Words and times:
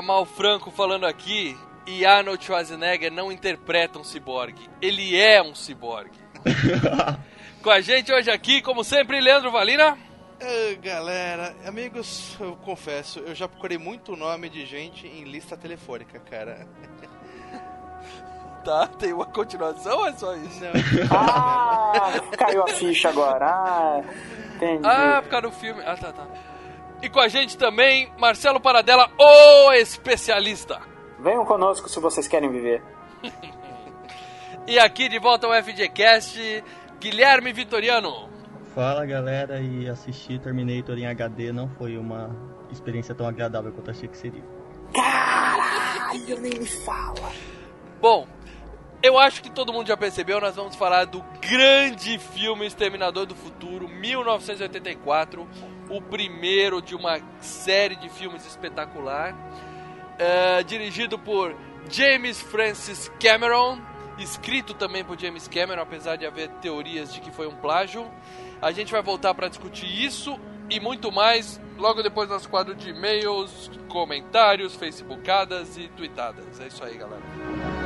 Galera, 0.00 0.02
Mal 0.02 0.24
Franco 0.26 0.70
falando 0.70 1.06
aqui. 1.06 1.56
E 1.86 2.04
Arnold 2.04 2.44
Schwarzenegger 2.44 3.10
não 3.10 3.32
interpreta 3.32 3.98
um 3.98 4.04
ciborgue, 4.04 4.68
ele 4.80 5.16
é 5.16 5.42
um 5.42 5.54
ciborgue. 5.54 6.18
Com 7.62 7.70
a 7.70 7.80
gente 7.80 8.12
hoje 8.12 8.30
aqui, 8.30 8.62
como 8.62 8.84
sempre, 8.84 9.20
Leandro 9.20 9.50
Valina. 9.50 9.98
Galera, 10.82 11.54
amigos, 11.66 12.36
eu 12.40 12.56
confesso, 12.56 13.18
eu 13.20 13.34
já 13.34 13.48
procurei 13.48 13.76
muito 13.76 14.16
nome 14.16 14.48
de 14.48 14.64
gente 14.64 15.06
em 15.06 15.24
lista 15.24 15.56
telefônica, 15.56 16.18
cara. 16.20 16.66
Tá, 18.64 18.86
tem 18.86 19.12
uma 19.12 19.26
continuação 19.26 19.98
ou 19.98 20.06
é 20.06 20.12
só 20.12 20.34
isso? 20.36 20.60
Não, 20.62 20.70
Ah, 21.18 22.20
caiu 22.36 22.62
a 22.62 22.68
ficha 22.68 23.08
agora. 23.08 23.46
Ah, 23.46 24.02
entendi. 24.54 24.86
Ah, 24.86 25.20
por 25.22 25.30
causa 25.30 25.48
do 25.48 25.52
filme. 25.52 25.82
Ah, 25.84 25.96
tá, 25.96 26.12
tá. 26.12 26.26
E 27.02 27.08
com 27.08 27.20
a 27.20 27.28
gente 27.28 27.56
também, 27.56 28.12
Marcelo 28.18 28.60
Paradela, 28.60 29.10
o 29.18 29.72
especialista. 29.72 30.80
Venham 31.18 31.44
conosco 31.44 31.88
se 31.88 31.98
vocês 32.00 32.28
querem 32.28 32.50
viver. 32.50 32.82
E 34.66 34.78
aqui 34.78 35.08
de 35.08 35.18
volta 35.18 35.48
ao 35.48 35.64
FGCast, 35.64 36.62
Guilherme 37.00 37.52
Vitoriano. 37.52 38.28
Fala 38.72 39.04
galera, 39.04 39.60
e 39.60 39.88
assistir 39.88 40.38
Terminator 40.38 40.96
em 40.96 41.06
HD 41.06 41.50
não 41.50 41.68
foi 41.70 41.96
uma 41.98 42.30
experiência 42.70 43.12
tão 43.12 43.26
agradável 43.26 43.72
quanto 43.72 43.90
achei 43.90 44.08
que 44.08 44.16
seria. 44.16 44.44
Caralho, 44.94 46.40
nem 46.40 46.60
me 46.60 46.66
fala. 46.66 47.32
Bom, 48.00 48.28
eu 49.02 49.18
acho 49.18 49.42
que 49.42 49.50
todo 49.50 49.72
mundo 49.72 49.88
já 49.88 49.96
percebeu, 49.96 50.40
nós 50.40 50.54
vamos 50.54 50.76
falar 50.76 51.06
do 51.06 51.20
grande 51.40 52.18
filme 52.18 52.66
Exterminador 52.66 53.26
do 53.26 53.34
Futuro, 53.34 53.88
1984, 53.88 55.48
o 55.90 56.00
primeiro 56.00 56.80
de 56.80 56.94
uma 56.94 57.20
série 57.40 57.96
de 57.96 58.08
filmes 58.08 58.46
espetacular, 58.46 59.36
é, 60.18 60.62
dirigido 60.62 61.18
por 61.18 61.54
James 61.90 62.40
Francis 62.40 63.10
Cameron, 63.20 63.78
escrito 64.18 64.72
também 64.72 65.04
por 65.04 65.18
James 65.18 65.48
Cameron, 65.48 65.82
apesar 65.82 66.16
de 66.16 66.24
haver 66.24 66.48
teorias 66.60 67.12
de 67.12 67.20
que 67.20 67.30
foi 67.30 67.46
um 67.46 67.56
plágio. 67.56 68.06
A 68.62 68.70
gente 68.70 68.92
vai 68.92 69.02
voltar 69.02 69.34
para 69.34 69.48
discutir 69.48 69.86
isso 69.86 70.38
e 70.68 70.78
muito 70.78 71.10
mais 71.10 71.60
logo 71.76 72.02
depois 72.02 72.28
do 72.28 72.34
nosso 72.34 72.48
quadro 72.48 72.74
de 72.74 72.90
e-mails, 72.90 73.70
comentários, 73.88 74.76
facebookadas 74.76 75.76
e 75.76 75.88
tweetadas. 75.88 76.60
É 76.60 76.66
isso 76.68 76.84
aí, 76.84 76.96
galera. 76.96 77.79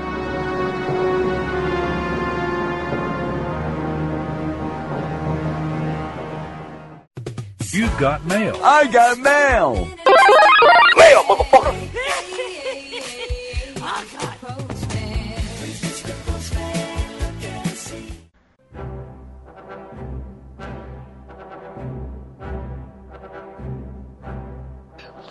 You've 7.75 7.99
got 7.99 8.25
mail. 8.25 8.55
I 8.63 8.87
got 8.87 9.19
mail. 9.19 9.89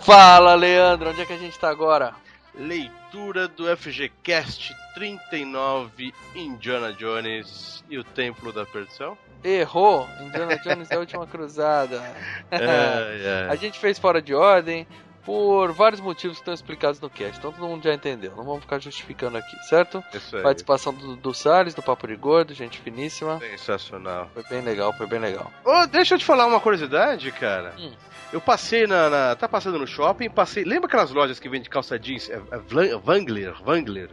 Fala, 0.02 0.54
Leandro, 0.54 1.08
onde 1.08 1.22
é 1.22 1.24
que 1.24 1.32
a 1.32 1.38
gente 1.38 1.58
tá 1.58 1.70
agora? 1.70 2.14
Leitura 2.54 3.48
do 3.48 3.74
FGCast 3.74 4.76
39 4.92 6.12
Indiana 6.34 6.92
Jones 6.92 7.82
e 7.88 7.96
o 7.96 8.04
Templo 8.04 8.52
da 8.52 8.66
Perdição. 8.66 9.16
Errou! 9.44 10.08
Indiana 10.20 10.56
Jones 10.58 10.90
é 10.90 10.94
a 10.96 10.98
última 10.98 11.26
cruzada. 11.26 12.02
É, 12.50 13.48
A 13.50 13.54
é. 13.54 13.56
gente 13.56 13.78
fez 13.78 13.98
fora 13.98 14.22
de 14.22 14.34
ordem 14.34 14.86
por 15.24 15.72
vários 15.72 16.00
motivos 16.00 16.36
que 16.36 16.42
estão 16.42 16.52
explicados 16.52 17.00
no 17.00 17.08
cast, 17.08 17.38
então 17.38 17.50
todo 17.50 17.66
mundo 17.66 17.82
já 17.82 17.94
entendeu. 17.94 18.32
Não 18.36 18.44
vamos 18.44 18.60
ficar 18.60 18.78
justificando 18.78 19.38
aqui, 19.38 19.56
certo? 19.64 20.04
Isso 20.12 20.36
aí. 20.36 20.42
Participação 20.42 20.92
do, 20.92 21.16
do 21.16 21.32
Salles, 21.32 21.74
do 21.74 21.82
Papo 21.82 22.06
de 22.06 22.14
Gordo, 22.14 22.52
gente 22.52 22.78
finíssima. 22.80 23.38
Sensacional. 23.38 24.30
Foi 24.34 24.42
bem 24.50 24.60
legal, 24.60 24.92
foi 24.92 25.06
bem 25.06 25.18
legal. 25.18 25.50
Ô, 25.64 25.86
deixa 25.86 26.14
eu 26.14 26.18
te 26.18 26.24
falar 26.24 26.46
uma 26.46 26.60
curiosidade, 26.60 27.30
cara. 27.32 27.74
Hum. 27.78 27.92
Eu 28.32 28.40
passei 28.40 28.86
na, 28.86 29.08
na- 29.08 29.34
Tá 29.36 29.48
passando 29.48 29.78
no 29.78 29.86
shopping, 29.86 30.28
passei. 30.28 30.62
Lembra 30.64 30.88
aquelas 30.88 31.10
lojas 31.10 31.40
que 31.40 31.48
vendem 31.48 31.70
calça 31.70 31.98
jeans? 31.98 32.28
É, 32.28 32.34
é 32.34 32.96
Wrangler. 32.96 34.10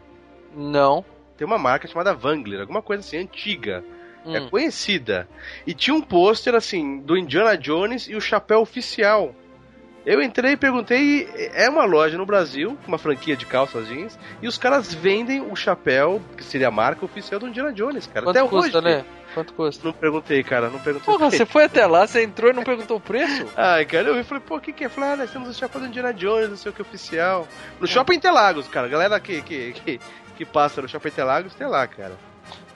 Não. 0.55 1.03
Tem 1.35 1.45
uma 1.45 1.57
marca 1.57 1.87
chamada 1.87 2.13
Wrangler, 2.13 2.61
alguma 2.61 2.81
coisa 2.81 3.01
assim, 3.01 3.17
antiga. 3.17 3.83
É 4.25 4.39
Hum. 4.39 4.49
conhecida. 4.49 5.27
E 5.65 5.73
tinha 5.73 5.95
um 5.95 6.01
pôster, 6.01 6.53
assim, 6.55 6.99
do 6.99 7.17
Indiana 7.17 7.57
Jones 7.57 8.07
e 8.07 8.15
o 8.15 8.21
chapéu 8.21 8.59
oficial. 8.61 9.33
Eu 10.03 10.19
entrei 10.21 10.53
e 10.53 10.57
perguntei, 10.57 11.29
é 11.53 11.69
uma 11.69 11.85
loja 11.85 12.17
no 12.17 12.25
Brasil, 12.25 12.75
uma 12.87 12.97
franquia 12.97 13.35
de 13.37 13.45
calças 13.45 13.87
jeans, 13.87 14.17
e 14.41 14.47
os 14.47 14.57
caras 14.57 14.91
vendem 14.91 15.41
o 15.41 15.55
chapéu, 15.55 16.19
que 16.35 16.43
seria 16.43 16.69
a 16.69 16.71
marca 16.71 17.05
oficial 17.05 17.39
do 17.39 17.47
Indiana 17.47 17.71
Jones, 17.71 18.07
cara. 18.07 18.25
Quanto 18.25 18.37
Até 18.37 18.47
custa, 18.47 18.77
hoje. 18.79 18.87
né? 18.87 19.05
Quanto 19.35 19.53
custa? 19.53 19.85
Não 19.85 19.93
perguntei, 19.93 20.43
cara, 20.43 20.71
não 20.71 20.79
perguntei. 20.79 21.05
Porra, 21.05 21.29
você 21.29 21.45
foi 21.45 21.65
até 21.65 21.85
lá, 21.85 22.07
você 22.07 22.23
entrou 22.23 22.49
e 22.49 22.53
não 22.53 22.63
perguntou 22.63 22.97
o 22.97 22.99
preço? 22.99 23.47
Ai, 23.55 23.85
cara, 23.85 24.07
eu 24.07 24.15
vi 24.15 24.21
e 24.21 24.23
falei, 24.23 24.43
pô, 24.45 24.55
o 24.55 24.59
que 24.59 24.73
que 24.73 24.83
é? 24.85 24.89
Falei, 24.89 25.11
ah, 25.11 25.15
nós 25.17 25.31
temos 25.31 25.49
o 25.49 25.53
chapéu 25.53 25.79
do 25.81 25.87
Indiana 25.87 26.11
Jones, 26.13 26.49
não 26.49 26.57
sei 26.57 26.71
o 26.71 26.73
que 26.73 26.81
oficial. 26.81 27.47
No 27.79 27.85
Shopping 27.85 28.15
Interlagos, 28.15 28.67
cara, 28.67 28.87
galera 28.87 29.19
que, 29.19 29.39
que, 29.43 29.73
que, 29.73 29.99
que 30.35 30.45
passa 30.45 30.81
no 30.81 30.89
Shopping 30.89 31.09
Interlagos, 31.09 31.53
tem 31.53 31.67
lá, 31.67 31.85
cara. 31.85 32.13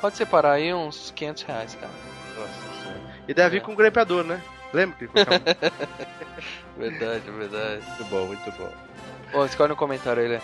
Pode 0.05 0.17
separar 0.17 0.51
aí 0.51 0.71
uns 0.71 1.11
500 1.15 1.41
reais, 1.43 1.73
cara. 1.81 1.91
Nossa 2.37 2.83
senhora. 2.83 3.01
E 3.27 3.33
deve 3.33 3.57
vir 3.57 3.63
com 3.65 3.71
um 3.71 3.75
grampeador, 3.75 4.23
né? 4.23 4.39
Lembra 4.71 4.95
que 4.97 5.05
ele 5.05 5.11
colocava? 5.11 5.41
Verdade, 6.77 7.31
verdade. 7.31 7.81
muito 7.87 8.03
bom, 8.11 8.25
muito 8.27 8.51
bom. 8.51 8.71
Ô, 9.33 9.45
escolhe 9.45 9.69
no 9.69 9.75
comentário 9.75 10.21
aí, 10.21 10.27
Lê. 10.29 10.39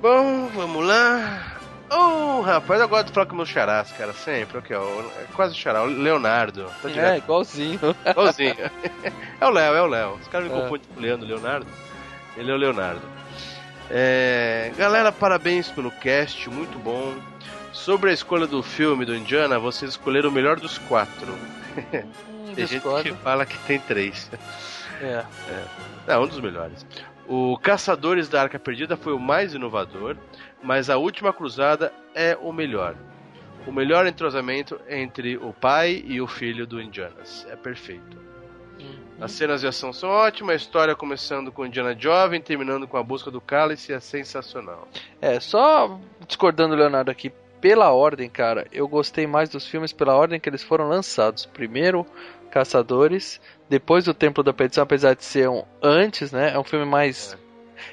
Bom, 0.00 0.46
vamos 0.54 0.86
lá. 0.86 1.58
Oh, 1.90 2.40
rapaz, 2.40 2.80
eu 2.80 2.88
gosto 2.88 3.08
de 3.08 3.12
falar 3.12 3.26
com 3.26 3.36
meus 3.36 3.50
charás, 3.50 3.92
cara, 3.92 4.14
sempre. 4.14 4.56
Aqui, 4.56 4.72
ó, 4.72 4.82
é 5.20 5.24
quase 5.36 5.52
o 5.52 5.58
xará, 5.58 5.82
o 5.82 5.86
Leonardo. 5.86 6.64
Tá 6.80 6.88
É, 6.88 7.18
igualzinho. 7.18 7.78
igualzinho. 8.06 8.56
é 9.38 9.46
o 9.46 9.50
Léo, 9.50 9.74
é 9.74 9.82
o 9.82 9.86
Léo. 9.86 10.14
Os 10.14 10.28
caras 10.28 10.50
me 10.50 10.56
É. 10.56 10.62
confundem 10.62 10.88
com 10.94 10.98
o 10.98 11.02
Leandro, 11.02 11.26
Leonardo. 11.28 11.66
Ele 12.38 12.50
é 12.50 12.54
o 12.54 12.56
Leonardo. 12.56 13.02
É, 13.90 14.72
galera, 14.78 15.12
parabéns 15.12 15.70
pelo 15.70 15.90
cast, 15.90 16.48
muito 16.48 16.78
bom. 16.78 17.14
Sobre 17.78 18.10
a 18.10 18.12
escolha 18.12 18.44
do 18.44 18.60
filme 18.60 19.04
do 19.04 19.14
Indiana, 19.14 19.56
vocês 19.56 19.92
escolheram 19.92 20.30
o 20.30 20.32
melhor 20.32 20.58
dos 20.58 20.78
quatro. 20.78 21.32
Hum, 21.94 22.52
Tem 22.52 22.66
gente 22.66 22.82
que 23.04 23.12
fala 23.14 23.46
que 23.46 23.56
tem 23.66 23.78
três. 23.78 24.28
É. 25.00 25.24
É, 26.08 26.18
um 26.18 26.26
dos 26.26 26.40
melhores. 26.40 26.84
O 27.28 27.56
Caçadores 27.56 28.28
da 28.28 28.42
Arca 28.42 28.58
Perdida 28.58 28.96
foi 28.96 29.12
o 29.12 29.18
mais 29.18 29.54
inovador, 29.54 30.16
mas 30.60 30.90
a 30.90 30.96
Última 30.96 31.32
Cruzada 31.32 31.92
é 32.16 32.36
o 32.42 32.52
melhor. 32.52 32.96
O 33.64 33.70
melhor 33.70 34.08
entrosamento 34.08 34.80
entre 34.88 35.36
o 35.36 35.52
pai 35.52 36.02
e 36.04 36.20
o 36.20 36.26
filho 36.26 36.66
do 36.66 36.82
Indianas. 36.82 37.46
É 37.48 37.54
perfeito. 37.54 38.18
As 39.20 39.30
cenas 39.30 39.60
de 39.60 39.68
ação 39.68 39.92
são 39.92 40.10
ótimas, 40.10 40.54
a 40.54 40.56
história 40.56 40.96
começando 40.96 41.52
com 41.52 41.62
o 41.62 41.66
Indiana 41.66 41.96
jovem, 41.96 42.40
terminando 42.40 42.88
com 42.88 42.96
a 42.96 43.02
busca 43.04 43.30
do 43.30 43.40
cálice 43.40 43.92
é 43.92 44.00
sensacional. 44.00 44.88
É, 45.20 45.38
só 45.38 45.98
discordando 46.26 46.74
do 46.74 46.80
Leonardo 46.80 47.10
aqui, 47.10 47.32
pela 47.60 47.92
ordem, 47.92 48.28
cara, 48.28 48.66
eu 48.72 48.86
gostei 48.88 49.26
mais 49.26 49.48
dos 49.48 49.66
filmes 49.66 49.92
pela 49.92 50.14
ordem 50.14 50.40
que 50.40 50.48
eles 50.48 50.62
foram 50.62 50.88
lançados. 50.88 51.46
Primeiro, 51.46 52.06
Caçadores, 52.50 53.40
depois 53.68 54.08
o 54.08 54.14
Templo 54.14 54.42
da 54.42 54.52
Perdição, 54.52 54.82
apesar 54.82 55.14
de 55.14 55.24
ser 55.24 55.48
um 55.48 55.64
antes, 55.82 56.32
né? 56.32 56.52
É 56.54 56.58
um 56.58 56.64
filme 56.64 56.86
mais. 56.86 57.36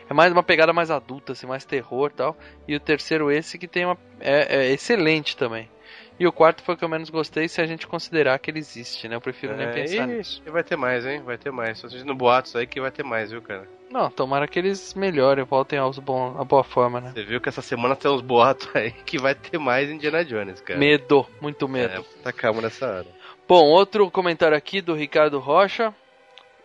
É 0.10 0.14
mais 0.14 0.32
uma 0.32 0.42
pegada 0.42 0.74
mais 0.74 0.90
adulta, 0.90 1.34
assim, 1.34 1.46
mais 1.46 1.66
terror 1.66 2.10
e 2.12 2.18
tal. 2.18 2.38
E 2.68 2.76
o 2.76 2.80
terceiro, 2.80 3.32
esse 3.32 3.58
que 3.58 3.68
tem 3.68 3.86
uma. 3.86 3.98
É, 4.20 4.66
é 4.66 4.72
excelente 4.72 5.36
também. 5.36 5.70
E 6.18 6.26
o 6.26 6.32
quarto 6.32 6.64
foi 6.64 6.76
o 6.76 6.78
que 6.78 6.84
eu 6.84 6.90
menos 6.90 7.10
gostei, 7.10 7.48
se 7.50 7.60
a 7.62 7.66
gente 7.66 7.86
considerar 7.88 8.40
que 8.40 8.50
ele 8.50 8.60
existe, 8.60 9.08
né? 9.08 9.16
Eu 9.16 9.22
prefiro 9.22 9.56
nem 9.56 9.68
É, 9.68 9.72
pensar 9.72 10.08
e- 10.10 10.16
nisso. 10.16 10.42
E 10.46 10.50
vai 10.50 10.64
ter 10.64 10.78
mais, 10.78 11.06
hein? 11.06 11.22
Vai 11.22 11.38
ter 11.38 11.52
mais. 11.52 11.82
Tô 11.82 11.88
assistindo 11.88 12.16
boatos 12.16 12.56
aí 12.56 12.66
que 12.66 12.80
vai 12.80 12.90
ter 12.92 13.04
mais, 13.04 13.32
viu, 13.32 13.42
cara? 13.42 13.68
Não, 13.92 14.10
tomara 14.10 14.48
que 14.48 14.58
eles 14.58 14.94
melhorem, 14.94 15.44
voltem 15.44 15.78
aos 15.78 16.00
bom, 16.00 16.36
à 16.40 16.44
boa 16.44 16.64
forma, 16.64 17.02
né? 17.02 17.12
Você 17.14 17.24
viu 17.24 17.42
que 17.42 17.50
essa 17.50 17.62
semana 17.62 17.96
tem 17.96 18.10
uns 18.10 18.22
boatos 18.22 18.68
aí 18.74 18.92
que 19.06 19.18
vai 19.18 19.36
ter 19.36 19.58
mais 19.58 19.90
Indiana 19.90 20.24
Jones, 20.24 20.62
cara. 20.62 20.80
Medo, 20.80 21.28
muito 21.42 21.68
medo. 21.68 21.94
É, 22.02 22.22
tá 22.24 22.32
calmo 22.32 22.62
nessa 22.62 22.88
hora. 22.88 23.08
Bom, 23.48 23.64
outro 23.66 24.10
comentário 24.10 24.56
aqui 24.58 24.82
do 24.82 24.94
Ricardo 24.94 25.38
Rocha. 25.40 25.94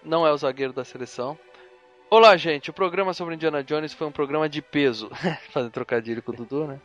Não 0.02 0.26
é 0.26 0.32
o 0.32 0.36
zagueiro 0.36 0.72
da 0.72 0.84
seleção. 0.84 1.36
Olá, 2.08 2.36
gente. 2.36 2.70
O 2.70 2.72
programa 2.72 3.12
sobre 3.12 3.34
Indiana 3.34 3.62
Jones 3.62 3.92
foi 3.92 4.06
um 4.06 4.12
programa 4.12 4.48
de 4.48 4.62
peso. 4.62 5.10
Fazendo 5.52 5.70
trocadilho 5.72 6.22
com 6.22 6.32
o 6.32 6.36
Dudu, 6.36 6.66
né? 6.66 6.80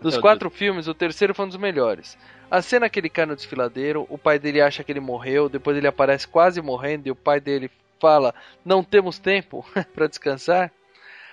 Dos 0.00 0.16
o 0.16 0.20
quatro 0.20 0.48
filmes, 0.50 0.86
o 0.86 0.94
terceiro 0.94 1.34
foi 1.34 1.44
um 1.44 1.48
dos 1.48 1.56
melhores. 1.56 2.16
A 2.50 2.62
cena 2.62 2.88
que 2.88 2.98
ele 2.98 3.08
cai 3.10 3.26
no 3.26 3.36
desfiladeiro, 3.36 4.06
o 4.08 4.16
pai 4.16 4.38
dele 4.38 4.60
acha 4.60 4.82
que 4.84 4.92
ele 4.92 5.00
morreu, 5.00 5.48
depois 5.48 5.76
ele 5.76 5.86
aparece 5.86 6.26
quase 6.26 6.62
morrendo 6.62 7.08
e 7.08 7.10
o 7.10 7.16
pai 7.16 7.40
dele 7.40 7.70
fala: 8.00 8.34
Não 8.64 8.82
temos 8.82 9.18
tempo 9.18 9.64
pra 9.94 10.06
descansar. 10.06 10.70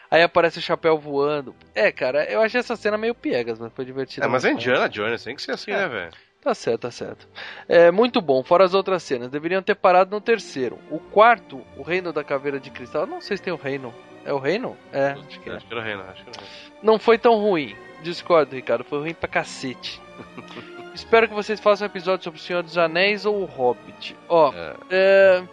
Aí 0.09 0.21
aparece 0.21 0.59
o 0.59 0.61
chapéu 0.61 0.97
voando. 0.97 1.55
É, 1.73 1.91
cara, 1.91 2.23
eu 2.25 2.41
achei 2.41 2.59
essa 2.59 2.75
cena 2.75 2.97
meio 2.97 3.15
piegas, 3.15 3.59
mas 3.59 3.73
foi 3.73 3.85
divertido. 3.85 4.25
É, 4.25 4.29
mas 4.29 4.45
é 4.45 4.51
Indiana 4.51 4.87
Jones, 4.87 5.23
tem 5.23 5.35
que 5.35 5.41
ser 5.41 5.51
assim, 5.51 5.71
É. 5.71 5.77
né, 5.77 5.87
velho? 5.87 6.11
Tá 6.41 6.53
certo, 6.53 6.81
tá 6.81 6.91
certo. 6.91 7.27
É 7.67 7.89
muito 7.89 8.21
bom, 8.21 8.43
fora 8.43 8.63
as 8.63 8.75
outras 8.75 9.01
cenas. 9.01 9.31
Deveriam 9.31 9.63
ter 9.63 9.73
parado 9.73 10.11
no 10.11 10.21
terceiro. 10.21 10.77
O 10.91 10.99
quarto, 10.99 11.65
o 11.75 11.81
reino 11.81 12.13
da 12.13 12.23
caveira 12.23 12.59
de 12.59 12.69
cristal. 12.69 13.01
eu 13.01 13.07
Não 13.07 13.19
sei 13.19 13.35
se 13.35 13.41
tem 13.41 13.51
o 13.51 13.55
reino. 13.57 13.91
É 14.23 14.31
o 14.31 14.37
reino? 14.37 14.77
É, 14.93 15.11
acho 15.27 15.39
que 15.39 15.49
é. 15.49 15.53
Acho 15.55 15.65
que 15.65 15.73
era 15.73 15.81
o 15.81 15.83
Reino, 15.83 16.01
acho 16.03 16.23
que 16.23 16.29
era 16.29 16.39
o 16.39 16.43
Reino. 16.43 16.79
Não 16.83 16.99
foi 16.99 17.17
tão 17.17 17.35
ruim. 17.39 17.75
Discordo, 18.05 18.55
Ricardo. 18.55 18.83
Foi 18.83 18.99
ruim 18.99 19.13
pra 19.13 19.27
cacete. 19.27 20.01
Espero 20.95 21.27
que 21.27 21.33
vocês 21.33 21.59
façam 21.59 21.85
um 21.85 21.89
episódio 21.91 22.23
sobre 22.23 22.39
o 22.39 22.41
Senhor 22.41 22.63
dos 22.63 22.77
Anéis 22.77 23.25
ou 23.25 23.41
o 23.41 23.45
Hobbit. 23.45 24.15
Ó, 24.29 24.53
É. 24.53 24.75
é, 24.89 25.43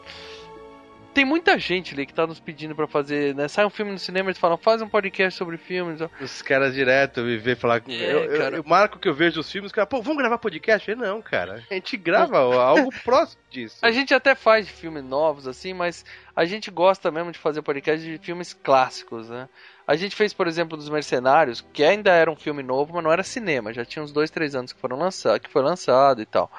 Tem 1.15 1.25
muita 1.27 1.59
gente 1.59 1.93
ali 1.93 2.07
que 2.07 2.15
tá 2.15 2.27
nos 2.27 2.41
pedindo 2.41 2.75
pra 2.75 2.87
fazer, 2.87 3.35
né? 3.35 3.47
Sai 3.47 3.67
um 3.67 3.71
filme 3.71 3.93
no 3.93 3.99
cinema 3.99 4.29
e 4.29 4.31
eles 4.31 4.39
falam, 4.39 4.57
faz 4.57 4.81
um 4.81 4.89
podcast 4.89 5.37
sobre 5.37 5.59
filmes. 5.59 6.01
Os 6.21 6.41
caras 6.41 6.75
direto 6.75 7.21
me 7.21 7.37
vê 7.37 7.55
falar. 7.55 7.83
É, 7.87 7.93
eu, 7.93 8.25
eu- 8.25 8.39
cara. 8.39 8.57
eu 8.57 8.65
marco 8.65 8.99
que 8.99 9.09
eu 9.09 9.15
vejo 9.15 9.41
os 9.41 9.51
filmes, 9.53 9.67
os 9.69 9.73
caras, 9.73 9.91
pô, 9.91 10.01
vamos 10.01 10.19
gravar 10.23 10.39
podcast? 10.39 10.91
Eu, 10.91 10.97
não, 10.97 11.21
cara. 11.21 11.63
A 11.71 11.75
gente 11.75 11.97
grava 11.99 12.39
algo 12.57 12.89
próximo 13.05 13.43
disso. 13.51 13.77
A 13.83 13.91
gente 13.91 14.15
até 14.15 14.35
faz 14.35 14.67
filmes 14.69 15.05
novos, 15.05 15.47
assim, 15.47 15.75
mas 15.75 16.03
a 16.35 16.45
gente 16.47 16.71
gosta 16.71 17.11
mesmo 17.11 17.31
de 17.31 17.39
fazer 17.39 17.61
podcast 17.61 18.03
de 18.05 18.17
filmes 18.25 18.55
clássicos, 18.55 19.29
né? 19.29 19.49
A 19.87 19.97
gente 19.97 20.17
fez, 20.17 20.33
por 20.33 20.47
exemplo, 20.47 20.77
dos 20.79 20.89
Mercenários, 20.89 21.63
que 21.73 21.85
ainda 21.85 22.11
era 22.13 22.31
um 22.31 22.37
filme 22.37 22.63
novo, 22.63 22.95
mas 22.95 23.05
não 23.05 23.13
era 23.13 23.23
cinema. 23.23 23.73
Já 23.75 23.85
tinha 23.85 24.03
uns 24.03 24.13
dois, 24.13 24.31
três 24.31 24.55
anos 24.55 24.73
que 24.73 24.81
foram 24.81 24.97
lançados, 24.97 25.41
que 25.41 25.51
foi 25.51 25.61
lançado 25.63 26.23
e 26.23 26.27
tal. 26.27 26.51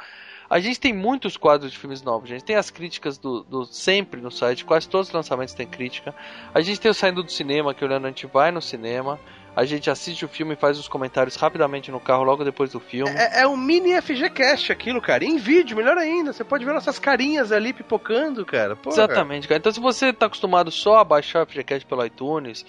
A 0.54 0.60
gente 0.60 0.80
tem 0.80 0.94
muitos 0.94 1.36
quadros 1.36 1.72
de 1.72 1.78
filmes 1.80 2.04
novos. 2.04 2.30
A 2.30 2.36
gente 2.36 2.46
tem 2.46 2.56
as 2.56 2.70
críticas 2.70 3.18
do, 3.18 3.42
do 3.42 3.66
sempre 3.66 4.22
no 4.22 4.30
site, 4.30 4.64
quase 4.64 4.88
todos 4.88 5.08
os 5.08 5.14
lançamentos 5.14 5.56
têm 5.56 5.66
crítica. 5.66 6.14
A 6.54 6.62
gente 6.62 6.80
tem 6.80 6.92
o 6.92 6.94
saindo 6.94 7.24
do 7.24 7.32
cinema, 7.32 7.74
que 7.74 7.84
o 7.84 7.88
Leandro 7.88 8.06
a 8.06 8.12
gente 8.12 8.28
vai 8.28 8.52
no 8.52 8.62
cinema. 8.62 9.20
A 9.56 9.66
gente 9.66 9.90
assiste 9.90 10.24
o 10.24 10.28
filme 10.28 10.54
e 10.54 10.56
faz 10.56 10.78
os 10.78 10.88
comentários 10.88 11.36
rapidamente 11.38 11.90
no 11.90 12.00
carro 12.00 12.24
logo 12.24 12.44
depois 12.44 12.72
do 12.72 12.80
filme. 12.80 13.10
É, 13.10 13.42
é 13.42 13.48
um 13.48 13.58
mini 13.58 14.00
FGCast 14.00 14.72
aquilo, 14.72 15.02
cara. 15.02 15.26
Em 15.26 15.38
vídeo, 15.38 15.76
melhor 15.76 15.98
ainda. 15.98 16.32
Você 16.32 16.44
pode 16.44 16.64
ver 16.64 16.72
nossas 16.72 17.00
carinhas 17.00 17.52
ali 17.52 17.74
pipocando, 17.74 18.46
cara. 18.46 18.76
Porra. 18.76 18.94
Exatamente, 18.94 19.48
cara. 19.48 19.58
Então, 19.58 19.72
se 19.72 19.80
você 19.80 20.14
tá 20.14 20.28
acostumado 20.28 20.70
só 20.70 20.98
a 20.98 21.04
baixar 21.04 21.42
o 21.42 21.48
FGCast 21.48 21.88
pelo 21.88 22.06
iTunes, 22.06 22.64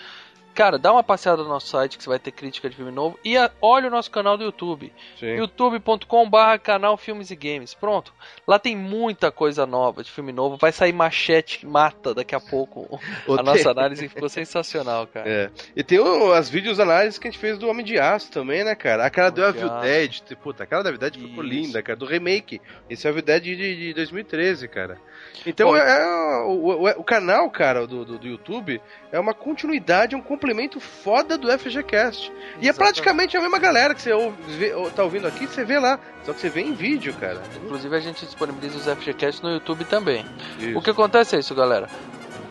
cara, 0.54 0.78
dá 0.78 0.92
uma 0.92 1.02
passeada 1.02 1.42
no 1.42 1.48
nosso 1.48 1.66
site 1.68 1.98
que 1.98 2.04
você 2.04 2.08
vai 2.10 2.18
ter 2.18 2.30
crítica 2.30 2.70
de 2.70 2.76
filme 2.76 2.92
novo 2.92 3.18
e 3.24 3.36
a- 3.36 3.50
olha 3.60 3.88
o 3.88 3.90
nosso 3.90 4.10
canal 4.10 4.36
do 4.38 4.44
YouTube, 4.44 4.92
youtube.com/barra 5.20 6.58
canal 6.58 6.96
Filmes 6.96 7.30
e 7.30 7.36
Games. 7.36 7.74
Pronto, 7.74 8.12
lá 8.46 8.58
tem 8.58 8.76
muita 8.76 9.30
coisa 9.30 9.66
nova 9.66 10.02
de 10.02 10.10
filme 10.10 10.32
novo. 10.32 10.56
Vai 10.56 10.72
sair 10.72 10.92
Machete 10.92 11.66
Mata 11.66 12.14
daqui 12.14 12.34
a 12.34 12.40
pouco. 12.40 12.98
A 13.38 13.42
nossa 13.42 13.70
análise 13.70 14.08
ficou 14.08 14.28
sensacional, 14.28 15.06
cara. 15.06 15.28
É. 15.28 15.50
E 15.76 15.82
tem 15.82 15.98
o- 15.98 16.32
as 16.32 16.48
vídeos 16.48 16.78
análises 16.80 17.18
que 17.18 17.28
a 17.28 17.30
gente 17.30 17.40
fez 17.40 17.58
do 17.58 17.68
Homem 17.68 17.84
de 17.84 17.98
Aço 17.98 18.30
também, 18.30 18.64
né, 18.64 18.74
cara? 18.74 19.04
Aquela 19.04 19.30
do 19.30 19.40
Homem 19.42 19.52
de 19.54 19.58
Evil. 19.60 19.80
Dead. 19.80 20.20
Puta, 20.42 20.64
aquela 20.64 20.82
da 20.82 20.90
Evil 20.90 21.00
Dead 21.00 21.16
ficou 21.16 21.42
linda, 21.42 21.82
cara. 21.82 21.96
Do 21.96 22.06
remake. 22.06 22.60
Esse 22.88 23.06
é 23.06 23.10
o 23.10 23.12
Evil 23.12 23.22
Dead 23.22 23.42
de, 23.42 23.56
de 23.76 23.94
2013, 23.94 24.68
cara. 24.68 24.98
Então 25.46 25.68
Bom, 25.70 25.76
é, 25.76 26.00
é- 26.02 26.42
o, 26.44 26.82
o- 26.84 26.88
o 27.00 27.04
canal, 27.04 27.50
cara, 27.50 27.86
do, 27.86 28.04
do, 28.04 28.18
do 28.18 28.26
YouTube 28.26 28.80
é 29.12 29.18
uma 29.18 29.34
continuidade, 29.34 30.14
um 30.16 30.20
complemento 30.44 30.79
foda 30.79 31.38
do 31.38 31.50
FGCast. 31.58 32.31
E 32.61 32.69
é 32.69 32.73
praticamente 32.73 33.35
a 33.35 33.41
mesma 33.41 33.58
galera 33.58 33.94
que 33.94 34.02
você 34.02 34.12
ouve, 34.12 34.37
tá 34.94 35.02
ouvindo 35.02 35.26
aqui, 35.26 35.46
você 35.46 35.64
vê 35.64 35.79
lá. 35.79 35.99
Só 36.23 36.35
que 36.35 36.41
você 36.41 36.50
vê 36.50 36.61
em 36.61 36.75
vídeo, 36.75 37.14
cara. 37.14 37.41
Inclusive 37.64 37.96
a 37.96 38.00
gente 38.00 38.26
disponibiliza 38.26 38.76
os 38.76 38.99
FGCast 38.99 39.43
no 39.43 39.50
YouTube 39.50 39.87
também. 39.87 40.26
Isso. 40.58 40.79
O 40.79 40.82
que 40.82 40.91
acontece 40.91 41.35
é 41.35 41.38
isso, 41.38 41.55
galera. 41.55 41.88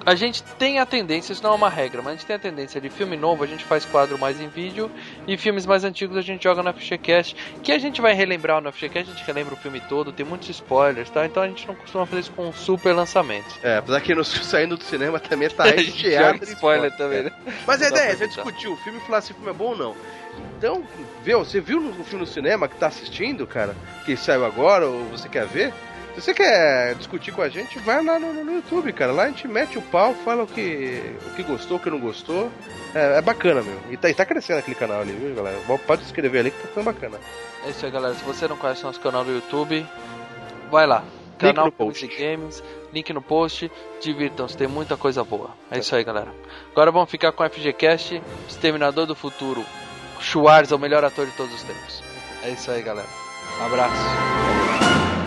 A 0.06 0.16
gente 0.16 0.44
tem 0.60 0.80
a 0.80 0.86
tendência, 0.86 1.32
isso 1.32 1.42
não 1.42 1.52
é 1.52 1.56
uma 1.56 1.70
regra, 1.70 2.02
mas 2.02 2.14
a 2.14 2.16
gente 2.18 2.26
tem 2.26 2.36
a 2.36 2.40
tendência 2.40 2.82
de 2.82 2.90
filme 2.90 3.16
novo, 3.16 3.44
a 3.44 3.48
gente 3.48 3.64
faz 3.64 3.86
quadro 3.86 4.18
mais 4.18 4.40
em 4.40 4.50
vídeo, 4.50 4.92
e 5.26 5.38
filmes 5.38 5.66
mais 5.66 5.84
antigos 5.86 6.18
a 6.18 6.22
gente 6.22 6.44
joga 6.44 6.62
no 6.62 6.74
FGCast, 6.74 7.36
que 7.64 7.72
a 7.72 7.80
gente 7.80 8.02
vai 8.02 8.14
relembrar 8.14 8.62
no 8.62 8.72
FGCast, 8.72 9.12
a 9.12 9.16
gente 9.16 9.26
relembra 9.26 9.54
o 9.54 9.58
filme 9.58 9.80
todo, 9.80 10.12
tem 10.12 10.26
muitos 10.26 10.50
spoilers, 10.50 11.10
tá? 11.10 11.26
Então 11.26 11.42
a 11.42 11.48
gente 11.48 11.66
não 11.66 11.76
costuma 11.76 12.06
fazer 12.06 12.22
isso 12.22 12.32
com 12.32 12.52
super 12.52 12.94
lançamentos. 12.94 13.58
É, 13.64 13.78
apesar 13.78 14.02
que 14.02 14.14
no, 14.14 14.24
saindo 14.26 14.76
do 14.76 14.84
cinema 14.84 15.20
também 15.20 15.50
tá 15.50 15.64
a 15.72 15.78
gente 15.78 16.04
recheado 16.04 16.34
joga 16.34 16.46
de 16.46 16.52
spoiler 16.52 16.92
spoiler, 16.92 16.98
também, 16.98 17.24
né? 17.24 17.56
Mas 17.66 17.82
a 17.82 17.88
ideia 17.88 18.12
é 18.12 18.16
você 18.16 18.26
evitar. 18.26 18.44
discutir 18.44 18.68
o 18.68 18.76
filme 18.78 19.00
e 19.00 19.02
falar 19.02 19.22
se 19.22 19.32
o 19.32 19.36
filme 19.36 19.50
é 19.50 19.54
bom 19.54 19.70
ou 19.70 19.78
não. 19.78 19.96
Então, 20.58 20.84
viu, 21.24 21.40
você 21.40 21.62
viu 21.62 21.80
o 21.80 22.04
filme 22.04 22.26
no 22.26 22.28
cinema 22.28 22.68
que 22.68 22.76
tá 22.76 22.88
assistindo, 22.88 23.46
cara, 23.46 23.76
que 24.06 24.18
saiu 24.18 24.46
agora, 24.46 24.88
ou 24.88 25.06
você 25.06 25.30
quer 25.30 25.46
ver? 25.46 25.74
Se 26.16 26.22
você 26.22 26.34
quer 26.34 26.94
discutir 26.96 27.32
com 27.32 27.42
a 27.42 27.50
gente, 27.50 27.80
vai 27.80 28.04
lá 28.04 28.20
no, 28.20 28.32
no 28.44 28.54
YouTube, 28.54 28.94
cara. 28.94 29.12
Lá 29.12 29.24
a 29.24 29.28
gente 29.28 29.48
mete 29.48 29.80
o 29.80 29.82
pau, 29.82 30.14
fala 30.14 30.44
o 30.44 30.48
que, 30.48 31.02
o 31.26 31.36
que 31.36 31.42
gostou, 31.42 31.78
o 31.78 31.80
que 31.80 31.90
não 31.90 32.00
gostou. 32.00 32.52
É, 32.94 33.18
é 33.18 33.22
bacana, 33.22 33.64
meu. 33.64 33.80
E 33.90 33.98
tá, 33.98 34.10
e 34.10 34.14
tá 34.14 34.24
crescendo 34.24 34.60
aquele 34.60 34.76
canal 34.76 35.02
ali, 35.02 35.12
viu, 35.12 35.34
galera? 35.34 35.58
Pode 35.88 36.04
se 36.04 36.10
inscrever 36.10 36.42
ali 36.42 36.52
que 36.52 36.62
tá 36.62 36.68
ficando 36.68 36.86
bacana. 36.86 37.18
É 37.66 37.70
isso 37.70 37.84
aí, 37.84 37.92
galera. 37.92 38.14
Se 38.14 38.24
você 38.24 38.48
não 38.48 38.58
conhece 38.58 38.84
nosso 38.84 39.00
canal 39.00 39.24
do 39.26 39.32
YouTube, 39.32 39.86
vai 40.70 40.86
lá. 40.86 41.04
Canal 41.40 41.74
no 41.78 41.92
e 41.92 42.08
Games, 42.08 42.64
link 42.94 43.12
no 43.12 43.22
post, 43.22 43.70
divirtam-se, 44.00 44.56
tem 44.56 44.68
muita 44.68 44.96
coisa 44.96 45.24
boa. 45.24 45.50
É 45.70 45.80
isso 45.80 45.96
aí, 45.96 46.04
galera. 46.04 46.32
Agora 46.72 46.92
vamos 46.92 47.10
ficar 47.10 47.32
com 47.32 47.44
o 47.44 47.50
FGCast, 47.50 48.22
Exterminador 48.48 49.06
do 49.06 49.16
Futuro. 49.16 49.66
Schwarza, 50.20 50.76
o 50.76 50.80
melhor 50.80 51.04
ator 51.04 51.26
de 51.26 51.34
todos 51.34 51.54
os 51.54 51.64
tempos. 51.64 52.04
É 52.44 52.50
isso 52.50 52.72
aí, 52.72 52.82
galera. 52.82 53.10
Abraço. 53.60 55.23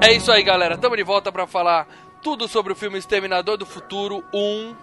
É 0.00 0.12
isso 0.12 0.30
aí, 0.30 0.42
galera. 0.42 0.74
Estamos 0.74 0.96
de 0.96 1.02
volta 1.04 1.30
para 1.32 1.46
falar 1.46 1.86
tudo 2.22 2.48
sobre 2.48 2.72
o 2.72 2.76
filme 2.76 2.98
Exterminador 2.98 3.56
do 3.56 3.66
Futuro 3.66 4.24
1. 4.32 4.74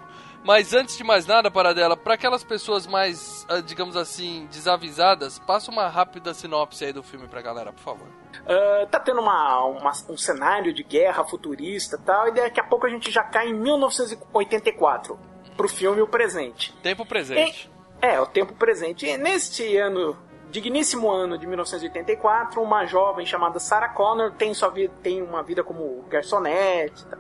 Mas 0.44 0.74
antes 0.76 0.96
de 0.96 1.04
mais 1.04 1.26
nada, 1.26 1.50
Paradela, 1.50 1.98
para 1.98 2.14
aquelas 2.14 2.44
pessoas 2.44 2.86
mais, 2.86 3.44
ah, 3.50 3.62
digamos 3.62 3.98
assim, 3.98 4.48
desavisadas, 4.52 5.40
passa 5.40 5.72
uma 5.72 5.88
rápida 5.88 6.36
sinopse 6.36 6.86
aí 6.86 6.94
do 6.94 7.02
filme 7.02 7.28
pra 7.28 7.42
galera, 7.42 7.74
por 7.74 7.82
favor. 7.82 8.08
Ah, 8.48 8.86
tá 8.92 9.00
tendo 9.00 9.22
uma, 9.22 9.66
uma- 9.66 9.92
um 10.08 10.16
cenário 10.18 10.72
de 10.72 10.84
guerra 10.84 11.24
futurista 11.24 11.96
e 11.96 12.06
tal, 12.06 12.28
e 12.28 12.32
daqui 12.34 12.60
a 12.60 12.64
pouco 12.64 12.86
a 12.86 12.90
gente 12.90 13.10
já 13.10 13.24
cai 13.24 13.48
em 13.50 13.56
1984 13.56 15.18
pro 15.58 15.68
filme 15.68 16.00
O 16.02 16.08
Presente. 16.08 16.72
Tempo 16.84 17.04
presente. 17.08 17.72
É, 18.00 18.20
o 18.22 18.28
tempo 18.28 18.54
presente. 18.54 19.08
E 19.08 19.18
neste 19.18 19.76
ano, 19.78 20.16
digníssimo 20.62 21.10
ano 21.10 21.38
de 21.38 21.46
1984, 21.46 22.62
uma 22.62 22.86
jovem 22.86 23.26
chamada 23.26 23.60
Sarah 23.60 23.90
Connor 23.90 24.32
tem, 24.32 24.54
sua 24.54 24.70
vida, 24.70 24.94
tem 25.04 25.22
uma 25.22 25.44
vida 25.44 25.64
como 25.64 26.04
garçonete 26.10 27.04
e 27.04 27.06
tal. 27.08 27.20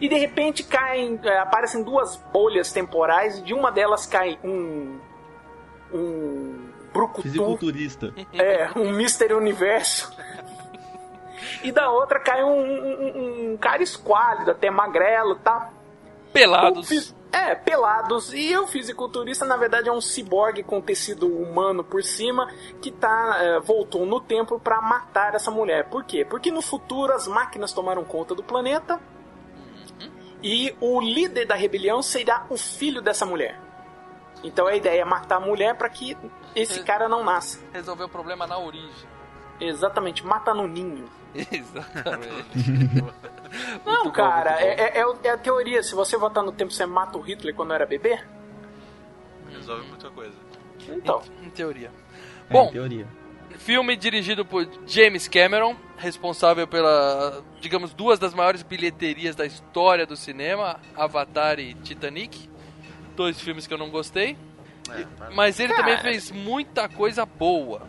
E 0.00 0.08
de 0.08 0.16
repente 0.16 0.62
caem, 0.62 1.18
é, 1.24 1.38
aparecem 1.38 1.82
duas 1.82 2.16
bolhas 2.32 2.70
temporais 2.72 3.38
e 3.38 3.42
de 3.42 3.52
uma 3.54 3.70
delas 3.72 4.06
cai 4.06 4.38
um. 4.44 4.98
um. 5.92 6.68
brucutu, 6.92 7.22
Fisiculturista. 7.22 8.14
é, 8.32 8.70
um 8.76 8.90
Mister 8.92 9.36
Universo. 9.36 10.12
E 11.62 11.72
da 11.72 11.90
outra 11.90 12.20
cai 12.20 12.44
um, 12.44 12.60
um- 12.60 13.52
um 13.52 13.56
cara 13.56 13.82
esquálido, 13.82 14.50
até 14.52 14.70
magrelo 14.70 15.32
e 15.34 15.38
tal. 15.40 15.72
Pelados. 16.32 17.14
É, 17.30 17.54
pelados. 17.54 18.32
E 18.32 18.56
o 18.56 18.66
fisiculturista, 18.66 19.44
na 19.44 19.56
verdade, 19.56 19.88
é 19.88 19.92
um 19.92 20.00
ciborgue 20.00 20.62
com 20.62 20.80
tecido 20.80 21.26
humano 21.26 21.84
por 21.84 22.02
cima 22.02 22.50
que 22.80 22.90
tá, 22.90 23.36
é, 23.38 23.60
voltou 23.60 24.06
no 24.06 24.20
tempo 24.20 24.58
pra 24.58 24.80
matar 24.80 25.34
essa 25.34 25.50
mulher. 25.50 25.88
Por 25.90 26.04
quê? 26.04 26.24
Porque 26.24 26.50
no 26.50 26.62
futuro 26.62 27.12
as 27.12 27.28
máquinas 27.28 27.72
tomaram 27.72 28.02
conta 28.04 28.34
do 28.34 28.42
planeta 28.42 28.98
e 30.42 30.74
o 30.80 31.00
líder 31.00 31.46
da 31.46 31.54
rebelião 31.54 32.00
será 32.02 32.46
o 32.48 32.56
filho 32.56 33.02
dessa 33.02 33.26
mulher. 33.26 33.60
Então 34.42 34.66
a 34.66 34.74
ideia 34.74 35.02
é 35.02 35.04
matar 35.04 35.36
a 35.36 35.40
mulher 35.40 35.74
pra 35.76 35.88
que 35.88 36.16
esse 36.54 36.80
É. 36.80 36.82
cara 36.82 37.08
não 37.08 37.24
nasça. 37.24 37.58
Resolver 37.72 38.04
o 38.04 38.08
problema 38.08 38.46
na 38.46 38.56
origem. 38.58 39.17
Exatamente, 39.60 40.24
mata 40.24 40.54
no 40.54 40.66
ninho. 40.66 41.08
Exatamente. 41.34 42.70
Não, 43.84 44.04
bom, 44.04 44.10
cara, 44.10 44.52
bom. 44.52 44.58
é, 44.58 44.98
é- 44.98 45.04
é 45.24 45.30
a 45.30 45.38
teoria. 45.38 45.82
Se 45.82 45.94
você 45.94 46.16
voltar 46.16 46.42
no 46.42 46.52
tempo, 46.52 46.70
você 46.72 46.84
mata 46.86 47.16
o 47.16 47.20
Hitler 47.20 47.54
quando 47.54 47.72
era 47.72 47.86
bebê? 47.86 48.18
Resolve 49.50 49.86
muita 49.88 50.10
coisa. 50.10 50.34
Então. 50.88 51.22
Em 51.42 51.50
teoria. 51.50 51.90
É, 52.48 52.52
Bom, 52.52 52.68
em 52.68 52.72
teoria. 52.72 53.06
Filme 53.58 53.96
dirigido 53.96 54.44
por 54.44 54.68
James 54.86 55.26
Cameron, 55.26 55.74
responsável 55.96 56.66
pela, 56.66 57.42
digamos, 57.60 57.92
duas 57.92 58.18
das 58.18 58.32
maiores 58.34 58.62
bilheterias 58.62 59.34
da 59.34 59.44
história 59.46 60.06
do 60.06 60.16
cinema, 60.16 60.78
Avatar 60.94 61.58
e 61.58 61.74
Titanic. 61.74 62.48
Dois 63.16 63.40
filmes 63.40 63.66
que 63.66 63.74
eu 63.74 63.78
não 63.78 63.90
gostei. 63.90 64.36
Mas 65.34 65.58
ele 65.58 65.74
também 65.74 65.98
fez 65.98 66.30
muita 66.30 66.88
coisa 66.88 67.26
boa. 67.26 67.82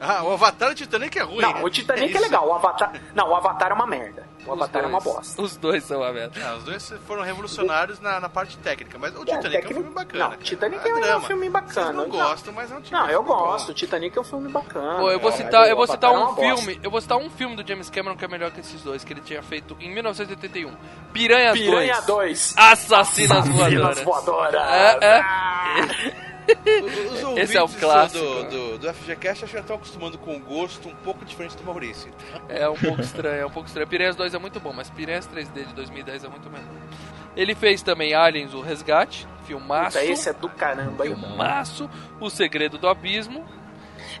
Ah, 0.00 0.22
o 0.24 0.32
Avatar 0.32 0.70
do 0.70 0.74
Titanic 0.74 1.16
é 1.18 1.22
ruim. 1.22 1.40
Não, 1.40 1.62
o 1.62 1.70
Titanic 1.70 2.04
é, 2.06 2.10
isso. 2.10 2.20
legal. 2.20 2.46
O 2.48 2.52
Avatar. 2.54 2.92
Não, 3.14 3.28
o 3.30 3.34
Avatar 3.36 3.70
é 3.70 3.74
uma 3.74 3.86
merda. 3.86 4.26
O 4.40 4.52
Os 4.52 4.60
Avatar 4.60 4.82
é 4.84 4.86
uma 4.86 5.00
bosta. 5.00 5.40
Os 5.40 5.56
dois 5.56 5.84
são 5.84 6.00
uma 6.00 6.12
merda. 6.12 6.38
Ah, 6.44 6.56
os 6.56 6.64
dois 6.64 6.92
foram 7.06 7.22
revolucionários 7.22 8.00
na, 8.00 8.20
na 8.20 8.28
parte 8.28 8.58
técnica, 8.58 8.98
mas 8.98 9.14
o 9.16 9.22
É, 9.22 9.24
Titanic 9.36 9.56
é, 9.56 9.64
um 9.64 9.68
filme 9.68 9.90
bacana. 9.94 10.28
Não. 10.28 10.36
Titanic 10.36 10.86
é 10.88 10.94
um 10.94 11.00
drama. 11.00 11.26
filme 11.26 11.48
bacana. 11.48 11.72
Vocês 11.72 11.94
não 11.96 12.02
Não. 12.18 12.28
gostam, 12.28 12.52
mas 12.52 12.70
é 12.70 12.74
um 12.74 12.82
Não, 12.90 13.00
eu 13.08 13.22
filme 13.22 13.28
bom. 13.28 13.46
gosto. 13.46 13.68
O 13.70 13.74
Titanic 13.74 14.18
é 14.18 14.20
um 14.20 14.24
filme 14.24 14.48
bacana. 14.50 14.98
Pô, 14.98 15.10
eu 15.10 15.20
vou 15.20 15.32
citar, 15.32 15.66
eu 15.68 15.74
o 15.74 15.76
vou 15.76 15.86
citar 15.86 16.10
é 16.10 16.14
um 16.14 16.16
uma 16.20 16.32
bosta. 16.32 16.42
filme, 16.62 16.80
eu 16.82 16.90
vou 16.90 17.00
citar 17.00 17.16
um 17.18 17.30
filme 17.30 17.56
do 17.56 17.66
James 17.66 17.88
Cameron 17.88 18.16
que 18.16 18.24
é 18.24 18.28
melhor 18.28 18.50
que 18.50 18.60
esses 18.60 18.82
dois, 18.82 19.04
que 19.04 19.12
ele 19.12 19.20
tinha 19.22 19.42
feito 19.42 19.76
em 19.80 19.94
1981. 19.94 20.74
Piranhas 21.12 21.56
Piranha 21.58 21.94
2. 22.02 22.06
2. 22.06 22.54
Assassinas 22.58 23.38
Assassinas 23.38 23.48
Voadoras. 23.48 24.00
voadoras. 24.02 24.62
É, 24.70 24.98
é. 25.00 25.20
Ah. 25.20 26.33
Os 27.32 27.38
Esse 27.38 27.56
é 27.56 27.62
o 27.62 27.68
clássico. 27.68 28.24
Do, 28.24 28.44
do, 28.44 28.78
do 28.78 28.94
FGCast 28.94 29.44
acho 29.44 29.50
que 29.52 29.58
já 29.58 29.60
estão 29.60 29.76
acostumando 29.76 30.18
com 30.18 30.34
um 30.34 30.40
gosto 30.40 30.88
um 30.88 30.94
pouco 30.96 31.24
diferente 31.24 31.56
do 31.56 31.64
Maurício. 31.64 32.12
É 32.48 32.68
um 32.68 32.76
pouco 32.76 33.00
estranho, 33.00 33.42
é 33.42 33.46
um 33.46 33.50
pouco 33.50 33.66
estranho. 33.66 33.88
Piranhas 33.88 34.16
2 34.16 34.34
é 34.34 34.38
muito 34.38 34.60
bom, 34.60 34.72
mas 34.72 34.90
Piranhas 34.90 35.26
3D 35.28 35.66
de 35.68 35.74
2010 35.74 36.24
é 36.24 36.28
muito 36.28 36.50
melhor. 36.50 36.68
Ele 37.36 37.54
fez 37.54 37.82
também 37.82 38.14
Aliens, 38.14 38.54
o 38.54 38.60
Resgate, 38.60 39.26
filmaço. 39.44 39.98
Puta, 39.98 40.10
esse 40.10 40.28
é 40.28 40.32
do 40.32 40.48
caramba? 40.48 41.04
Filmaço, 41.04 41.90
O 42.20 42.30
Segredo 42.30 42.78
do 42.78 42.88
Abismo. 42.88 43.44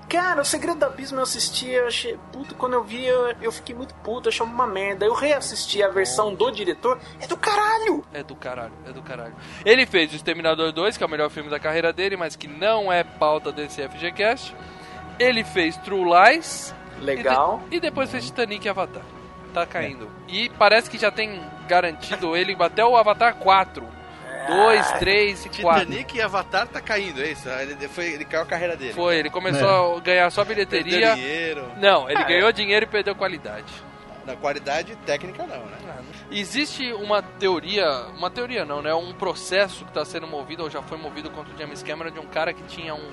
Cara, 0.08 0.42
o 0.42 0.44
Segredo 0.44 0.78
do 0.78 0.84
Abismo 0.84 1.18
eu 1.18 1.22
assisti, 1.22 1.68
eu 1.70 1.86
achei. 1.86 2.18
Puto, 2.32 2.54
quando 2.54 2.74
eu 2.74 2.84
vi, 2.84 3.04
eu, 3.04 3.34
eu 3.40 3.50
fiquei 3.50 3.74
muito 3.74 3.94
puto, 3.96 4.28
achei 4.28 4.44
uma 4.46 4.66
merda. 4.66 5.04
Eu 5.06 5.14
reassisti 5.14 5.82
a 5.82 5.88
versão 5.88 6.34
do 6.34 6.50
diretor, 6.50 6.98
é 7.20 7.26
do 7.26 7.36
caralho! 7.36 8.04
É 8.12 8.22
do 8.22 8.34
caralho, 8.36 8.72
é 8.86 8.92
do 8.92 9.02
caralho. 9.02 9.34
Ele 9.64 9.86
fez 9.86 10.12
O 10.12 10.16
Exterminador 10.16 10.70
2, 10.72 10.96
que 10.96 11.02
é 11.02 11.06
o 11.06 11.10
melhor 11.10 11.30
filme 11.30 11.50
da 11.50 11.58
carreira 11.58 11.92
dele, 11.92 12.16
mas 12.16 12.36
que 12.36 12.46
não 12.46 12.92
é 12.92 13.02
pauta 13.02 13.50
desse 13.50 13.82
FGCast. 13.88 14.54
Ele 15.18 15.42
fez 15.42 15.76
True 15.78 16.04
Lies. 16.04 16.74
Legal. 17.00 17.62
E, 17.66 17.70
de- 17.70 17.76
e 17.76 17.80
depois 17.80 18.10
fez 18.10 18.24
Titanic 18.26 18.64
e 18.64 18.68
Avatar. 18.68 19.02
Tá 19.52 19.64
caindo. 19.66 20.10
E 20.28 20.48
parece 20.50 20.90
que 20.90 20.98
já 20.98 21.10
tem 21.10 21.40
garantido 21.68 22.36
ele 22.36 22.56
até 22.58 22.84
o 22.84 22.96
Avatar 22.96 23.36
4. 23.36 23.86
2, 24.46 24.92
3 24.92 25.46
e 25.46 25.62
4. 25.62 25.80
Titanic 25.86 26.16
e 26.16 26.20
Avatar 26.22 26.66
tá 26.66 26.80
caindo, 26.80 27.22
é 27.22 27.30
isso? 27.32 27.48
Ele, 27.48 27.88
foi, 27.88 28.06
ele 28.12 28.24
caiu 28.24 28.42
a 28.42 28.46
carreira 28.46 28.76
dele. 28.76 28.92
Foi, 28.92 29.16
ele 29.16 29.30
começou 29.30 29.96
a 29.96 30.00
ganhar 30.00 30.30
só 30.30 30.44
Perdeu 30.44 30.66
bilheteria. 30.66 31.14
dinheiro. 31.14 31.70
Não, 31.78 32.08
ele 32.10 32.20
Ah, 32.20 32.24
ganhou 32.24 32.52
dinheiro 32.52 32.84
e 32.84 32.88
perdeu 32.88 33.14
qualidade. 33.14 33.72
Na 34.26 34.34
qualidade 34.36 34.96
técnica 35.04 35.46
não, 35.46 35.64
né? 35.66 35.76
Existe 36.30 36.92
uma 36.94 37.20
teoria, 37.22 37.86
uma 38.16 38.30
teoria 38.30 38.64
não, 38.64 38.80
né? 38.80 38.94
Um 38.94 39.12
processo 39.12 39.84
que 39.84 39.90
está 39.90 40.04
sendo 40.04 40.26
movido 40.26 40.62
ou 40.62 40.70
já 40.70 40.80
foi 40.82 40.96
movido 40.96 41.30
contra 41.30 41.54
o 41.54 41.58
James 41.58 41.82
Cameron 41.82 42.10
de 42.10 42.18
um 42.18 42.26
cara 42.26 42.52
que 42.54 42.62
tinha 42.62 42.94
um 42.94 43.12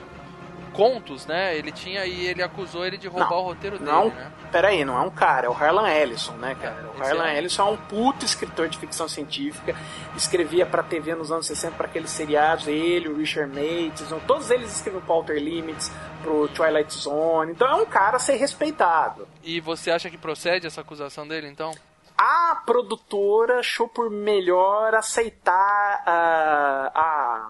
contos, 0.71 1.25
né? 1.25 1.55
Ele 1.57 1.71
tinha 1.71 2.05
e 2.05 2.25
ele 2.27 2.41
acusou 2.41 2.85
ele 2.85 2.97
de 2.97 3.07
roubar 3.09 3.29
Não, 3.31 3.37
o 3.39 3.41
roteiro 3.41 3.77
dele, 3.77 3.91
Não, 3.91 4.07
né? 4.09 4.31
Peraí, 4.51 4.83
não 4.85 4.97
é 4.97 5.01
um 5.01 5.09
cara, 5.09 5.47
é 5.47 5.49
o 5.49 5.53
Harlan 5.53 5.89
Ellison, 5.89 6.33
né, 6.33 6.55
cara? 6.61 6.89
O 6.95 7.01
esse 7.01 7.11
Harlan 7.11 7.27
é. 7.29 7.37
Ellison 7.37 7.67
é 7.67 7.71
um 7.71 7.77
puto 7.77 8.25
escritor 8.25 8.67
de 8.67 8.77
ficção 8.77 9.07
científica, 9.07 9.75
escrevia 10.15 10.65
pra 10.65 10.83
TV 10.83 11.15
nos 11.15 11.31
anos 11.31 11.47
60 11.47 11.75
para 11.75 11.87
aqueles 11.87 12.09
seriados, 12.11 12.67
ele, 12.67 13.07
o 13.09 13.15
Richard 13.17 13.49
Matheson, 13.53 14.19
todos 14.27 14.51
eles 14.51 14.75
escreviam 14.75 15.01
pro 15.03 15.13
Outer 15.15 15.37
Limits, 15.37 15.91
pro 16.21 16.47
Twilight 16.49 16.93
Zone, 16.93 17.51
então 17.53 17.67
é 17.67 17.75
um 17.75 17.85
cara 17.85 18.17
a 18.17 18.19
ser 18.19 18.35
respeitado. 18.35 19.27
E 19.43 19.59
você 19.59 19.89
acha 19.91 20.09
que 20.09 20.17
procede 20.17 20.67
essa 20.67 20.81
acusação 20.81 21.27
dele, 21.27 21.47
então? 21.47 21.71
A 22.17 22.61
produtora 22.65 23.59
achou 23.59 23.87
por 23.87 24.09
melhor 24.11 24.93
aceitar 24.93 26.03
a, 26.05 26.91
a, 26.93 27.49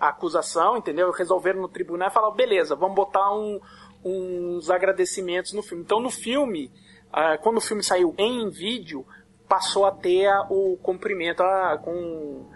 a 0.00 0.08
acusação, 0.08 0.78
entendeu? 0.78 1.10
Resolveram 1.10 1.60
no 1.60 1.68
tribunal 1.68 2.08
e 2.08 2.10
falaram, 2.10 2.34
beleza, 2.34 2.74
vamos 2.74 2.94
botar 2.96 3.30
um- 3.32 3.60
uns 4.08 4.70
agradecimentos 4.70 5.52
no 5.52 5.62
filme. 5.62 5.82
Então 5.84 6.00
no 6.00 6.10
filme, 6.10 6.70
ah, 7.12 7.36
quando 7.38 7.56
o 7.58 7.60
filme 7.60 7.82
saiu 7.82 8.14
em 8.16 8.48
vídeo, 8.50 9.04
passou 9.48 9.84
a 9.86 9.90
ter 9.90 10.26
a- 10.26 10.46
o 10.50 10.76
cumprimento 10.82 11.42
com, 11.82 12.46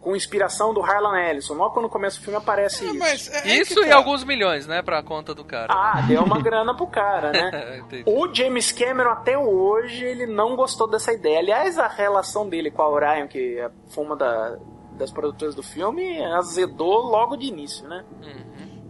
com 0.00 0.16
inspiração 0.16 0.74
do 0.74 0.80
Harlan 0.82 1.18
Ellison. 1.20 1.54
Logo 1.54 1.74
quando 1.74 1.88
começa 1.88 2.18
o 2.18 2.22
filme 2.22 2.36
aparece 2.36 2.84
isso. 2.84 2.98
Mas 2.98 3.28
é- 3.32 3.48
é 3.50 3.56
Isso 3.60 3.78
e 3.84 3.88
tá. 3.88 3.96
alguns 3.96 4.24
milhões, 4.24 4.66
né? 4.66 4.82
Pra 4.82 5.02
conta 5.02 5.34
do 5.34 5.44
cara. 5.44 5.72
Ah, 5.72 6.00
deu 6.02 6.22
uma 6.24 6.40
grana 6.42 6.74
pro 6.76 6.86
cara, 6.86 7.30
né? 7.32 7.82
O 8.06 8.32
James 8.34 8.72
Cameron 8.72 9.10
até 9.10 9.38
hoje 9.38 10.04
ele 10.04 10.26
não 10.26 10.56
gostou 10.56 10.88
dessa 10.90 11.12
ideia. 11.12 11.38
Aliás, 11.38 11.78
a 11.78 11.86
relação 11.88 12.48
dele 12.48 12.70
com 12.70 12.82
a 12.82 12.88
Orion, 12.88 13.28
que 13.28 13.58
é- 13.58 13.70
foi 13.88 14.04
uma 14.04 14.16
da- 14.16 14.58
das 14.92 15.10
produtoras 15.10 15.54
do 15.54 15.62
filme, 15.62 16.22
azedou 16.34 16.98
logo 17.06 17.36
de 17.36 17.46
início, 17.46 17.88
né? 17.88 18.04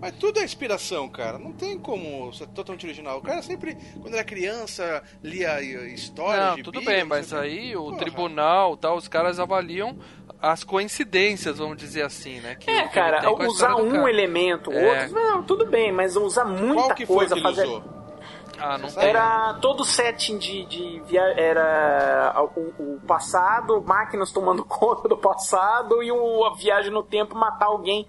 Mas 0.02 0.16
tudo 0.16 0.40
é 0.40 0.42
inspiração, 0.44 1.08
cara. 1.08 1.38
Não 1.38 1.52
tem 1.52 1.78
como 1.78 2.32
ser 2.32 2.48
totalmente 2.48 2.84
original. 2.84 3.18
O 3.18 3.22
cara 3.22 3.40
sempre, 3.40 3.76
quando 4.00 4.14
era 4.14 4.24
criança, 4.24 5.00
lia 5.22 5.60
eh, 5.62 5.94
histórias 5.94 6.44
Não, 6.44 6.56
de 6.56 6.62
tudo 6.64 6.80
Bíblia, 6.80 6.96
bem, 6.96 7.04
não 7.04 7.08
mas 7.10 7.28
quê. 7.30 7.36
aí 7.36 7.76
o 7.76 7.84
Porra. 7.84 7.96
tribunal, 7.98 8.76
tal, 8.76 8.96
os 8.96 9.06
caras 9.06 9.38
avaliam 9.38 9.96
as 10.40 10.64
coincidências, 10.64 11.58
vamos 11.58 11.76
dizer 11.76 12.02
assim, 12.02 12.40
né? 12.40 12.56
Que 12.56 12.68
É, 12.68 12.88
cara, 12.88 13.30
usar 13.30 13.46
história 13.70 13.76
um 13.76 13.92
cara. 13.92 14.10
elemento, 14.10 14.72
É. 14.72 15.02
outro, 15.04 15.14
não, 15.14 15.42
tudo 15.44 15.66
bem, 15.66 15.92
mas 15.92 16.16
usar 16.16 16.44
muita 16.46 16.74
Qual 16.82 16.94
que 16.96 17.06
foi 17.06 17.16
coisa, 17.18 17.34
que 17.36 17.40
ele 17.40 17.48
fazer. 17.48 17.66
usou? 17.68 17.84
Ah, 18.58 18.76
não 18.78 18.88
Era- 18.88 19.00
tem. 19.00 19.08
Era 19.08 19.54
todo 19.60 19.80
o 19.80 19.84
setting 19.84 20.38
de, 20.38 20.64
de 20.66 21.00
via... 21.06 21.22
era 21.36 22.34
o, 22.56 22.60
o 22.96 23.00
passado, 23.06 23.80
máquinas 23.82 24.32
tomando 24.32 24.64
conta 24.66 25.08
do 25.08 25.16
passado 25.16 26.02
e 26.02 26.10
o, 26.10 26.44
a 26.44 26.54
viagem 26.54 26.90
no 26.90 27.02
tempo 27.04 27.36
matar 27.36 27.66
alguém 27.66 28.06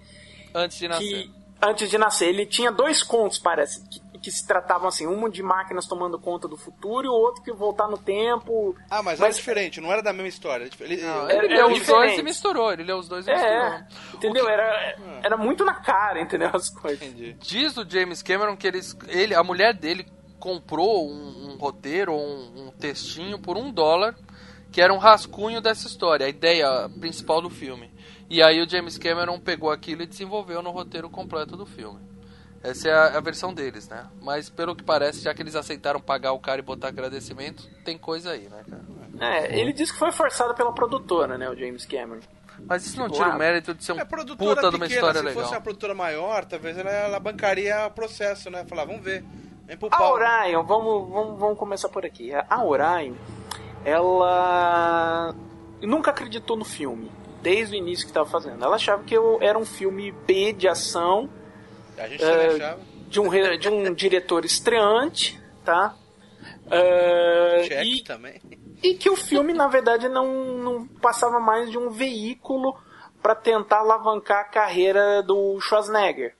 Antes 0.52 0.76
de 0.78 0.86
nascer. 0.88 1.04
que 1.28 1.43
antes 1.68 1.88
de 1.90 1.98
nascer. 1.98 2.28
Ele 2.28 2.46
tinha 2.46 2.70
dois 2.70 3.02
contos, 3.02 3.38
parece, 3.38 3.82
que, 3.88 4.00
que 4.18 4.30
se 4.30 4.46
tratavam 4.46 4.88
assim, 4.88 5.06
um 5.06 5.28
de 5.28 5.42
máquinas 5.42 5.86
tomando 5.86 6.18
conta 6.18 6.48
do 6.48 6.56
futuro 6.56 7.06
e 7.06 7.08
o 7.08 7.12
outro 7.12 7.42
que 7.42 7.52
voltar 7.52 7.88
no 7.88 7.98
tempo. 7.98 8.74
Ah, 8.90 9.02
mas, 9.02 9.18
Mas- 9.18 9.20
era 9.20 9.32
diferente, 9.34 9.80
não 9.80 9.92
era 9.92 10.02
da 10.02 10.12
mesma 10.12 10.28
história. 10.28 10.68
Ele, 10.80 10.96
Não, 11.02 11.28
ele- 11.30 11.46
ele 11.46 11.54
leu 11.56 11.66
os 11.68 11.74
diferente. 11.74 12.06
dois 12.06 12.18
e 12.18 12.22
misturou, 12.22 12.72
ele 12.72 12.84
leu 12.84 12.98
os 12.98 13.08
dois 13.08 13.26
e 13.26 13.30
misturou. 13.30 13.54
É, 13.54 13.86
entendeu? 14.14 14.48
Era, 14.48 14.96
era 15.22 15.36
muito 15.36 15.64
na 15.64 15.74
cara, 15.74 16.20
entendeu? 16.20 16.50
As 16.54 16.70
coisas. 16.70 17.02
Entendi. 17.02 17.36
Diz 17.40 17.76
o 17.76 17.88
James 17.88 18.22
Cameron 18.22 18.56
que 18.56 18.66
eles, 18.66 18.96
ele, 19.08 19.34
a 19.34 19.42
mulher 19.42 19.74
dele 19.74 20.06
comprou 20.40 21.08
um, 21.08 21.52
um 21.52 21.56
roteiro, 21.56 22.12
um, 22.12 22.66
um 22.66 22.70
textinho 22.78 23.38
por 23.38 23.56
um 23.56 23.70
dólar, 23.72 24.14
que 24.70 24.80
era 24.80 24.92
um 24.92 24.98
rascunho 24.98 25.60
dessa 25.60 25.86
história, 25.86 26.26
a 26.26 26.28
ideia 26.28 26.90
principal 27.00 27.40
do 27.40 27.48
filme. 27.48 27.93
E 28.28 28.42
aí 28.42 28.62
o 28.62 28.68
James 28.68 28.98
Cameron 28.98 29.38
pegou 29.38 29.70
aquilo 29.70 30.02
e 30.02 30.06
desenvolveu 30.06 30.62
no 30.62 30.70
roteiro 30.70 31.08
completo 31.10 31.56
do 31.56 31.66
filme. 31.66 32.00
Essa 32.62 32.88
é 32.88 32.92
a, 32.92 33.18
a 33.18 33.20
versão 33.20 33.52
deles, 33.52 33.88
né? 33.88 34.06
Mas 34.22 34.48
pelo 34.48 34.74
que 34.74 34.82
parece, 34.82 35.20
já 35.22 35.34
que 35.34 35.42
eles 35.42 35.54
aceitaram 35.54 36.00
pagar 36.00 36.32
o 36.32 36.38
cara 36.38 36.60
e 36.60 36.64
botar 36.64 36.88
agradecimento, 36.88 37.68
tem 37.84 37.98
coisa 37.98 38.30
aí, 38.30 38.48
né, 38.48 38.64
cara? 38.68 38.84
É, 39.20 39.60
ele 39.60 39.72
disse 39.72 39.92
que 39.92 39.98
foi 39.98 40.10
forçado 40.10 40.54
pela 40.54 40.72
produtora, 40.72 41.36
né, 41.36 41.48
o 41.48 41.54
James 41.54 41.84
Cameron. 41.84 42.20
Mas 42.66 42.86
isso 42.86 42.98
não 42.98 43.10
tira 43.10 43.30
o 43.30 43.38
mérito 43.38 43.74
de 43.74 43.84
ser 43.84 43.92
um 43.92 43.98
É 44.00 44.04
produtora 44.04 44.56
puta 44.56 44.70
de 44.70 44.76
uma 44.76 44.86
pequena, 44.86 45.00
história 45.00 45.20
se 45.20 45.26
legal. 45.26 45.42
fosse 45.42 45.54
uma 45.54 45.60
produtora 45.60 45.94
maior, 45.94 46.44
talvez 46.44 46.78
ela, 46.78 46.90
ela 46.90 47.20
bancaria 47.20 47.86
o 47.86 47.90
processo, 47.90 48.48
né? 48.48 48.64
Falar, 48.64 48.84
vamos 48.86 49.02
ver. 49.02 49.24
Vem 49.66 49.76
pro 49.76 49.88
A. 49.90 50.10
Orion, 50.12 50.62
vamos, 50.62 51.08
vamos, 51.10 51.38
vamos 51.38 51.58
começar 51.58 51.88
por 51.88 52.06
aqui. 52.06 52.32
A 52.32 52.64
Orion, 52.64 53.14
ela 53.84 55.34
nunca 55.82 56.10
acreditou 56.10 56.56
no 56.56 56.64
filme, 56.64 57.10
desde 57.44 57.76
o 57.76 57.78
início 57.78 58.06
que 58.06 58.10
estava 58.10 58.28
fazendo. 58.28 58.64
Ela 58.64 58.76
achava 58.76 59.04
que 59.04 59.14
eu 59.14 59.38
era 59.42 59.58
um 59.58 59.66
filme 59.66 60.10
B 60.10 60.52
de 60.54 60.66
ação, 60.66 61.28
A 61.98 62.08
gente 62.08 62.24
É, 62.24 62.46
achava. 62.46 62.80
de 63.08 63.20
um, 63.20 63.28
de 63.58 63.68
um 63.68 63.92
diretor 63.94 64.44
estreante, 64.46 65.38
tá? 65.64 65.94
Check 67.68 67.86
e, 67.86 68.02
também. 68.02 68.40
e 68.82 68.94
que 68.94 69.10
o 69.10 69.16
filme, 69.16 69.52
na 69.52 69.68
verdade, 69.68 70.08
não, 70.08 70.26
não 70.56 70.86
passava 70.86 71.38
mais 71.38 71.70
de 71.70 71.76
um 71.78 71.90
veículo 71.90 72.76
para 73.22 73.34
tentar 73.34 73.78
alavancar 73.80 74.40
a 74.40 74.44
carreira 74.44 75.22
do 75.22 75.58
Schwarzenegger. 75.60 76.34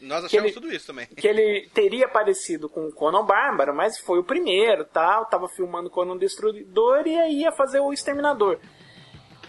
Nós 0.00 0.20
que 0.20 0.26
achamos 0.38 0.44
ele- 0.44 0.52
tudo 0.52 0.72
isso 0.72 0.86
também. 0.86 1.06
que 1.06 1.26
ele 1.28 1.68
teria 1.74 2.06
aparecido 2.06 2.66
com 2.68 2.86
o 2.86 2.92
Conan 2.92 3.24
Bárbaro, 3.24 3.74
mas 3.74 3.98
foi 3.98 4.18
o 4.18 4.24
primeiro, 4.24 4.84
tal, 4.86 5.26
tava 5.26 5.48
filmando 5.48 5.90
Conan 5.90 6.16
Destruidor 6.16 7.06
e 7.06 7.18
aí 7.18 7.40
ia 7.40 7.52
fazer 7.52 7.80
o 7.80 7.92
Exterminador. 7.92 8.58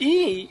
E 0.01 0.49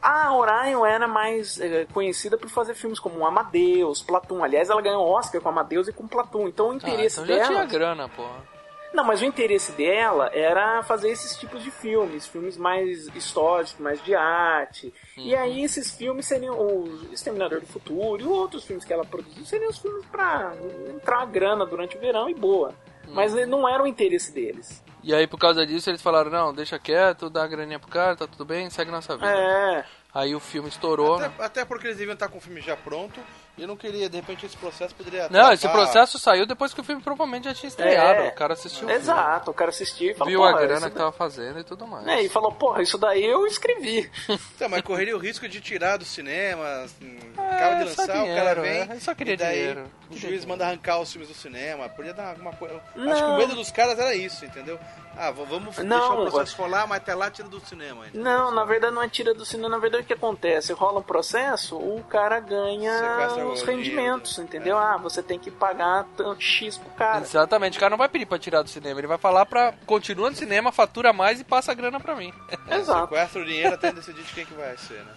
a 0.00 0.34
Orion 0.34 0.86
era 0.86 1.06
mais 1.08 1.60
eh, 1.60 1.86
conhecida 1.92 2.38
por 2.38 2.48
fazer 2.48 2.74
filmes 2.74 2.98
como 3.00 3.26
Amadeus, 3.26 4.02
Platum. 4.02 4.42
Aliás, 4.44 4.70
ela 4.70 4.80
ganhou 4.80 5.06
Oscar 5.08 5.40
com 5.40 5.48
Amadeus 5.48 5.88
e 5.88 5.92
com 5.92 6.06
Platum. 6.06 6.46
Então 6.48 6.68
o 6.68 6.70
Ah, 6.72 6.74
interesse 6.76 7.20
então 7.20 7.26
já 7.26 7.34
dela 7.42 7.48
tinha 7.48 7.64
grana, 7.66 8.08
porra. 8.08 8.58
Não, 8.92 9.04
mas 9.04 9.20
o 9.20 9.24
interesse 9.26 9.72
dela 9.72 10.30
era 10.32 10.82
fazer 10.82 11.10
esses 11.10 11.36
tipos 11.36 11.62
de 11.62 11.70
filmes, 11.70 12.26
filmes 12.26 12.56
mais 12.56 13.06
históricos, 13.14 13.76
mais 13.78 14.02
de 14.02 14.14
arte. 14.14 14.92
E 15.16 15.34
aí 15.36 15.62
esses 15.62 15.90
filmes 15.94 16.26
seriam 16.26 16.54
o 16.58 16.88
Exterminador 17.12 17.60
do 17.60 17.66
Futuro 17.66 18.22
e 18.22 18.26
outros 18.26 18.64
filmes 18.64 18.84
que 18.86 18.92
ela 18.92 19.04
produziu 19.04 19.44
seriam 19.44 19.68
os 19.68 19.76
filmes 19.78 20.06
pra 20.06 20.54
entrar 20.88 21.26
grana 21.26 21.66
durante 21.66 21.96
o 21.98 22.00
verão 22.00 22.30
e 22.30 22.34
boa. 22.34 22.72
Mas 23.08 23.34
não 23.46 23.68
era 23.68 23.82
o 23.82 23.86
interesse 23.86 24.32
deles. 24.32 24.82
E 25.02 25.14
aí, 25.14 25.26
por 25.26 25.38
causa 25.38 25.66
disso, 25.66 25.88
eles 25.90 26.02
falaram: 26.02 26.30
não, 26.30 26.52
deixa 26.52 26.78
quieto, 26.78 27.30
dá 27.30 27.44
a 27.44 27.46
graninha 27.46 27.78
pro 27.78 27.88
cara, 27.90 28.16
tá 28.16 28.26
tudo 28.26 28.44
bem, 28.44 28.68
segue 28.70 28.90
nossa 28.90 29.16
vida. 29.16 29.30
É. 29.30 29.84
Aí 30.14 30.34
o 30.34 30.40
filme 30.40 30.68
estourou. 30.68 31.18
né? 31.18 31.26
Até, 31.26 31.44
até 31.44 31.64
porque 31.64 31.86
eles 31.86 31.98
deviam 31.98 32.14
estar 32.14 32.28
com 32.28 32.38
o 32.38 32.40
filme 32.40 32.60
já 32.60 32.76
pronto 32.76 33.20
eu 33.62 33.68
não 33.68 33.76
queria, 33.76 34.08
de 34.08 34.16
repente, 34.16 34.46
esse 34.46 34.56
processo 34.56 34.94
poderia. 34.94 35.28
Não, 35.28 35.52
esse 35.52 35.68
processo 35.68 36.18
saiu 36.18 36.46
depois 36.46 36.72
que 36.74 36.80
o 36.80 36.84
filme 36.84 37.02
provavelmente 37.02 37.44
já 37.44 37.54
tinha 37.54 37.68
estreado. 37.68 38.22
É. 38.22 38.28
O 38.28 38.32
cara 38.32 38.52
assistiu 38.54 38.84
o 38.84 38.88
filme, 38.88 38.94
Exato, 39.02 39.50
o 39.50 39.54
cara 39.54 39.70
assistiu 39.70 40.10
e 40.10 40.14
falou, 40.14 40.30
viu 40.30 40.44
a 40.44 40.50
"Porra, 40.52 40.66
grana 40.66 40.90
que 40.90 40.96
tava 40.96 41.12
fazendo 41.12 41.58
e 41.58 41.64
tudo 41.64 41.86
mais. 41.86 42.06
É, 42.06 42.22
e 42.22 42.28
falou, 42.28 42.52
porra, 42.52 42.82
isso 42.82 42.96
daí 42.98 43.24
eu 43.24 43.46
escrevi. 43.46 44.10
Então, 44.56 44.68
mas 44.68 44.82
correria 44.82 45.16
o 45.16 45.18
risco 45.20 45.48
de 45.48 45.60
tirar 45.60 45.96
do 45.96 46.04
cinema, 46.04 46.64
assim, 46.84 47.18
acaba 47.36 47.74
de 47.76 47.82
É, 47.82 47.84
lançar, 47.84 48.02
o 48.02 48.12
dinheiro, 48.12 48.34
cara 48.44 48.60
vem. 48.60 48.80
é, 48.80 48.88
eu 48.94 49.00
só 49.00 49.14
queria 49.14 49.34
e 49.34 49.36
daí 49.36 49.56
dinheiro. 49.58 49.84
O 50.08 50.12
juiz 50.12 50.22
dinheiro. 50.22 50.48
manda 50.48 50.66
arrancar 50.66 50.98
os 51.00 51.10
filmes 51.12 51.28
do 51.28 51.34
cinema. 51.34 51.88
Podia 51.88 52.14
dar 52.14 52.30
alguma 52.30 52.52
coisa. 52.52 52.74
Acho 52.76 52.92
que 52.94 53.00
Não. 53.00 53.34
o 53.34 53.38
medo 53.38 53.54
dos 53.54 53.70
caras 53.70 53.98
era 53.98 54.14
isso, 54.14 54.44
entendeu? 54.44 54.78
Ah, 55.16 55.30
vamos 55.32 55.76
Não, 55.78 55.98
deixar 55.98 56.14
o 56.14 56.30
processo 56.30 56.56
rolar, 56.62 56.86
mas 56.86 56.98
até 56.98 57.14
lá 57.14 57.30
tira 57.30 57.48
do 57.48 57.58
cinema. 57.60 58.06
entendeu? 58.06 58.22
Não, 58.22 58.50
na 58.52 58.64
verdade 58.64 58.94
não 58.94 59.02
é 59.02 59.08
tira 59.08 59.34
do 59.34 59.44
cinema. 59.44 59.68
Na 59.68 59.78
verdade 59.78 60.04
o 60.04 60.06
que 60.06 60.12
acontece? 60.12 60.72
Rola 60.72 61.00
um 61.00 61.02
processo, 61.02 61.76
o 61.76 62.02
cara 62.04 62.38
ganha 62.40 62.92
Sequestra 62.98 63.46
o 63.46 63.47
os 63.52 63.62
rendimentos, 63.62 64.38
né? 64.38 64.44
entendeu? 64.44 64.76
Ah, 64.78 64.96
você 64.96 65.22
tem 65.22 65.38
que 65.38 65.50
pagar 65.50 66.06
tanto 66.16 66.42
X 66.42 66.78
pro 66.78 66.90
cara. 66.90 67.20
Exatamente, 67.20 67.76
o 67.76 67.80
cara 67.80 67.90
não 67.90 67.98
vai 67.98 68.08
pedir 68.08 68.26
pra 68.26 68.38
tirar 68.38 68.62
do 68.62 68.68
cinema, 68.70 69.00
ele 69.00 69.06
vai 69.06 69.18
falar 69.18 69.46
pra. 69.46 69.72
Continua 69.86 70.30
no 70.30 70.36
cinema, 70.36 70.72
fatura 70.72 71.12
mais 71.12 71.40
e 71.40 71.44
passa 71.44 71.72
a 71.72 71.74
grana 71.74 72.00
pra 72.00 72.14
mim. 72.14 72.32
Exato. 72.70 73.08
Sequestra 73.08 73.42
o 73.42 73.44
dinheiro 73.44 73.74
até 73.74 73.92
decidir 73.92 74.22
de 74.22 74.32
quem 74.32 74.46
que 74.46 74.54
vai 74.54 74.76
ser, 74.76 75.02
né? 75.04 75.12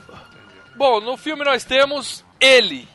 Bom, 0.75 1.01
no 1.01 1.17
filme 1.17 1.43
nós 1.43 1.63
temos 1.63 2.23
ele, 2.39 2.87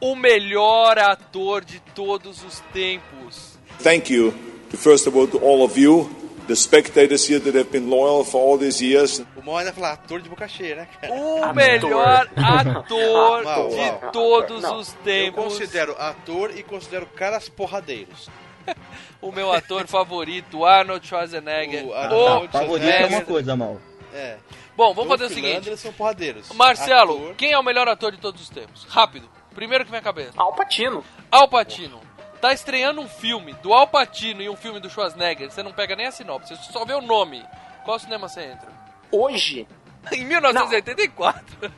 o 0.00 0.14
melhor 0.14 0.98
ator 0.98 1.64
de 1.64 1.80
todos 1.94 2.44
os 2.44 2.60
tempos. 2.72 3.58
Thank 3.82 4.12
you, 4.12 4.32
to 4.70 4.76
first 4.76 5.06
of 5.06 5.18
all, 5.18 5.26
to 5.26 5.38
all 5.38 5.62
of 5.64 5.80
you, 5.80 6.10
the 6.46 6.54
spectators 6.56 7.28
here 7.28 7.40
that 7.40 7.56
have 7.56 7.70
been 7.70 7.88
loyal 7.88 8.24
for 8.24 8.40
all 8.40 8.58
these 8.58 8.82
years. 8.84 9.20
O 9.36 9.42
mal 9.42 9.58
ainda 9.58 9.72
falar 9.72 9.92
ator 9.92 10.20
de 10.20 10.28
boca 10.28 10.46
cheia, 10.48 10.76
né, 10.76 10.88
cara? 11.00 11.12
O 11.12 11.42
Ator. 11.42 11.54
melhor 11.54 12.28
ator 12.36 13.44
Mal, 13.44 13.68
de 13.68 14.12
todos 14.12 14.62
Não, 14.62 14.78
os 14.78 14.88
Eu 14.90 14.94
tempos. 15.04 15.44
considero 15.44 15.96
ator 15.98 16.50
e 16.56 16.62
considero 16.62 17.06
caras 17.06 17.48
porradeiros. 17.48 18.28
O 19.20 19.32
meu 19.32 19.50
ator 19.52 19.86
favorito, 19.86 20.66
Arnold 20.66 21.06
Schwarzenegger. 21.06 21.84
O 21.84 21.88
O 21.88 21.94
Arnold 21.94 22.48
Favorito 22.52 22.90
é 22.90 23.06
uma 23.06 23.20
coisa, 23.22 23.56
mal. 23.56 23.78
É. 24.12 24.36
Bom, 24.76 24.92
vamos 24.92 25.10
fazer 25.18 25.24
o 25.32 25.34
seguinte. 25.34 25.76
São 25.78 25.92
porradeiros. 25.94 26.48
Marcelo, 26.52 27.14
Ator- 27.16 27.34
quem 27.36 27.52
é 27.52 27.58
o 27.58 27.62
melhor 27.62 27.88
ator 27.88 28.12
de 28.12 28.18
todos 28.18 28.42
os 28.42 28.50
tempos? 28.50 28.84
Rápido. 28.88 29.26
Primeiro 29.54 29.84
que 29.84 29.90
vem 29.90 30.00
à 30.00 30.02
cabeça. 30.02 30.32
Al 30.36 30.52
Pacino. 30.54 31.02
Al 31.30 31.48
Pacino. 31.48 32.00
Tá 32.44 32.52
estreando 32.52 33.00
um 33.00 33.08
filme 33.08 33.54
do 33.62 33.72
Al 33.72 33.86
Pacino 33.86 34.42
e 34.42 34.50
um 34.50 34.54
filme 34.54 34.78
do 34.78 34.90
Schwarzenegger. 34.90 35.50
Você 35.50 35.62
não 35.62 35.72
pega 35.72 35.96
nem 35.96 36.04
a 36.08 36.10
sinopse, 36.12 36.54
você 36.54 36.70
só 36.70 36.84
vê 36.84 36.92
o 36.92 37.00
nome. 37.00 37.42
Qual 37.86 37.98
cinema 37.98 38.28
você 38.28 38.42
entra? 38.42 38.68
Hoje, 39.10 39.66
Em 40.12 40.26
1984. 40.26 41.72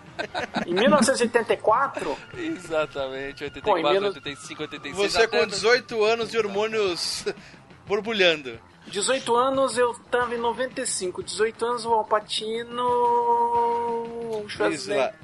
em 0.67 0.75
1984, 0.75 2.19
Exatamente, 2.37 3.45
84, 3.45 3.63
Pô, 3.63 3.79
em 3.79 3.93
mil- 3.93 4.09
85, 4.09 4.63
86. 4.63 5.13
Você 5.13 5.29
com 5.29 5.47
18 5.47 6.03
anos 6.05 6.35
e 6.35 6.39
hormônios 6.39 7.25
borbulhando. 7.87 8.59
18 8.89 9.37
anos 9.37 9.79
eu 9.79 9.95
tava 10.11 10.35
em 10.35 10.39
95. 10.39 11.23
18 11.23 11.65
anos 11.65 11.87
o 11.87 11.93
Al 11.95 12.05
Pacino. 12.07 12.83
o 12.83 14.49
Schwarzenegger. 14.49 15.15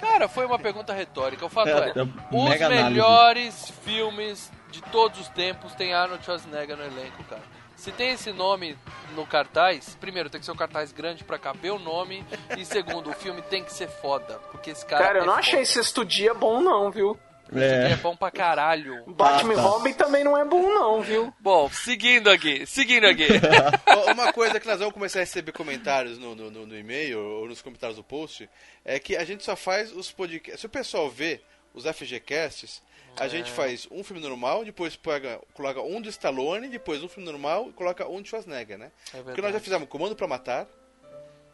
Cara, 0.00 0.28
foi 0.28 0.44
uma 0.46 0.58
pergunta 0.58 0.92
retórica. 0.92 1.44
O 1.44 1.48
fato 1.48 1.68
É, 1.68 1.72
é, 1.72 1.92
é 1.98 2.02
os 2.02 2.48
mega 2.48 2.66
análise. 2.66 2.90
melhores 2.90 3.70
filmes 3.84 4.50
de 4.70 4.82
todos 4.82 5.20
os 5.20 5.28
tempos 5.28 5.74
tem 5.74 5.94
Arnold 5.94 6.24
Schwarzenegger 6.24 6.76
no 6.76 6.84
elenco, 6.84 7.22
cara. 7.24 7.42
Se 7.76 7.92
tem 7.92 8.10
esse 8.12 8.32
nome 8.32 8.76
no 9.14 9.26
cartaz, 9.26 9.94
primeiro 10.00 10.30
tem 10.30 10.40
que 10.40 10.46
ser 10.46 10.52
um 10.52 10.56
cartaz 10.56 10.92
grande 10.92 11.22
pra 11.24 11.38
caber 11.38 11.72
o 11.72 11.78
nome 11.78 12.24
e 12.56 12.64
segundo, 12.64 13.10
o 13.10 13.12
filme 13.12 13.42
tem 13.42 13.62
que 13.62 13.72
ser 13.72 13.86
foda, 13.88 14.38
porque 14.50 14.70
esse 14.70 14.84
cara 14.86 15.04
Cara, 15.04 15.18
eu 15.18 15.22
é 15.24 15.26
não 15.26 15.34
foda. 15.34 15.40
achei 15.46 15.64
sexto 15.66 16.02
dia 16.02 16.32
bom, 16.32 16.62
não, 16.62 16.90
viu? 16.90 17.18
É 17.54 17.92
É, 17.92 17.96
bom 17.96 18.16
pra 18.16 18.30
caralho. 18.30 19.04
Batman 19.06 19.52
e 19.52 19.56
tá. 19.56 19.62
Robin 19.62 19.92
também 19.92 20.24
não 20.24 20.36
é 20.36 20.44
bom, 20.44 20.62
não, 20.62 21.00
viu? 21.02 21.32
Bom, 21.38 21.68
seguindo 21.70 22.28
aqui, 22.30 22.66
seguindo 22.66 23.06
aqui. 23.06 23.26
Uma 24.12 24.32
coisa 24.32 24.58
que 24.58 24.66
nós 24.66 24.78
vamos 24.78 24.94
começar 24.94 25.18
a 25.18 25.22
receber 25.22 25.52
comentários 25.52 26.18
no, 26.18 26.34
no, 26.34 26.50
no- 26.50 26.66
no 26.66 26.76
e-mail 26.78 27.20
ou 27.20 27.46
nos 27.48 27.62
comentários 27.62 27.96
do 27.96 28.02
post 28.04 28.48
é 28.84 28.98
que 28.98 29.16
a 29.16 29.24
gente 29.24 29.44
só 29.44 29.54
faz 29.56 29.92
os 29.92 30.10
podcasts. 30.10 30.60
Se 30.60 30.66
o 30.66 30.70
pessoal 30.70 31.08
vê 31.10 31.40
os 31.74 31.84
FGCasts, 31.84 32.82
a 33.18 33.28
gente 33.28 33.50
faz 33.50 33.86
um 33.90 34.02
filme 34.02 34.20
normal, 34.22 34.64
depois 34.64 34.96
pega, 34.96 35.40
coloca 35.54 35.80
um 35.82 36.00
de 36.00 36.08
Stallone, 36.10 36.68
depois 36.68 37.02
um 37.02 37.08
filme 37.08 37.30
normal 37.30 37.68
e 37.68 37.72
coloca 37.72 38.06
um 38.08 38.20
de 38.22 38.28
Schwarzenegger, 38.28 38.76
né? 38.78 38.90
É 39.14 39.22
Porque 39.22 39.40
nós 39.40 39.52
já 39.52 39.60
fizemos 39.60 39.88
Comando 39.88 40.14
pra 40.16 40.26
Matar, 40.26 40.66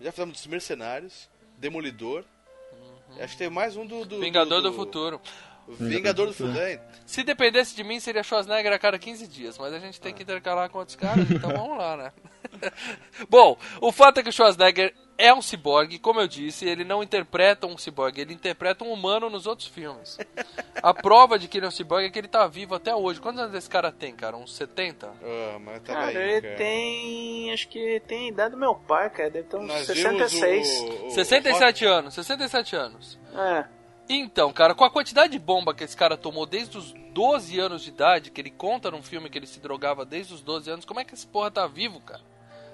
já 0.00 0.10
fizemos 0.10 0.34
dos 0.36 0.46
Mercenários, 0.46 1.28
Demolidor. 1.58 2.24
Acho 3.20 3.32
que 3.34 3.38
tem 3.38 3.50
mais 3.50 3.76
um 3.76 3.84
do. 3.86 4.04
do 4.06 4.20
Vingador 4.20 4.62
do 4.62 4.72
Futuro. 4.72 5.20
Vingador 5.68 6.26
do 6.26 6.32
Futuro. 6.34 6.58
Se 7.06 7.22
dependesse 7.22 7.74
de 7.74 7.82
mim, 7.84 7.98
seria 8.00 8.22
Schwarzenegger 8.22 8.72
a 8.72 8.78
cada 8.78 8.98
15 8.98 9.26
dias, 9.26 9.58
mas 9.58 9.72
a 9.74 9.78
gente 9.78 10.00
tem 10.00 10.12
que 10.14 10.22
intercalar 10.22 10.68
com 10.70 10.78
outros 10.78 10.96
caras, 10.96 11.30
então 11.30 11.50
vamos 11.56 11.78
lá, 11.78 11.96
né? 11.96 12.12
Bom, 13.28 13.56
o 13.80 13.92
fato 13.92 14.20
é 14.20 14.22
que 14.22 14.28
o 14.28 14.32
Schwarzenegger 14.32 14.94
é 15.18 15.32
um 15.32 15.42
ciborgue, 15.42 15.98
como 15.98 16.20
eu 16.20 16.26
disse, 16.26 16.66
ele 16.68 16.84
não 16.84 17.02
interpreta 17.02 17.66
um 17.66 17.76
ciborgue, 17.78 18.20
ele 18.20 18.34
interpreta 18.34 18.82
um 18.84 18.92
humano 18.92 19.28
nos 19.30 19.46
outros 19.46 19.68
filmes. 19.68 20.18
A 20.82 20.92
prova 20.94 21.38
de 21.38 21.46
que 21.48 21.58
ele 21.58 21.66
é 21.66 21.68
um 21.68 21.72
ciborgue 21.72 22.06
é 22.06 22.10
que 22.10 22.18
ele 22.18 22.28
tá 22.28 22.46
vivo 22.46 22.74
até 22.74 22.94
hoje. 22.94 23.20
Quantos 23.20 23.40
anos 23.40 23.54
esse 23.54 23.68
cara 23.68 23.92
tem, 23.92 24.14
cara? 24.16 24.36
Uns 24.36 24.54
70? 24.56 25.06
Ah, 25.06 25.58
mas 25.60 25.82
tá 25.82 25.92
Cara, 25.94 26.06
aí, 26.08 26.16
ele 26.16 26.40
cara. 26.42 26.56
tem. 26.56 27.52
Acho 27.52 27.68
que 27.68 28.00
tem 28.06 28.26
a 28.26 28.28
idade 28.28 28.50
do 28.52 28.56
meu 28.60 28.74
pai, 28.74 29.10
cara. 29.10 29.30
Deve 29.30 29.46
ter 29.48 29.56
uns 29.56 29.66
Nós 29.68 29.86
66. 29.86 30.68
vimos 30.80 31.00
o- 31.02 31.06
o- 31.06 31.10
67 31.10 31.84
anos, 31.84 32.14
67 32.14 32.74
anos. 32.76 33.18
É. 33.34 33.64
Então, 34.14 34.52
cara, 34.52 34.74
com 34.74 34.84
a 34.84 34.90
quantidade 34.90 35.32
de 35.32 35.38
bomba 35.38 35.74
que 35.74 35.84
esse 35.84 35.96
cara 35.96 36.16
tomou 36.16 36.44
desde 36.44 36.76
os 36.76 36.92
12 37.12 37.58
anos 37.58 37.82
de 37.82 37.90
idade, 37.90 38.30
que 38.30 38.40
ele 38.40 38.50
conta 38.50 38.90
num 38.90 39.02
filme 39.02 39.30
que 39.30 39.38
ele 39.38 39.46
se 39.46 39.60
drogava 39.60 40.04
desde 40.04 40.34
os 40.34 40.42
12 40.42 40.70
anos, 40.70 40.84
como 40.84 41.00
é 41.00 41.04
que 41.04 41.14
esse 41.14 41.26
porra 41.26 41.50
tá 41.50 41.66
vivo, 41.66 42.00
cara? 42.00 42.20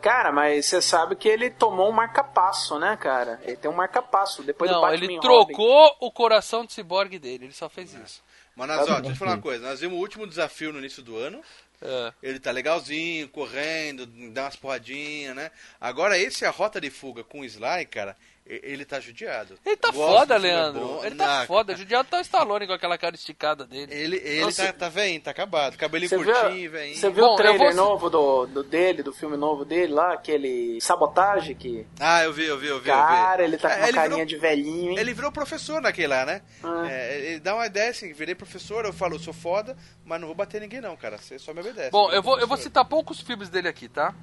Cara, 0.01 0.31
mas 0.33 0.67
você 0.67 0.81
sabe 0.81 1.17
que 1.17 1.29
ele 1.29 1.51
tomou 1.51 1.89
um 1.89 1.93
marca-passo, 1.93 2.79
né, 2.79 2.97
cara? 2.97 3.41
Ele 3.43 3.57
tem 3.57 3.71
um 3.71 3.75
marca-passo. 3.75 4.43
Depois 4.43 4.71
do 4.71 4.75
Não, 4.75 4.83
Batman 4.83 5.05
ele 5.05 5.13
e 5.15 5.17
Robin. 5.17 5.53
trocou 5.55 5.97
o 6.01 6.11
coração 6.11 6.65
de 6.65 6.73
ciborgue 6.73 7.19
dele, 7.19 7.47
ele 7.47 7.53
só 7.53 7.69
fez 7.69 7.95
isso. 7.95 8.23
Mas 8.55 8.69
nós, 8.69 8.89
ó, 8.89 9.01
deixa 9.01 9.11
eu 9.11 9.17
falar 9.17 9.33
uma 9.33 9.43
coisa. 9.43 9.69
Nós 9.69 9.81
vimos 9.81 9.97
o 9.97 10.01
último 10.01 10.27
desafio 10.27 10.73
no 10.73 10.79
início 10.79 11.03
do 11.03 11.17
ano. 11.17 11.41
É. 11.81 12.13
Ele 12.23 12.41
tá 12.41 12.51
legalzinho, 12.51 13.29
correndo, 13.29 14.05
dá 14.33 14.45
umas 14.45 14.57
porradinhas, 14.57 15.35
né? 15.37 15.51
Agora 15.81 16.19
esse 16.19 16.45
é 16.45 16.49
a 16.49 16.51
rota 16.51 16.81
de 16.81 16.91
fuga 16.91 17.23
com 17.23 17.41
o 17.41 17.45
Sly, 17.45 17.87
cara. 17.87 18.17
Ele 18.49 18.85
tá 18.85 18.99
judiado. 18.99 19.59
Ele 19.65 19.77
tá 19.77 19.91
Gosto 19.91 20.19
foda, 20.19 20.35
é 20.37 20.39
Leandro. 20.39 20.81
bom. 20.81 21.05
Ele 21.05 21.15
tá 21.17 21.41
Não, 21.41 21.47
foda. 21.47 21.77
Judiado 21.77 22.09
tá 22.09 22.17
o 22.17 22.21
Stallone 22.23 22.67
com 22.67 22.73
aquela 22.73 22.97
cara 22.97 23.15
esticada 23.15 23.67
dele. 23.67 23.93
Ele, 23.95 24.17
ele 24.17 24.41
Nossa. 24.41 24.67
tá, 24.69 24.73
tá 24.73 24.89
velhinho, 24.89 25.21
tá 25.21 25.31
acabado. 25.33 25.77
Cabelinho 25.77 26.09
curtinho, 26.11 26.71
velhinho. 26.71 26.97
você 26.97 27.11
viu 27.11 27.25
Bom, 27.27 27.35
o 27.35 27.37
trailer 27.37 27.59
vou- 27.59 27.75
novo 27.75 28.09
do, 28.09 28.47
do 28.47 28.63
dele, 28.65 29.03
do 29.03 29.13
filme 29.13 29.37
novo 29.37 29.65
dele 29.67 29.93
lá, 29.93 30.15
aquele 30.15 30.81
sabotagem 30.81 31.55
que. 31.55 31.87
Ah, 32.01 32.25
eu 32.25 32.33
vi, 32.33 32.47
eu 32.47 32.57
vi, 32.59 32.69
eu 32.69 32.79
vi. 32.81 32.87
Cara, 32.87 33.43
eu 33.43 33.47
vi. 33.49 33.53
ele 33.55 33.59
tá 33.61 33.69
com 33.69 33.75
É, 33.75 33.85
uma 33.85 33.93
carinha 33.93 34.09
virou- 34.25 34.27
de 34.27 34.37
velhinho, 34.39 34.91
hein? 34.93 34.99
Ele 34.99 35.13
virou 35.13 35.31
professor 35.31 35.83
naquele 35.83 36.07
lá, 36.09 36.25
né? 36.25 36.41
Ah. 36.65 36.87
É, 36.91 37.19
ele 37.33 37.41
dá 37.41 37.55
uma 37.55 37.67
ideia 37.67 37.91
assim, 37.91 38.13
virei 38.15 38.35
professor, 38.35 38.85
eu 38.87 38.93
falo, 38.95 39.17
eu 39.17 39.19
sou 39.19 39.35
foda, 39.35 39.77
mas 40.07 40.19
não 40.19 40.27
vou 40.27 40.35
bater 40.35 40.61
ninguém 40.61 40.81
não, 40.81 40.97
cara. 40.97 41.19
Você 41.19 41.39
só 41.39 41.53
me 41.53 41.61
obedece. 41.61 41.91
Bom, 41.91 42.11
eu 42.11 42.23
vou, 42.23 42.39
eu 42.41 42.47
vou 42.47 42.57
citar 42.57 42.85
poucos 42.87 43.21
filmes 43.21 43.51
dele 43.51 43.69
aqui, 43.69 43.89
tá? 43.91 44.15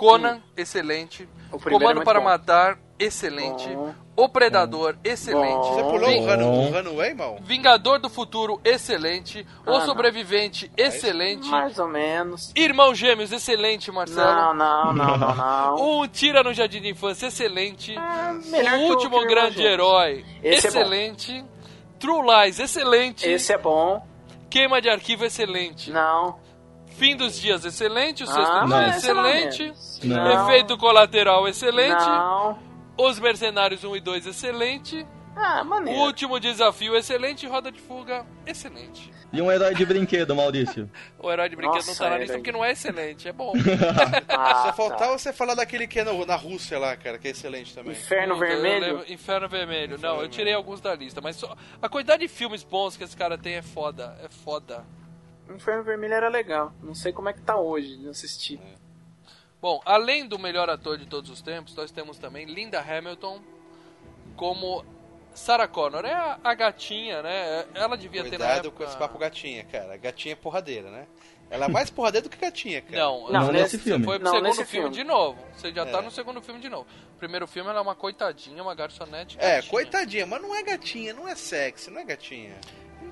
Conan, 0.00 0.40
excelente. 0.56 1.28
O 1.52 1.58
primeiro 1.58 1.68
é 1.68 1.78
Comando 1.78 1.96
muito 1.96 2.04
para 2.04 2.20
bom. 2.20 2.24
Matar, 2.26 2.78
excelente. 2.98 3.68
Bom. 3.68 3.94
O 4.16 4.28
Predador, 4.28 4.96
excelente. 5.02 5.52
Bom. 5.54 5.74
Você 5.74 5.82
pulou 5.82 6.10
o 6.10 6.20
Bom. 6.20 6.26
Run- 6.26 6.68
o 6.68 6.70
Runaway, 6.70 7.14
mal? 7.14 7.38
Vingador 7.42 7.98
do 7.98 8.08
Futuro, 8.10 8.60
excelente. 8.64 9.46
O 9.66 9.70
Ah, 9.70 9.78
não. 9.78 9.86
Sobrevivente, 9.86 10.70
excelente. 10.76 11.48
Mais 11.48 11.78
ou 11.78 11.88
menos. 11.88 12.52
Irmão 12.54 12.94
Gêmeos, 12.94 13.32
excelente, 13.32 13.90
Marcelo. 13.90 14.30
Não, 14.30 14.54
não, 14.54 14.92
não, 14.92 15.16
não, 15.16 15.34
não. 15.76 16.00
Um 16.02 16.06
Tira 16.08 16.42
no 16.42 16.52
Jardim 16.52 16.80
de 16.82 16.88
Infância, 16.90 17.26
excelente. 17.28 17.94
Ah, 17.98 18.34
melhor 18.46 18.78
o 18.78 18.82
Último 18.90 19.18
que 19.18 19.24
o 19.24 19.28
Grande 19.28 19.62
Herói, 19.62 20.24
Esse 20.42 20.66
é 20.66 20.70
excelente. 20.70 21.44
True 21.98 22.22
Lies, 22.44 22.58
excelente. 22.60 23.28
Esse 23.28 23.52
é 23.52 23.58
bom. 23.58 24.06
Queima 24.48 24.80
de 24.80 24.88
Arquivo, 24.88 25.24
excelente. 25.24 25.90
Não. 25.90 26.38
Fim 26.90 27.16
dos 27.16 27.38
Dias, 27.40 27.64
excelente. 27.64 28.24
O 28.24 28.26
Ah, 28.28 28.32
Sexto 28.32 28.50
Dia, 29.02 29.10
é 29.10 29.14
lá 29.14 29.30
excelente. 29.36 29.72
Não. 30.04 30.44
Efeito 30.48 30.76
Colateral, 30.76 31.48
excelente. 31.48 32.04
Não. 32.04 32.58
Os 32.98 33.18
Mercenários 33.18 33.82
1 33.84 33.96
e 33.96 34.00
2, 34.00 34.26
excelente. 34.26 35.06
Ah, 35.34 35.62
O 35.62 35.64
maneiro. 35.64 35.98
último 36.00 36.38
desafio, 36.38 36.94
excelente. 36.96 37.46
Roda 37.46 37.70
de 37.72 37.80
fuga, 37.80 38.26
excelente. 38.46 39.10
E 39.32 39.40
um 39.40 39.50
herói 39.50 39.74
de 39.74 39.86
brinquedo, 39.86 40.34
Maurício. 40.34 40.90
O 41.18 41.30
herói 41.30 41.48
de 41.48 41.56
brinquedo 41.56 41.80
não 41.82 41.86
Nossa, 41.86 42.04
tá 42.04 42.10
na 42.10 42.18
lista 42.18 42.34
porque 42.36 42.50
não 42.52 42.64
é 42.64 42.72
excelente, 42.72 43.28
é 43.28 43.32
bom. 43.32 43.52
Ah, 44.28 44.64
Só 44.66 44.72
faltava 44.72 45.12
tá. 45.12 45.18
você 45.18 45.32
falar 45.32 45.54
daquele 45.54 45.86
que 45.86 46.00
é 46.00 46.04
no- 46.04 46.26
na 46.26 46.34
Rússia 46.36 46.78
lá, 46.78 46.96
cara, 46.96 47.16
que 47.16 47.28
é 47.28 47.30
excelente 47.30 47.72
também. 47.74 47.92
Inferno 47.92 48.34
Puta, 48.34 48.46
eu 48.46 48.60
Vermelho. 48.60 48.96
lembro- 48.98 49.12
Inferno 49.12 49.48
Vermelho. 49.48 49.98
Não, 49.98 50.08
eu 50.08 50.14
Vermelho. 50.16 50.30
tirei 50.32 50.52
alguns 50.52 50.80
da 50.80 50.94
lista, 50.94 51.20
mas 51.22 51.36
só... 51.36 51.56
a 51.80 51.88
quantidade 51.88 52.20
de 52.22 52.28
filmes 52.28 52.62
bons 52.64 52.96
que 52.96 53.04
esse 53.04 53.16
cara 53.16 53.38
tem 53.38 53.54
é 53.54 53.62
foda. 53.62 54.18
É 54.22 54.28
foda. 54.28 54.84
Inferno 55.54 55.82
Vermelho 55.84 56.14
era 56.14 56.28
legal. 56.28 56.72
Não 56.82 56.94
sei 56.94 57.12
como 57.12 57.28
é 57.28 57.32
que 57.32 57.40
tá 57.40 57.56
hoje, 57.56 57.96
não 57.96 58.10
assisti. 58.10 58.60
Bom, 59.60 59.80
além 59.84 60.26
do 60.26 60.38
melhor 60.38 60.70
ator 60.70 60.96
de 60.96 61.06
todos 61.06 61.30
os 61.30 61.42
tempos, 61.42 61.74
nós 61.74 61.90
temos 61.90 62.18
também 62.18 62.46
Linda 62.46 62.80
Hamilton 62.80 63.40
como 64.36 64.84
Sarah 65.34 65.68
Connor. 65.68 66.04
É 66.04 66.14
a, 66.14 66.38
a 66.42 66.54
gatinha, 66.54 67.22
né? 67.22 67.66
Ela 67.74 67.96
devia 67.96 68.22
ter 68.24 68.38
na 68.38 68.46
Cuidado 68.46 68.68
época... 68.68 68.76
com 68.84 68.90
esse 68.90 68.96
papo 68.98 69.18
gatinha, 69.18 69.64
cara. 69.64 69.96
Gatinha 69.96 70.32
é 70.32 70.36
porradeira, 70.36 70.90
né? 70.90 71.06
Ela 71.50 71.66
é 71.66 71.68
mais 71.68 71.90
porradeira 71.90 72.26
do 72.28 72.30
que 72.30 72.38
gatinha, 72.40 72.80
cara. 72.80 72.96
Não, 72.96 73.28
Não, 73.30 73.46
você- 73.46 73.52
nesse 73.52 73.76
você 73.78 73.82
filme. 73.84 74.04
foi 74.04 74.18
pro 74.20 74.24
Não, 74.26 74.32
segundo 74.36 74.54
filme, 74.54 74.66
filme. 74.66 74.90
de 74.90 75.04
novo. 75.04 75.44
Você 75.56 75.72
já 75.72 75.84
tá 75.84 75.98
É. 75.98 76.02
no 76.02 76.10
segundo 76.10 76.40
filme 76.40 76.60
de 76.60 76.68
novo. 76.68 76.86
O 77.14 77.18
primeiro 77.18 77.46
filme 77.48 77.68
ela 77.68 77.80
é 77.80 77.82
uma 77.82 77.94
coitadinha, 77.96 78.62
uma 78.62 78.74
garçonete. 78.74 79.36
É, 79.40 79.56
gatinha. 79.56 79.70
coitadinha, 79.70 80.26
mas 80.26 80.40
não 80.40 80.54
é 80.54 80.62
gatinha, 80.62 81.12
não 81.12 81.26
é 81.28 81.34
sexy, 81.34 81.90
não 81.90 82.00
é 82.00 82.04
gatinha. 82.04 82.54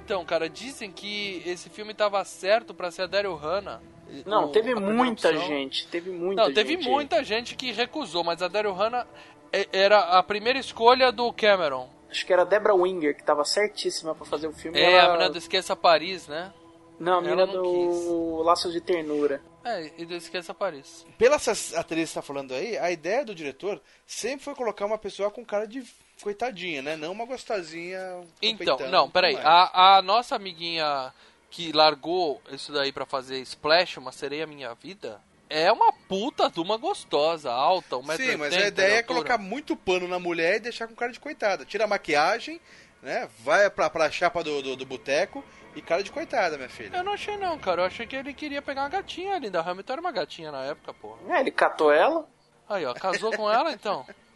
Então, 0.08 0.24
cara, 0.24 0.48
dizem 0.48 0.90
que 0.90 1.42
esse 1.44 1.68
filme 1.68 1.92
tava 1.92 2.24
certo 2.24 2.72
pra 2.72 2.90
ser 2.90 3.02
a 3.02 3.06
Daryl 3.06 3.34
Hannah. 3.36 3.78
Não, 4.24 4.46
O- 4.46 4.48
teve 4.52 4.74
muita 4.74 5.36
gente. 5.36 5.86
Teve 5.88 6.10
muita 6.10 6.40
Não, 6.40 6.46
gente. 6.48 6.54
teve 6.54 6.76
muita 6.78 7.22
gente 7.22 7.54
que 7.54 7.72
recusou, 7.72 8.24
mas 8.24 8.40
a 8.40 8.48
Daryl 8.48 8.72
Hannah 8.72 9.06
é- 9.52 9.68
era 9.70 9.98
a 10.18 10.22
primeira 10.22 10.58
escolha 10.58 11.12
do 11.12 11.30
Cameron. 11.30 11.90
Acho 12.10 12.24
que 12.24 12.32
era 12.32 12.40
a 12.40 12.44
Debra 12.46 12.74
Winger, 12.74 13.14
que 13.14 13.22
tava 13.22 13.44
certíssima 13.44 14.14
pra 14.14 14.24
fazer 14.24 14.46
o 14.46 14.52
filme. 14.54 14.80
É, 14.80 14.92
ela... 14.94 15.08
a 15.10 15.12
menina 15.12 15.28
do 15.30 15.36
Esqueça 15.36 15.76
Paris, 15.76 16.26
né? 16.26 16.54
Não, 16.98 17.18
a 17.18 17.20
menina 17.20 17.44
não 17.44 17.52
do 17.62 18.42
Laços 18.44 18.72
de 18.72 18.80
Ternura. 18.80 19.42
É, 19.62 19.90
e 19.98 20.06
do 20.06 20.14
Esqueça 20.14 20.54
Paris. 20.54 21.04
Pela 21.18 21.36
atriz 21.36 22.08
que 22.08 22.14
tá 22.14 22.22
falando 22.22 22.54
aí, 22.54 22.78
a 22.78 22.90
ideia 22.90 23.26
do 23.26 23.34
diretor 23.34 23.78
sempre 24.06 24.42
foi 24.42 24.54
colocar 24.54 24.86
uma 24.86 24.96
pessoa 24.96 25.30
com 25.30 25.44
cara 25.44 25.66
de 25.66 25.84
coitadinha, 26.22 26.82
né? 26.82 26.96
Não 26.96 27.12
uma 27.12 27.24
gostosinha. 27.24 28.24
Então, 28.42 28.76
peitão, 28.76 28.90
não, 28.90 29.10
peraí. 29.10 29.36
A, 29.36 29.96
a 29.98 30.02
nossa 30.02 30.36
amiguinha 30.36 31.12
que 31.50 31.72
largou 31.72 32.42
isso 32.50 32.72
daí 32.72 32.92
pra 32.92 33.06
fazer 33.06 33.38
Splash, 33.40 33.96
uma 33.96 34.12
sereia 34.12 34.46
minha 34.46 34.74
vida, 34.74 35.20
é 35.48 35.72
uma 35.72 35.92
puta 35.92 36.50
de 36.50 36.60
uma 36.60 36.76
gostosa, 36.76 37.50
alta, 37.50 37.96
1,80m. 37.96 38.16
Sim, 38.16 38.36
mas 38.36 38.54
a 38.54 38.66
ideia 38.66 38.98
é 38.98 39.02
colocar 39.02 39.38
muito 39.38 39.74
pano 39.74 40.06
na 40.06 40.18
mulher 40.18 40.56
e 40.56 40.60
deixar 40.60 40.86
com 40.86 40.94
cara 40.94 41.12
de 41.12 41.20
coitada. 41.20 41.64
Tira 41.64 41.84
a 41.84 41.88
maquiagem, 41.88 42.60
né? 43.02 43.28
Vai 43.40 43.70
pra, 43.70 43.88
pra 43.88 44.10
chapa 44.10 44.44
do, 44.44 44.60
do, 44.60 44.76
do 44.76 44.84
boteco 44.84 45.42
e 45.74 45.80
cara 45.80 46.02
de 46.02 46.12
coitada, 46.12 46.56
minha 46.56 46.68
filha. 46.68 46.96
Eu 46.96 47.04
não 47.04 47.12
achei 47.12 47.36
não, 47.36 47.58
cara. 47.58 47.82
Eu 47.82 47.86
achei 47.86 48.06
que 48.06 48.16
ele 48.16 48.34
queria 48.34 48.60
pegar 48.60 48.82
uma 48.82 48.88
gatinha 48.88 49.36
ali. 49.36 49.48
Da 49.48 49.60
Hamilton 49.60 49.92
era 49.92 50.00
uma 50.00 50.12
gatinha 50.12 50.52
na 50.52 50.64
época, 50.64 50.92
porra. 50.92 51.18
É, 51.36 51.40
ele 51.40 51.50
catou 51.50 51.92
ela. 51.92 52.28
Aí, 52.68 52.84
ó, 52.84 52.92
casou 52.92 53.32
com 53.34 53.50
ela 53.50 53.72
então. 53.72 54.04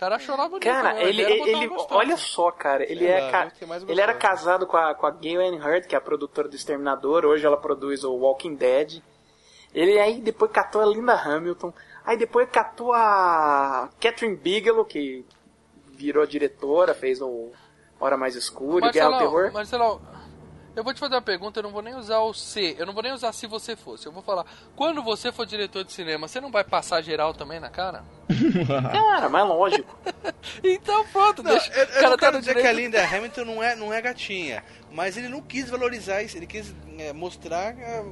O 0.00 0.04
cara 0.04 0.16
achou 0.16 0.34
ela 0.34 0.48
bonita. 0.48 0.64
Cara, 0.72 0.94
né? 0.94 1.04
Ele, 1.04 1.20
ele 1.22 1.66
gostosa. 1.68 1.94
olha 1.94 2.16
só, 2.16 2.50
cara, 2.50 2.90
ele, 2.90 3.06
é 3.06 3.20
lá, 3.20 3.30
ca- 3.30 3.52
ele 3.86 4.00
era 4.00 4.14
casado 4.14 4.66
com 4.66 4.78
a, 4.78 4.94
com 4.94 5.06
a 5.06 5.10
Gail 5.10 5.42
Ann 5.42 5.56
Hurd, 5.62 5.86
que 5.86 5.94
é 5.94 5.98
a 5.98 6.00
produtora 6.00 6.48
do 6.48 6.56
Exterminador, 6.56 7.26
hoje 7.26 7.44
ela 7.44 7.58
produz 7.58 8.02
o 8.02 8.14
Walking 8.14 8.54
Dead. 8.54 9.02
Ele 9.74 9.98
aí 10.00 10.18
depois 10.22 10.50
catou 10.50 10.80
a 10.80 10.86
Linda 10.86 11.12
Hamilton, 11.12 11.70
aí 12.02 12.16
depois 12.16 12.48
catou 12.50 12.94
a 12.94 13.90
Catherine 14.00 14.36
Bigelow, 14.36 14.86
que 14.86 15.22
virou 15.92 16.26
diretora, 16.26 16.94
fez 16.94 17.20
o 17.20 17.50
Hora 18.00 18.16
Mais 18.16 18.34
Escura, 18.34 18.90
Guerra 18.90 19.08
ao 19.12 19.18
Terror. 19.18 19.52
Marcelão, 19.52 20.00
eu 20.80 20.84
vou 20.84 20.94
te 20.94 20.98
fazer 21.00 21.14
uma 21.14 21.20
pergunta, 21.20 21.58
eu 21.58 21.62
não 21.62 21.70
vou 21.70 21.82
nem 21.82 21.94
usar 21.94 22.20
o 22.20 22.32
C, 22.32 22.74
eu 22.78 22.86
não 22.86 22.94
vou 22.94 23.02
nem 23.02 23.12
usar 23.12 23.32
se 23.32 23.46
você 23.46 23.76
fosse. 23.76 24.06
Eu 24.06 24.12
vou 24.12 24.22
falar, 24.22 24.46
quando 24.74 25.02
você 25.02 25.30
for 25.30 25.44
diretor 25.44 25.84
de 25.84 25.92
cinema, 25.92 26.26
você 26.26 26.40
não 26.40 26.50
vai 26.50 26.64
passar 26.64 27.02
geral 27.02 27.34
também 27.34 27.60
na 27.60 27.68
cara? 27.68 28.02
Cara, 28.90 29.28
mas 29.28 29.46
lógico. 29.46 29.94
Então 30.64 31.06
pronto, 31.08 31.42
Não, 31.42 31.50
deixa. 31.52 31.70
eu, 31.72 31.84
eu 31.84 31.84
o 31.84 31.92
cara 31.92 32.02
não 32.08 32.10
tá 32.10 32.18
quero 32.18 32.32
no 32.36 32.40
dizer 32.40 32.54
que 32.54 32.66
a. 32.66 32.72
Linda 32.72 33.04
Hamilton 33.04 33.44
não 33.44 33.62
é, 33.62 33.76
não 33.76 33.92
é 33.92 34.00
gatinha, 34.00 34.64
mas 34.90 35.16
ele 35.16 35.28
não 35.28 35.42
quis 35.42 35.68
valorizar 35.68 36.22
isso, 36.22 36.36
ele 36.36 36.46
quis 36.46 36.74
é, 36.98 37.12
mostrar 37.12 37.74
a, 37.74 38.04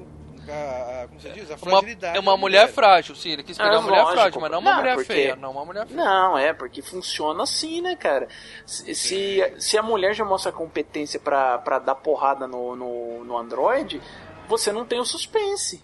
a- 0.51 1.03
a- 1.05 1.09
como 1.09 1.21
você 1.21 1.31
diz, 1.31 1.51
a 1.51 1.55
Uma, 1.55 1.59
fragilidade. 1.59 2.17
é 2.17 2.21
uma 2.21 2.33
da 2.33 2.37
mulher 2.39 2.69
frágil, 2.69 3.15
sim, 3.15 3.31
ele 3.31 3.43
quis 3.43 3.57
pegar 3.57 3.71
É, 3.75 3.77
uma 3.79 3.83
mulher 3.83 4.03
lógico. 4.03 4.21
frágil, 4.21 4.41
mas 4.41 4.51
não 4.51 4.59
uma 4.61 4.71
Não, 4.71 4.79
mulher 4.79 4.95
porque- 4.95 5.13
feia, 5.13 5.37
não 5.37 5.51
uma 5.53 5.65
mulher 5.65 5.87
feia. 5.87 5.97
Não, 6.05 6.39
é, 6.39 6.53
porque 6.53 6.83
funciona 6.83 7.43
assim, 7.43 7.81
né, 7.81 7.97
cara? 7.97 8.29
Se, 8.67 8.95
se, 8.95 9.55
se 9.59 9.79
a 9.79 9.83
mulher 9.83 10.15
já 10.15 10.25
mostra 10.25 10.51
competência 10.53 11.19
pra, 11.21 11.59
pra 11.59 11.79
dar 11.79 11.95
porrada 11.95 12.47
no, 12.47 12.75
no, 12.77 13.25
no 13.25 13.37
Android, 13.39 14.01
você 14.49 14.73
não 14.73 14.85
tem 14.85 14.99
o 15.01 15.05
suspense. 15.05 15.83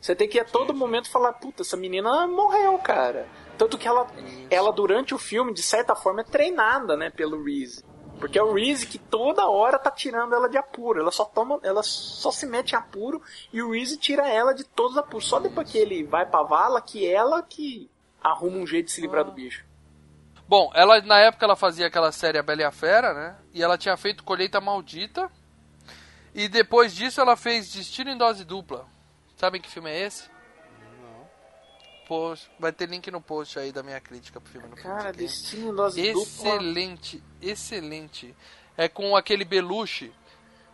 Você 0.00 0.14
tem 0.14 0.28
que 0.28 0.38
a 0.38 0.44
todo 0.44 0.72
momento 0.72 1.10
falar, 1.10 1.32
puta, 1.34 1.62
essa 1.62 1.76
menina 1.76 2.26
morreu, 2.26 2.78
cara. 2.78 3.26
Tanto 3.58 3.76
que 3.76 3.88
ela, 3.88 4.06
ela 4.48 4.72
durante 4.72 5.12
o 5.12 5.18
filme, 5.18 5.52
de 5.52 5.60
certa 5.62 5.96
forma, 5.96 6.20
é 6.20 6.24
treinada, 6.24 6.96
né, 6.96 7.10
pelo 7.10 7.42
Reese. 7.42 7.84
Porque 8.18 8.38
é 8.38 8.42
o 8.42 8.52
Reese 8.52 8.86
que 8.86 8.98
toda 8.98 9.48
hora 9.48 9.78
tá 9.78 9.90
tirando 9.90 10.34
ela 10.34 10.48
de 10.48 10.58
apuro. 10.58 11.00
Ela 11.00 11.10
só 11.10 11.24
toma, 11.24 11.58
ela 11.62 11.82
só 11.82 12.30
se 12.30 12.46
mete 12.46 12.72
em 12.72 12.76
apuro 12.76 13.22
e 13.52 13.62
o 13.62 13.70
Reese 13.70 13.96
tira 13.96 14.28
ela 14.28 14.52
de 14.52 14.64
todos 14.64 14.92
os 14.92 14.98
apuros. 14.98 15.26
Só 15.26 15.38
depois 15.38 15.70
que 15.70 15.78
ele 15.78 16.04
vai 16.04 16.26
pra 16.26 16.42
vala 16.42 16.80
que 16.80 17.06
ela 17.06 17.42
que 17.42 17.90
arruma 18.22 18.58
um 18.58 18.66
jeito 18.66 18.86
de 18.86 18.92
se 18.92 19.00
livrar 19.00 19.24
do 19.24 19.32
bicho. 19.32 19.64
Bom, 20.48 20.70
ela 20.74 21.00
na 21.02 21.18
época 21.18 21.44
ela 21.44 21.56
fazia 21.56 21.86
aquela 21.86 22.10
série 22.10 22.38
A 22.38 22.42
Bela 22.42 22.62
e 22.62 22.64
a 22.64 22.70
Fera, 22.70 23.12
né? 23.12 23.36
E 23.52 23.62
ela 23.62 23.78
tinha 23.78 23.96
feito 23.96 24.24
Colheita 24.24 24.60
Maldita. 24.60 25.30
E 26.34 26.48
depois 26.48 26.94
disso 26.94 27.20
ela 27.20 27.36
fez 27.36 27.72
Destino 27.72 28.10
em 28.10 28.16
Dose 28.16 28.44
Dupla. 28.44 28.86
Sabem 29.36 29.60
que 29.60 29.70
filme 29.70 29.90
é 29.90 30.06
esse? 30.06 30.28
Post, 32.08 32.50
vai 32.58 32.72
ter 32.72 32.88
link 32.88 33.10
no 33.10 33.20
post 33.20 33.58
aí 33.58 33.70
da 33.70 33.82
minha 33.82 34.00
crítica 34.00 34.40
pro 34.40 34.50
filme 34.50 34.66
no 34.68 34.76
Cara, 34.76 35.12
Filmes 35.12 35.16
Destino 35.18 35.70
em 35.70 35.74
Dose 35.76 36.02
Dupla. 36.12 36.22
Excelente, 36.22 37.22
excelente. 37.42 38.34
É 38.76 38.88
com 38.88 39.14
aquele 39.14 39.44
Belushi 39.44 40.10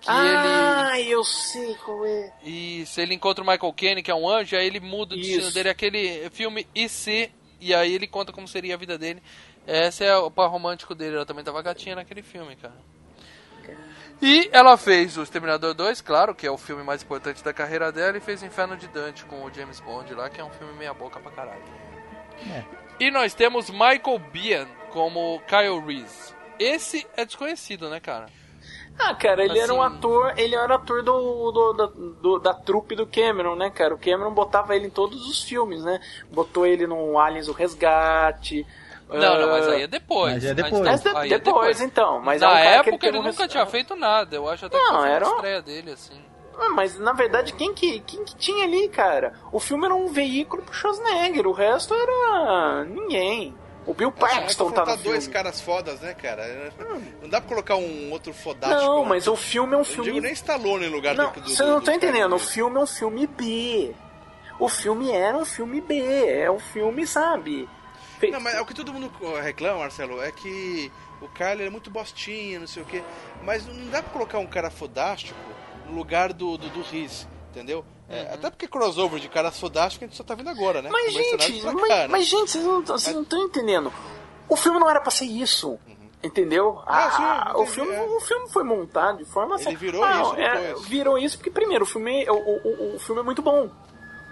que 0.01 0.07
Ah, 0.11 1.01
eu 1.01 1.25
sei 1.25 1.75
qual 1.77 2.05
é. 2.07 2.33
ele. 2.43 2.83
Isso, 2.83 3.01
ele 3.01 3.15
encontra 3.15 3.43
o 3.43 3.47
Michael 3.47 3.73
Caine, 3.73 4.03
que 4.03 4.11
é 4.11 4.15
um 4.15 4.29
anjo, 4.29 4.55
aí 4.57 4.67
ele 4.67 4.79
muda 4.81 5.15
o 5.15 5.19
destino 5.19 5.41
Isso. 5.41 5.55
dele, 5.55 5.71
aquele 5.71 6.29
filme 6.31 6.67
IC, 6.75 7.33
e 7.61 7.75
aí 7.75 7.95
ele 7.95 8.07
conta 8.07 8.33
como 8.33 8.47
seria 8.47 8.75
a 8.75 8.79
vida 8.79 8.97
dele. 8.99 9.23
Essa 9.67 10.05
é 10.05 10.17
o 10.17 10.31
par 10.31 10.51
romântico 10.51 10.95
dele, 10.95 11.17
ela 11.17 11.25
também 11.27 11.43
tava 11.43 11.63
gatinha 11.63 11.97
naquele 11.97 12.23
filme, 12.23 12.55
cara. 12.57 12.77
E 14.27 14.49
ela 14.53 14.77
fez 14.79 15.19
o 15.19 15.23
Exterminador 15.23 15.75
2, 15.75 16.01
claro, 16.01 16.35
que 16.35 16.47
é 16.47 16.51
o 16.51 16.57
filme 16.57 16.83
mais 16.83 17.03
importante 17.03 17.45
da 17.45 17.53
carreira 17.53 17.93
dela, 17.93 18.17
e 18.17 18.21
fez 18.21 18.43
Inferno 18.43 18.75
de 18.75 18.89
Dante 18.89 19.23
com 19.27 19.45
o 19.45 19.53
James 19.53 19.81
Bond 19.81 20.15
lá, 20.15 20.31
que 20.31 20.41
é 20.41 20.45
um 20.45 20.49
filme 20.51 20.73
meia 20.73 20.95
boca 20.95 21.21
pra 21.21 21.31
caralho. 21.31 21.63
E 22.99 23.11
nós 23.11 23.35
temos 23.35 23.69
Michael 23.69 24.19
Biehn 24.33 24.67
como 24.91 25.41
Kyle 25.47 25.79
Reese. 25.85 26.33
Esse 26.59 27.07
é 27.17 27.25
desconhecido, 27.27 27.91
né, 27.91 28.01
cara? 28.01 28.27
Ah, 28.99 29.15
cara, 29.15 29.45
ele 29.45 29.59
era 29.59 29.75
um 29.75 29.83
Assim- 29.83 29.97
ator, 29.99 30.33
ele 30.39 30.55
era 30.55 30.77
ator 30.77 31.03
do, 31.03 31.51
do- 31.53 31.73
da, 31.75 31.87
do- 31.87 32.39
da 32.39 32.55
trupe 32.55 32.95
do 32.95 33.07
Cameron, 33.07 33.57
né, 33.57 33.69
cara? 33.69 33.93
O 33.95 33.99
Cameron 33.99 34.33
botava 34.33 34.75
ele 34.75 34.87
em 34.87 34.91
todos 34.91 35.29
os 35.29 35.43
filmes, 35.43 35.83
né? 35.83 36.01
Botou 36.31 36.65
ele 36.65 36.87
no 36.87 37.19
Aliens 37.19 37.49
o 37.49 37.53
Resgate. 37.53 38.65
Não, 39.19 39.41
não, 39.41 39.49
mas 39.51 39.69
ah, 39.69 39.73
aí 39.73 39.83
é 39.83 39.87
depois. 39.87 40.35
Mas 40.35 40.45
é 40.45 40.55
depois. 40.55 40.81
Mas 40.83 41.03
de- 41.03 41.09
aí 41.17 41.33
é 41.33 41.39
depois, 41.39 41.81
então. 41.81 42.21
Mas 42.21 42.43
é 42.43 42.45
Na 42.45 42.51
um 42.51 42.55
cara 42.55 42.83
que 42.83 42.89
época 42.91 43.07
ele, 43.07 43.19
um 43.19 43.23
nunca 43.23 43.49
tinha 43.49 43.67
feito 43.67 43.97
nada. 43.97 44.37
Eu 44.37 44.49
acho 44.49 44.67
até 44.67 44.77
que 44.79 44.85
Não, 44.85 45.01
foi 45.01 45.11
era 45.11 45.27
a 45.27 45.29
um- 45.29 45.35
estreia 45.35 45.63
dele, 45.63 45.93
assim. 45.93 46.21
Ah, 46.57 46.69
mas 46.71 46.99
na 46.99 47.13
verdade, 47.13 47.53
quem 47.53 47.75
que, 47.75 47.99
quem 48.01 48.25
que 48.25 48.37
tinha 48.37 48.65
ali, 48.65 48.89
cara? 48.89 49.33
O 49.51 49.59
filme 49.59 49.85
era 49.87 49.95
um 49.95 50.07
veículo 50.07 50.63
pro 50.63 50.73
Schwarzenegger, 50.75 51.47
o 51.49 51.53
resto 51.53 51.93
era 51.95 52.85
ninguém. 52.85 53.55
O 53.87 53.93
Bill 53.93 54.11
Paxton 54.13 54.71
tá 54.71 54.81
no 54.87 54.93
filme. 54.93 55.03
dois 55.03 55.29
caras 55.29 55.61
fodas, 55.61 56.01
né, 56.01 56.15
cara? 56.15 56.73
Não 57.21 57.29
dá 57.29 57.39
pra 57.41 57.49
colocar 57.51 57.77
um 57.77 58.11
outro 58.13 58.33
fodástico. 58.33 58.81
Não, 58.83 59.03
né? 59.03 59.09
mas 59.11 59.27
o 59.27 59.37
filme 59.37 59.75
é 59.75 59.77
um 59.77 59.81
Eu 59.81 59.85
filme 59.85 60.05
digo 60.05 60.21
nem 60.23 60.33
Stallone 60.33 60.87
em 60.87 60.89
lugar 60.89 61.15
Não, 61.15 61.31
do, 61.33 61.43
você 61.51 61.63
não 61.65 61.81
tá 61.83 61.95
entendendo. 61.95 62.35
O 62.35 62.39
filme 62.39 62.77
é 62.77 62.81
um 62.81 62.87
filme 62.87 63.27
B. 63.27 63.95
O 64.59 64.69
filme 64.69 65.11
era 65.11 65.37
um 65.37 65.45
filme 65.45 65.81
B. 65.83 65.99
É 66.27 66.51
um 66.51 66.59
filme, 66.61 67.07
sabe? 67.07 67.69
Não, 68.31 68.41
mas 68.41 68.55
é 68.55 68.61
o 68.61 68.67
que 68.67 68.75
todo 68.75 68.93
mundo 68.93 69.11
reclama, 69.43 69.81
Marcelo, 69.81 70.23
é 70.23 70.31
que 70.33 70.91
o 71.21 71.29
cara 71.29 71.53
ele 71.55 71.65
é 71.67 71.71
muito 71.71 71.91
bostinha, 71.91 72.59
não 72.61 72.67
sei 72.67 72.83
o 72.83 72.87
quê. 72.87 73.03
Mas 73.43 73.67
não 73.67 73.87
dá 73.91 74.03
pra 74.03 74.13
colocar 74.13 74.39
um 74.39 74.47
cara 74.47 74.71
fodástico 74.71 75.39
no 75.87 75.95
lugar 75.95 76.33
do, 76.33 76.57
do, 76.57 76.69
do 76.71 76.83
Riz, 76.83 77.27
entendeu? 77.51 77.85
É, 78.09 78.33
até 78.35 78.51
porque 78.51 78.69
crossover 78.69 79.19
de 79.21 79.29
caras 79.29 79.59
fodásticos 79.59 80.05
a 80.05 80.07
gente 80.09 80.17
só 80.17 80.25
tá 80.25 80.35
vendo 80.35 80.51
agora, 80.51 80.83
né? 80.83 80.91
Mas, 80.93 81.13
gente, 81.13 81.61
pra 81.63 81.73
mas, 81.73 81.89
cá, 81.89 81.97
né? 81.97 82.09
mas, 82.09 82.27
gente, 82.27 82.51
vocês 82.87 83.15
não 83.15 83.23
estão 83.23 83.45
entendendo. 83.45 83.93
O 84.49 84.57
filme 84.57 84.79
não 84.79 84.89
era 84.91 85.01
pra 85.01 85.11
ser 85.11 85.25
isso. 85.25 85.79
Entendeu? 86.23 86.81
Ah, 86.87 87.05
Ah, 87.07 87.11
sim, 87.11 87.23
o, 87.23 87.63
entendi, 87.63 87.71
filme, 87.73 87.93
é. 87.93 88.01
o 88.03 88.21
filme 88.21 88.49
foi 88.51 88.65
montado 88.65 89.19
de 89.19 89.27
forma 89.27 89.57
Ele 89.57 89.65
assim. 89.69 89.77
virou 89.77 90.03
Ah, 90.03 90.23
isso 90.23 90.35
é, 90.37 90.75
virou 90.89 91.19
isso 91.19 91.37
porque, 91.37 91.51
primeiro, 91.51 91.85
o 91.85 91.87
filme, 91.87 92.25
o, 92.31 92.35
o, 92.35 92.61
o- 92.93 92.97
o 92.97 92.99
filme 92.99 93.21
é 93.21 93.25
muito 93.25 93.43
bom. 93.43 93.69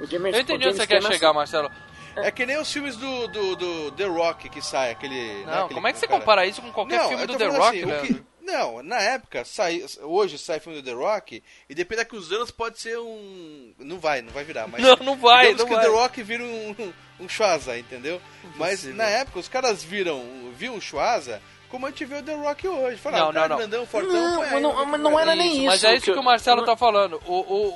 O 0.00 0.06
James, 0.06 0.34
Eu 0.34 0.40
entendi 0.40 0.64
o 0.66 0.68
onde 0.70 0.78
você 0.78 0.86
quer 0.86 0.96
Cameron- 0.96 1.12
chegar, 1.12 1.32
Marcelo. 1.34 1.70
É 2.16 2.30
que 2.30 2.44
nem 2.46 2.58
os 2.58 2.70
filmes 2.72 2.96
do, 2.96 3.28
do, 3.28 3.56
do 3.56 3.92
The 3.92 4.04
Rock 4.04 4.48
que 4.48 4.60
sai, 4.62 4.90
aquele. 4.90 5.14
né, 5.44 5.44
Não, 5.46 5.64
aquele 5.64 5.74
como 5.74 5.86
é 5.88 5.92
que 5.92 5.98
você 5.98 6.06
cara- 6.06 6.20
compara 6.20 6.46
isso 6.46 6.60
com 6.62 6.72
qualquer 6.72 6.98
Não, 6.98 7.08
filme 7.08 7.26
do 7.26 7.36
The 7.36 7.46
Rock, 7.46 7.90
assim, 7.90 8.14
que- 8.14 8.22
Não, 8.42 8.82
na 8.82 9.00
época, 9.00 9.44
sai, 9.44 9.84
hoje 10.02 10.36
sai 10.36 10.58
filme 10.60 10.80
do 10.82 10.84
The 10.84 10.94
Rock, 10.96 11.42
e 11.70 11.74
depende 11.74 12.02
daqui 12.02 12.16
os 12.16 12.30
anos 12.32 12.50
pode 12.50 12.80
ser 12.80 12.98
um. 12.98 13.72
Não 13.78 13.98
vai, 14.00 14.20
não 14.20 14.32
vai 14.32 14.44
virar, 14.44 14.66
mas. 14.66 14.82
Não, 14.82 14.96
não 14.96 15.16
vai, 15.16 15.54
não 15.54 15.64
que 15.64 15.72
vai. 15.74 15.86
o 15.86 15.90
The 15.90 15.96
Rock 15.96 16.22
vira 16.22 16.42
um, 16.42 16.92
um 17.20 17.28
Schwarza, 17.28 17.78
entendeu? 17.78 18.20
Mas 18.56 18.84
na 18.84 19.04
época 19.04 19.38
os 19.38 19.48
caras 19.48 19.82
viram, 19.84 20.22
viam 20.54 20.76
o 20.76 20.80
Schwarza 20.80 21.40
como 21.72 21.86
a 21.86 21.88
gente 21.90 22.04
vê 22.04 22.18
o 22.18 22.22
The 22.22 22.34
Rock 22.34 22.68
hoje. 22.68 22.98
Falaram, 22.98 23.32
Não, 23.32 23.42
ah, 23.42 23.48
não, 23.48 23.48
não. 23.48 23.56
grandão, 23.56 23.86
fortão, 23.86 24.12
Não, 24.12 24.42
aí, 24.42 24.60
não- 24.60 24.86
mas 24.86 25.00
não 25.00 25.18
era 25.18 25.34
nem 25.34 25.56
isso. 25.56 25.66
Mas 25.66 25.82
é 25.82 25.92
isso 25.96 26.04
que 26.04 26.12
que, 26.12 26.16
eu- 26.18 26.20
o 26.20 26.24
Marcelo 26.24 26.58
não- 26.60 26.66
tá 26.66 26.76
falando. 26.76 27.20
O, 27.26 27.32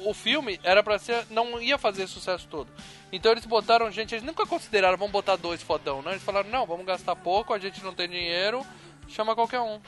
o, 0.07 0.11
o 0.11 0.15
filme 0.15 0.61
era 0.63 0.83
pra 0.83 0.99
ser. 0.99 1.25
não 1.31 1.61
ia 1.61 1.77
fazer 1.79 2.05
esse 2.05 2.13
sucesso 2.13 2.47
todo. 2.49 2.69
Então 3.11 3.33
eles 3.33 3.47
botaram 3.47 3.91
gente, 3.91 4.15
eles 4.15 4.25
nunca 4.25 4.45
consideraram, 4.47 4.97
vamos 4.99 5.13
botar 5.13 5.37
dois 5.37 5.63
fodão, 5.63 6.03
não. 6.03 6.11
Eles 6.13 6.23
falaram, 6.23 6.51
não, 6.51 6.67
vamos 6.67 6.85
gastar 6.87 7.17
pouco, 7.17 7.55
a 7.55 7.59
gente 7.59 7.83
não 7.83 7.95
tem 7.95 8.09
dinheiro, 8.09 8.65
chama 9.09 9.35
qualquer 9.35 9.61
um. 9.61 9.81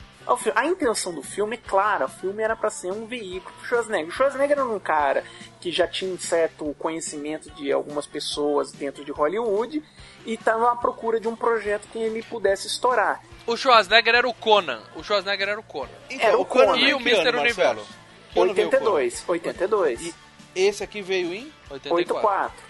A 0.55 0.65
intenção 0.65 1.13
do 1.13 1.21
filme 1.21 1.55
é 1.55 1.59
clara, 1.59 2.05
o 2.05 2.09
filme 2.09 2.41
era 2.41 2.55
pra 2.55 2.69
ser 2.69 2.91
um 2.91 3.05
veículo 3.05 3.53
pro 3.57 3.67
Schwarzenegger. 3.67 4.07
O 4.09 4.11
Schwarzenegger 4.11 4.57
era 4.57 4.65
um 4.65 4.79
cara 4.79 5.23
que 5.59 5.71
já 5.71 5.87
tinha 5.87 6.11
um 6.13 6.17
certo 6.19 6.73
conhecimento 6.79 7.51
de 7.51 7.71
algumas 7.71 8.07
pessoas 8.07 8.71
dentro 8.71 9.03
de 9.05 9.11
Hollywood 9.11 9.83
e 10.25 10.33
estava 10.33 10.71
à 10.71 10.75
procura 10.75 11.19
de 11.19 11.27
um 11.27 11.35
projeto 11.35 11.87
que 11.91 11.97
ele 11.99 12.23
pudesse 12.23 12.67
estourar. 12.67 13.21
O 13.51 13.57
Schwarzenegger 13.57 14.15
era 14.15 14.27
o 14.27 14.33
Conan. 14.33 14.81
O 14.95 15.03
Schwarzenegger 15.03 15.49
era 15.49 15.59
o 15.59 15.63
Conan. 15.63 15.89
Então, 16.09 16.27
Era 16.27 16.37
o 16.37 16.45
Conan 16.45 16.77
E 16.77 16.93
o 16.93 16.97
que 16.99 17.09
Mr. 17.09 17.35
Universo? 17.37 17.87
Que 18.31 18.39
ano 18.39 18.53
veio 18.53 18.67
o 18.67 18.71
Conan? 18.71 18.91
82, 18.91 19.23
82. 19.27 20.01
E 20.01 20.13
esse 20.55 20.83
aqui 20.83 21.01
veio 21.01 21.33
em. 21.33 21.51
84. 21.69 22.15
84. 22.15 22.69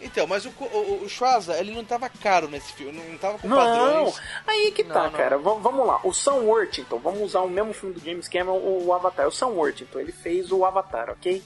Então, 0.00 0.26
mas 0.26 0.44
o, 0.44 0.50
o, 0.60 1.04
o 1.04 1.08
Schwarza, 1.08 1.58
ele 1.58 1.72
não 1.72 1.82
tava 1.82 2.10
caro 2.10 2.46
nesse 2.46 2.72
filme, 2.74 3.00
não 3.08 3.16
tava 3.16 3.38
com 3.38 3.48
Não, 3.48 3.56
padrões. 3.56 4.20
aí 4.46 4.70
que 4.70 4.84
tá, 4.84 4.94
Não, 4.94 5.04
não. 5.04 5.10
cara. 5.12 5.38
V- 5.38 5.58
vamos 5.60 5.86
lá. 5.86 5.98
O 6.04 6.12
Sam 6.12 6.34
Worthington, 6.42 6.98
vamos 6.98 7.22
usar 7.22 7.40
o 7.40 7.48
mesmo 7.48 7.72
filme 7.72 7.94
do 7.94 8.04
James 8.04 8.28
Cameron, 8.28 8.58
o, 8.58 8.86
o 8.86 8.92
Avatar. 8.92 9.26
O 9.26 9.32
Sam 9.32 9.46
Worthington, 9.48 10.00
ele 10.00 10.12
fez 10.12 10.52
o 10.52 10.62
Avatar, 10.64 11.08
ok? 11.10 11.42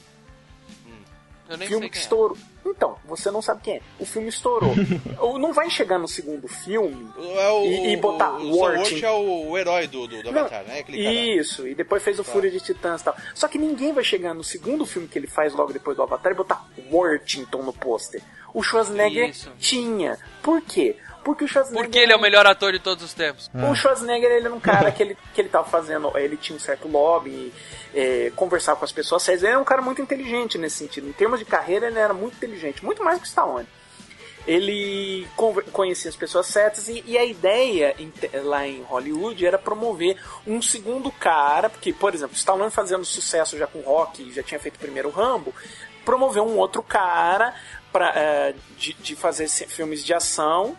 Filme 1.57 1.67
sei 1.69 1.81
que 1.81 1.89
quem 1.91 1.99
é. 2.01 2.03
estourou. 2.03 2.37
Então, 2.67 2.97
você 3.07 3.31
não 3.31 3.41
sabe 3.41 3.63
quem 3.63 3.77
é. 3.77 3.81
O 3.99 4.05
filme 4.05 4.29
estourou. 4.29 4.75
Ou 5.21 5.39
não 5.39 5.53
vai 5.53 5.71
chegar 5.71 5.99
no 5.99 6.07
segundo 6.07 6.47
filme. 6.49 7.09
É 7.17 7.49
o, 7.49 7.65
E- 7.65 7.93
e 7.93 7.97
botar 7.97 8.33
o, 8.33 8.43
o 8.43 8.57
Worthing. 8.59 8.79
Worthing 8.79 9.05
é 9.05 9.11
o, 9.11 9.49
o 9.51 9.59
herói 9.59 9.87
do, 9.87 10.07
do, 10.07 10.23
do 10.23 10.31
Não, 10.33 10.41
Avatar, 10.41 10.65
né? 10.65 10.81
Aquele 10.81 11.03
cara. 11.03 11.15
Isso, 11.15 11.67
e 11.67 11.75
depois 11.75 12.03
fez 12.03 12.19
o 12.19 12.25
Fúria 12.25 12.51
de 12.51 12.61
Titãs 12.61 13.01
e 13.01 13.05
tal. 13.05 13.17
Só 13.35 13.49
que 13.49 13.57
ninguém 13.57 13.93
vai 13.93 14.05
chegar 14.05 14.35
no 14.35 14.45
segundo 14.45 14.85
filme 14.85 15.09
que 15.09 15.19
ele 15.19 15.27
faz 15.27 15.55
logo 15.55 15.73
depois 15.73 15.97
do 15.97 16.03
Avatar 16.03 16.33
e 16.33 16.35
botar 16.35 16.67
Worthington 16.93 17.63
no 17.63 17.73
pôster. 17.73 18.23
O 18.53 18.63
Schwarzenegger 18.63 19.31
Isso. 19.31 19.51
tinha. 19.59 20.19
Por 20.43 20.61
quê? 20.63 20.97
Porque 21.29 21.45
o 21.45 21.49
Schwarzenegger. 21.49 21.85
Porque 21.85 21.99
ele 21.99 22.11
é 22.11 22.17
o 22.17 22.21
melhor 22.21 22.47
ator 22.47 22.73
de 22.73 22.79
todos 22.79 23.05
os 23.05 23.13
tempos. 23.13 23.51
O 23.53 23.75
Schwarzenegger, 23.75 24.31
ele 24.31 24.47
era 24.47 24.55
um 24.55 24.59
cara 24.59 24.91
que 24.91 25.03
ele, 25.03 25.19
que 25.35 25.43
ele 25.43 25.51
tava 25.51 25.69
fazendo, 25.69 26.17
ele 26.17 26.39
tinha 26.39 26.57
um 26.57 26.59
certo 26.59 26.89
lobby, 26.89 27.53
é, 27.95 28.33
conversava 28.35 28.79
com 28.79 28.87
as 28.87 28.93
pessoas 28.93 29.23
sérias, 29.25 29.43
ele 29.43 29.53
era 29.53 29.61
um 29.61 29.65
cara 29.65 29.83
muito 29.83 30.01
inteligente 30.01 30.57
nesse 30.57 30.77
sentido. 30.77 31.07
Em 31.07 31.13
termos 31.13 31.39
de 31.39 31.45
carreira, 31.45 31.89
ele 31.89 31.99
era 31.99 32.15
muito 32.15 32.39
inteligente, 32.39 32.83
muito 32.83 33.05
mais 33.05 33.19
que 33.19 33.25
o 33.25 33.29
Stallone. 33.29 33.69
Ele 34.47 35.29
conhecia 35.71 36.09
as 36.09 36.17
pessoas 36.17 36.47
certas 36.47 36.89
e, 36.89 37.05
e 37.07 37.19
a 37.19 37.25
ideia 37.27 37.95
em 37.99 38.11
lá 38.43 38.67
em 38.67 38.81
Hollywood 38.85 39.45
era 39.45 39.59
promover 39.59 40.17
um 40.47 40.63
segundo 40.63 41.13
cara, 41.13 41.69
porque, 41.69 41.93
por 41.93 42.15
exemplo, 42.15 42.33
o 42.33 42.39
Stallone 42.39 42.71
fazendo 42.71 43.05
sucesso 43.05 43.59
já 43.59 43.67
com 43.67 43.81
rock, 43.81 44.33
já 44.33 44.43
tinha 44.43 44.59
feito 44.59 44.77
o 44.77 44.81
primeiro 44.81 45.11
Rambo, 45.11 45.55
promover 46.07 46.43
um 46.43 46.57
outro 46.57 46.83
cara 46.83 47.55
pra, 47.93 48.15
é, 48.17 48.55
de, 48.79 48.95
de 48.95 49.15
fazer 49.15 49.47
filmes 49.47 50.03
de 50.03 50.15
ação 50.15 50.75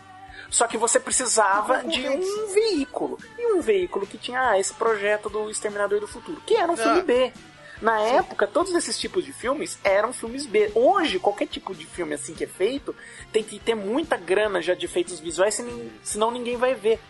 só 0.50 0.66
que 0.66 0.76
você 0.76 0.98
precisava 0.98 1.84
de 1.84 2.08
um 2.08 2.52
veículo. 2.52 3.18
E 3.38 3.52
um 3.52 3.60
veículo 3.60 4.06
que 4.06 4.18
tinha 4.18 4.50
ah, 4.50 4.58
esse 4.58 4.74
projeto 4.74 5.30
do 5.30 5.48
Exterminador 5.48 6.00
do 6.00 6.08
Futuro, 6.08 6.42
que 6.44 6.56
era 6.56 6.70
um 6.70 6.76
filme 6.76 7.02
B. 7.02 7.32
Na 7.80 7.98
época, 8.00 8.46
todos 8.46 8.74
esses 8.74 8.98
tipos 8.98 9.24
de 9.24 9.32
filmes 9.32 9.78
eram 9.82 10.12
filmes 10.12 10.44
B. 10.44 10.70
Hoje, 10.74 11.18
qualquer 11.18 11.46
tipo 11.46 11.74
de 11.74 11.86
filme 11.86 12.14
assim 12.14 12.34
que 12.34 12.44
é 12.44 12.46
feito, 12.46 12.94
tem 13.32 13.42
que 13.42 13.58
ter 13.58 13.74
muita 13.74 14.18
grana 14.18 14.60
já 14.60 14.74
de 14.74 14.84
efeitos 14.84 15.18
visuais, 15.18 15.58
senão, 16.02 16.30
ninguém 16.30 16.58
vai 16.58 16.74
ver. 16.74 17.00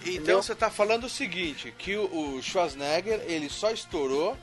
Então 0.00 0.12
Entendeu? 0.12 0.42
você 0.42 0.54
tá 0.54 0.70
falando 0.70 1.04
o 1.04 1.08
seguinte, 1.08 1.72
que 1.76 1.96
o, 1.96 2.36
o 2.36 2.42
Schwarzenegger, 2.42 3.22
ele 3.26 3.48
só 3.48 3.70
estourou 3.70 4.36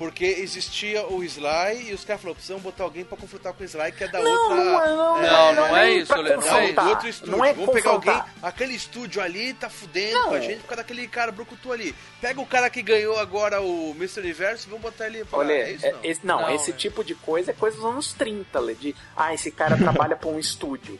porque 0.00 0.24
existia 0.24 1.06
o 1.06 1.22
Sly 1.22 1.90
e 1.90 1.92
os 1.92 2.06
caras 2.06 2.22
falaram, 2.22 2.34
precisamos 2.36 2.62
botar 2.62 2.84
alguém 2.84 3.04
pra 3.04 3.18
confrontar 3.18 3.52
com 3.52 3.62
o 3.62 3.66
Sly, 3.66 3.92
que 3.92 4.04
é 4.04 4.08
da 4.08 4.18
Não, 4.18 4.30
outra... 4.32 4.56
não, 4.56 4.82
é- 4.82 4.88
não, 4.88 5.22
Não, 5.22 5.54
não 5.68 5.76
é 5.76 5.84
nem 5.88 5.98
isso, 5.98 6.16
Lê, 6.16 6.36
não 6.38 6.56
é 6.56 6.72
do 6.72 6.88
outro 6.88 7.08
estúdio. 7.08 7.36
Não 7.36 7.44
é 7.44 7.52
Vamos 7.52 7.74
pegar 7.74 7.90
alguém, 7.90 8.22
aquele 8.42 8.72
estúdio 8.74 9.20
ali 9.20 9.52
tá 9.52 9.68
fudendo 9.68 10.14
Não. 10.18 10.28
com 10.30 10.34
a 10.36 10.40
gente 10.40 10.60
por 10.60 10.68
causa 10.68 10.76
daquele 10.82 11.06
cara 11.06 11.30
brucutu 11.30 11.70
ali. 11.70 11.94
Pega 12.18 12.40
o 12.40 12.46
cara 12.46 12.70
que 12.70 12.80
ganhou 12.80 13.18
agora 13.18 13.60
o 13.60 13.90
Mr. 13.94 14.20
Universo 14.20 14.66
e 14.68 14.70
vamos 14.70 14.82
botar 14.84 15.06
ele 15.06 15.22
pra 15.26 15.38
Olha, 15.38 15.52
é 15.52 15.72
isso 15.72 15.84
é- 15.84 15.92
não. 15.92 15.98
esse, 16.02 16.26
não, 16.26 16.40
Não, 16.40 16.54
esse 16.54 16.70
é. 16.70 16.74
tipo 16.74 17.04
de 17.04 17.14
coisa 17.14 17.50
é 17.50 17.54
coisa 17.54 17.76
dos 17.76 17.84
anos 17.84 18.12
30, 18.14 18.58
Lê, 18.58 18.74
de 18.74 18.96
ah, 19.14 19.34
esse 19.34 19.50
cara 19.50 19.76
trabalha 19.76 20.16
pra 20.16 20.30
um 20.30 20.38
estúdio. 20.38 20.98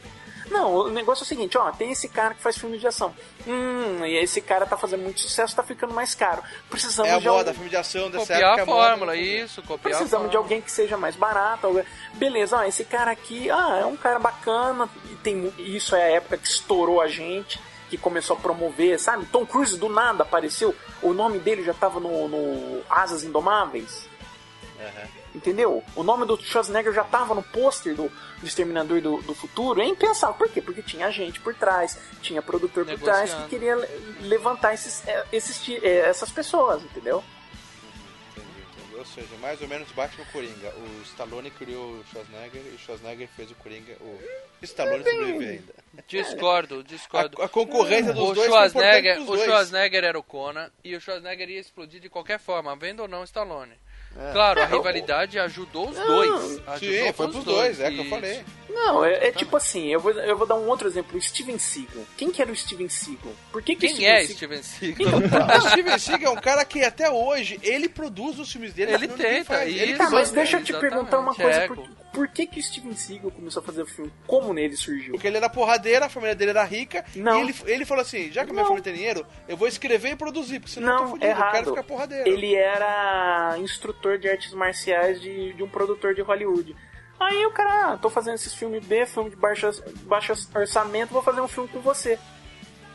Não, 0.50 0.74
o 0.74 0.90
negócio 0.90 1.22
é 1.22 1.24
o 1.24 1.28
seguinte, 1.28 1.56
ó, 1.56 1.70
tem 1.70 1.92
esse 1.92 2.08
cara 2.08 2.34
que 2.34 2.42
faz 2.42 2.58
filme 2.58 2.76
de 2.76 2.86
ação. 2.86 3.14
Hum, 3.46 4.04
e 4.04 4.16
esse 4.16 4.40
cara 4.40 4.66
tá 4.66 4.76
fazendo 4.76 5.02
muito 5.02 5.20
sucesso, 5.20 5.54
tá 5.54 5.62
ficando 5.62 5.94
mais 5.94 6.14
caro. 6.14 6.42
Precisamos 6.68 7.10
É 7.10 7.14
a 7.14 7.18
de 7.20 7.24
moda, 7.26 7.38
alguém- 7.38 7.54
filme 7.54 7.70
de 7.70 7.76
ação 7.76 8.10
dessa 8.10 8.34
Copiar 8.34 8.58
época. 8.58 8.60
a 8.60 8.62
é 8.62 8.66
moda, 8.66 8.88
fórmula, 8.88 9.12
fazer. 9.12 9.44
isso, 9.44 9.62
copiar 9.62 9.78
a 9.78 9.82
Precisamos 9.82 10.10
de 10.10 10.16
fórmula. 10.32 10.38
alguém 10.38 10.60
que 10.60 10.72
seja 10.72 10.96
mais 10.96 11.14
barato. 11.14 11.66
alguém- 11.68 11.84
Beleza, 12.14 12.56
ó, 12.58 12.62
esse 12.64 12.84
cara 12.84 13.12
aqui, 13.12 13.48
ah, 13.50 13.78
é 13.80 13.84
um 13.86 13.96
cara 13.96 14.18
bacana. 14.18 14.88
E 15.10 15.14
tem, 15.16 15.52
isso 15.58 15.94
é 15.94 16.02
a 16.02 16.10
época 16.16 16.36
que 16.36 16.48
estourou 16.48 17.00
a 17.00 17.06
gente, 17.06 17.60
que 17.88 17.96
começou 17.96 18.36
a 18.36 18.40
promover, 18.40 18.98
sabe? 18.98 19.26
Tom 19.26 19.46
Cruise 19.46 19.78
do 19.78 19.88
nada 19.88 20.22
apareceu. 20.24 20.74
O 21.00 21.12
nome 21.12 21.38
dele 21.38 21.62
já 21.62 21.74
tava 21.74 22.00
no, 22.00 22.26
no 22.28 22.82
Asas 22.90 23.22
Indomáveis. 23.24 24.08
Entendeu? 25.34 25.82
O 25.94 26.02
nome 26.02 26.26
do 26.26 26.36
Schwarzenegger 26.42 26.92
já 26.92 27.04
tava 27.04 27.34
no 27.36 27.42
pôster 27.42 27.94
do, 27.94 28.08
do 28.40 28.46
Exterminador 28.46 29.00
do, 29.00 29.22
do 29.22 29.32
Futuro. 29.34 29.80
É 29.80 29.84
impensável. 29.84 30.34
Por 30.34 30.48
quê? 30.50 30.60
Porque 30.60 30.82
tinha 30.82 31.08
gente 31.12 31.38
por 31.38 31.54
trás, 31.54 31.96
tinha 32.20 32.42
produtor 32.42 32.84
por 32.84 32.98
trás 32.98 33.32
que 33.32 33.48
queria 33.50 33.76
le- 33.76 33.88
levantar 34.22 34.74
esses, 34.74 35.06
eh, 35.06 35.24
esses, 35.32 35.68
eh, 35.82 36.00
essas 36.08 36.30
pessoas, 36.32 36.82
entendeu? 36.82 37.22
Entendi, 38.36 38.48
entendi. 38.76 38.96
Ou 38.98 39.04
seja, 39.06 39.28
mais 39.40 39.60
ou 39.62 39.68
menos 39.68 39.88
Batman 39.92 40.24
Coringa. 40.32 40.74
O 40.76 41.02
Stallone 41.02 41.50
criou 41.52 41.84
o 41.92 42.04
Schwarzenegger 42.10 42.62
e 42.66 42.74
o 42.74 42.78
Schwarzenegger 42.78 43.28
fez 43.36 43.50
o 43.52 43.54
Coringa. 43.54 43.96
O 44.00 44.18
Stallone 44.64 45.04
sobrevive 45.04 45.44
ainda. 45.48 45.74
Discordo, 46.08 46.82
discordo. 46.82 47.40
A, 47.40 47.44
a 47.44 47.48
concorrência 47.48 48.12
dos 48.12 48.30
o 48.30 48.34
dois 48.34 48.48
importante 48.48 48.72
Schwarzenegger, 48.72 49.22
o 49.22 49.26
dois. 49.26 49.42
Schwarzenegger 49.44 50.04
era 50.04 50.18
o 50.18 50.22
Conan 50.24 50.70
e 50.82 50.96
o 50.96 51.00
Schwarzenegger 51.00 51.48
ia 51.50 51.60
explodir 51.60 52.00
de 52.00 52.08
qualquer 52.08 52.40
forma, 52.40 52.74
vendo 52.74 53.00
ou 53.00 53.08
não 53.08 53.22
Stallone. 53.22 53.74
Claro, 54.32 54.60
a 54.60 54.66
rivalidade 54.66 55.38
ajudou 55.38 55.88
os 55.88 55.96
dois. 55.96 56.60
Ajudou 56.66 56.78
Sim, 56.78 57.12
foi 57.12 57.28
pros 57.28 57.44
dois, 57.44 57.80
é 57.80 57.88
o 57.88 57.92
que 57.92 57.98
eu 58.00 58.04
falei. 58.06 58.44
Não, 58.68 59.04
é, 59.04 59.28
é 59.28 59.32
tipo 59.32 59.56
assim, 59.56 59.88
eu 59.88 60.00
vou, 60.00 60.12
eu 60.12 60.36
vou 60.36 60.46
dar 60.46 60.56
um 60.56 60.68
outro 60.68 60.86
exemplo. 60.88 61.16
O 61.16 61.22
Steven 61.22 61.58
Seagal. 61.58 62.04
Quem 62.16 62.30
que 62.30 62.42
era 62.42 62.50
o 62.50 62.56
Steven 62.56 62.88
Seagal? 62.88 63.32
Por 63.50 63.62
que, 63.62 63.74
que 63.74 63.86
Quem 63.86 63.96
Steven 63.96 64.10
é 64.10 64.26
Seagal... 64.26 64.36
Steven 64.36 64.62
Seagal? 64.62 65.58
O 65.58 65.70
Steven 65.70 65.98
Seagal 65.98 66.34
é 66.34 66.38
um 66.38 66.40
cara 66.40 66.64
que 66.64 66.82
até 66.82 67.10
hoje 67.10 67.58
ele 67.62 67.88
produz 67.88 68.38
os 68.38 68.50
filmes 68.50 68.72
dele. 68.72 68.94
Ele 68.94 69.08
tenta, 69.08 69.54
faz. 69.54 69.68
Ele 69.68 69.92
isso. 69.92 69.98
Tá, 69.98 70.10
mas 70.10 70.30
deixa 70.30 70.56
eu 70.56 70.60
é, 70.60 70.64
te 70.64 70.72
perguntar 70.74 71.18
uma 71.18 71.32
é 71.32 71.34
coisa. 71.34 71.60
ego. 71.62 71.74
Por, 71.76 71.99
por 72.12 72.28
que 72.28 72.46
que 72.46 72.58
o 72.60 72.62
Steven 72.62 72.94
Seagal 72.94 73.30
começou 73.30 73.62
a 73.62 73.64
fazer 73.64 73.82
o 73.82 73.86
filme? 73.86 74.12
Como 74.26 74.52
nele 74.52 74.76
surgiu? 74.76 75.12
Porque 75.12 75.26
ele 75.26 75.36
era 75.36 75.48
porradeiro, 75.48 76.04
a 76.04 76.08
família 76.08 76.34
dele 76.34 76.50
era 76.50 76.64
rica. 76.64 77.04
Não. 77.14 77.38
E 77.38 77.42
ele, 77.42 77.54
ele 77.66 77.84
falou 77.84 78.02
assim: 78.02 78.30
já 78.32 78.44
que 78.44 78.50
a 78.50 78.52
minha 78.52 78.62
Não. 78.62 78.68
família 78.68 78.84
tem 78.84 78.94
dinheiro, 78.94 79.26
eu 79.48 79.56
vou 79.56 79.68
escrever 79.68 80.10
e 80.12 80.16
produzir, 80.16 80.60
porque 80.60 80.72
senão 80.74 80.88
eu 80.92 80.96
tô 80.96 81.02
Não, 81.04 81.10
fudido, 81.10 81.26
eu 81.26 81.30
errado. 81.30 81.52
quero 81.52 81.66
ficar 81.70 81.82
porradeiro. 81.84 82.28
Ele 82.28 82.54
era 82.54 83.54
instrutor 83.58 84.18
de 84.18 84.28
artes 84.28 84.52
marciais 84.54 85.20
de, 85.20 85.52
de 85.52 85.62
um 85.62 85.68
produtor 85.68 86.14
de 86.14 86.20
Hollywood. 86.22 86.74
Aí 87.18 87.44
o 87.44 87.50
cara, 87.52 87.92
ah, 87.92 87.96
tô 87.98 88.08
fazendo 88.08 88.34
esses 88.36 88.54
filmes 88.54 88.84
B, 88.84 89.04
filme 89.06 89.30
de 89.30 89.36
baixo, 89.36 89.68
baixo 90.04 90.32
orçamento, 90.54 91.12
vou 91.12 91.22
fazer 91.22 91.40
um 91.42 91.48
filme 91.48 91.68
com 91.68 91.80
você. 91.80 92.18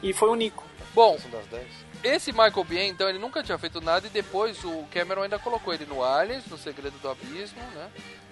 E 0.01 0.13
foi 0.13 0.30
o 0.30 0.36
Nico. 0.36 0.63
Bom, 0.95 1.17
São 1.19 1.30
das 1.30 1.45
10. 1.47 1.63
esse 2.04 2.32
Michael 2.32 2.63
Biehn, 2.63 2.89
então, 2.89 3.08
ele 3.08 3.19
nunca 3.19 3.43
tinha 3.43 3.58
feito 3.58 3.80
nada 3.82 4.08
e 4.08 4.10
depois 4.10 4.63
o 4.63 4.84
Cameron 4.91 5.23
ainda 5.23 5.38
colocou 5.38 5.73
ele 5.73 5.86
no 5.86 6.04
Aliens, 6.04 6.45
no 6.47 6.58
Segredo 6.58 6.97
do 6.99 7.10
Abismo, 7.10 7.62
né? 7.75 7.89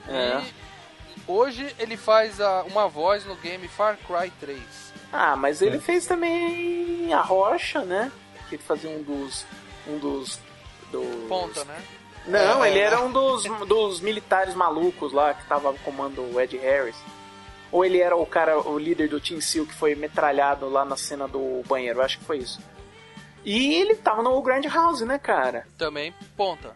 É. 0.08 0.42
E 0.42 0.73
hoje 1.28 1.74
ele 1.80 1.96
faz 1.98 2.40
a- 2.42 2.64
uma 2.64 2.88
voz 2.88 3.26
no 3.26 3.36
game 3.36 3.68
Far 3.68 3.98
Cry 4.08 4.32
3. 4.40 4.62
Ah, 5.12 5.36
mas 5.36 5.62
ele 5.62 5.80
fez 5.80 6.06
também 6.06 7.14
a 7.14 7.22
Rocha, 7.22 7.82
né? 7.86 8.12
Que 8.50 8.56
ele 8.56 8.64
fazia 8.64 8.90
um 8.90 9.04
dos. 9.04 9.46
Um 9.88 9.98
dos. 10.00 10.40
dos... 10.92 11.28
Ponta, 11.28 11.64
né? 11.66 11.82
Não, 12.26 12.64
É, 12.64 12.70
ele 12.70 12.80
é. 12.80 12.84
era 12.84 13.02
um 13.02 13.12
dos, 13.12 13.44
dos 13.68 14.00
militares 14.00 14.56
malucos 14.56 15.12
lá 15.12 15.34
que 15.34 15.46
tava 15.46 15.74
comando 15.84 16.22
o 16.22 16.40
Ed 16.40 16.58
Harris. 16.58 16.96
Ou 17.72 17.84
ele 17.84 18.00
era 18.00 18.16
o 18.16 18.26
cara, 18.26 18.60
o 18.60 18.78
líder 18.78 19.10
do 19.10 19.20
Team 19.20 19.42
Seal 19.42 19.66
que 19.66 19.74
foi 19.74 19.94
metralhado 19.96 20.70
lá 20.70 20.86
na 20.86 20.96
cena 20.96 21.28
do 21.28 21.62
banheiro, 21.68 22.00
eu 22.00 22.04
acho 22.06 22.20
que 22.20 22.26
foi 22.26 22.38
isso. 22.38 22.62
E 23.44 23.74
ele 23.76 23.96
tava 23.96 24.22
no 24.24 24.42
Grand 24.42 24.64
House, 24.72 25.02
né, 25.02 25.18
cara? 25.20 25.68
Também 25.78 26.14
ponta. 26.38 26.74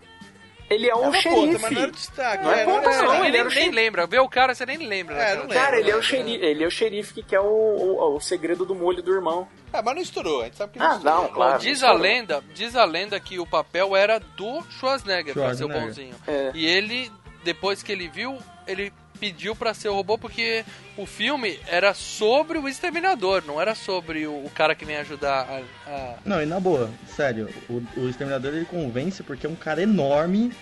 Ele 0.69 0.89
é 0.89 0.93
o 0.93 0.97
Era 0.99 1.07
uma 1.09 1.21
xerife. 1.21 1.41
ponta, 1.41 1.59
mas 1.59 1.71
não 1.71 1.81
era 1.83 1.91
destaque. 1.91 2.43
Não 2.43 2.51
é 2.51 2.61
era- 2.61 2.71
ponta, 2.71 2.89
não, 2.89 3.13
Ninguém 3.13 3.25
ele 3.27 3.43
nem, 3.55 3.71
lembra. 3.71 4.05
Vê 4.07 4.19
o 4.19 4.27
cara, 4.27 4.53
você 4.53 4.65
nem 4.65 4.77
lembra. 4.77 5.15
É, 5.15 5.19
daquela 5.35 5.43
não. 5.43 5.49
Cara, 5.53 5.79
ele 5.79 5.91
é 5.91 5.95
o 5.95 5.99
É, 5.99 6.03
xerife, 6.03 6.45
ele 6.45 6.63
é 6.63 6.67
o 6.67 6.71
xerife 6.71 7.23
que 7.23 7.35
é 7.35 7.39
o, 7.39 7.45
o, 7.45 8.15
o 8.15 8.19
segredo 8.19 8.65
do 8.65 8.75
molho 8.75 9.01
do 9.01 9.13
irmão. 9.13 9.47
Ah, 9.71 9.81
mas 9.81 9.95
não 9.95 10.01
estourou, 10.01 10.41
a 10.41 10.45
gente 10.45 10.57
sabe 10.57 10.73
que 10.73 10.79
não 10.79 10.85
Ah, 10.91 10.95
estourou. 10.97 11.21
não, 11.23 11.27
claro. 11.29 11.59
Diz 11.59 11.83
a 11.83 11.91
lenda, 11.93 12.43
diz 12.53 12.75
a 12.75 12.83
lenda 12.85 13.19
que 13.19 13.39
o 13.39 13.45
papel 13.45 13.95
era 13.95 14.19
do 14.19 14.61
Schwarzenegger, 14.71 15.33
pra 15.33 15.53
ser 15.55 15.63
o 15.63 15.67
Schwarzenegger. 15.67 15.87
bonzinho. 15.87 16.15
É. 16.27 16.51
E 16.53 16.65
ele, 16.65 17.11
depois 17.43 17.81
que 17.81 17.91
ele 17.91 18.07
viu, 18.09 18.37
ele 18.65 18.91
pediu 19.17 19.55
pra 19.55 19.73
ser 19.73 19.89
o 19.89 19.93
robô 19.95 20.17
porque 20.17 20.63
o 20.95 21.05
filme 21.05 21.59
era 21.67 21.93
sobre 21.93 22.57
o 22.57 22.67
exterminador, 22.67 23.43
não 23.45 23.59
era 23.59 23.75
sobre 23.75 24.25
o, 24.27 24.31
o 24.45 24.49
cara 24.53 24.73
que 24.75 24.85
vem 24.85 24.97
ajudar 24.97 25.63
a, 25.85 25.89
a- 25.91 26.15
Não, 26.23 26.41
e 26.41 26.45
na 26.45 26.59
boa, 26.59 26.89
sério, 27.15 27.49
o, 27.69 27.81
o 27.99 28.09
Exterminador 28.09 28.53
ele 28.53 28.65
convence 28.65 29.21
porque 29.23 29.45
é 29.45 29.49
um 29.49 29.55
cara 29.55 29.81
enorme 29.81 30.53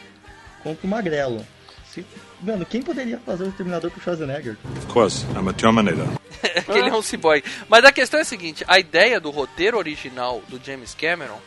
contra 0.64 0.88
o 0.88 0.90
Magrelo. 0.90 1.46
Se, 1.92 2.06
mano, 2.42 2.66
quem 2.66 2.82
poderia 2.82 3.20
fazer 3.20 3.44
o 3.44 3.50
Exterminador 3.50 3.92
pro 3.92 4.02
Schwarzenegger? 4.02 4.58
Of 4.78 4.88
course, 4.88 5.26
I'm 5.36 5.48
a 5.48 5.54
Terminator. 5.54 6.08
que 6.66 6.72
ele 6.78 6.90
é 6.90 6.94
um 6.94 7.02
ciborgue. 7.02 7.44
Mas 7.70 7.86
a 7.86 7.92
questão 7.92 8.20
é 8.20 8.24
a 8.24 8.26
seguinte, 8.26 8.64
a 8.68 8.80
ideia 8.80 9.20
do 9.20 9.30
roteiro 9.30 9.78
original 9.78 10.42
do 10.50 10.60
James 10.64 10.94
Cameron 10.96 11.40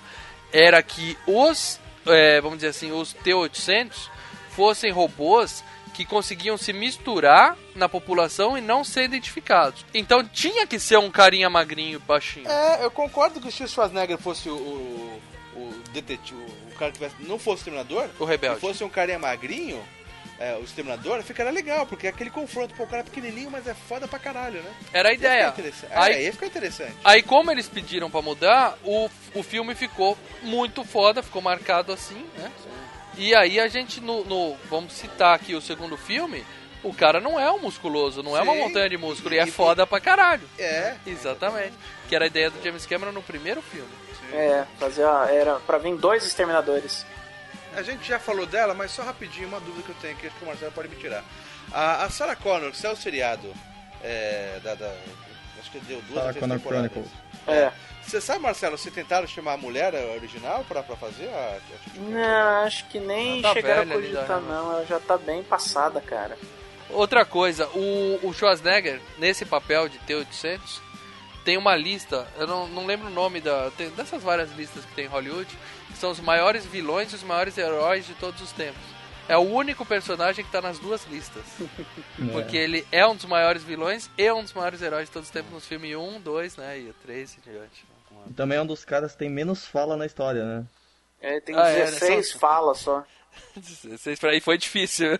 era 0.52 0.82
que 0.82 1.16
os, 1.26 1.78
é, 2.06 2.40
vamos 2.40 2.58
dizer 2.58 2.68
assim, 2.68 2.90
os 2.92 3.12
T-800 3.12 4.08
fossem 4.50 4.90
robôs 4.90 5.62
que 5.98 6.04
conseguiam 6.04 6.56
se 6.56 6.72
misturar 6.72 7.56
na 7.74 7.88
população 7.88 8.56
e 8.56 8.60
não 8.60 8.84
ser 8.84 9.02
identificados. 9.02 9.84
Então 9.92 10.22
tinha 10.22 10.64
que 10.64 10.78
ser 10.78 10.96
um 10.96 11.10
carinha 11.10 11.50
magrinho 11.50 11.96
e 11.96 11.98
baixinho. 11.98 12.48
É, 12.48 12.84
eu 12.84 12.90
concordo 12.92 13.40
que 13.40 13.50
se 13.50 13.64
o 13.64 13.68
Schwarzenegger 13.68 14.16
fosse 14.16 14.48
o, 14.48 14.54
o, 14.54 15.20
o 15.56 15.74
detetive, 15.92 16.40
o 16.70 16.74
cara 16.78 16.92
que 16.92 16.98
tivesse, 16.98 17.16
não 17.18 17.36
fosse 17.36 17.56
o 17.56 17.60
Exterminador, 17.62 18.08
O 18.20 18.24
rebelde. 18.24 18.54
se 18.54 18.60
fosse 18.60 18.84
um 18.84 18.88
carinha 18.88 19.18
magrinho, 19.18 19.82
é, 20.38 20.54
o 20.54 20.62
Exterminador, 20.62 21.20
ficaria 21.24 21.50
legal, 21.50 21.84
porque 21.84 22.06
é 22.06 22.10
aquele 22.10 22.30
confronto, 22.30 22.72
pô, 22.76 22.84
o 22.84 22.86
cara 22.86 23.00
é 23.00 23.04
pequenininho, 23.04 23.50
mas 23.50 23.66
é 23.66 23.74
foda 23.74 24.06
pra 24.06 24.20
caralho, 24.20 24.62
né? 24.62 24.70
Era 24.92 25.08
a 25.08 25.12
ficar 25.12 25.26
ideia. 25.26 25.48
interessante. 25.48 25.92
Aí- 25.96 26.14
É, 26.14 26.22
ia 26.26 26.32
ficar 26.32 26.46
interessante. 26.46 26.94
Aí, 27.02 27.22
como 27.24 27.50
eles 27.50 27.66
pediram 27.68 28.08
pra 28.08 28.22
mudar, 28.22 28.78
o, 28.84 29.10
o 29.34 29.42
filme 29.42 29.74
ficou 29.74 30.16
muito 30.44 30.84
foda, 30.84 31.24
ficou 31.24 31.42
marcado 31.42 31.92
assim, 31.92 32.24
né? 32.38 32.52
E 33.18 33.34
aí 33.34 33.58
a 33.60 33.68
gente, 33.68 34.00
no, 34.00 34.24
no- 34.24 34.56
vamos 34.70 34.92
citar 34.94 35.34
aqui 35.34 35.54
o 35.54 35.60
segundo 35.60 35.96
filme, 35.96 36.44
o 36.82 36.94
cara 36.94 37.20
não 37.20 37.38
é 37.38 37.50
um 37.50 37.58
musculoso, 37.58 38.22
não 38.22 38.36
é 38.36 38.40
uma 38.42 38.52
Sim. 38.54 38.58
montanha 38.60 38.88
de 38.88 38.96
músculo, 38.96 39.34
e 39.34 39.38
E- 39.38 39.40
é 39.40 39.46
foda 39.46 39.86
pra 39.86 40.00
caralho. 40.00 40.48
É, 40.58 40.94
Exatamente. 41.06 41.74
Que 42.08 42.14
era 42.14 42.24
a 42.24 42.28
ideia 42.28 42.50
do 42.50 42.62
James 42.62 42.86
Cameron 42.86 43.12
no 43.12 43.22
primeiro 43.22 43.60
filme. 43.60 43.90
É, 44.32 44.64
fazia, 44.78 45.06
era 45.30 45.56
pra 45.56 45.78
vir 45.78 45.96
dois 45.96 46.24
exterminadores. 46.24 47.04
a 47.74 47.82
gente 47.82 48.06
já 48.08 48.18
falou 48.18 48.44
dela, 48.46 48.74
mas 48.74 48.90
só 48.90 49.02
rapidinho, 49.02 49.48
uma 49.48 49.60
dúvida 49.60 49.82
que 49.84 49.90
eu 49.90 49.94
tenho 50.00 50.14
aqui, 50.16 50.26
acho 50.26 50.36
que 50.36 50.44
o 50.44 50.46
Marcelo 50.48 50.72
pode 50.72 50.88
me 50.88 50.96
tirar. 50.96 51.22
A, 51.72 52.04
a 52.04 52.10
Sarah 52.10 52.34
Connor, 52.36 52.72
que 52.72 52.86
é 52.86 52.90
o 52.90 52.96
seriado 52.96 53.52
é, 54.02 54.58
da, 54.64 54.74
da- 54.74 54.94
Acho 55.60 55.70
que 55.72 55.80
deu 55.80 56.00
duas 56.02 56.14
Sarah 56.14 56.26
ou 56.26 56.32
três 56.32 56.40
Connor 56.40 56.58
temporadas. 56.58 56.90
Chronicles. 56.92 57.18
É. 57.48 57.72
Você 58.08 58.20
sabe, 58.20 58.40
Marcelo, 58.40 58.78
se 58.78 58.90
tentaram 58.90 59.26
chamar 59.26 59.52
a 59.52 59.56
mulher 59.58 59.92
original 60.16 60.64
pra, 60.66 60.82
pra 60.82 60.96
fazer 60.96 61.28
a. 61.28 61.58
a- 61.58 61.98
Não, 62.00 62.64
acho 62.64 62.88
que 62.88 62.98
nem 62.98 63.42
tá 63.42 63.52
chegaram 63.52 63.82
a 63.82 63.84
velha 63.84 63.96
ali, 63.98 64.12
cogitar, 64.14 64.40
né? 64.40 64.46
não. 64.48 64.72
Ela 64.72 64.86
já 64.86 64.98
tá 64.98 65.18
bem 65.18 65.42
passada, 65.42 66.00
cara. 66.00 66.38
Outra 66.90 67.24
coisa, 67.26 67.66
o, 67.74 68.18
o 68.22 68.32
Schwarzenegger, 68.32 68.98
nesse 69.18 69.44
papel 69.44 69.90
de 69.90 69.98
T-800, 69.98 70.80
tem 71.44 71.58
uma 71.58 71.76
lista, 71.76 72.26
eu 72.38 72.46
não, 72.46 72.66
não 72.66 72.86
lembro 72.86 73.08
o 73.08 73.10
nome 73.10 73.42
da, 73.42 73.70
tem- 73.72 73.90
dessas 73.90 74.22
várias 74.22 74.50
listas 74.56 74.84
que 74.86 74.94
tem 74.94 75.04
em 75.04 75.08
Hollywood, 75.08 75.54
que 75.88 75.98
são 75.98 76.10
os 76.10 76.18
maiores 76.20 76.64
vilões 76.64 77.12
e 77.12 77.16
os 77.16 77.22
maiores 77.22 77.58
heróis 77.58 78.06
de 78.06 78.14
todos 78.14 78.40
os 78.40 78.52
tempos. 78.52 78.80
É 79.28 79.36
o 79.36 79.40
único 79.42 79.84
personagem 79.84 80.42
que 80.42 80.50
tá 80.50 80.62
nas 80.62 80.78
duas 80.78 81.04
listas. 81.10 81.44
Porque 82.32 82.56
ele 82.56 82.86
é 82.90 83.06
um 83.06 83.14
dos 83.14 83.26
maiores 83.26 83.62
vilões 83.62 84.08
e 84.16 84.32
um 84.32 84.42
dos 84.42 84.54
maiores 84.54 84.80
heróis 84.80 85.08
de 85.08 85.12
todos 85.12 85.28
os 85.28 85.32
tempos 85.32 85.52
nos 85.52 85.66
filmes 85.66 85.94
1, 85.94 86.20
2, 86.22 86.56
né, 86.56 86.78
e 86.78 86.94
3 87.02 87.36
e 87.36 87.50
diante. 87.50 87.84
E 88.28 88.32
também 88.34 88.58
é 88.58 88.62
um 88.62 88.66
dos 88.66 88.84
caras 88.84 89.12
que 89.12 89.18
tem 89.18 89.28
menos 89.30 89.66
fala 89.66 89.96
na 89.96 90.06
história, 90.06 90.44
né? 90.44 90.64
É, 91.20 91.40
tem 91.40 91.56
Ah, 91.56 91.68
é, 91.68 91.84
16 91.86 92.30
só- 92.32 92.38
falas 92.38 92.78
só. 92.78 93.04
Vocês 93.56 94.18
pra- 94.18 94.34
E 94.36 94.40
foi 94.40 94.58
difícil. 94.58 95.18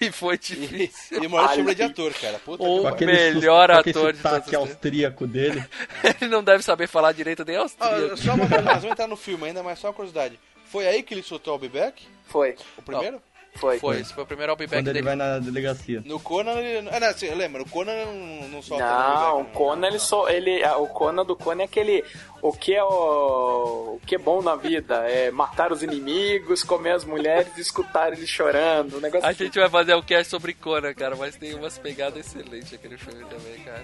e 0.00 0.10
foi 0.10 0.36
difícil. 0.38 1.22
E 1.22 1.26
o 1.26 1.30
maior 1.30 1.54
chama 1.54 1.74
de 1.74 1.82
ator, 1.82 2.12
cara. 2.14 2.38
Puta 2.38 2.62
O 2.62 2.82
melhor 3.04 3.70
ator 3.70 4.12
de 4.12 4.20
todos 4.20 4.46
os 4.48 4.54
austríaco 4.54 5.26
dele. 5.26 5.64
ele 6.20 6.30
não 6.30 6.42
deve 6.42 6.62
saber 6.62 6.86
falar 6.86 7.12
direito 7.12 7.44
nem 7.44 7.56
Ah, 7.56 7.60
austríaco. 7.60 8.16
só 8.16 8.34
uma 8.34 8.46
nós 8.48 8.64
vamos 8.76 8.84
entrar 8.84 9.06
no 9.06 9.16
filme 9.16 9.46
ainda, 9.46 9.62
mas 9.62 9.78
só 9.78 9.88
uma 9.88 9.94
curiosidade. 9.94 10.38
Foi 10.66 10.86
aí 10.86 11.02
que 11.02 11.14
ele 11.14 11.22
soltou 11.22 11.54
o 11.54 11.58
Be 11.58 11.68
Back? 11.68 12.02
Foi, 12.26 12.56
O 12.76 12.82
primeiro? 12.82 13.22
Foi. 13.54 13.78
Foi, 13.78 14.00
esse 14.00 14.12
foi 14.12 14.24
o 14.24 14.26
primeiro 14.26 14.52
All-Be-Back 14.52 14.82
Quando 14.82 14.88
ele 14.88 15.02
dele. 15.02 15.04
vai 15.06 15.16
na 15.16 15.38
delegacia. 15.38 16.02
No 16.04 16.18
Conan 16.20 16.52
ele. 16.58 16.88
Ah, 16.90 17.00
não, 17.00 17.08
assim, 17.08 17.26
eu 17.26 17.36
lembro, 17.36 17.62
o 17.62 17.68
Conan 17.68 17.92
não, 18.06 18.48
não 18.48 18.62
solta 18.62 18.84
Não, 18.84 19.40
o 19.40 19.44
Back, 19.44 19.56
Conan, 19.56 19.86
ele 19.88 19.98
só. 19.98 20.28
Ele, 20.28 20.64
o 20.66 20.86
Conan 20.88 21.24
do 21.24 21.36
Conan 21.36 21.62
é 21.62 21.64
aquele. 21.64 22.04
O 22.46 22.52
que 22.52 22.74
é 22.74 22.84
o. 22.84 23.94
O 23.94 24.00
que 24.06 24.16
é 24.16 24.18
bom 24.18 24.42
na 24.42 24.54
vida? 24.54 24.96
É 25.08 25.30
matar 25.30 25.72
os 25.72 25.82
inimigos, 25.82 26.62
comer 26.62 26.90
as 26.92 27.02
mulheres 27.02 27.56
e 27.56 27.60
escutar 27.62 28.12
eles 28.12 28.28
chorando. 28.28 28.98
O 28.98 29.00
negócio 29.00 29.26
A 29.26 29.32
gente 29.32 29.58
vai 29.58 29.70
fazer 29.70 29.94
um 29.94 30.02
cast 30.02 30.28
sobre 30.30 30.52
Conan, 30.52 30.92
cara, 30.92 31.16
mas 31.16 31.36
tem 31.36 31.54
umas 31.54 31.78
pegadas 31.78 32.26
excelentes 32.26 32.74
aquele 32.74 32.98
filme 32.98 33.24
também, 33.24 33.58
cara. 33.64 33.82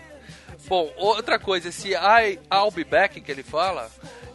Bom, 0.66 0.92
outra 0.99 1.38
coisa, 1.38 1.70
esse 1.70 1.94
I, 1.94 2.38
I'll 2.53 2.70
be 2.70 2.85
back 2.85 3.18
que 3.23 3.33
ele 3.33 3.42
fala, 3.42 3.90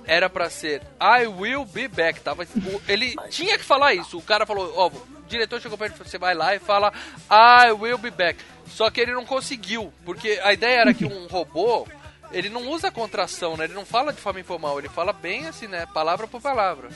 era 0.07 0.27
pra 0.27 0.49
ser 0.49 0.81
I 0.99 1.27
will 1.27 1.63
be 1.65 1.87
back, 1.87 2.19
tava, 2.21 2.43
o- 2.45 2.81
ele 2.87 3.13
tinha 3.29 3.59
que 3.59 3.63
falar 3.63 3.93
isso, 3.93 4.17
o 4.17 4.23
cara 4.23 4.43
falou, 4.43 4.73
ó, 4.75 4.87
o 4.87 4.91
diretor 5.27 5.61
chegou 5.61 5.77
ele, 5.85 5.93
você 6.03 6.17
vai 6.17 6.33
lá 6.33 6.55
e 6.55 6.59
fala 6.59 6.91
I 7.29 7.71
will 7.73 7.99
be 7.99 8.09
back, 8.09 8.39
só 8.69 8.89
que 8.89 9.01
ele 9.01 9.13
não 9.13 9.23
conseguiu, 9.23 9.93
porque 10.03 10.39
a 10.43 10.51
ideia 10.51 10.79
era 10.81 10.93
que 10.95 11.05
um 11.05 11.27
robô, 11.27 11.87
ele 12.31 12.49
não 12.49 12.69
usa 12.69 12.91
contração, 12.91 13.55
né, 13.57 13.65
ele 13.65 13.73
não 13.73 13.85
fala 13.85 14.11
de 14.13 14.21
forma 14.21 14.39
informal, 14.39 14.79
ele 14.79 14.89
fala 14.89 15.13
bem 15.13 15.47
assim, 15.47 15.67
né, 15.67 15.85
palavra 15.93 16.27
por 16.27 16.41
palavra. 16.41 16.89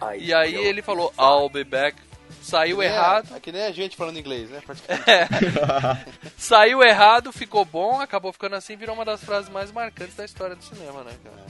Ai, 0.00 0.18
E 0.20 0.34
aí 0.34 0.54
ele 0.54 0.82
falou 0.82 1.12
I'll 1.18 1.48
be 1.48 1.64
back, 1.64 1.96
saiu 2.42 2.82
É, 2.82 2.86
errado, 2.86 3.34
É 3.34 3.40
que 3.40 3.52
nem 3.52 3.62
a 3.62 3.72
gente 3.72 3.96
falando 3.96 4.18
inglês, 4.18 4.50
né? 4.50 4.60
Praticamente. 4.66 5.04
Saiu 6.36 6.82
errado, 6.82 7.32
ficou 7.32 7.64
bom, 7.64 8.00
acabou 8.00 8.32
ficando 8.32 8.56
assim, 8.56 8.76
virou 8.76 8.94
uma 8.94 9.04
das 9.04 9.22
frases 9.22 9.50
mais 9.50 9.70
marcantes 9.72 10.14
da 10.14 10.24
história 10.24 10.54
do 10.56 10.62
cinema, 10.62 11.02
né, 11.04 11.12
cara? 11.22 11.46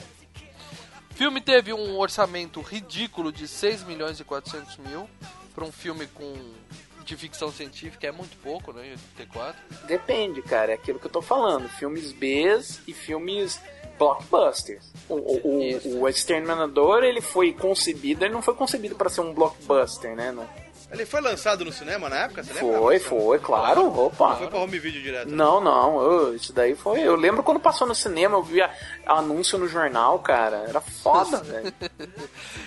O 1.11 1.14
filme 1.14 1.40
teve 1.40 1.73
um 1.73 1.97
orçamento 1.99 2.61
ridículo 2.61 3.33
de 3.33 3.47
6 3.47 3.85
milhões 3.85 4.18
e 4.18 4.25
400 4.25 4.79
mil 4.79 5.09
para 5.55 5.64
um 5.64 5.70
filme 5.70 6.07
com 6.09 6.35
de 7.04 7.16
ficção 7.16 7.50
científica, 7.50 8.06
é 8.06 8.12
muito 8.12 8.36
pouco, 8.38 8.72
né, 8.72 8.88
em 8.88 8.90
84. 8.92 9.60
Depende, 9.86 10.42
cara. 10.42 10.72
É 10.72 10.74
aquilo 10.74 10.98
que 10.98 11.06
eu 11.06 11.10
tô 11.10 11.22
falando. 11.22 11.68
Filmes 11.68 12.12
Bs 12.12 12.80
e 12.86 12.92
filmes 12.92 13.60
blockbusters. 13.98 14.92
O, 15.08 15.14
o, 15.14 15.40
o, 15.44 16.00
o 16.00 16.08
Exterminador, 16.08 17.04
ele 17.04 17.20
foi 17.20 17.52
concebido, 17.52 18.24
ele 18.24 18.34
não 18.34 18.42
foi 18.42 18.54
concebido 18.54 18.94
pra 18.94 19.08
ser 19.08 19.20
um 19.20 19.32
blockbuster, 19.32 20.16
né? 20.16 20.32
Não. 20.32 20.48
Ele 20.94 21.07
foi 21.07 21.20
lançado 21.20 21.64
no 21.64 21.72
cinema 21.72 22.09
na 22.09 22.16
época, 22.24 22.42
você 22.42 22.52
lembra? 22.54 22.78
Foi, 22.78 22.98
foi, 22.98 23.38
claro. 23.38 23.83
Não 23.85 24.07
Opa. 24.07 24.37
foi 24.37 24.46
pra 24.46 24.59
home 24.59 24.78
video 24.78 25.02
direto. 25.02 25.28
Não, 25.28 25.61
não, 25.61 26.00
eu- 26.02 26.35
isso 26.35 26.52
daí 26.52 26.74
foi. 26.74 27.00
Eu 27.00 27.16
lembro 27.16 27.42
quando 27.42 27.61
passou 27.61 27.87
no 27.87 27.94
cinema, 27.94 28.37
eu 28.37 28.42
via 28.42 28.70
anúncio 29.07 29.59
no 29.59 29.66
jornal, 29.68 30.18
cara. 30.20 30.64
Era 30.68 30.80
foda, 30.80 31.38
velho. 31.44 31.72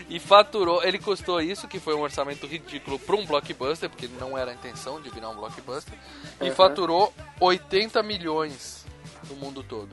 E 0.10 0.20
faturou, 0.20 0.84
ele 0.84 1.00
custou 1.00 1.42
isso, 1.42 1.68
que 1.68 1.80
foi 1.80 1.96
um 1.96 2.02
orçamento 2.02 2.46
ridículo 2.46 3.00
para 3.00 3.16
um 3.16 3.26
blockbuster, 3.26 3.90
porque 3.90 4.08
não 4.20 4.38
era 4.38 4.52
a 4.52 4.54
intenção 4.54 5.02
de 5.02 5.10
virar 5.10 5.30
um 5.30 5.36
blockbuster, 5.36 5.94
e 6.42 6.50
Uhum. 6.50 6.56
faturou 6.56 7.13
80 7.40 8.02
milhões 8.04 8.86
no 9.30 9.36
mundo 9.36 9.63
todo. 9.63 9.90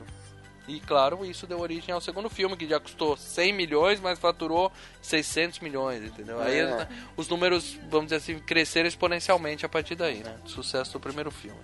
E 0.67 0.79
claro, 0.79 1.23
isso 1.25 1.45
deu 1.45 1.59
origem 1.59 1.93
ao 1.93 2.01
segundo 2.01 2.29
filme, 2.29 2.57
que 2.57 2.67
já 2.67 2.79
custou 2.79 3.15
100 3.15 3.53
milhões, 3.53 3.99
mas 3.99 4.17
faturou 4.17 4.71
600 5.01 5.59
milhões, 5.59 6.03
entendeu? 6.03 6.39
Aí 6.41 6.57
É. 6.57 6.65
né, 6.65 6.87
os 7.15 7.27
números, 7.27 7.77
vamos 7.89 8.05
dizer 8.07 8.15
assim, 8.15 8.39
cresceram 8.39 8.87
exponencialmente 8.87 9.65
a 9.65 9.69
partir 9.69 9.93
daí, 9.95 10.23
né? 10.23 10.35
Sucesso 10.45 10.93
do 10.93 10.99
primeiro 10.99 11.29
filme. 11.29 11.59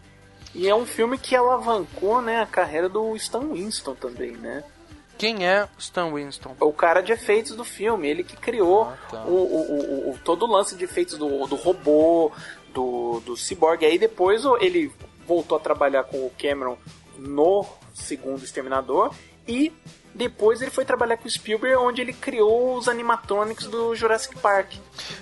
E 0.54 0.68
é 0.68 0.76
um 0.76 0.86
filme 0.86 1.18
que 1.18 1.36
alavancou, 1.36 2.22
né, 2.22 2.42
a 2.42 2.46
carreira 2.46 2.88
do 2.90 3.16
Stan 3.16 3.40
Winston 3.54 3.96
também, 3.96 4.32
né? 4.34 4.64
Quem 5.18 5.48
é 5.48 5.68
Stan 5.80 6.12
Winston? 6.14 6.56
O 6.60 6.74
cara 6.74 7.02
de 7.02 7.12
efeitos 7.12 7.56
do 7.56 7.64
filme, 7.64 8.08
ele 8.08 8.24
que 8.24 8.36
criou 8.36 8.84
Ah, 8.84 8.98
tá. 9.10 9.24
o, 9.24 9.30
o, 9.30 9.72
o- 9.72 10.12
o- 10.12 10.18
todo 10.24 10.46
o 10.46 10.52
lance 10.52 10.76
de 10.76 10.84
efeitos 10.84 11.18
do, 11.18 11.46
do 11.48 11.56
robô, 11.56 12.32
do, 12.74 13.20
do 13.22 13.38
cyborg. 13.38 13.84
Aí 13.86 13.98
depois 14.00 14.44
ele 14.60 14.92
voltou 15.28 15.58
a 15.58 15.62
trabalhar 15.62 16.04
com 16.06 16.18
o 16.26 16.32
Cameron 16.40 16.76
no 17.18 17.66
segundo 17.94 18.44
Exterminador 18.44 19.14
e 19.48 19.72
depois 20.14 20.62
ele 20.62 20.72
foi 20.72 20.84
trabalhar 20.84 21.18
com 21.18 21.28
o 21.28 21.32
Spielberg, 21.32 21.76
onde 21.78 22.02
ele 22.02 22.12
criou 22.14 22.78
os 22.78 22.88
animatronics 22.90 23.66
do 23.68 23.96
Jurassic 23.96 24.38
Park. 24.40 24.74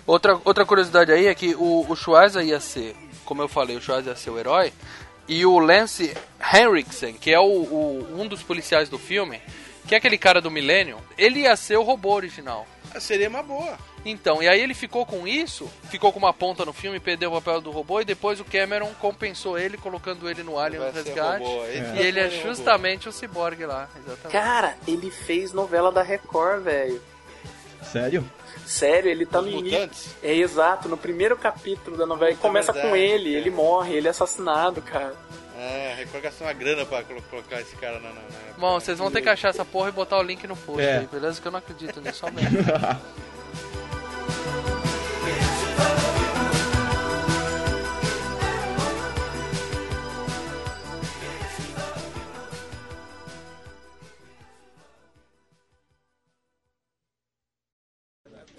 Outra, 0.05 0.39
outra 0.43 0.65
curiosidade 0.65 1.11
aí 1.11 1.27
é 1.27 1.35
que 1.35 1.53
o, 1.55 1.85
o 1.87 1.95
ia 2.43 2.59
ser, 2.59 2.95
como 3.23 3.41
eu 3.41 3.47
falei, 3.47 3.77
o 3.77 3.81
Schwarza 3.81 4.09
ia 4.09 4.15
ser 4.15 4.31
o 4.31 4.39
herói, 4.39 4.73
e 5.27 5.45
o 5.45 5.59
Lance 5.59 6.15
Henriksen, 6.53 7.13
que 7.13 7.31
é 7.31 7.39
o, 7.39 7.43
o- 7.43 8.07
um 8.19 8.27
dos 8.27 8.41
policiais 8.41 8.89
do 8.89 8.97
filme, 8.97 9.39
que 9.89 9.95
é 9.95 9.97
aquele 9.97 10.19
cara 10.19 10.39
do 10.39 10.51
Millennium, 10.51 10.99
ele 11.17 11.39
ia 11.41 11.55
ser 11.55 11.75
o 11.77 11.81
robô 11.81 12.13
original. 12.13 12.67
Seria 12.99 13.27
uma 13.27 13.41
boa. 13.41 13.75
Então, 14.05 14.41
e 14.41 14.47
aí 14.47 14.61
ele 14.61 14.73
ficou 14.75 15.03
com 15.03 15.27
isso, 15.27 15.67
ficou 15.89 16.13
com 16.13 16.19
uma 16.19 16.31
ponta 16.31 16.63
no 16.63 16.71
filme, 16.71 16.99
perdeu 16.99 17.31
o 17.31 17.41
papel 17.41 17.59
do 17.59 17.71
robô, 17.71 17.99
e 17.99 18.05
depois 18.05 18.39
o 18.39 18.45
Cameron 18.45 18.91
compensou 18.99 19.57
ele, 19.57 19.77
colocando 19.77 20.29
ele 20.29 20.43
no 20.43 20.57
Alien 20.59 20.81
ser 20.93 21.03
Resgate. 21.03 21.43
robô, 21.43 21.61
aí 21.63 21.97
E 21.97 22.01
ele 22.01 22.19
é 22.19 22.27
robô. 22.27 22.41
justamente 22.47 23.09
o 23.09 23.11
ciborgue 23.11 23.65
lá, 23.65 23.89
exatamente. 23.97 24.31
Cara, 24.31 24.77
ele 24.87 25.09
fez 25.11 25.51
novela 25.53 25.91
da 25.91 26.03
Record, 26.03 26.61
velho. 26.63 27.01
Sério? 27.91 28.23
Sério, 28.65 29.09
ele 29.09 29.25
tá 29.25 29.39
Os 29.39 29.45
no 29.45 29.51
início. 29.51 29.71
mutantes. 29.79 30.15
É 30.21 30.33
exato, 30.35 30.87
no 30.87 30.97
primeiro 30.97 31.35
capítulo 31.35 31.97
da 31.97 32.05
novela. 32.05 32.31
Puta, 32.31 32.41
começa 32.41 32.71
verdade, 32.71 32.89
com 32.91 32.95
ele, 32.95 33.31
cara. 33.31 33.37
ele 33.37 33.49
morre, 33.49 33.93
ele 33.95 34.07
é 34.07 34.11
assassinado, 34.11 34.81
cara. 34.83 35.15
É, 35.61 35.93
Record 35.97 36.23
gastou 36.23 36.47
uma 36.47 36.53
grana 36.53 36.85
pra 36.85 37.03
colo- 37.03 37.21
colocar 37.29 37.59
esse 37.59 37.75
cara 37.75 37.99
na. 37.99 38.09
na, 38.09 38.15
na 38.15 38.21
Bom, 38.57 38.79
vocês 38.79 38.97
vão 38.97 39.11
ter 39.11 39.21
que 39.21 39.27
achar 39.29 39.49
essa 39.49 39.65
porra 39.65 39.89
e 39.89 39.91
botar 39.91 40.17
o 40.17 40.23
link 40.23 40.47
no 40.47 40.55
post 40.55 40.81
É. 40.81 40.99
aí, 40.99 41.07
beleza? 41.07 41.41
Que 41.41 41.47
eu 41.47 41.51
não 41.51 41.59
acredito 41.59 41.99
nisso, 41.99 42.19
só 42.19 42.31
mesmo. 42.31 42.59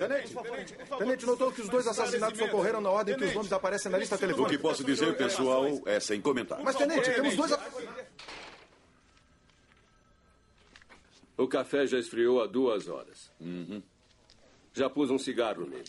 Tenente, 0.09 0.35
Tenente, 0.99 1.27
notou 1.27 1.53
que 1.53 1.61
os 1.61 1.69
dois 1.69 1.87
assassinatos 1.87 2.41
ocorreram 2.41 2.81
na 2.81 2.91
ordem 2.91 3.15
que 3.17 3.25
os 3.25 3.35
nomes 3.35 3.53
aparecem 3.53 3.93
na 3.93 3.99
lista 3.99 4.15
O 4.15 4.19
que 4.19 4.25
telefônica. 4.27 4.59
posso 4.63 4.83
dizer, 4.83 5.15
pessoal, 5.17 5.67
é 5.85 6.01
sem 6.01 6.21
comentários. 6.23 6.65
Mas, 6.65 6.75
Tenente, 6.77 7.11
temos 7.13 7.37
dois... 7.37 7.53
a- 7.53 7.61
O 11.37 11.47
café 11.49 11.87
já 11.87 11.99
esfriou 11.99 12.43
há 12.43 12.47
duas 12.47 12.89
horas. 12.89 13.31
Uhum. 13.41 13.83
Já 14.73 14.89
pus 14.89 15.11
um 15.11 15.19
cigarro 15.19 15.67
nele. 15.67 15.85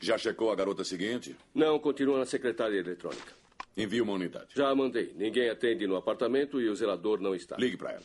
Já 0.00 0.18
checou 0.18 0.50
a 0.50 0.54
garota 0.56 0.84
seguinte? 0.84 1.34
Não, 1.54 1.78
continua 1.78 2.18
na 2.18 2.26
secretária 2.26 2.76
eletrônica. 2.78 3.32
Envie 3.76 4.00
uma 4.02 4.12
unidade. 4.14 4.48
Já 4.54 4.74
mandei. 4.74 5.12
Ninguém 5.16 5.48
atende 5.48 5.86
no 5.86 5.96
apartamento 5.96 6.60
e 6.60 6.68
o 6.68 6.74
zelador 6.76 7.20
não 7.20 7.34
está. 7.34 7.56
Ligue 7.56 7.76
para 7.78 7.92
ela. 7.92 8.04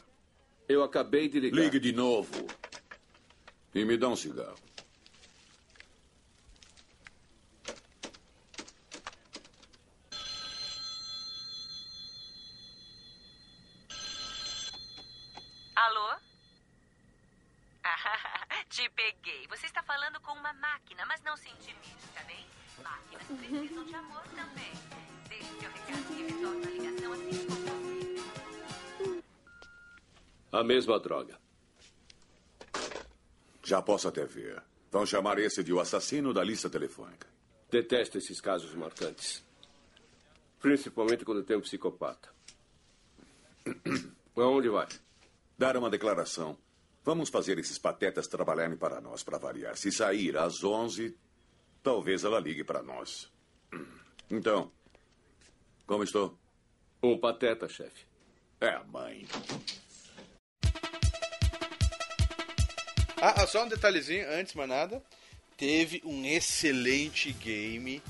Eu 0.70 0.84
acabei 0.84 1.28
de 1.28 1.40
ligar. 1.40 1.58
Ligue 1.60 1.80
de 1.80 1.92
novo. 1.92 2.46
E 3.74 3.86
me 3.86 3.98
dá 3.98 4.08
um 4.08 4.16
cigarro. 4.16 4.56
Alô? 15.76 16.16
Te 18.70 18.90
peguei. 18.90 19.48
Você 19.48 19.68
está 19.68 19.84
falando 19.84 20.20
com 20.22 20.32
uma 20.32 20.54
máquina, 20.54 21.06
mas 21.06 21.22
não 21.22 21.38
se 21.38 21.50
intimide, 21.50 21.96
tá 22.16 22.24
bem? 22.24 22.46
Máquinas 22.82 23.28
precisam 23.28 23.84
de 23.86 23.94
amor 23.94 24.24
também. 24.36 24.72
Deixe 25.30 25.60
seu 25.60 25.70
recadinho 25.70 26.28
e 26.28 26.32
retorne 26.32 26.66
a 26.66 26.70
ligação 26.70 27.14
assim 27.14 27.30
que 27.30 27.36
for 27.46 27.58
possível. 27.58 29.24
A 30.52 30.64
mesma 30.64 31.00
droga. 31.00 31.47
Já 33.68 33.82
posso 33.82 34.08
até 34.08 34.24
ver. 34.24 34.64
Vão 34.90 35.06
chamar 35.06 35.38
esse 35.40 35.62
de 35.62 35.74
o 35.74 35.82
assassino 35.82 36.34
da 36.34 36.42
lista 36.42 36.70
telefônica. 36.70 37.28
Detesto 37.70 38.18
esses 38.18 38.40
casos 38.40 38.74
marcantes. 38.74 39.44
Principalmente 40.62 41.26
quando 41.26 41.44
tem 41.44 41.58
um 41.58 41.62
psicopata. 41.62 42.30
Aonde 44.38 44.70
vai? 44.70 44.88
Dar 45.58 45.76
uma 45.76 45.90
declaração. 45.90 46.58
Vamos 47.04 47.28
fazer 47.28 47.60
esses 47.60 47.78
patetas 47.78 48.26
trabalharem 48.30 48.78
para 48.78 49.02
nós, 49.02 49.22
para 49.22 49.38
variar. 49.38 49.76
Se 49.76 49.92
sair 49.92 50.38
às 50.38 50.64
11, 50.64 51.14
talvez 51.84 52.24
ela 52.24 52.40
ligue 52.40 52.64
para 52.64 52.82
nós. 52.82 53.30
Então, 54.30 54.70
como 55.86 56.04
estou? 56.04 56.38
Um 57.02 57.18
pateta, 57.18 57.70
chefe. 57.70 58.06
É, 58.60 58.78
mãe. 58.84 59.26
Ah, 63.22 63.34
ah, 63.44 63.48
só 63.48 63.64
um 63.64 63.68
detalhezinho, 63.68 64.28
antes 64.32 64.54
mais 64.54 64.70
nada. 64.70 65.02
Teve 65.58 66.02
um 66.06 66.24
excelente 66.26 67.32
game 67.34 68.02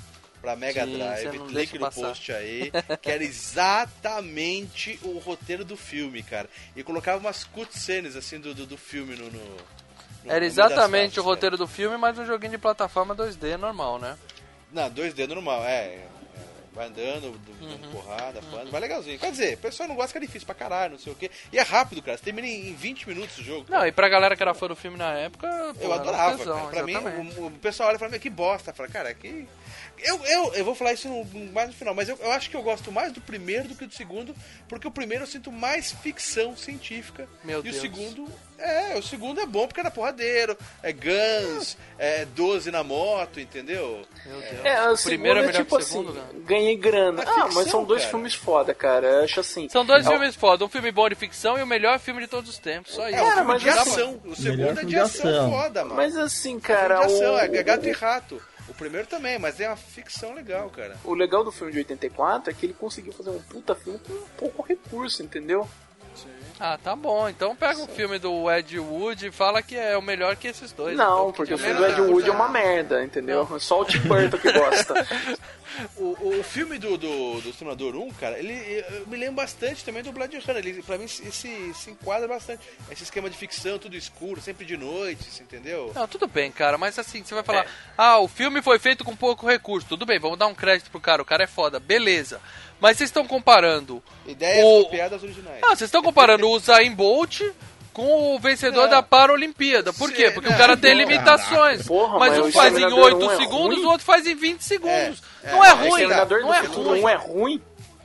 pra 0.41 0.55
Mega 0.55 0.85
Sim, 0.85 0.97
Drive, 0.97 1.39
deixa 1.53 1.77
no 1.79 1.89
post 1.91 2.31
aí, 2.33 2.71
que 3.01 3.09
era 3.09 3.23
exatamente 3.23 4.99
o 5.01 5.17
roteiro 5.17 5.63
do 5.63 5.77
filme, 5.77 6.21
cara. 6.23 6.49
E 6.75 6.83
colocava 6.83 7.19
umas 7.19 7.43
cutscenes 7.45 8.15
assim 8.15 8.39
do, 8.39 8.53
do, 8.53 8.65
do 8.65 8.77
filme 8.77 9.15
no, 9.15 9.25
no- 9.31 9.39
no- 9.39 9.57
Era 10.31 10.45
exatamente 10.45 11.19
o 11.19 11.23
roteiro 11.23 11.57
do 11.57 11.67
filme, 11.67 11.97
mas 11.97 12.19
um 12.19 12.25
joguinho 12.25 12.51
de 12.51 12.57
plataforma 12.57 13.15
2D 13.15 13.57
normal, 13.57 13.97
né? 13.99 14.17
Não, 14.71 14.89
2D 14.91 15.25
normal, 15.27 15.63
é. 15.63 16.05
É, 16.77 16.87
Vai 16.87 16.87
andando, 16.87 17.25
Uhum. 17.27 17.69
dando 17.69 17.91
porrada, 17.91 18.39
pano, 18.51 18.69
vai 18.71 18.81
legalzinho. 18.81 19.17
Quer 19.19 19.31
dizer, 19.31 19.55
o 19.55 19.57
pessoal 19.57 19.89
não 19.89 19.95
gosta 19.95 20.11
que 20.11 20.17
é 20.23 20.27
difícil 20.27 20.45
pra 20.45 20.53
caralho, 20.55 20.93
não 20.93 20.99
sei 20.99 21.11
o 21.11 21.15
quê. 21.15 21.29
E 21.51 21.57
é 21.57 21.61
rápido, 21.61 22.01
cara. 22.01 22.17
Você 22.17 22.23
termina 22.23 22.47
em 22.47 22.67
em 22.69 22.73
20 22.73 23.07
minutos 23.07 23.37
o 23.39 23.43
jogo. 23.43 23.65
Não, 23.69 23.85
e 23.85 23.91
pra 23.91 24.07
galera 24.09 24.35
que 24.35 24.43
era 24.43 24.53
fã 24.53 24.67
do 24.67 24.75
filme 24.75 24.97
na 24.97 25.11
época, 25.13 25.47
Eu 25.79 25.91
adorava, 25.93 26.37
tesão, 26.37 26.57
cara. 26.67 26.69
Pra 26.69 26.83
mim, 26.83 26.95
o, 27.37 27.47
o 27.47 27.51
pessoal 27.51 27.89
olha 27.89 27.95
e 27.95 27.99
fala, 27.99 28.11
"Meu, 28.11 28.19
que 28.19 28.29
bosta. 28.29 28.73
Fala, 28.73 28.89
cara, 28.89 29.13
que. 29.13 29.47
Eu, 30.03 30.23
eu, 30.25 30.53
eu 30.53 30.65
vou 30.65 30.75
falar 30.75 30.93
isso 30.93 31.07
no- 31.09 31.25
mais 31.51 31.69
no 31.69 31.73
final, 31.75 31.93
mas 31.95 32.07
eu, 32.07 32.17
eu 32.21 32.31
acho 32.31 32.49
que 32.49 32.55
eu 32.55 32.61
gosto 32.61 32.91
mais 32.91 33.11
do 33.11 33.19
primeiro 33.21 33.67
do 33.67 33.75
que 33.75 33.85
do 33.85 33.93
segundo, 33.93 34.35
porque 34.69 34.87
o 34.87 34.91
primeiro 34.91 35.23
eu 35.23 35.27
sinto 35.27 35.51
mais 35.51 35.91
ficção 35.91 36.55
científica. 36.55 37.27
Meu 37.43 37.59
e 37.59 37.63
Deus. 37.63 37.77
o 37.77 37.81
segundo. 37.81 38.27
É, 38.59 38.95
o 38.97 39.03
segundo 39.03 39.39
é 39.39 39.45
bom 39.45 39.67
porque 39.67 39.79
era 39.79 39.91
porradeiro, 39.91 40.57
é 40.81 40.91
guns, 40.91 41.77
é 41.99 42.25
12 42.25 42.71
na 42.71 42.83
moto, 42.83 43.39
entendeu? 43.39 44.01
Meu 44.25 44.39
Deus. 44.41 44.65
É, 44.65 44.89
o 44.89 44.93
o 44.93 44.97
primeiro 45.03 45.39
é 45.39 45.43
é 45.43 45.45
melhor 45.45 45.59
tipo 45.59 45.69
que 45.69 45.75
o 45.75 45.77
assim, 45.85 45.91
segundo, 45.99 46.13
né? 46.13 46.23
ganhei 46.45 46.75
grana. 46.75 47.21
É 47.21 47.25
ah, 47.27 47.35
mas 47.37 47.47
ficção, 47.53 47.65
são 47.71 47.83
dois 47.83 48.01
cara. 48.01 48.11
filmes 48.11 48.33
foda, 48.33 48.73
cara. 48.73 49.07
Eu 49.07 49.23
acho 49.25 49.39
assim. 49.39 49.69
São 49.69 49.85
dois 49.85 50.05
é 50.05 50.09
o- 50.09 50.11
filmes 50.11 50.35
foda, 50.35 50.65
um 50.65 50.69
filme 50.69 50.91
bom 50.91 51.07
de 51.07 51.13
ficção 51.15 51.57
e 51.57 51.61
o 51.61 51.67
melhor 51.67 51.99
filme 51.99 52.21
de 52.21 52.27
todos 52.27 52.49
os 52.49 52.57
tempos, 52.57 52.93
só 52.93 53.07
isso. 53.09 53.17
É, 53.17 53.23
um 53.23 53.31
filme 53.31 53.43
mas 53.47 53.61
de 53.61 53.69
assim- 53.69 53.91
ação. 53.91 54.21
O 54.25 54.35
segundo 54.35 54.57
Melhor 54.57 54.71
é 54.71 54.75
filme 54.75 54.89
de 54.91 54.99
ação, 54.99 55.29
ação. 55.29 55.51
foda, 55.51 55.83
mano. 55.83 55.95
Mas 55.95 56.17
assim, 56.17 56.57
É 56.57 56.59
cara, 56.59 57.01
filme 57.01 57.13
de 57.19 57.23
ação, 57.23 57.35
o, 57.35 57.39
é 57.39 57.63
gato 57.63 57.87
e 57.87 57.91
rato. 57.91 58.41
O 58.69 58.73
primeiro 58.73 59.07
também, 59.07 59.39
mas 59.39 59.59
é 59.59 59.67
uma 59.67 59.77
ficção 59.77 60.33
legal, 60.33 60.69
cara. 60.69 60.97
o 61.03 61.13
legal 61.13 61.43
do 61.43 61.51
filme 61.51 61.71
de 61.71 61.79
84 61.79 62.51
é 62.51 62.53
que 62.53 62.65
ele 62.65 62.73
conseguiu 62.73 63.13
fazer 63.13 63.29
um 63.29 63.39
puta 63.41 63.73
filme 63.75 63.99
com 63.99 64.13
pouco 64.37 64.61
recurso, 64.61 65.23
entendeu? 65.23 65.67
Ah, 66.59 66.77
tá 66.81 66.95
bom. 66.95 67.29
Então 67.29 67.55
pega 67.55 67.79
o 67.79 67.87
filme 67.87 68.17
do 68.17 68.49
Ed 68.51 68.79
Wood 68.79 69.27
e 69.27 69.31
fala 69.31 69.61
que 69.61 69.75
é 69.75 69.97
o 69.97 70.01
melhor 70.01 70.35
que 70.35 70.47
esses 70.47 70.71
dois. 70.71 70.97
Não, 70.97 71.29
então, 71.29 71.33
porque 71.33 71.53
o 71.53 71.57
tinha 71.57 71.73
filme 71.75 71.85
do 71.85 71.91
Ed. 71.91 72.01
Wood 72.01 72.29
é 72.29 72.31
uma 72.31 72.49
merda, 72.49 73.03
entendeu? 73.03 73.59
Só 73.59 73.81
o 73.81 73.85
Tim 73.85 73.99
Burton 73.99 74.37
que 74.37 74.51
gosta. 74.51 74.93
O, 75.95 76.39
o 76.39 76.43
filme 76.43 76.79
do, 76.79 76.97
do, 76.97 77.41
do 77.41 77.49
Exterminador 77.49 77.95
1, 77.95 78.11
cara, 78.13 78.39
ele 78.39 78.83
eu 78.89 79.05
me 79.05 79.17
lembro 79.17 79.35
bastante 79.35 79.83
também 79.83 80.01
do 80.01 80.11
Blade 80.11 80.37
Runner. 80.37 80.65
Ele, 80.65 80.81
pra 80.81 80.97
mim, 80.97 81.07
se, 81.07 81.29
se, 81.31 81.89
enquadra 81.89 82.27
bastante. 82.27 82.67
Esse 82.89 83.03
esquema 83.03 83.29
de 83.29 83.37
ficção, 83.37 83.77
tudo 83.77 83.95
escuro, 83.95 84.41
sempre 84.41 84.65
de 84.65 84.75
noite, 84.75 85.25
você 85.25 85.43
entendeu? 85.43 85.91
Não, 85.93 86.07
tudo 86.07 86.27
bem, 86.27 86.51
cara, 86.51 86.77
mas 86.77 86.97
assim, 86.97 87.23
você 87.23 87.35
vai 87.35 87.43
falar, 87.43 87.67
ah, 87.97 88.17
o 88.19 88.27
filme 88.27 88.61
foi 88.61 88.79
feito 88.79 89.03
com 89.03 89.15
pouco 89.15 89.47
recurso. 89.47 89.87
Tudo 89.87 90.05
bem, 90.05 90.19
vamos 90.19 90.39
dar 90.39 90.47
um 90.47 90.55
crédito 90.55 90.89
pro 90.89 90.99
cara, 90.99 91.21
o 91.21 91.25
cara 91.25 91.43
é 91.43 91.47
foda, 91.47 91.79
beleza. 91.79 92.41
Mas 92.79 92.97
vocês 92.97 93.09
estão 93.09 93.25
comparando. 93.25 94.03
Ideias 94.25 94.65
o... 94.65 94.83
copiadas 94.83 95.23
originais. 95.23 95.59
Ah, 95.63 95.69
vocês 95.69 95.87
estão 95.87 96.01
comparando 96.01 96.49
o 96.49 96.59
Zayn 96.59 96.93
Bolt 96.93 97.41
com 97.97 98.35
o 98.35 98.39
vencedor 98.39 98.83
Não. 98.83 98.89
da 98.89 99.01
Paralimpíada. 99.01 99.91
Por 99.91 100.11
quê? 100.11 100.29
Porque 100.29 100.49
não, 100.49 100.55
o 100.55 100.59
cara 100.59 100.77
tem 100.77 100.93
não. 100.93 101.01
limitações. 101.01 101.87
Porra, 101.87 102.19
mas 102.19 102.37
mas 102.37 102.45
um 102.45 102.51
faz 102.51 102.73
em 102.73 102.75
Exterminador 102.77 103.13
8 103.13 103.25
um 103.25 103.31
é 103.31 103.37
segundos, 103.37 103.77
ruim? 103.77 103.85
o 103.85 103.89
outro 103.89 104.05
faz 104.05 104.27
em 104.27 104.35
20 104.35 104.61
segundos. 104.61 105.23
É, 105.43 105.51
não 105.51 105.65
é, 105.65 105.69
é, 105.69 105.71
ruim, 105.71 106.07
Não 106.07 106.53
é 106.53 106.61
do 106.63 106.83
ruim. 106.83 107.01
1 107.01 107.09
é 107.09 107.15
ruim? 107.15 107.61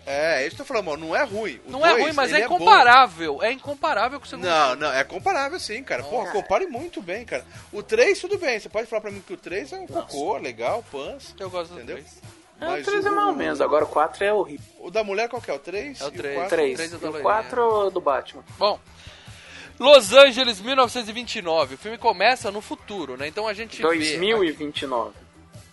É, 0.07 0.43
é 0.43 0.47
isso 0.47 0.57
que 0.57 0.63
eu 0.63 0.67
tô 0.67 0.73
falando, 0.73 0.87
mano, 0.87 1.07
não 1.07 1.17
é 1.17 1.23
ruim. 1.23 1.61
O 1.67 1.71
Não 1.71 1.87
é 1.87 1.91
dois, 1.91 2.03
ruim, 2.05 2.13
mas 2.13 2.33
é 2.33 2.45
incomparável. 2.45 3.43
É 3.43 3.53
incomparável 3.53 4.19
com 4.19 4.27
o 4.27 4.29
segundo. 4.29 4.47
Não, 4.47 4.75
não, 4.77 4.93
é 4.93 5.05
comparável 5.05 5.61
sim, 5.61 5.83
cara. 5.85 6.03
Porra, 6.03 6.33
compare 6.33 6.67
muito 6.67 7.01
bem, 7.01 7.25
cara. 7.25 7.45
O 7.71 7.83
3, 7.83 8.19
tudo 8.19 8.37
bem. 8.39 8.59
Você 8.59 8.69
pode 8.69 8.89
falar 8.89 9.03
pra 9.03 9.11
mim 9.11 9.23
que 9.25 9.33
o 9.33 9.37
3 9.37 9.73
é 9.73 9.77
um 9.77 9.87
cocô, 9.87 10.39
legal, 10.39 10.83
pans. 10.91 11.35
Eu 11.39 11.51
gosto 11.51 11.73
do 11.73 11.77
Entendeu? 11.77 11.97
3. 11.97 12.42
É, 12.63 12.81
o 12.81 12.85
3 12.85 13.07
é 13.07 13.11
mais 13.11 13.29
ou 13.29 13.35
menos, 13.35 13.61
agora 13.61 13.85
o 13.85 13.89
4 13.89 14.25
é 14.25 14.33
horrível. 14.33 14.67
O 14.81 14.91
da 14.91 15.03
mulher 15.03 15.29
qual 15.29 15.43
que 15.43 15.51
é? 15.51 15.55
O 15.55 15.59
3? 15.59 16.01
É 16.01 16.05
o 16.05 16.11
três. 16.11 16.35
E 16.35 16.37
o 16.37 16.41
4? 16.41 16.57
3. 16.57 16.77
três 16.77 16.93
é 16.93 16.97
da 16.97 17.07
E 17.07 17.09
o 17.09 17.13
loirinha. 17.13 17.33
4 17.33 17.87
é 17.87 17.91
do 17.91 18.01
Batman. 18.01 18.45
Bom, 18.59 18.79
Los 19.79 20.13
Angeles, 20.13 20.61
1929. 20.61 21.75
O 21.75 21.79
filme 21.79 21.99
começa 21.99 22.51
no 22.51 22.61
futuro, 22.61 23.17
né? 23.17 23.27
Então 23.27 23.49
a 23.49 23.53
gente 23.53 23.79
vê... 23.79 23.83
2029. 23.83 25.13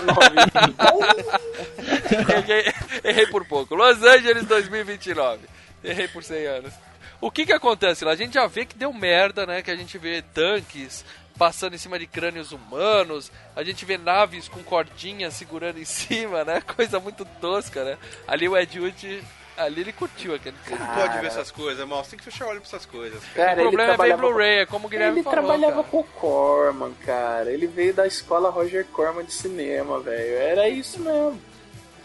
errei, 2.38 2.72
errei 3.02 3.26
por 3.28 3.46
pouco. 3.46 3.74
Los 3.74 4.02
Angeles 4.02 4.44
2029. 4.44 5.40
Errei 5.82 6.08
por 6.08 6.22
100 6.22 6.46
anos. 6.46 6.74
O 7.20 7.30
que 7.30 7.46
que 7.46 7.52
acontece 7.52 8.04
lá? 8.04 8.12
A 8.12 8.16
gente 8.16 8.34
já 8.34 8.46
vê 8.46 8.66
que 8.66 8.76
deu 8.76 8.92
merda, 8.92 9.46
né? 9.46 9.62
Que 9.62 9.70
a 9.70 9.76
gente 9.76 9.96
vê 9.96 10.22
tanques 10.22 11.04
passando 11.38 11.74
em 11.74 11.78
cima 11.78 11.98
de 11.98 12.06
crânios 12.06 12.52
humanos, 12.52 13.30
a 13.54 13.62
gente 13.62 13.84
vê 13.84 13.98
naves 13.98 14.48
com 14.48 14.62
cordinhas 14.62 15.34
segurando 15.34 15.78
em 15.78 15.84
cima, 15.86 16.44
né? 16.44 16.60
Coisa 16.60 16.98
muito 16.98 17.24
tosca, 17.40 17.84
né? 17.84 17.98
Ali 18.26 18.48
o 18.48 18.56
Ed 18.56 18.80
Wood 18.80 19.24
Ali 19.56 19.80
ele 19.80 19.92
curtiu 19.92 20.34
aquele 20.34 20.56
filme. 20.58 20.78
Não 20.78 20.94
pode 20.94 21.18
ver 21.18 21.26
essas 21.28 21.50
coisas, 21.50 21.88
mal. 21.88 22.04
Você 22.04 22.10
tem 22.10 22.18
que 22.18 22.24
fechar 22.26 22.44
o 22.44 22.50
olho 22.50 22.60
pra 22.60 22.68
essas 22.68 22.84
coisas. 22.84 23.24
Cara, 23.34 23.58
o 23.58 23.62
problema 23.62 23.94
ele 23.94 24.02
é 24.02 24.06
ver 24.06 24.16
Blu-ray, 24.16 24.58
é 24.58 24.66
como 24.66 24.86
o 24.86 24.90
Guilherme 24.90 25.16
Ele 25.16 25.22
falou, 25.22 25.40
trabalhava 25.40 25.76
cara. 25.76 25.88
com 25.88 26.00
o 26.00 26.04
Corman, 26.04 26.92
cara. 27.06 27.50
Ele 27.50 27.66
veio 27.66 27.94
da 27.94 28.06
escola 28.06 28.50
Roger 28.50 28.84
Corman 28.86 29.24
de 29.24 29.32
cinema, 29.32 29.98
velho. 29.98 30.36
Era 30.36 30.68
isso 30.68 31.00
mesmo. 31.00 31.40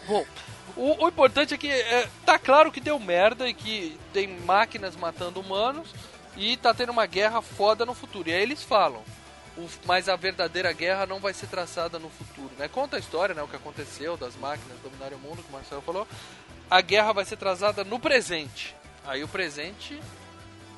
Bom, 0.08 0.24
o, 0.76 1.04
o 1.04 1.08
importante 1.08 1.52
é 1.52 1.58
que 1.58 1.68
é, 1.68 2.08
tá 2.24 2.38
claro 2.38 2.72
que 2.72 2.80
deu 2.80 2.98
merda 2.98 3.46
e 3.46 3.52
que 3.52 3.98
tem 4.14 4.26
máquinas 4.26 4.96
matando 4.96 5.40
humanos 5.40 5.94
e 6.36 6.56
tá 6.56 6.72
tendo 6.72 6.90
uma 6.90 7.04
guerra 7.04 7.42
foda 7.42 7.84
no 7.84 7.94
futuro. 7.94 8.30
E 8.30 8.32
aí 8.32 8.42
eles 8.42 8.62
falam, 8.62 9.02
o- 9.56 9.68
mas 9.84 10.08
a 10.08 10.16
verdadeira 10.16 10.72
guerra 10.72 11.06
não 11.06 11.20
vai 11.20 11.32
ser 11.34 11.46
traçada 11.46 11.98
no 11.98 12.08
futuro, 12.10 12.50
né? 12.58 12.68
Conta 12.68 12.96
a 12.96 12.98
história, 12.98 13.34
né? 13.34 13.42
O 13.42 13.48
que 13.48 13.56
aconteceu 13.56 14.16
das 14.16 14.34
máquinas 14.36 14.78
dominarem 14.80 15.16
o 15.16 15.20
mundo, 15.20 15.42
que 15.42 15.48
o 15.48 15.52
Marcelo 15.52 15.82
falou. 15.82 16.06
A 16.70 16.80
guerra 16.80 17.12
vai 17.12 17.24
ser 17.24 17.36
traçada 17.36 17.84
no 17.84 17.98
presente. 18.00 18.74
Aí 19.04 19.22
o 19.22 19.28
presente 19.28 20.00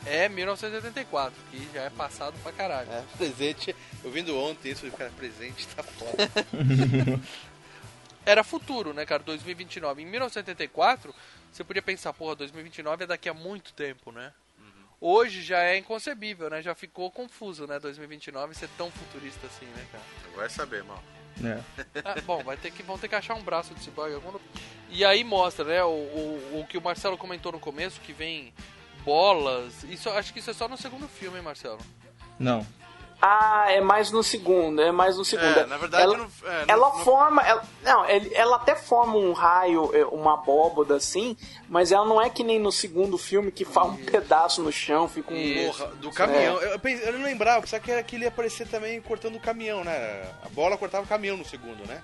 é 0.06 0.28
1984, 0.28 1.34
que 1.50 1.68
já 1.72 1.82
é 1.82 1.90
passado 1.90 2.34
pra 2.42 2.52
caralho. 2.52 2.90
É, 2.90 3.02
presente. 3.16 3.74
Eu 4.02 4.10
vindo 4.10 4.36
ontem 4.36 4.72
isso, 4.72 4.90
cara, 4.92 5.10
presente 5.16 5.66
tá 5.68 5.82
foda. 5.82 6.28
era 8.26 8.42
futuro, 8.42 8.92
né, 8.92 9.04
cara? 9.06 9.22
2029. 9.22 10.02
Em 10.02 10.06
1984, 10.06 11.14
você 11.52 11.62
podia 11.62 11.82
pensar, 11.82 12.12
porra, 12.12 12.34
2029 12.36 13.04
é 13.04 13.06
daqui 13.06 13.28
a 13.28 13.34
muito 13.34 13.72
tempo, 13.72 14.10
né? 14.10 14.32
Hoje 15.06 15.42
já 15.42 15.58
é 15.58 15.76
inconcebível, 15.76 16.48
né? 16.48 16.62
Já 16.62 16.74
ficou 16.74 17.10
confuso, 17.10 17.66
né? 17.66 17.78
2029 17.78 18.54
ser 18.54 18.70
tão 18.74 18.90
futurista 18.90 19.46
assim, 19.46 19.66
né, 19.66 19.86
cara? 19.92 20.04
Vai 20.34 20.48
saber, 20.48 20.82
mal. 20.82 21.04
É. 21.44 21.60
Ah, 22.02 22.18
bom, 22.24 22.42
vai 22.42 22.56
ter 22.56 22.70
que, 22.70 22.82
vão 22.82 22.96
ter 22.96 23.08
que 23.08 23.14
achar 23.14 23.34
um 23.34 23.42
braço 23.42 23.74
de 23.74 23.84
cyborg. 23.84 24.14
algum. 24.14 24.38
E 24.88 25.04
aí 25.04 25.22
mostra, 25.22 25.62
né? 25.66 25.84
O, 25.84 25.90
o, 25.90 26.60
o 26.60 26.66
que 26.66 26.78
o 26.78 26.80
Marcelo 26.80 27.18
comentou 27.18 27.52
no 27.52 27.60
começo, 27.60 28.00
que 28.00 28.14
vem 28.14 28.50
bolas. 29.04 29.84
Isso, 29.84 30.08
acho 30.08 30.32
que 30.32 30.38
isso 30.38 30.50
é 30.50 30.54
só 30.54 30.66
no 30.68 30.78
segundo 30.78 31.06
filme, 31.06 31.36
hein, 31.36 31.44
Marcelo? 31.44 31.80
Não. 32.38 32.66
Ah, 33.20 33.66
é 33.70 33.80
mais 33.80 34.10
no 34.10 34.22
segundo, 34.22 34.82
é 34.82 34.92
mais 34.92 35.16
no 35.16 35.24
segundo. 35.24 35.60
É, 35.60 35.66
na 35.66 35.76
verdade, 35.78 36.02
ela, 36.04 36.16
não- 36.18 36.24
é, 36.44 36.50
não- 36.66 36.74
ela 36.74 36.88
não- 36.90 36.98
forma, 37.04 37.42
ela, 37.42 37.62
não, 37.82 38.04
ela 38.04 38.56
até 38.56 38.74
forma 38.76 39.16
um 39.16 39.32
raio, 39.32 39.90
é, 39.94 40.04
uma 40.06 40.34
abóboda 40.34 40.96
assim, 40.96 41.34
mas 41.68 41.90
ela 41.90 42.04
não 42.04 42.20
é 42.20 42.28
que 42.28 42.44
nem 42.44 42.58
no 42.58 42.70
segundo 42.70 43.16
filme 43.16 43.50
que 43.50 43.64
faz 43.64 43.88
um 43.88 43.96
pedaço 44.04 44.62
no 44.62 44.70
chão, 44.70 45.08
fica 45.08 45.32
um 45.32 45.64
Porra, 45.66 45.86
do 45.96 46.10
caminhão. 46.10 46.60
É. 46.60 46.74
Eu, 46.74 46.78
pensei- 46.78 47.08
eu 47.08 47.12
não 47.14 47.22
lembrava, 47.24 47.62
pensava 47.62 47.82
que 47.82 47.90
era 47.90 48.02
que 48.02 48.16
ele 48.16 48.24
ia 48.24 48.28
aparecer 48.28 48.68
também 48.68 49.00
cortando 49.00 49.36
o 49.36 49.40
caminhão, 49.40 49.82
né? 49.82 50.30
A 50.44 50.48
bola 50.50 50.76
cortava 50.76 51.04
o 51.04 51.08
caminhão 51.08 51.36
no 51.38 51.44
segundo, 51.46 51.86
né? 51.88 52.02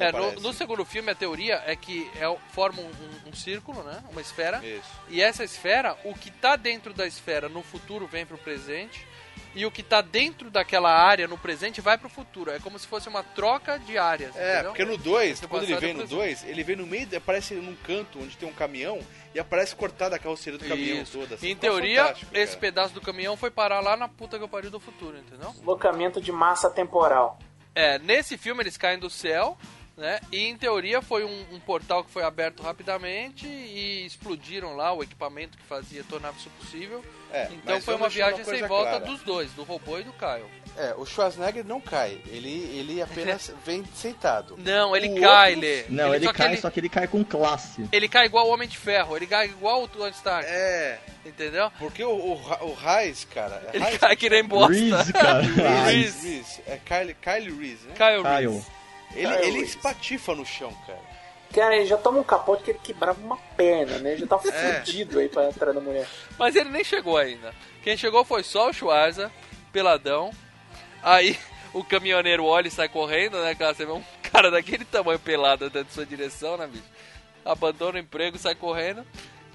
É, 0.00 0.10
no, 0.10 0.40
no 0.40 0.52
segundo 0.54 0.82
filme, 0.86 1.10
a 1.10 1.14
teoria 1.14 1.62
é 1.66 1.76
que 1.76 2.10
é, 2.18 2.26
o- 2.26 2.38
forma 2.54 2.80
um, 2.80 2.86
um- 2.86 3.30
um 3.30 3.34
círculo, 3.34 3.82
né? 3.82 4.02
Uma 4.10 4.22
esfera. 4.22 4.64
Isso. 4.64 4.88
E 5.10 5.20
essa 5.20 5.44
esfera, 5.44 5.94
o 6.04 6.14
que 6.14 6.30
tá 6.30 6.56
dentro 6.56 6.94
da 6.94 7.06
esfera 7.06 7.46
no 7.50 7.62
futuro 7.62 8.06
vem 8.06 8.24
pro 8.24 8.38
presente. 8.38 9.06
E 9.54 9.66
o 9.66 9.70
que 9.70 9.82
tá 9.82 10.00
dentro 10.00 10.50
daquela 10.50 10.90
área 10.90 11.28
no 11.28 11.36
presente 11.36 11.80
vai 11.80 11.98
pro 11.98 12.08
futuro. 12.08 12.50
É 12.50 12.58
como 12.58 12.78
se 12.78 12.86
fosse 12.86 13.08
uma 13.08 13.22
troca 13.22 13.78
de 13.78 13.98
áreas. 13.98 14.34
É, 14.36 14.54
entendeu? 14.54 14.70
porque 14.70 14.84
no 14.84 14.96
2, 14.96 15.30
Entre 15.30 15.46
o 15.46 15.48
quando 15.48 15.64
ele 15.64 15.76
vem 15.76 15.90
o 15.90 15.94
no 15.94 15.98
presente. 16.08 16.18
2, 16.18 16.44
ele 16.44 16.64
vem 16.64 16.76
no 16.76 16.86
meio, 16.86 17.08
aparece 17.16 17.54
num 17.54 17.76
canto 17.76 18.18
onde 18.20 18.36
tem 18.36 18.48
um 18.48 18.52
caminhão 18.52 19.00
e 19.34 19.38
aparece 19.38 19.76
cortada 19.76 20.16
a 20.16 20.18
carroceria 20.18 20.58
do 20.58 20.66
caminhão 20.66 21.02
Isso. 21.02 21.18
toda. 21.18 21.34
assim. 21.34 21.48
Em 21.48 21.54
Ficou 21.54 21.70
teoria, 21.70 22.02
fantástico, 22.02 22.36
esse 22.36 22.52
cara. 22.52 22.60
pedaço 22.60 22.94
do 22.94 23.00
caminhão 23.00 23.36
foi 23.36 23.50
parar 23.50 23.80
lá 23.80 23.96
na 23.96 24.08
puta 24.08 24.38
que 24.38 24.44
eu 24.44 24.48
pariu 24.48 24.70
do 24.70 24.80
futuro, 24.80 25.16
entendeu? 25.18 25.50
deslocamento 25.50 26.20
de 26.20 26.32
massa 26.32 26.70
temporal. 26.70 27.38
É, 27.74 27.98
nesse 27.98 28.36
filme 28.38 28.62
eles 28.62 28.76
caem 28.76 28.98
do 28.98 29.08
céu, 29.08 29.56
né? 29.96 30.20
E 30.30 30.46
em 30.46 30.56
teoria 30.56 31.00
foi 31.02 31.24
um, 31.24 31.44
um 31.52 31.60
portal 31.60 32.04
que 32.04 32.10
foi 32.10 32.22
aberto 32.22 32.62
rapidamente 32.62 33.46
e 33.46 34.04
explodiram 34.06 34.74
lá 34.76 34.92
o 34.92 35.02
equipamento 35.02 35.56
que 35.56 35.64
fazia, 35.64 36.04
tornava 36.04 36.36
isso 36.36 36.50
possível. 36.58 37.02
É, 37.32 37.48
então 37.52 37.80
foi 37.80 37.94
uma 37.94 38.08
viagem 38.08 38.40
uma 38.40 38.44
sem 38.44 38.66
volta 38.66 38.90
clara. 38.90 39.04
dos 39.06 39.20
dois, 39.22 39.50
do 39.52 39.62
robô 39.62 39.98
e 39.98 40.02
do 40.04 40.12
Kyle. 40.12 40.44
É, 40.76 40.94
o 40.96 41.04
Schwarzenegger 41.04 41.64
não 41.66 41.80
cai, 41.80 42.18
ele, 42.28 42.48
ele 42.78 43.02
apenas 43.02 43.52
vem 43.64 43.84
sentado. 43.94 44.54
Não, 44.58 44.96
ele 44.96 45.08
O 45.10 45.20
cai, 45.20 45.50
outro- 45.54 45.60
Lê. 45.68 45.84
Não, 45.90 46.14
ele, 46.14 46.24
só 46.24 46.32
que 46.32 46.38
cai, 46.38 46.46
ele, 46.48 46.56
só 46.60 46.70
que 46.70 46.80
ele 46.80 46.88
cai 46.88 47.06
com 47.06 47.22
classe. 47.22 47.86
ele 47.92 48.08
cai 48.08 48.24
igual 48.26 48.46
o 48.48 48.52
Homem 48.52 48.66
de 48.68 48.78
Ferro, 48.78 49.16
ele 49.16 49.26
cai 49.26 49.46
igual 49.46 49.82
o 49.82 49.88
Tony 49.88 50.10
Stark, 50.12 50.46
É, 50.48 50.98
entendeu? 51.26 51.70
porque 51.78 52.02
o, 52.02 52.10
o, 52.10 52.32
o 52.62 52.74
Reis, 52.74 53.26
cara... 53.34 53.62
É 53.72 53.76
Ele 53.76 53.84
Reis? 53.84 53.98
cai 53.98 54.16
que 54.16 54.30
nem 54.30 54.44
bosta. 54.44 54.72
Reese, 54.72 55.12
cara. 55.12 55.40
Reese. 55.84 56.28
Reese, 56.28 56.60
é 56.66 56.78
Kyle, 56.84 57.14
Kyle 57.20 57.58
Reese, 57.58 57.86
né? 57.88 57.94
Kyle 57.94 58.22
Kyle. 58.22 58.50
Reese. 58.52 58.66
Ele, 59.14 59.36
Kyle 59.36 59.46
ele 59.48 59.58
espatifa 59.58 60.34
no 60.34 60.46
chão, 60.46 60.72
cara. 60.86 61.11
Cara, 61.52 61.76
ele 61.76 61.86
já 61.86 61.96
toma 61.96 62.18
um 62.20 62.24
capote 62.24 62.62
que 62.62 62.70
ele 62.70 62.80
quebrava 62.82 63.20
uma 63.20 63.36
perna, 63.56 63.98
né? 63.98 64.16
Já 64.16 64.26
tá 64.26 64.40
É. 64.52 64.80
fudido 64.80 65.18
aí 65.18 65.28
pra 65.28 65.46
entrar 65.48 65.72
da 65.72 65.80
mulher. 65.80 66.06
Mas 66.38 66.56
ele 66.56 66.70
nem 66.70 66.82
chegou 66.84 67.16
ainda. 67.16 67.54
Quem 67.82 67.96
chegou 67.96 68.24
foi 68.24 68.42
só 68.42 68.70
o 68.70 68.72
Schwarza, 68.72 69.30
peladão. 69.72 70.30
Aí 71.02 71.38
o 71.74 71.84
caminhoneiro 71.84 72.44
olha 72.44 72.68
e 72.68 72.70
sai 72.70 72.88
correndo, 72.88 73.40
né? 73.42 73.54
Cara, 73.54 73.74
você 73.74 73.84
vê 73.84 73.92
um 73.92 74.02
cara 74.22 74.50
daquele 74.50 74.84
tamanho 74.84 75.18
pelado 75.18 75.66
andando 75.66 75.86
em 75.86 75.92
sua 75.92 76.06
direção, 76.06 76.56
né, 76.56 76.66
bicho? 76.66 76.84
Abandona 77.44 77.98
o 77.98 78.00
emprego, 78.00 78.38
sai 78.38 78.54
correndo. 78.54 79.04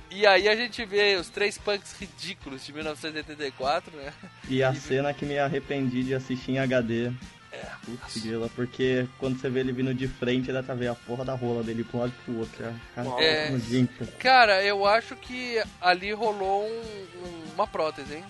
E 0.09 0.25
aí 0.25 0.47
a 0.47 0.55
gente 0.55 0.85
vê 0.85 1.15
os 1.15 1.29
três 1.29 1.57
punks 1.57 1.93
ridículos 1.99 2.65
de 2.65 2.71
1984, 2.73 3.91
né? 3.97 4.13
E 4.47 4.63
a 4.63 4.73
cena 4.73 5.13
que 5.13 5.25
me 5.25 5.37
arrependi 5.37 6.03
de 6.03 6.15
assistir 6.15 6.51
em 6.51 6.59
HD. 6.59 7.11
É. 7.63 7.67
Putz, 7.85 8.17
grila, 8.21 8.49
porque 8.55 9.07
quando 9.17 9.39
você 9.39 9.49
vê 9.49 9.61
ele 9.61 9.71
vindo 9.71 9.93
de 9.93 10.07
frente, 10.07 10.51
dá 10.51 10.61
pra 10.61 10.75
ver 10.75 10.87
a 10.89 10.95
porra 10.95 11.25
da 11.25 11.33
rola 11.33 11.63
dele 11.63 11.83
pra 11.83 11.97
um 11.97 12.01
lado 12.01 12.13
e 12.17 12.23
pro 12.23 12.39
outro. 12.39 12.65
é, 12.65 12.73
Cara, 12.95 13.23
É. 13.23 13.51
Cara, 14.19 14.63
eu 14.63 14.85
acho 14.85 15.15
que 15.15 15.61
ali 15.81 16.11
rolou 16.13 16.65
um- 16.65 17.27
um- 17.27 17.43
uma 17.55 17.65
prótese, 17.67 18.15
hein? 18.15 18.23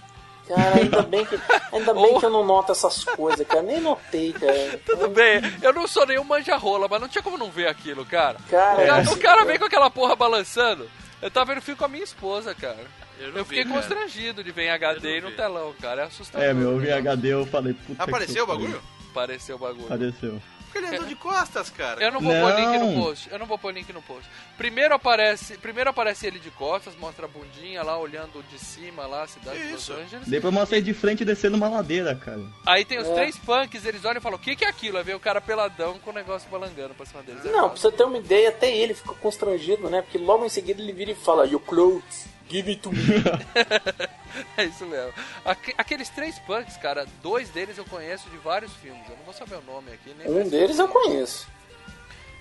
Cara, 0.47 0.75
ainda 0.77 1.01
bem 1.01 1.25
que, 1.25 1.37
ainda 1.73 1.93
bem 1.93 2.05
Ou- 2.13 2.19
que 2.21 2.25
eu 2.25 2.29
não 2.29 2.45
noto 2.45 2.71
essas 2.71 3.03
coisas, 3.03 3.45
cara. 3.45 3.61
Nem 3.63 3.81
notei, 3.81 4.31
cara. 4.31 4.79
Tudo 4.85 5.09
bem, 5.09 5.41
eu 5.61 5.73
não 5.73 5.85
sou 5.87 6.05
nenhum 6.07 6.23
manja-rola, 6.23 6.87
mas 6.89 7.01
não 7.01 7.09
tinha 7.09 7.21
como 7.21 7.37
não 7.37 7.51
ver 7.51 7.67
aquilo, 7.67 8.05
cara. 8.05 8.37
Cara, 8.49 8.81
O 8.81 8.85
cara, 8.87 9.01
é. 9.03 9.09
o 9.13 9.17
cara 9.17 9.43
vem 9.45 9.59
com 9.59 9.65
aquela 9.65 9.89
porra 9.89 10.15
balançando. 10.15 10.89
Eu 11.21 11.29
tava 11.29 11.53
vendo 11.53 11.61
filme 11.63 11.77
com 11.77 11.83
a 11.85 11.89
minha 11.89 12.03
esposa, 12.03 12.55
cara. 12.55 12.77
Eu 13.19 13.35
Eu, 13.35 13.43
fiquei 13.43 13.63
vi, 13.63 13.69
cara. 13.69 13.81
constrangido 13.81 14.43
de 14.43 14.51
ver 14.51 14.65
em 14.65 14.69
HD 14.69 15.17
e 15.17 15.21
no 15.21 15.31
vi. 15.31 15.35
telão, 15.35 15.73
cara. 15.81 16.03
É 16.03 16.05
assustador. 16.05 16.47
É, 16.47 16.53
meu, 16.53 16.71
eu 16.73 16.77
vi 16.79 16.87
né? 16.87 16.93
HD 16.93 17.27
eu 17.33 17.45
falei, 17.47 17.73
puta 17.73 18.03
Apareceu 18.03 18.43
o 18.43 18.47
bagulho? 18.47 18.81
Apareceu 19.17 19.55
o 19.55 19.59
bagulho. 19.59 19.85
Apareceu. 19.85 20.41
Porque 20.65 20.79
ele 20.79 20.87
andou 20.97 21.07
de 21.07 21.15
costas, 21.15 21.69
cara. 21.69 22.03
Eu 22.03 22.11
não 22.11 22.19
vou 22.19 22.33
pôr 22.33 22.55
link 22.59 22.77
no 22.77 22.91
Não. 22.93 23.01
post. 23.01 23.29
Eu 23.31 23.39
não 23.39 23.45
vou 23.45 23.57
pôr 23.57 23.73
link 23.73 23.91
no 23.93 24.01
post. 24.01 24.29
Primeiro 24.57 24.93
aparece, 24.93 25.57
primeiro 25.57 25.89
aparece 25.89 26.27
ele 26.27 26.39
de 26.39 26.51
costas, 26.51 26.93
mostra 26.97 27.25
a 27.25 27.27
bundinha 27.29 27.81
lá, 27.83 27.97
olhando 27.97 28.43
de 28.51 28.59
cima 28.59 29.07
lá, 29.07 29.23
a 29.23 29.27
cidade 29.27 29.59
de 29.65 29.71
Los 29.71 29.81
Isso. 29.81 29.93
Angeles. 29.93 30.27
Depois 30.27 30.53
eu 30.53 30.59
mostrei 30.59 30.81
de 30.81 30.93
frente 30.93 31.23
descendo 31.23 31.55
uma 31.55 31.69
ladeira, 31.69 32.13
cara. 32.15 32.41
Aí 32.65 32.83
tem 32.83 32.99
os 32.99 33.07
É. 33.07 33.13
três 33.13 33.37
punks, 33.37 33.85
eles 33.85 34.03
olham 34.03 34.17
e 34.19 34.21
falam, 34.21 34.37
o 34.37 34.41
que, 34.41 34.55
que 34.57 34.65
é 34.65 34.67
aquilo? 34.69 34.97
Aí 34.97 35.03
vem 35.05 35.15
o 35.15 35.19
cara 35.21 35.39
peladão 35.39 35.97
com 35.99 36.09
o 36.11 36.13
negócio 36.13 36.49
balangando 36.49 36.93
pra 36.93 37.05
cima 37.05 37.23
deles. 37.23 37.45
Não, 37.45 37.69
pra 37.69 37.77
você 37.79 37.89
ter 37.91 38.03
uma 38.03 38.17
ideia, 38.17 38.49
até 38.49 38.69
ele 38.75 38.93
ficou 38.93 39.15
constrangido, 39.15 39.89
né? 39.89 40.01
Porque 40.01 40.17
logo 40.17 40.45
em 40.45 40.49
seguida 40.49 40.81
ele 40.81 40.91
vira 40.93 41.11
e 41.11 41.15
fala, 41.15 41.47
Your 41.47 41.61
clothes, 41.61 42.27
give 42.49 42.69
it 42.69 42.81
to 42.81 42.91
me. 42.91 42.97
É 44.55 44.65
isso 44.65 44.85
mesmo. 44.85 45.13
Aque- 45.43 45.73
aqueles 45.77 46.09
três 46.09 46.37
punks, 46.39 46.77
cara, 46.77 47.07
dois 47.23 47.49
deles 47.49 47.77
eu 47.77 47.85
conheço 47.85 48.29
de 48.29 48.37
vários 48.37 48.71
filmes. 48.73 49.01
Eu 49.09 49.15
não 49.17 49.23
vou 49.23 49.33
saber 49.33 49.55
o 49.55 49.61
nome 49.63 49.91
aqui. 49.91 50.15
Um 50.27 50.47
deles 50.47 50.77
eu 50.77 50.87
conheço. 50.87 51.47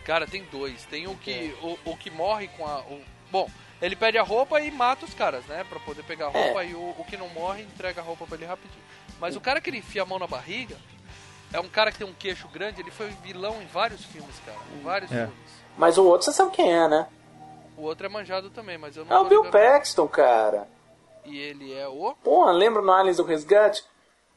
Cara, 0.04 0.26
tem 0.26 0.44
dois. 0.52 0.84
Tem 0.84 1.06
o 1.06 1.14
que, 1.16 1.56
o, 1.62 1.78
o 1.92 1.96
que 1.96 2.10
morre 2.10 2.48
com 2.48 2.66
a. 2.66 2.80
o- 2.80 3.00
bom, 3.30 3.48
ele 3.80 3.96
pede 3.96 4.18
a 4.18 4.22
roupa 4.22 4.60
e 4.60 4.70
mata 4.70 5.06
os 5.06 5.14
caras, 5.14 5.44
né? 5.46 5.64
Pra 5.68 5.80
poder 5.80 6.02
pegar 6.02 6.26
a 6.26 6.30
roupa 6.30 6.64
e 6.64 6.74
o, 6.74 6.94
o 6.98 7.04
que 7.08 7.16
não 7.16 7.28
morre 7.30 7.62
entrega 7.62 8.00
a 8.02 8.04
roupa 8.04 8.26
pra 8.26 8.36
ele 8.36 8.44
rapidinho. 8.46 8.82
Mas 9.18 9.34
o 9.34 9.40
cara 9.40 9.60
que 9.60 9.70
ele 9.70 9.78
enfia 9.78 10.02
a 10.02 10.06
mão 10.06 10.18
na 10.18 10.26
barriga 10.26 10.76
é 11.50 11.58
um 11.60 11.68
cara 11.68 11.90
que 11.90 11.98
tem 11.98 12.06
um 12.06 12.12
queixo 12.12 12.46
grande. 12.48 12.80
Ele 12.82 12.90
foi 12.90 13.08
vilão 13.24 13.62
em 13.62 13.66
vários 13.66 14.04
filmes, 14.04 14.36
cara. 14.44 14.58
Em 14.78 14.82
vários 14.82 15.10
É. 15.10 15.24
filmes. 15.26 15.50
Mas 15.78 15.96
o 15.96 16.04
outro 16.04 16.26
você 16.26 16.32
sabe 16.32 16.50
quem 16.52 16.70
é, 16.72 16.86
né? 16.88 17.06
O 17.76 17.82
outro 17.82 18.06
é 18.06 18.08
manjado 18.08 18.50
também, 18.50 18.78
mas 18.78 18.96
eu 18.96 19.04
não 19.04 19.16
É 19.16 19.20
o 19.20 19.24
Bill 19.24 19.42
lembrando. 19.42 19.62
Paxton, 19.72 20.08
cara. 20.08 20.68
E 21.24 21.38
ele 21.38 21.72
é 21.74 21.86
o. 21.88 22.14
Pô, 22.22 22.50
lembra 22.50 22.80
no 22.82 22.92
Aliens 22.92 23.16
do 23.18 23.24
Resgate? 23.24 23.84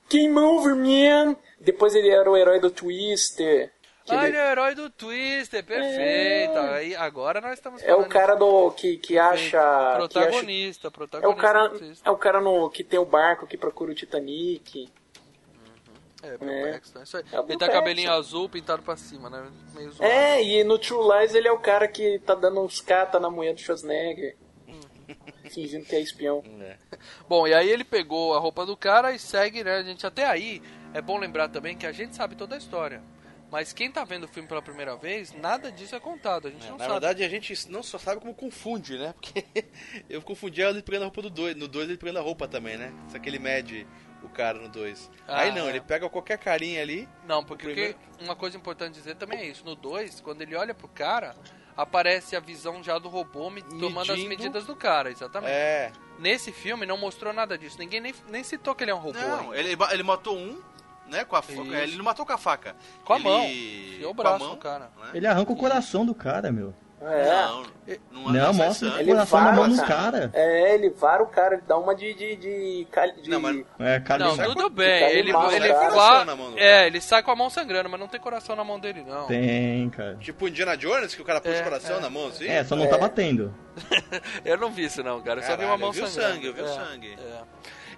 Game 0.10 0.38
over, 0.40 0.76
man! 0.76 1.36
Depois 1.60 1.94
ele 1.94 2.10
era 2.10 2.30
o 2.30 2.36
herói 2.36 2.60
do 2.60 2.72
Twister. 2.72 3.72
Ah, 4.10 4.28
ele- 4.28 4.36
é 4.38 4.42
o 4.48 4.52
herói 4.52 4.74
do 4.74 4.90
Twister, 4.90 5.64
perfeito. 5.64 6.58
Aí, 6.58 6.96
agora 6.96 7.40
nós 7.40 7.54
estamos 7.54 7.84
É 7.84 7.94
o 7.94 8.06
cara 8.06 8.34
do 8.34 8.72
que, 8.72 8.98
que 8.98 9.20
acha. 9.20 9.38
que 9.52 9.56
acha- 9.56 9.96
Protagonista, 9.98 10.88
É 10.88 10.92
protagonista. 10.92 11.38
o 11.38 11.42
cara, 11.42 11.72
é 12.06 12.10
o 12.10 12.18
cara 12.18 12.42
no, 12.42 12.70
que 12.72 12.84
tem 12.84 12.98
o 13.00 13.06
barco 13.06 13.46
que 13.46 13.56
procura 13.56 13.92
o 13.92 13.96
Titanic. 13.96 14.90
É, 16.22 16.38
Bill 16.38 16.50
É. 16.50 16.72
Paxton, 16.74 17.02
isso 17.04 17.18
aí. 17.18 17.24
É 17.32 17.38
ele 17.40 17.58
tá 17.58 17.70
cabelinho 17.70 18.12
azul 18.12 18.50
pintado 18.50 18.84
pra 18.84 18.98
cima, 18.98 19.30
né? 19.30 19.50
Meio 19.74 19.92
zoado. 19.92 20.12
É, 20.12 20.44
e 20.44 20.64
no 20.64 20.78
True 20.78 21.20
Lies 21.20 21.34
ele 21.34 21.48
é 21.48 21.52
o 21.52 21.60
cara 21.60 21.88
que 21.88 22.20
tá 22.20 22.36
dando 22.36 22.62
uns 22.62 22.82
cata 22.82 23.20
na 23.20 23.30
mulher 23.30 23.54
do 23.54 23.62
Schwarzenegger. 23.62 24.36
Fingindo 25.50 25.86
que 25.86 25.96
é 25.96 26.02
espião. 26.02 26.44
Bom, 27.28 27.48
e 27.48 27.54
aí 27.54 27.70
ele 27.70 27.84
pegou 27.84 28.36
a 28.36 28.40
roupa 28.40 28.66
do 28.66 28.78
cara 28.78 29.12
e 29.14 29.20
segue, 29.20 29.64
né? 29.64 29.78
A 29.78 29.84
gente 29.84 30.06
até 30.06 30.26
aí. 30.26 30.62
É 30.94 31.02
bom 31.02 31.18
lembrar 31.20 31.50
também 31.50 31.78
que 31.78 31.86
a 31.86 31.92
gente 31.92 32.16
sabe 32.16 32.36
toda 32.36 32.56
a 32.56 32.58
história. 32.58 33.02
Mas 33.52 33.74
quem 33.74 33.92
tá 33.92 34.04
vendo 34.04 34.26
o 34.26 34.28
filme 34.28 34.48
pela 34.48 34.62
primeira 34.62 34.96
vez, 34.96 35.34
nada 35.34 35.72
disso 35.72 35.96
é 35.96 36.00
contado. 36.00 36.48
A 36.48 36.52
gente 36.52 36.66
não 36.68 36.74
Na 36.78 36.86
sabe. 36.86 36.92
verdade, 36.92 37.24
a 37.24 37.30
gente 37.30 37.72
não 37.72 37.82
só 37.82 37.98
sabe 37.98 38.22
como 38.22 38.34
confunde, 38.34 38.98
né? 38.98 39.14
Porque 39.20 39.44
eu 40.08 40.22
confundi 40.22 40.62
ele 40.62 40.84
pegando 40.84 41.04
a 41.04 41.06
roupa 41.06 41.22
do 41.24 41.30
2. 41.32 41.56
No 41.56 41.68
2 41.68 41.90
ele 41.90 41.98
pegando 41.98 42.20
a 42.20 42.22
roupa 42.22 42.48
também, 42.48 42.78
né? 42.78 42.94
Só 43.12 43.18
que 43.18 43.28
ele 43.30 43.40
mede 43.40 43.88
cara 44.40 44.58
no 44.58 44.70
2. 44.70 45.12
Ah, 45.28 45.42
Aí 45.42 45.52
não, 45.52 45.66
é. 45.68 45.70
ele 45.70 45.82
pega 45.82 46.10
qualquer 46.10 46.38
carinha 46.38 46.82
ali. 46.82 47.08
Não, 47.28 47.44
porque 47.44 47.66
Primeiro- 47.66 47.98
uma 48.22 48.36
coisa 48.36 48.56
importante 48.58 48.94
dizer 48.94 49.16
também 49.16 49.40
é 49.40 49.46
isso. 49.48 49.66
No 49.66 49.76
2, 49.76 50.22
quando 50.22 50.42
ele 50.42 50.56
olha 50.56 50.74
pro 50.74 50.88
cara, 50.88 51.36
aparece 51.76 52.36
a 52.36 52.40
visão 52.40 52.82
já 52.82 52.98
do 52.98 53.10
robô 53.10 53.50
me- 53.50 53.62
tomando 53.62 54.12
as 54.12 54.18
Medindo. 54.18 54.30
medidas 54.30 54.66
do 54.66 54.76
cara, 54.76 55.12
exatamente. 55.12 55.52
É. 55.52 55.92
Nesse 56.18 56.52
filme 56.52 56.86
não 56.86 56.98
mostrou 56.98 57.34
nada 57.34 57.58
disso. 57.58 57.78
Ninguém 57.80 58.00
nem, 58.02 58.14
nem 58.30 58.44
citou 58.44 58.74
que 58.76 58.84
ele 58.84 58.92
é 58.92 58.96
um 58.96 59.00
robô. 59.00 59.20
Não, 59.20 59.54
ele, 59.54 59.76
ele 59.92 60.04
matou 60.04 60.38
um, 60.38 60.62
né? 61.08 61.24
Com 61.26 61.36
a 61.36 61.42
faca. 61.42 61.60
Ele 61.84 61.96
não 61.98 62.04
matou 62.06 62.26
com 62.26 62.34
a 62.34 62.38
faca. 62.38 62.76
Com 63.04 63.14
a 63.14 63.16
ele... 63.18 63.24
mão. 63.26 63.44
Enfiou 63.46 64.12
o 64.12 64.16
com 64.16 64.22
a 64.22 64.24
braço 64.24 64.46
mão, 64.46 64.58
cara. 64.58 64.92
né? 65.02 65.12
Ele 65.14 65.28
arranca 65.28 65.52
o 65.52 65.56
coração 65.56 66.06
do 66.06 66.16
cara, 66.16 66.52
meu. 66.52 66.74
É. 67.02 67.34
Não, 67.34 67.64
não, 68.12 68.32
Não, 68.34 68.54
mostra 68.54 68.90
sangue. 68.90 69.04
o 69.04 69.08
coração 69.08 69.40
na 69.40 69.46
vara, 69.46 69.56
mão 69.58 69.70
do 69.70 69.78
cara. 69.78 69.88
cara. 69.88 70.32
É, 70.34 70.76
ele 70.76 70.90
vara 70.90 71.24
o 71.24 71.28
cara, 71.28 71.54
ele 71.56 71.64
dá 71.68 71.78
uma 71.78 71.96
de. 71.96 72.14
de, 72.14 72.36
de, 72.36 72.88
cal- 72.92 73.12
de- 73.14 73.30
Não, 73.30 73.40
mas- 73.40 73.64
É, 73.80 74.00
cara, 74.02 74.26
Não, 74.26 74.36
ele- 74.36 74.44
tudo 74.46 74.70
bem. 74.70 75.04
Ele, 75.18 75.30
embaixo, 75.30 75.56
ele 75.56 75.74
mão 76.36 76.52
do 76.52 76.60
É, 76.60 76.88
ele 76.88 77.00
sai 77.02 77.24
com 77.24 77.32
a 77.32 77.36
mão 77.36 77.50
sangrando, 77.50 77.90
mas 77.90 78.00
não 78.00 78.08
tem 78.08 78.20
coração 78.20 78.56
na 78.56 78.64
mão 78.64 78.78
dele, 78.80 79.04
não. 79.08 79.28
Tem, 79.28 79.90
cara. 79.92 80.18
Tipo 80.20 80.48
Indiana 80.48 80.76
Jones, 80.76 81.16
que 81.16 81.22
o 81.22 81.26
cara 81.26 81.40
pôs 81.40 81.56
É, 81.56 81.62
o 81.62 81.64
coração 81.64 81.98
é. 81.98 82.02
na 82.02 82.10
mão 82.10 82.28
assim? 82.28 82.48
É, 82.48 82.64
só 82.66 82.76
não 82.76 82.88
tá 82.88 82.98
batendo. 82.98 83.54
Eu 84.44 84.58
não 84.58 84.70
vi 84.70 84.84
isso 84.86 85.02
não, 85.02 85.22
cara. 85.22 85.40
Eu 85.40 85.44
só 85.44 85.52
vi 85.52 85.58
Caralho, 85.60 85.72
uma 85.72 85.78
mão 85.78 85.90
eu 85.90 85.94
vi 85.94 86.02
o 86.02 86.08
sangrando. 86.08 86.34
sangue, 86.34 86.48
eu 86.48 86.54
vi 86.54 86.62
o 86.62 86.66
É, 86.66 86.68
sangue. 86.68 87.18
é. 87.18 87.42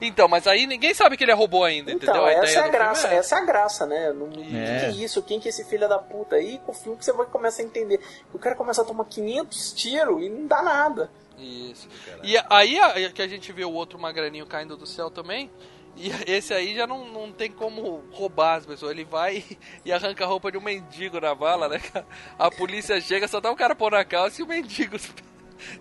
Então, 0.01 0.27
mas 0.27 0.47
aí 0.47 0.65
ninguém 0.65 0.93
sabe 0.93 1.15
que 1.15 1.23
ele 1.23 1.31
é 1.31 1.35
robô 1.35 1.63
ainda, 1.63 1.91
Então, 1.91 2.09
entendeu? 2.09 2.25
A 2.25 2.31
essa 2.31 2.43
ideia 2.51 2.57
é 2.57 2.63
a 2.63 2.67
graça, 2.71 3.01
filme 3.01 3.15
é 3.15 3.19
essa 3.19 3.35
é 3.35 3.37
a 3.37 3.45
graça, 3.45 3.85
né? 3.85 4.11
Não, 4.13 4.27
É. 4.27 4.31
Que 4.31 4.39
que 4.41 5.01
é 5.01 5.03
isso? 5.05 5.21
Quem 5.21 5.39
que 5.39 5.47
é 5.47 5.49
esse 5.49 5.63
filho 5.65 5.87
da 5.87 5.99
puta 5.99 6.35
aí? 6.37 6.59
Com 6.65 6.71
o 6.71 6.75
filme 6.75 6.97
que 6.97 7.05
você 7.05 7.13
vai 7.13 7.25
começar 7.27 7.61
a 7.61 7.65
entender. 7.65 7.99
O 8.33 8.39
cara 8.39 8.55
começa 8.55 8.81
a 8.81 8.85
tomar 8.85 9.05
500 9.05 9.73
tiros 9.73 10.23
e 10.23 10.29
não 10.29 10.47
dá 10.47 10.61
nada. 10.61 11.11
Isso. 11.37 11.87
E 12.23 12.35
aí 12.49 12.79
a- 12.79 13.11
que 13.11 13.21
a 13.21 13.27
gente 13.27 13.51
vê 13.51 13.63
o 13.63 13.71
outro 13.73 13.97
magrelinho 13.99 14.45
caindo 14.45 14.75
do 14.75 14.85
céu 14.85 15.09
também. 15.09 15.49
E 15.95 16.09
esse 16.25 16.53
aí 16.53 16.75
já 16.75 16.87
não, 16.87 17.05
não 17.05 17.31
tem 17.31 17.51
como 17.51 18.03
roubar 18.11 18.55
as 18.57 18.65
pessoas. 18.65 18.91
Ele 18.91 19.03
vai 19.05 19.43
e 19.85 19.91
arranca 19.91 20.23
a 20.23 20.27
roupa 20.27 20.51
de 20.51 20.57
um 20.57 20.61
mendigo 20.61 21.19
na 21.19 21.33
bala, 21.35 21.67
né? 21.67 21.79
cara? 21.79 22.05
A 22.39 22.49
polícia 22.49 22.99
chega, 23.01 23.27
só 23.27 23.39
tá 23.41 23.51
o 23.51 23.55
cara 23.55 23.75
pôr 23.75 23.91
na 23.91 24.03
calça 24.05 24.41
e 24.41 24.43
o 24.43 24.47
mendigo. 24.47 24.97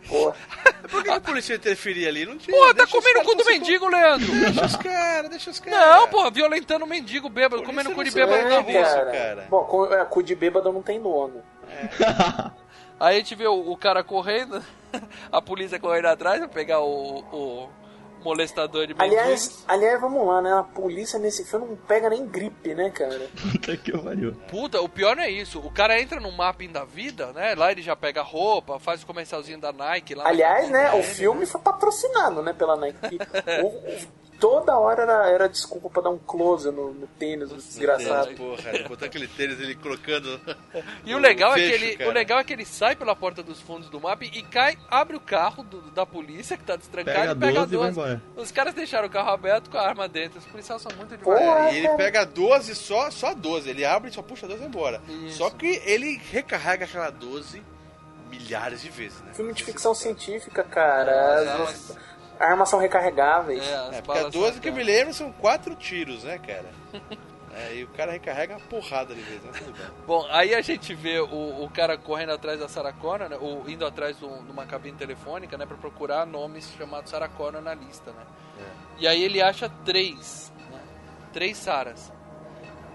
Porra. 0.09 0.35
Por 0.91 1.03
que 1.03 1.11
a 1.11 1.20
polícia 1.20 1.55
interferia 1.55 2.09
ali? 2.09 2.26
Não 2.26 2.37
tinha. 2.37 2.57
Pô, 2.57 2.74
tá 2.74 2.87
comendo 2.87 3.20
o 3.20 3.24
cu 3.24 3.35
do 3.37 3.45
mendigo, 3.45 3.89
Leandro! 3.89 4.26
Deixa 4.33 4.66
os 4.66 4.76
caras, 4.76 5.31
deixa 5.31 5.51
os 5.51 5.61
caras. 5.61 6.01
Não, 6.01 6.09
pô, 6.09 6.31
violentando 6.31 6.85
o 6.85 6.89
mendigo 6.89 7.28
bêbado, 7.28 7.62
comendo 7.62 7.93
cu 7.93 8.03
de 8.05 8.11
bêbado 8.11 8.43
na 8.49 8.62
mete 8.62 8.72
rua. 8.72 8.83
cara. 8.83 9.12
cara. 9.12 9.47
Bom, 9.51 9.64
com, 9.64 9.93
é, 9.93 10.05
cu 10.05 10.22
de 10.22 10.35
bêbado 10.35 10.72
não 10.72 10.83
tem 10.83 11.01
dono. 11.01 11.43
Aí 12.99 13.16
a 13.16 13.18
gente 13.18 13.35
vê 13.35 13.47
o, 13.47 13.70
o 13.70 13.76
cara 13.76 14.05
correndo, 14.05 14.62
a 15.33 15.41
polícia 15.41 15.78
correndo 15.81 16.07
atrás 16.07 16.39
pra 16.39 16.49
pegar 16.49 16.81
o, 16.81 17.20
o 17.33 17.68
molestador 18.23 18.87
de 18.87 18.95
mendigos. 18.95 19.18
Aliás, 19.18 19.64
aliás, 19.66 20.01
vamos 20.01 20.27
lá, 20.27 20.41
né? 20.43 20.53
A 20.53 20.62
polícia 20.62 21.18
nesse 21.18 21.45
filme 21.45 21.66
não 21.68 21.77
pega 21.77 22.11
nem 22.11 22.27
gripe, 22.27 22.75
né, 22.75 22.91
cara? 22.91 23.29
Puta 23.53 23.77
que 23.77 23.93
pariu. 23.97 24.35
Puta, 24.49 24.81
o 24.81 24.89
pior 24.89 25.16
não 25.16 25.23
é 25.23 25.31
isso. 25.31 25.59
O 25.61 25.71
cara 25.71 26.01
entra 26.01 26.21
no 26.21 26.31
mapping 26.33 26.71
da 26.71 26.85
vida, 26.85 27.33
né? 27.33 27.55
Lá 27.55 27.71
ele 27.73 27.83
já 27.83 27.97
pega 27.97 28.23
roupa, 28.23 28.79
faz 28.79 29.03
o 29.03 29.07
comercialzinho 29.07 29.59
da 29.61 29.73
Nike 29.73 30.14
lá. 30.14 30.27
Aliás, 30.29 30.68
né, 30.71 30.93
o 30.95 31.03
filme 31.03 31.47
foi 31.47 31.61
patrocinado, 31.61 32.43
né, 32.43 32.53
pela 32.53 32.77
Nike. 32.77 32.99
O- 33.64 34.20
toda 34.41 34.76
hora 34.78 35.03
era, 35.03 35.28
era 35.30 35.49
desculpa 35.49 35.88
pra 35.91 36.03
dar 36.03 36.11
um 36.11 36.18
close 36.18 36.70
no, 36.70 36.93
no 36.95 37.07
tênis 37.07 37.51
do 37.51 37.57
desgraçado. 37.57 38.34
Porra, 38.34 38.88
botar 38.88 39.07
aquele 39.07 39.28
tênis 39.28 39.61
ele 39.61 39.74
colocando. 39.76 40.41
E 41.05 41.14
o 41.14 41.18
legal, 41.18 41.53
é 41.53 41.55
que 41.57 41.61
fecho, 41.70 41.84
ele, 41.84 41.97
cara. 41.97 42.11
o 42.11 42.12
legal 42.12 42.38
é 42.38 42.45
que 42.45 42.53
ele 42.53 42.64
sai 42.64 42.95
pela 42.97 43.14
porta 43.14 43.43
dos 43.43 43.61
fundos 43.61 43.88
do 43.91 44.01
mapping 44.01 44.30
e 44.32 44.43
cai, 44.43 44.76
abre 44.91 45.16
o 45.16 45.20
carro 45.20 45.62
do- 45.62 45.80
da 45.91 46.07
polícia 46.07 46.57
que 46.57 46.64
tá 46.64 46.76
destrancado 46.76 47.18
Pega 47.18 47.32
e 47.32 47.36
pega 47.53 47.66
12 47.66 47.74
e 47.74 47.78
vai 47.78 47.86
12. 47.88 47.91
embora. 48.01 48.22
Os 48.36 48.51
caras 48.53 48.74
deixaram 48.74 49.07
o 49.09 49.11
carro 49.11 49.30
aberto 49.30 49.68
com 49.70 49.76
a 49.78 49.82
arma 49.86 50.09
dentro. 50.09 50.38
Os 50.38 50.47
policiais 50.47 50.80
são 50.80 50.91
muito. 50.97 51.14
É, 51.14 51.74
e 51.74 51.78
ele 51.78 51.88
pega 51.97 52.24
12, 52.24 52.74
só, 52.74 53.11
só 53.11 53.34
12. 53.34 53.68
Ele 53.68 53.84
abre 53.84 54.11
e 54.11 54.12
só 54.14 54.22
puxa 54.22 54.47
12 54.47 54.59
e 54.59 54.61
vai 54.61 54.68
embora. 54.68 55.03
Isso. 55.26 55.38
Só 55.38 55.51
que 55.51 55.66
ele 55.84 56.20
recarrega 56.30 56.84
aquela 56.84 57.11
12 57.11 57.62
milhares 58.30 58.82
de 58.82 58.88
vezes, 58.91 59.20
né? 59.22 59.32
Filme 59.34 59.53
de 59.53 59.64
ficção 59.64 59.95
científica, 59.95 60.62
cara. 60.62 61.11
É, 61.11 61.49
As- 61.53 61.59
mas- 61.59 61.91
as 61.91 61.97
armas 62.41 62.68
são 62.68 62.78
recarregáveis. 62.80 63.62
É, 63.62 63.72
É, 63.72 64.03
porque 64.03 64.18
a 64.18 64.22
balas 64.22 64.32
12 64.32 64.53
são- 64.55 64.61
que 64.62 64.68
eu 64.68 64.72
me 64.72 64.82
lembro 64.82 65.14
são 65.14 65.30
4 65.32 65.74
tiros, 65.76 66.24
né, 66.24 66.38
cara? 66.38 66.66
É, 67.53 67.74
e 67.74 67.82
o 67.84 67.88
cara 67.88 68.12
recarrega 68.12 68.55
uma 68.57 68.61
porrada 68.61 69.12
de 69.12 69.20
vez, 69.22 69.43
né? 69.43 69.51
Tudo 69.53 69.72
bem. 69.76 69.86
Bom, 70.07 70.24
aí 70.30 70.55
a 70.55 70.61
gente 70.61 70.95
vê 70.95 71.18
o, 71.18 71.64
o 71.64 71.68
cara 71.74 71.99
correndo 71.99 72.30
atrás 72.30 72.61
da 72.61 72.68
Sarah 72.68 72.93
Connor, 72.93 73.28
né? 73.28 73.36
Ou 73.41 73.68
indo 73.68 73.84
atrás 73.84 74.16
de 74.16 74.24
uma 74.24 74.64
cabine 74.66 74.97
telefônica, 74.97 75.59
né? 75.59 75.66
Pra 75.66 75.76
procurar 75.76 76.24
nomes 76.24 76.72
chamados 76.78 77.11
Sarah 77.11 77.28
Connor 77.28 77.61
na 77.61 77.74
lista, 77.74 78.12
né? 78.12 78.22
E 79.01 79.09
aí 79.09 79.20
ele 79.20 79.43
acha 79.43 79.68
três, 79.84 80.53
né? 80.70 80.78
Três 81.32 81.57
Saras. 81.59 82.12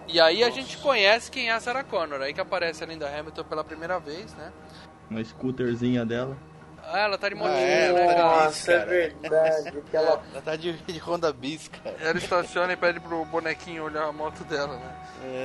E 0.07 0.21
aí 0.21 0.41
a 0.41 0.49
gente 0.49 0.77
conhece 0.77 1.29
quem 1.29 1.49
é 1.49 1.51
a 1.51 1.59
Sarah 1.59 1.83
Connor. 1.83 2.21
Aí 2.21 2.33
que 2.33 2.39
aparece 2.41 2.81
a 2.81 2.87
Linda 2.87 3.09
Hamilton 3.09 3.43
pela 3.43 3.63
primeira 3.63 3.99
vez, 3.99 4.33
né? 4.35 4.53
Uma 5.11 5.21
scooterzinha 5.23 6.05
dela. 6.05 6.37
Ah, 6.87 6.99
ela 6.99 7.17
tá 7.17 7.27
de 7.29 7.35
Ah, 7.35 7.37
motinho. 7.37 7.57
é, 7.57 7.85
ela 7.87 7.99
tá 7.99 8.05
de 8.05 8.15
né? 8.15 8.23
Nossa, 8.23 8.71
é 8.71 8.85
verdade. 8.85 9.67
Aquela... 9.79 10.23
Ela 10.31 10.41
tá 10.43 10.55
de, 10.55 10.73
de 10.73 10.99
Honda 10.99 11.33
Bis, 11.33 11.67
cara. 11.67 11.95
Ela 11.99 12.17
estaciona 12.17 12.73
e 12.73 12.77
pede 12.77 12.99
pro 12.99 13.25
bonequinho 13.25 13.83
olhar 13.85 14.03
a 14.05 14.11
moto 14.11 14.43
dela, 14.43 14.77
né? 14.77 14.95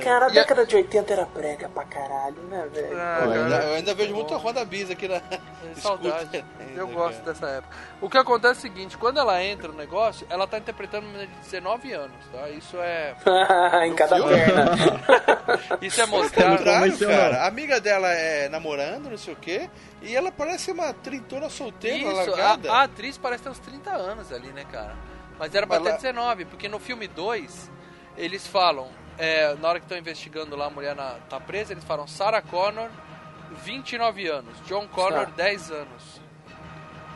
Cara, 0.03 0.25
a 0.25 0.29
E 0.29 0.31
a- 0.31 0.41
década 0.41 0.65
de 0.65 0.75
80 0.75 1.13
era 1.13 1.25
prega 1.25 1.69
pra 1.69 1.83
caralho, 1.85 2.41
né, 2.43 2.67
velho? 2.73 2.97
Ah, 2.99 3.19
Pô, 3.23 3.31
eu, 3.31 3.43
ainda, 3.43 3.55
eu 3.63 3.73
ainda 3.75 3.93
vejo 3.93 4.13
muito 4.15 4.35
Honda 4.35 4.65
Bis 4.65 4.89
aqui 4.89 5.07
na. 5.07 5.21
Saudade. 5.75 6.19
scooter 6.25 6.43
Eu 6.75 6.87
gosto 6.87 7.19
cara. 7.19 7.33
dessa 7.33 7.47
época. 7.47 7.75
O 8.01 8.09
que 8.09 8.17
acontece 8.17 8.53
é 8.53 8.57
o 8.57 8.61
seguinte, 8.73 8.97
quando 8.97 9.19
ela 9.19 9.41
entra 9.43 9.67
no 9.69 9.75
negócio, 9.75 10.25
ela 10.29 10.45
tá 10.47 10.57
interpretando 10.57 11.03
uma 11.05 11.11
menina 11.13 11.27
de 11.27 11.39
19 11.41 11.93
anos, 11.93 12.15
tá? 12.31 12.49
Isso 12.49 12.77
é. 12.77 13.15
em 13.87 13.93
cada 13.95 14.15
perna. 14.23 14.71
Isso 15.81 16.01
é 16.01 16.05
mostrado. 16.05 16.57
contrário, 16.57 16.91
Convenceu, 16.93 17.09
cara. 17.09 17.37
A 17.43 17.47
amiga 17.47 17.79
dela 17.79 18.09
é 18.09 18.49
namorando, 18.49 19.09
não 19.09 19.17
sei 19.17 19.33
o 19.33 19.37
quê. 19.37 19.69
E 20.01 20.15
ela 20.15 20.31
parece 20.31 20.71
uma 20.71 20.93
trintona 20.93 21.49
solteira, 21.49 21.97
Isso, 22.11 22.29
largada. 22.31 22.71
a, 22.71 22.75
a 22.77 22.83
atriz 22.83 23.17
parece 23.17 23.43
ter 23.43 23.49
uns 23.49 23.59
30 23.59 23.91
anos 23.91 24.31
ali, 24.31 24.47
né, 24.49 24.65
cara? 24.71 24.95
Mas 25.37 25.53
era 25.55 25.65
pra 25.65 25.77
Mas 25.79 25.85
ter 25.85 25.91
lá- 25.91 25.97
19, 25.97 26.45
porque 26.45 26.67
no 26.67 26.79
filme 26.79 27.07
2, 27.07 27.69
eles 28.17 28.45
falam, 28.45 28.89
é, 29.17 29.53
na 29.55 29.67
hora 29.69 29.79
que 29.79 29.85
estão 29.85 29.97
investigando 29.97 30.55
lá, 30.55 30.65
a 30.65 30.69
mulher 30.69 30.95
na, 30.95 31.11
tá 31.29 31.39
presa, 31.39 31.73
eles 31.73 31.83
falam 31.83 32.07
Sarah 32.07 32.41
Connor, 32.41 32.89
29 33.63 34.27
anos, 34.27 34.55
John 34.65 34.87
Connor, 34.87 35.25
Tá. 35.27 35.31
10 35.35 35.71
anos. 35.71 36.21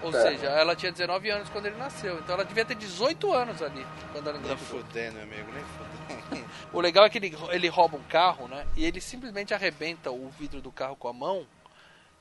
Ou 0.02 0.12
Tá. 0.12 0.22
seja, 0.22 0.48
ela 0.48 0.76
tinha 0.76 0.92
19 0.92 1.30
anos 1.30 1.50
quando 1.50 1.66
ele 1.66 1.78
nasceu, 1.78 2.20
então 2.20 2.36
ela 2.36 2.46
devia 2.46 2.66
ter 2.66 2.76
18 2.76 3.32
anos 3.34 3.62
ali, 3.62 3.86
quando 4.12 4.28
ela 4.30 4.38
Nem 4.38 4.46
engravidou. 4.46 4.80
fudendo, 4.82 5.14
meu 5.16 5.24
amigo, 5.24 5.52
nem 5.54 5.64
fudendo. 5.64 6.46
O 6.74 6.82
legal 6.82 7.06
é 7.06 7.10
que 7.10 7.18
ele, 7.18 7.36
ele 7.52 7.68
rouba 7.70 7.96
um 7.98 8.04
carro, 8.04 8.48
né? 8.48 8.68
E 8.76 8.84
ele 8.86 9.00
simplesmente 9.00 9.54
arrebenta 9.54 10.12
o 10.12 10.30
vidro 10.30 10.62
do 10.62 10.72
carro 10.72 10.96
com 10.96 11.08
a 11.08 11.14
mão. 11.14 11.48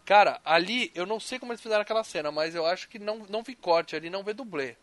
Cara, 0.05 0.39
ali, 0.45 0.93
eu 0.95 1.05
não 1.07 1.19
sei 1.19 1.39
como 1.39 1.51
eles 1.53 1.61
fizeram 1.63 1.83
aquela 1.83 2.05
cena, 2.05 2.31
mas 2.31 2.55
eu 2.55 2.65
acho 2.65 2.89
que 2.89 2.99
não, 2.99 3.27
não 3.29 3.43
vi 3.43 3.55
corte 3.57 3.97
ali, 3.97 4.09
não 4.09 4.23
vê 4.23 4.33
dublê. 4.33 4.77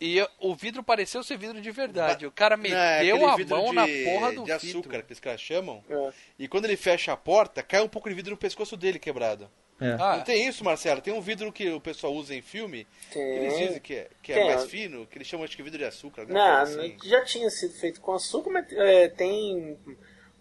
E 0.00 0.24
o 0.38 0.54
vidro 0.54 0.82
pareceu 0.82 1.24
ser 1.24 1.36
vidro 1.36 1.60
de 1.60 1.70
verdade. 1.72 2.24
O 2.26 2.30
cara 2.30 2.56
meteu 2.56 3.18
Não, 3.18 3.28
é 3.28 3.32
a 3.32 3.36
vidro 3.36 3.56
mão 3.56 3.70
de, 3.70 3.74
na 3.74 3.86
porra 4.10 4.32
do 4.32 4.44
de 4.44 4.52
vidro. 4.58 4.78
açúcar, 4.78 5.02
que 5.02 5.12
os 5.12 5.18
caras 5.20 5.40
chamam. 5.40 5.82
É. 5.90 6.10
E 6.38 6.46
quando 6.48 6.66
ele 6.66 6.76
fecha 6.76 7.12
a 7.12 7.16
porta, 7.16 7.62
cai 7.62 7.80
um 7.82 7.88
pouco 7.88 8.08
de 8.08 8.14
vidro 8.14 8.30
no 8.30 8.36
pescoço 8.36 8.76
dele 8.76 8.98
quebrado. 8.98 9.50
É. 9.80 9.92
Ah, 9.98 10.16
Não 10.16 10.24
tem 10.24 10.46
isso, 10.46 10.64
Marcelo? 10.64 11.00
Tem 11.00 11.12
um 11.14 11.20
vidro 11.20 11.52
que 11.52 11.68
o 11.70 11.80
pessoal 11.80 12.12
usa 12.12 12.34
em 12.34 12.42
filme, 12.42 12.86
que 13.12 13.18
eles 13.18 13.58
dizem 13.58 13.80
que 13.80 13.94
é, 13.94 14.08
que 14.22 14.32
é 14.32 14.34
Tem. 14.36 14.44
mais 14.46 14.64
fino, 14.64 15.06
que 15.06 15.18
eles 15.18 15.26
chamam 15.26 15.44
acho 15.44 15.56
que 15.56 15.62
vidro 15.62 15.78
de 15.78 15.84
açúcar. 15.84 16.26
Não, 16.26 16.58
assim. 16.58 16.96
já 17.04 17.24
tinha 17.24 17.48
sido 17.50 17.74
feito 17.74 18.00
com 18.00 18.12
açúcar, 18.12 18.50
mas 18.50 18.72
é, 18.72 19.08
tem 19.08 19.76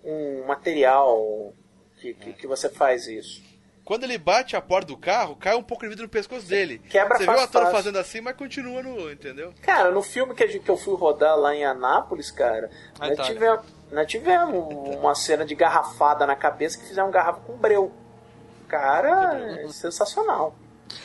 um 0.04 0.46
material 0.46 1.54
que, 2.00 2.14
que, 2.16 2.34
que 2.34 2.48
você 2.48 2.70
faz 2.70 3.08
isso. 3.08 3.44
Quando 3.88 4.04
ele 4.04 4.18
bate 4.18 4.54
a 4.54 4.60
porta 4.62 4.88
do 4.88 4.98
carro, 4.98 5.38
cai 5.38 5.56
um 5.56 5.64
pouco 5.64 5.84
de 5.84 5.90
vidro 5.90 6.04
no 6.04 6.10
pescoço 6.10 6.46
dele. 6.46 6.80
Quebra 6.90 7.18
Você 7.18 7.24
viu 7.24 7.32
o 7.34 7.40
ator 7.40 7.62
fácil. 7.62 7.78
fazendo 7.78 7.98
assim, 7.98 8.20
mas 8.20 8.36
continua 8.36 8.84
no. 8.84 9.10
Entendeu? 9.10 9.54
Cara, 9.62 9.92
no 9.92 10.02
filme 10.04 10.36
que, 10.36 10.44
a 10.44 10.48
gente- 10.48 10.60
que 10.66 10.70
eu 10.70 10.76
fui 10.76 10.94
rodar 10.98 11.38
lá 11.38 11.56
em 11.56 11.64
Anápolis, 11.64 12.30
cara, 12.30 12.70
Ah, 13.00 13.08
nós, 13.08 13.16
tá. 13.16 13.24
tivemos, 13.24 13.62
nós 13.90 14.06
tivemos 14.06 14.96
uma 14.98 15.16
cena 15.16 15.46
de 15.46 15.56
garrafada 15.56 16.26
na 16.28 16.36
cabeça 16.36 16.78
que 16.78 16.86
fizeram 16.86 17.10
garrafa 17.10 17.40
com 17.40 17.56
breu. 17.56 17.94
Cara, 18.68 19.62
é 19.62 19.68
sensacional. 19.70 20.54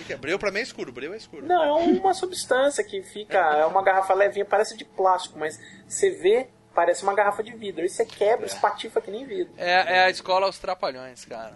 O 0.00 0.04
que, 0.04 0.12
é? 0.12 0.16
Breu 0.16 0.38
pra 0.38 0.50
mim 0.50 0.58
é 0.58 0.62
escuro, 0.62 0.90
breu 0.92 1.14
é 1.14 1.16
escuro. 1.16 1.46
Não, 1.46 1.62
é 1.62 1.70
uma 1.72 2.14
substância 2.14 2.82
que 2.82 3.00
fica. 3.02 3.38
É 3.38 3.64
uma 3.64 3.82
garrafa 3.82 4.12
levinha, 4.14 4.44
parece 4.44 4.76
de 4.76 4.84
plástico, 4.84 5.38
mas 5.38 5.56
você 5.86 6.10
vê, 6.10 6.48
parece 6.74 7.04
uma 7.04 7.14
garrafa 7.14 7.42
de 7.44 7.52
vidro. 7.52 7.82
Aí 7.82 7.88
você 7.88 8.04
quebra, 8.04 8.46
espatifa 8.46 9.00
que 9.00 9.10
nem 9.10 9.24
vidro. 9.24 9.52
É, 9.56 9.98
é 9.98 10.04
a 10.04 10.10
escola 10.10 10.46
aos 10.46 10.58
trapalhões, 10.58 11.24
cara. 11.24 11.54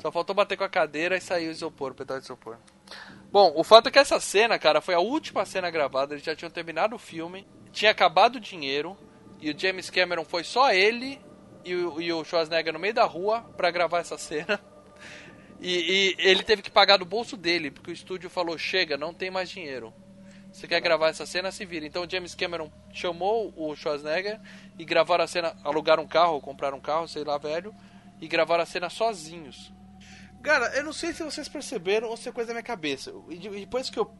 Só 0.00 0.10
faltou 0.10 0.34
bater 0.34 0.56
com 0.56 0.64
a 0.64 0.68
cadeira 0.68 1.16
e 1.16 1.20
sair 1.20 1.48
o 1.48 1.50
isopor, 1.50 1.92
o 1.92 1.94
pedaço 1.94 2.20
de 2.20 2.26
isopor. 2.26 2.56
Bom, 3.30 3.52
o 3.54 3.62
fato 3.62 3.88
é 3.88 3.90
que 3.92 3.98
essa 3.98 4.18
cena, 4.18 4.58
cara, 4.58 4.80
foi 4.80 4.94
a 4.94 5.00
última 5.00 5.44
cena 5.44 5.70
gravada. 5.70 6.14
Eles 6.14 6.24
já 6.24 6.34
tinham 6.34 6.50
terminado 6.50 6.96
o 6.96 6.98
filme, 6.98 7.46
tinha 7.72 7.90
acabado 7.90 8.36
o 8.36 8.40
dinheiro, 8.40 8.96
e 9.40 9.50
o 9.50 9.58
James 9.58 9.88
Cameron 9.88 10.24
foi 10.24 10.44
só 10.44 10.72
ele 10.72 11.20
e 11.64 11.74
o, 11.74 12.00
e 12.00 12.12
o 12.12 12.24
Schwarzenegger 12.24 12.72
no 12.72 12.78
meio 12.78 12.94
da 12.94 13.04
rua 13.04 13.42
pra 13.56 13.70
gravar 13.70 14.00
essa 14.00 14.18
cena. 14.18 14.60
E, 15.62 16.16
e 16.18 16.26
ele 16.26 16.42
teve 16.42 16.62
que 16.62 16.70
pagar 16.70 16.96
do 16.96 17.04
bolso 17.04 17.36
dele, 17.36 17.70
porque 17.70 17.90
o 17.90 17.92
estúdio 17.92 18.30
falou: 18.30 18.56
chega, 18.56 18.96
não 18.96 19.12
tem 19.12 19.30
mais 19.30 19.50
dinheiro. 19.50 19.92
Você 20.50 20.66
quer 20.66 20.80
gravar 20.80 21.08
essa 21.08 21.26
cena, 21.26 21.52
se 21.52 21.66
vira. 21.66 21.86
Então 21.86 22.04
o 22.04 22.10
James 22.10 22.34
Cameron 22.34 22.72
chamou 22.92 23.52
o 23.54 23.76
Schwarzenegger 23.76 24.40
e 24.78 24.84
gravaram 24.86 25.24
a 25.24 25.26
cena, 25.26 25.54
alugaram 25.62 26.02
um 26.02 26.08
carro, 26.08 26.40
compraram 26.40 26.78
um 26.78 26.80
carro, 26.80 27.06
sei 27.06 27.24
lá, 27.24 27.36
velho, 27.36 27.74
e 28.20 28.28
gravaram 28.28 28.62
a 28.62 28.66
cena 28.66 28.88
sozinhos. 28.90 29.72
Cara, 30.42 30.74
eu 30.76 30.84
não 30.84 30.92
sei 30.92 31.12
se 31.12 31.22
vocês 31.22 31.48
perceberam 31.48 32.08
ou 32.08 32.16
se 32.16 32.28
é 32.28 32.32
coisa 32.32 32.48
da 32.48 32.54
minha 32.54 32.62
cabeça. 32.62 33.12
E 33.28 33.36
de- 33.36 33.48
depois 33.50 33.90
que 33.90 33.98
eu 33.98 34.10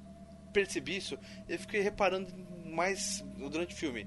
percebi 0.53 0.97
isso, 0.97 1.19
eu 1.49 1.59
fiquei 1.59 1.81
reparando 1.81 2.33
mais 2.67 3.23
durante 3.37 3.75
o 3.75 3.79
filme. 3.79 4.07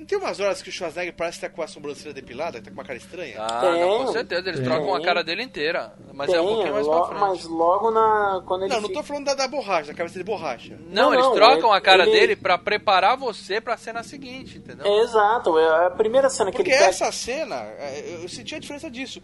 Não 0.00 0.06
tem 0.06 0.16
umas 0.16 0.40
horas 0.40 0.62
que 0.62 0.70
o 0.70 0.72
Schwarzenegger 0.72 1.14
parece 1.14 1.38
que 1.38 1.46
tá 1.46 1.52
com 1.54 1.60
a 1.60 1.66
sobrancelha 1.66 2.14
depilada, 2.14 2.58
que 2.58 2.64
tá 2.64 2.70
com 2.70 2.76
uma 2.78 2.84
cara 2.84 2.96
estranha? 2.98 3.36
Ah, 3.38 3.60
Tem. 3.60 3.80
não, 3.82 4.06
com 4.06 4.12
certeza, 4.12 4.48
eles 4.48 4.60
Tem. 4.60 4.64
trocam 4.68 4.94
a 4.94 5.02
cara 5.02 5.22
dele 5.22 5.42
inteira. 5.42 5.92
Mas 6.14 6.32
é 6.32 6.40
um 6.40 6.44
Tem, 6.46 6.54
pouquinho 6.54 6.74
mais 6.74 6.86
lo- 6.86 6.92
pra 6.92 7.04
frente. 7.06 7.20
Mas 7.20 7.44
logo 7.44 7.90
na. 7.90 8.42
Quando 8.46 8.64
ele 8.64 8.72
Não, 8.74 8.80
não 8.80 8.92
tô 8.92 9.02
falando 9.02 9.26
da, 9.26 9.34
da 9.34 9.46
borracha, 9.46 9.88
da 9.88 9.94
cabeça 9.94 10.18
de 10.18 10.24
borracha. 10.24 10.78
Não, 10.88 11.04
Não, 11.10 11.12
eles 11.12 11.24
não, 11.26 11.34
trocam 11.34 11.68
ele- 11.68 11.76
a 11.78 11.80
cara 11.82 12.02
ele- 12.04 12.12
dele 12.12 12.36
pra 12.36 12.56
preparar 12.56 13.16
você 13.18 13.60
pra 13.60 13.76
cena 13.76 14.02
seguinte, 14.02 14.56
entendeu? 14.56 14.86
É, 14.86 15.00
exato, 15.02 15.58
é 15.58 15.86
a 15.86 15.90
primeira 15.90 16.30
cena 16.30 16.50
que 16.50 16.56
Porque 16.56 16.70
ele 16.70 16.78
pega. 16.78 16.90
essa 16.90 17.12
cena, 17.12 17.56
é, 17.56 18.20
eu 18.22 18.28
senti 18.28 18.54
a 18.54 18.58
diferença 18.58 18.90
disso. 18.90 19.22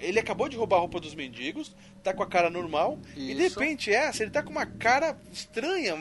Ele 0.00 0.18
acabou 0.18 0.48
de 0.48 0.56
roubar 0.56 0.78
a 0.78 0.80
roupa 0.80 0.98
dos 0.98 1.14
mendigos, 1.14 1.72
tá 2.02 2.12
com 2.12 2.22
a 2.24 2.26
cara 2.26 2.50
normal, 2.50 2.98
e 3.16 3.32
de 3.32 3.44
Isso. 3.46 3.58
repente 3.60 3.92
essa, 3.92 4.24
ele 4.24 4.32
tá 4.32 4.42
com 4.42 4.50
uma 4.50 4.66
cara 4.66 5.16
estranha, 5.32 5.96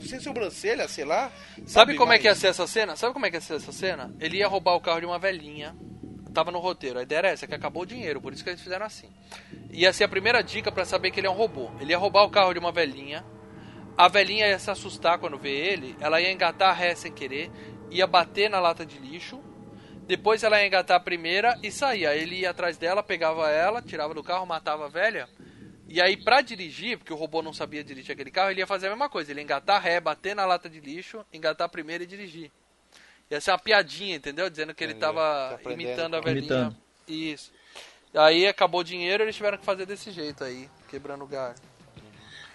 sem 0.00 0.20
sobrancelha, 0.20 0.86
sei 0.88 1.04
lá. 1.06 1.30
Sabe 1.66 1.94
como 1.94 2.04
é 2.04 2.16
mais- 2.16 2.20
que 2.20 2.28
ia 2.28 2.34
ser 2.34 2.48
essa 2.48 2.66
cena? 2.66 2.94
Sabe 2.96 3.14
como 3.14 3.24
é 3.24 3.30
que 3.30 3.36
ia 3.36 3.40
ser 3.40 3.54
essa 3.54 3.65
cena? 3.72 4.14
Ele 4.20 4.38
ia 4.38 4.48
roubar 4.48 4.74
o 4.74 4.80
carro 4.80 5.00
de 5.00 5.06
uma 5.06 5.18
velhinha. 5.18 5.74
Tava 6.32 6.50
no 6.50 6.58
roteiro. 6.58 6.98
A 6.98 7.02
ideia 7.02 7.18
era 7.18 7.28
essa, 7.28 7.46
que 7.46 7.54
acabou 7.54 7.84
o 7.84 7.86
dinheiro, 7.86 8.20
por 8.20 8.32
isso 8.32 8.44
que 8.44 8.50
eles 8.50 8.60
fizeram 8.60 8.84
assim. 8.84 9.08
Ia 9.70 9.92
ser 9.92 10.04
a 10.04 10.08
primeira 10.08 10.42
dica 10.42 10.70
pra 10.70 10.84
saber 10.84 11.10
que 11.10 11.20
ele 11.20 11.26
é 11.26 11.30
um 11.30 11.34
robô. 11.34 11.70
Ele 11.80 11.92
ia 11.92 11.98
roubar 11.98 12.24
o 12.24 12.30
carro 12.30 12.52
de 12.52 12.58
uma 12.58 12.70
velhinha. 12.70 13.24
A 13.96 14.08
velhinha 14.08 14.46
ia 14.46 14.58
se 14.58 14.70
assustar 14.70 15.18
quando 15.18 15.38
vê 15.38 15.50
ele. 15.50 15.96
Ela 15.98 16.20
ia 16.20 16.30
engatar 16.30 16.70
a 16.70 16.72
ré 16.74 16.94
sem 16.94 17.10
querer. 17.10 17.50
Ia 17.90 18.06
bater 18.06 18.50
na 18.50 18.60
lata 18.60 18.84
de 18.84 18.98
lixo. 18.98 19.40
Depois 20.06 20.42
ela 20.42 20.60
ia 20.60 20.66
engatar 20.66 20.98
a 20.98 21.00
primeira 21.00 21.58
e 21.62 21.70
saía. 21.70 22.14
Ele 22.14 22.40
ia 22.40 22.50
atrás 22.50 22.76
dela, 22.76 23.02
pegava 23.02 23.50
ela, 23.50 23.80
tirava 23.80 24.12
do 24.12 24.22
carro, 24.22 24.44
matava 24.44 24.84
a 24.84 24.88
velha. 24.88 25.28
E 25.88 26.02
aí, 26.02 26.16
pra 26.16 26.42
dirigir, 26.42 26.98
porque 26.98 27.12
o 27.12 27.16
robô 27.16 27.40
não 27.40 27.52
sabia 27.52 27.82
dirigir 27.82 28.12
aquele 28.12 28.30
carro, 28.30 28.50
ele 28.50 28.60
ia 28.60 28.66
fazer 28.66 28.88
a 28.88 28.90
mesma 28.90 29.08
coisa. 29.08 29.30
Ele 29.30 29.40
ia 29.40 29.44
engatar 29.44 29.76
a 29.76 29.78
ré, 29.78 30.00
bater 30.00 30.34
na 30.34 30.44
lata 30.44 30.68
de 30.68 30.80
lixo, 30.80 31.24
engatar 31.32 31.64
a 31.64 31.68
primeira 31.68 32.04
e 32.04 32.06
dirigir. 32.06 32.50
Ia 33.30 33.40
ser 33.40 33.50
uma 33.50 33.58
piadinha, 33.58 34.16
entendeu? 34.16 34.48
Dizendo 34.48 34.74
que 34.74 34.84
ele 34.84 34.92
Entendeu? 34.92 35.14
tava 35.14 35.58
Tá 35.62 35.70
imitando 35.72 36.14
a 36.14 36.20
velhinha. 36.20 36.40
Imitando. 36.40 36.76
Isso. 37.08 37.52
Aí 38.14 38.46
acabou 38.46 38.80
o 38.80 38.84
dinheiro 38.84 39.22
eles 39.22 39.36
tiveram 39.36 39.58
que 39.58 39.64
fazer 39.64 39.84
desse 39.84 40.10
jeito 40.10 40.42
aí, 40.44 40.68
quebrando 40.88 41.24
o 41.24 41.26
galho. 41.26 41.56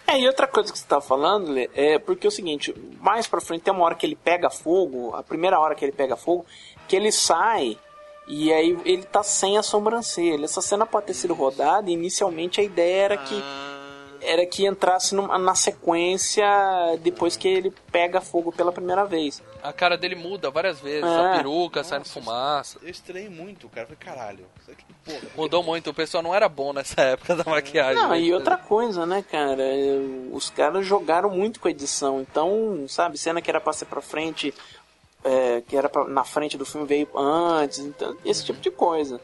É, 0.07 0.19
e 0.19 0.27
outra 0.27 0.47
coisa 0.47 0.71
que 0.71 0.79
você 0.79 0.87
tá 0.87 0.99
falando, 0.99 1.51
Lê, 1.51 1.69
é 1.73 1.99
porque 1.99 2.25
é 2.25 2.29
o 2.29 2.31
seguinte, 2.31 2.73
mais 2.99 3.27
pra 3.27 3.39
frente 3.39 3.61
tem 3.61 3.73
uma 3.73 3.85
hora 3.85 3.95
que 3.95 4.05
ele 4.05 4.15
pega 4.15 4.49
fogo, 4.49 5.15
a 5.15 5.23
primeira 5.23 5.59
hora 5.59 5.75
que 5.75 5.85
ele 5.85 5.91
pega 5.91 6.17
fogo, 6.17 6.45
que 6.87 6.95
ele 6.95 7.11
sai 7.11 7.77
e 8.27 8.51
aí 8.51 8.77
ele 8.83 9.03
tá 9.03 9.23
sem 9.23 9.57
a 9.57 9.63
sobrancelha. 9.63 10.45
Essa 10.45 10.61
cena 10.61 10.85
pode 10.85 11.07
ter 11.07 11.13
sido 11.13 11.33
rodada 11.33 11.89
e 11.89 11.93
inicialmente 11.93 12.59
a 12.59 12.63
ideia 12.63 13.03
era 13.03 13.17
que 13.17 13.35
era 14.21 14.45
que 14.45 14.65
entrasse 14.65 15.15
numa- 15.15 15.37
na 15.37 15.55
sequência 15.55 16.45
depois 17.01 17.35
que 17.35 17.47
ele 17.47 17.73
pega 17.91 18.21
fogo 18.21 18.51
pela 18.51 18.71
primeira 18.71 19.05
vez. 19.05 19.41
A 19.63 19.71
cara 19.71 19.97
dele 19.97 20.15
muda 20.15 20.49
várias 20.49 20.79
vezes, 20.79 21.03
É. 21.09 21.15
a 21.33 21.35
peruca 21.37 21.83
saindo 21.83 22.05
fumaça. 22.05 22.79
Eu 22.81 22.89
estranhei 22.89 23.29
muito, 23.29 23.67
cara. 23.69 23.87
Eu 23.89 23.95
Falei, 23.97 24.15
caralho, 24.15 24.45
isso 24.61 24.71
aqui, 24.71 24.83
porra. 25.05 25.31
Mudou 25.37 25.61
muito, 25.63 25.89
o 25.89 25.93
pessoal 25.93 26.23
não 26.23 26.33
era 26.33 26.49
bom 26.49 26.73
nessa 26.73 26.99
época 27.01 27.35
da 27.35 27.43
maquiagem. 27.43 28.01
Não, 28.01 28.09
né? 28.09 28.19
e 28.21 28.33
outra 28.33 28.57
coisa, 28.57 29.05
né, 29.05 29.23
cara? 29.29 29.61
é, 29.61 29.99
Os 30.31 30.49
caras 30.49 30.85
jogaram 30.85 31.29
muito 31.29 31.59
com 31.59 31.67
a 31.67 31.71
edição. 31.71 32.21
Então, 32.21 32.85
sabe, 32.87 33.17
cena 33.17 33.41
que 33.41 33.49
era 33.49 33.61
pra 33.61 33.73
ser 33.73 33.85
pra 33.85 34.01
frente, 34.01 34.53
é, 35.23 35.61
que 35.67 35.77
era 35.77 35.87
pra, 35.89 36.05
na 36.05 36.23
frente 36.23 36.57
do 36.57 36.65
filme 36.65 36.87
veio 36.87 37.07
antes. 37.15 37.79
Então, 37.79 38.15
esse 38.25 38.43
tipo 38.43 38.59
de 38.59 38.71
coisa. 38.71 39.19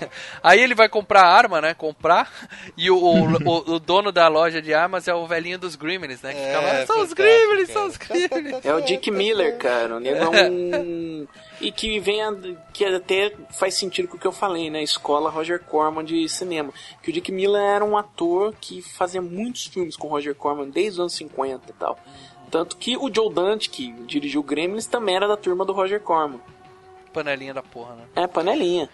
Aí 0.42 0.60
ele 0.60 0.74
vai 0.74 0.88
comprar 0.88 1.22
arma, 1.24 1.60
né? 1.60 1.74
Comprar. 1.74 2.30
E 2.76 2.90
o, 2.90 2.96
o, 2.96 3.24
o- 3.32 3.74
o 3.74 3.78
dono 3.78 4.10
da 4.12 4.28
loja 4.28 4.60
de 4.62 4.72
armas 4.74 5.06
é 5.08 5.14
o 5.14 5.26
velhinho 5.26 5.58
dos 5.58 5.76
Gremlins, 5.76 6.22
né? 6.22 6.32
Que 6.34 6.40
fica 6.40 6.60
lá, 6.60 6.86
são 6.86 7.00
os 7.02 7.12
Gremlins, 7.12 7.68
são 7.70 7.86
os 7.86 7.96
Gremlins. 7.96 8.64
É 8.64 8.74
o 8.74 8.80
Dick 8.80 9.10
Miller, 9.10 9.56
cara. 9.58 9.96
O 9.96 10.00
nego 10.00 10.34
é 10.34 10.50
um. 10.50 11.26
E 11.60 11.70
que 11.70 12.00
vem. 12.00 12.20
a- 12.22 12.34
que 12.72 12.84
até 12.84 13.32
faz 13.50 13.74
sentido 13.74 14.08
com 14.08 14.16
o 14.16 14.18
que 14.20 14.26
eu 14.26 14.32
falei, 14.32 14.68
né? 14.68 14.82
Escola 14.82 15.30
Roger 15.30 15.60
Corman 15.60 16.04
de 16.04 16.28
cinema. 16.28 16.72
Que 17.02 17.10
o 17.10 17.12
Dick 17.12 17.30
Miller 17.30 17.62
era 17.62 17.84
um 17.84 17.96
ator 17.96 18.52
que 18.60 18.82
fazia 18.82 19.22
muitos 19.22 19.66
filmes 19.66 19.96
com 19.96 20.08
Roger 20.08 20.34
Corman 20.34 20.68
desde 20.70 20.92
os 20.94 21.00
anos 21.00 21.14
50 21.14 21.70
e 21.70 21.72
tal. 21.74 21.96
Tanto 22.50 22.76
que 22.76 22.96
o 22.96 23.08
Joe 23.14 23.32
Dante, 23.32 23.70
que 23.70 23.92
dirigiu 24.06 24.42
Gremlins, 24.42 24.86
também 24.86 25.14
era 25.14 25.28
da 25.28 25.36
turma 25.36 25.64
do 25.64 25.72
Roger 25.72 26.00
Corman. 26.00 26.40
Panelinha 27.12 27.54
da 27.54 27.62
porra, 27.62 27.94
né? 27.94 28.02
É, 28.16 28.26
panelinha. 28.26 28.88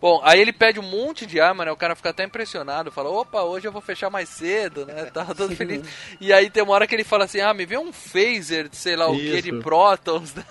Bom, 0.00 0.20
aí 0.22 0.40
ele 0.40 0.52
pede 0.52 0.78
um 0.78 0.84
monte 0.84 1.26
de 1.26 1.40
arma, 1.40 1.64
né? 1.64 1.72
O 1.72 1.76
cara 1.76 1.96
fica 1.96 2.10
até 2.10 2.22
impressionado, 2.22 2.92
fala, 2.92 3.10
opa, 3.10 3.42
hoje 3.42 3.66
eu 3.66 3.72
vou 3.72 3.82
fechar 3.82 4.08
mais 4.08 4.28
cedo, 4.28 4.86
né? 4.86 5.06
Tá 5.12 5.24
todo 5.34 5.56
feliz. 5.56 5.82
E 6.20 6.32
aí 6.32 6.48
tem 6.48 6.62
uma 6.62 6.72
hora 6.72 6.86
que 6.86 6.94
ele 6.94 7.02
fala 7.02 7.24
assim, 7.24 7.40
ah, 7.40 7.52
me 7.52 7.66
vê 7.66 7.76
um 7.76 7.92
phaser 7.92 8.68
de 8.68 8.76
sei 8.76 8.94
lá 8.94 9.08
o 9.08 9.16
que 9.16 9.42
de 9.42 9.52
prótons, 9.60 10.34
né? 10.36 10.44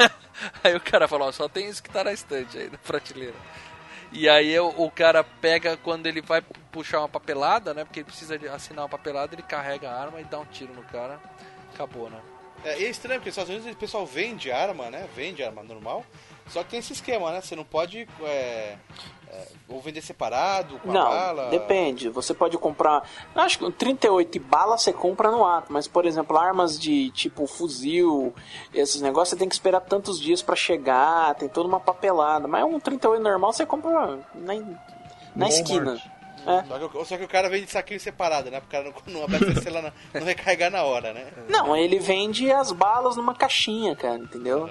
Aí 0.64 0.76
o 0.76 0.82
cara 0.82 1.08
fala, 1.08 1.26
ó, 1.26 1.32
só 1.32 1.48
tem 1.48 1.70
isso 1.70 1.82
que 1.82 1.90
tá 1.90 2.04
na 2.04 2.12
estante 2.12 2.58
aí, 2.58 2.70
na 2.70 2.78
prateleira. 2.78 3.36
E 4.12 4.28
aí 4.28 4.58
o, 4.60 4.68
o 4.68 4.92
cara 4.92 5.24
pega, 5.24 5.78
quando 5.78 6.08
ele 6.08 6.22
vai 6.22 6.42
puxar 6.72 7.00
uma 7.00 7.10
papelada, 7.10 7.74
né? 7.74 7.86
Porque 7.86 8.00
ele 8.00 8.08
precisa 8.08 8.38
de 8.38 8.48
assinar 8.50 8.84
uma 8.84 8.90
papelada, 8.90 9.34
ele 9.34 9.44
carrega 9.44 9.90
a 9.90 10.02
arma 10.02 10.20
e 10.20 10.26
dá 10.26 10.40
um 10.40 10.46
tiro 10.46 10.74
no 10.74 10.84
cara. 10.84 11.20
Acabou, 11.74 12.10
né? 12.10 12.20
É, 12.66 12.82
e 12.82 12.86
é 12.86 12.90
estranho, 12.90 13.20
porque 13.20 13.30
nos 13.30 13.38
Estados 13.38 13.50
Unidos 13.50 13.72
o 13.72 13.80
pessoal 13.80 14.06
vende 14.06 14.52
arma, 14.52 14.90
né? 14.90 15.08
Vende 15.16 15.44
arma 15.44 15.64
normal. 15.64 16.06
Só 16.48 16.64
que 16.64 16.72
tem 16.72 16.80
esse 16.80 16.94
esquema, 16.94 17.32
né? 17.32 17.42
Você 17.42 17.56
não 17.56 17.64
pode 17.64 18.08
é, 18.24 18.78
é, 19.32 19.46
ou 19.68 19.82
vender 19.82 20.02
separado, 20.02 20.80
com 20.80 20.90
a 20.90 20.94
Não, 20.94 21.10
bala. 21.10 21.50
depende. 21.50 22.10
Você 22.10 22.34
pode 22.34 22.58
comprar. 22.58 23.04
Acho 23.36 23.60
que 23.60 23.66
um 23.66 23.72
38 23.72 24.40
bala 24.40 24.78
você 24.78 24.94
compra 24.94 25.30
no 25.32 25.46
ato, 25.46 25.72
mas 25.72 25.88
por 25.88 26.06
exemplo, 26.06 26.38
armas 26.38 26.80
de 26.80 27.10
tipo 27.12 27.46
fuzil, 27.48 28.34
esses 28.74 29.02
negócios, 29.02 29.30
você 29.30 29.36
tem 29.36 29.50
que 29.50 29.56
esperar 29.56 29.82
tantos 29.82 30.20
dias 30.20 30.42
pra 30.42 30.56
chegar, 30.56 31.36
tem 31.36 31.50
toda 31.50 31.68
uma 31.68 31.80
papelada. 31.80 32.48
Mas 32.48 32.64
um 32.64 32.80
38 32.80 33.22
normal 33.22 33.52
você 33.54 33.66
compra 33.66 34.18
na, 34.36 34.56
na 35.36 35.48
esquina. 35.50 36.02
É. 36.46 36.64
Só 36.64 36.80
que, 36.88 36.98
o- 36.98 37.06
só 37.06 37.18
que 37.18 37.24
o 37.26 37.28
cara 37.28 37.50
vende 37.50 37.70
saquinho 37.70 38.00
separado, 38.00 38.50
né? 38.50 38.62
Pro 38.62 38.70
cara 38.70 38.86
não, 38.86 38.94
não 39.14 39.24
abastecer 39.26 39.74
lá, 39.74 39.82
na- 39.82 39.94
não 40.14 40.26
recarregar 40.26 40.72
na 40.72 40.84
hora, 40.84 41.14
né? 41.14 41.28
Não, 41.50 41.76
ele 41.76 42.00
vende 42.00 42.50
as 42.50 42.72
balas 42.72 43.18
numa 43.18 43.36
caixinha, 43.36 43.94
cara, 43.98 44.16
entendeu? 44.18 44.70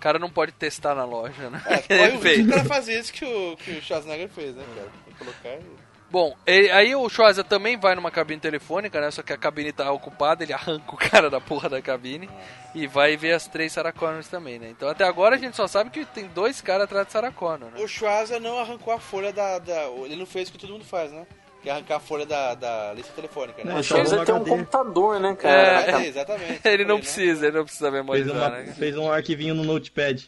O 0.00 0.02
cara 0.02 0.18
não 0.18 0.30
pode 0.30 0.50
testar 0.52 0.94
na 0.94 1.04
loja, 1.04 1.50
né? 1.50 1.62
É, 1.90 1.92
ele 2.08 2.16
o 2.16 2.20
fez. 2.22 2.42
do 2.42 2.50
cara 2.50 2.64
fazer 2.64 2.98
isso 2.98 3.12
que 3.12 3.22
o, 3.22 3.54
que 3.58 3.72
o 3.72 3.82
Schwarzenegger 3.82 4.30
fez, 4.30 4.56
né, 4.56 4.64
cara? 4.74 4.88
Colocar 5.18 5.48
e... 5.50 5.90
Bom, 6.10 6.34
aí 6.72 6.96
o 6.96 7.06
Schwarza 7.10 7.44
também 7.44 7.76
vai 7.78 7.94
numa 7.94 8.10
cabine 8.10 8.40
telefônica, 8.40 8.98
né? 8.98 9.10
Só 9.10 9.22
que 9.22 9.32
a 9.34 9.36
cabine 9.36 9.72
tá 9.72 9.92
ocupada, 9.92 10.42
ele 10.42 10.54
arranca 10.54 10.90
o 10.94 10.96
cara 10.96 11.28
da 11.28 11.38
porra 11.38 11.68
da 11.68 11.82
cabine 11.82 12.30
e 12.74 12.86
vai 12.86 13.14
ver 13.14 13.32
as 13.34 13.46
três 13.46 13.72
Sarah 13.72 13.92
Connors 13.92 14.26
também, 14.26 14.58
né? 14.58 14.70
Então 14.70 14.88
até 14.88 15.04
agora 15.04 15.36
a 15.36 15.38
gente 15.38 15.54
só 15.54 15.66
sabe 15.68 15.90
que 15.90 16.06
tem 16.06 16.26
dois 16.28 16.62
caras 16.62 16.84
atrás 16.84 17.06
de 17.06 17.12
Sarah 17.12 17.30
Connor, 17.30 17.70
né? 17.70 17.80
O 17.82 17.86
Schwarza 17.86 18.40
não 18.40 18.58
arrancou 18.58 18.94
a 18.94 18.98
folha 18.98 19.34
da, 19.34 19.58
da- 19.58 19.84
Ele 20.06 20.16
não 20.16 20.24
fez 20.26 20.48
o 20.48 20.52
que 20.52 20.58
todo 20.58 20.72
mundo 20.72 20.84
faz, 20.86 21.12
né? 21.12 21.26
Que 21.62 21.68
arrancar 21.68 21.96
a 21.96 22.00
folha 22.00 22.24
da, 22.24 22.54
da 22.54 22.94
lista 22.94 23.12
telefônica, 23.12 23.62
né? 23.62 23.72
Não, 23.74 23.80
Então, 23.80 23.98
ele 23.98 24.24
tem 24.24 24.34
um 24.34 24.44
computador, 24.44 25.20
né, 25.20 25.36
cara? 25.36 26.02
É, 26.02 26.06
exatamente. 26.06 26.60
Ele 26.66 26.84
não 26.86 26.94
né? 26.96 27.00
precisa, 27.02 27.46
ele 27.48 27.56
não 27.58 27.64
precisa 27.64 27.90
Fez, 27.90 27.94
memorizar, 28.02 28.34
uma- 28.36 28.48
né? 28.48 28.74
fez 28.78 28.96
um 28.96 29.12
arquivinho 29.12 29.54
no 29.54 29.62
notepad. 29.64 30.26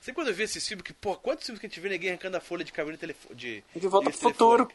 Você 0.00 0.12
quando 0.14 0.28
eu 0.28 0.34
vi 0.34 0.44
esse 0.44 0.60
filme, 0.60 0.82
que, 0.82 0.94
pô, 0.94 1.14
quantos 1.16 1.44
filmes 1.44 1.60
que 1.60 1.66
a 1.66 1.68
gente 1.68 1.80
vê 1.80 1.88
ninguém 1.90 2.10
arrancando 2.10 2.36
a 2.38 2.40
folha 2.40 2.64
de 2.64 2.72
cabine 2.72 2.96
telefo- 2.96 3.34
de 3.34 3.62
De 3.74 3.86
Volta 3.88 4.08
pro 4.10 4.18
Futuro. 4.18 4.68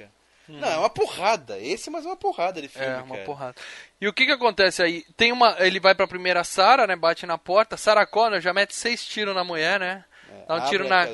Não, 0.47 0.67
é 0.67 0.77
uma 0.77 0.89
porrada. 0.89 1.57
Esse, 1.59 1.89
mas 1.89 2.03
é 2.05 2.09
uma 2.09 2.17
porrada 2.17 2.61
de 2.61 2.67
filme, 2.67 2.85
É, 2.87 2.97
uma 2.97 3.15
cara. 3.15 3.25
porrada. 3.25 3.55
E 4.01 4.07
o 4.07 4.11
que 4.13 4.25
que 4.25 4.31
acontece 4.33 4.83
aí? 4.83 5.03
Tem 5.15 5.31
uma, 5.31 5.55
ele 5.59 5.79
vai 5.79 5.95
pra 5.95 6.05
primeira 6.07 6.43
Sarah, 6.43 6.85
né? 6.85 6.95
Bate 6.95 7.25
na 7.25 7.37
porta. 7.37 7.77
Sarah 7.77 8.05
Connor 8.05 8.41
já 8.41 8.53
mete 8.53 8.75
seis 8.75 9.05
tiros 9.05 9.33
na 9.33 9.43
mulher, 9.43 9.79
né? 9.79 10.03
Dá 10.51 10.55
um 10.55 10.57
abre 10.57 10.69
tiro 10.69 10.89
na, 10.89 11.07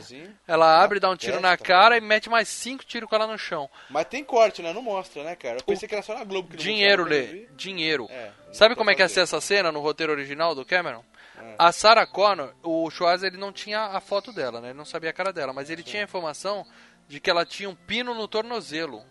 ela 0.47 0.83
abre, 0.83 0.99
dá 0.99 1.11
um 1.11 1.15
tiro 1.15 1.33
testa, 1.33 1.47
na 1.47 1.57
cara 1.57 1.95
e 1.95 2.01
mete 2.01 2.27
mais 2.27 2.47
cinco 2.47 2.83
tiros 2.83 3.07
com 3.07 3.15
ela 3.15 3.27
no 3.27 3.38
chão. 3.38 3.69
Mas 3.88 4.07
tem 4.07 4.23
corte, 4.23 4.63
né? 4.63 4.73
Não 4.73 4.81
mostra, 4.81 5.23
né, 5.23 5.35
cara? 5.35 5.57
Eu 5.59 5.63
pensei 5.63 5.88
que 5.88 5.93
era 5.93 6.01
só 6.01 6.15
na 6.15 6.23
Globo 6.23 6.49
que 6.49 6.57
Dinheiro, 6.57 7.03
Lê. 7.03 7.45
Dinheiro. 7.55 8.07
É, 8.09 8.31
Sabe 8.51 8.75
como 8.75 8.89
é 8.89 8.95
que 8.95 9.01
ia 9.03 9.07
ser 9.07 9.19
essa 9.19 9.39
cena 9.39 9.71
no 9.71 9.79
roteiro 9.79 10.11
original 10.11 10.55
do 10.55 10.65
Cameron? 10.65 11.03
É. 11.38 11.53
A 11.59 11.71
Sarah 11.71 12.07
Connor, 12.07 12.51
o 12.63 12.89
Schwarzer 12.89 13.29
ele 13.29 13.38
não 13.38 13.53
tinha 13.53 13.79
a 13.79 14.01
foto 14.01 14.33
dela, 14.33 14.59
né? 14.59 14.69
Ele 14.69 14.77
não 14.77 14.85
sabia 14.85 15.11
a 15.11 15.13
cara 15.13 15.31
dela, 15.31 15.53
mas 15.53 15.69
ele 15.69 15.83
tinha 15.83 16.01
a 16.01 16.05
informação 16.05 16.65
de 17.07 17.19
que 17.19 17.29
ela 17.29 17.45
tinha 17.45 17.69
um 17.69 17.75
pino 17.75 18.15
no 18.15 18.27
tornozelo. 18.27 19.03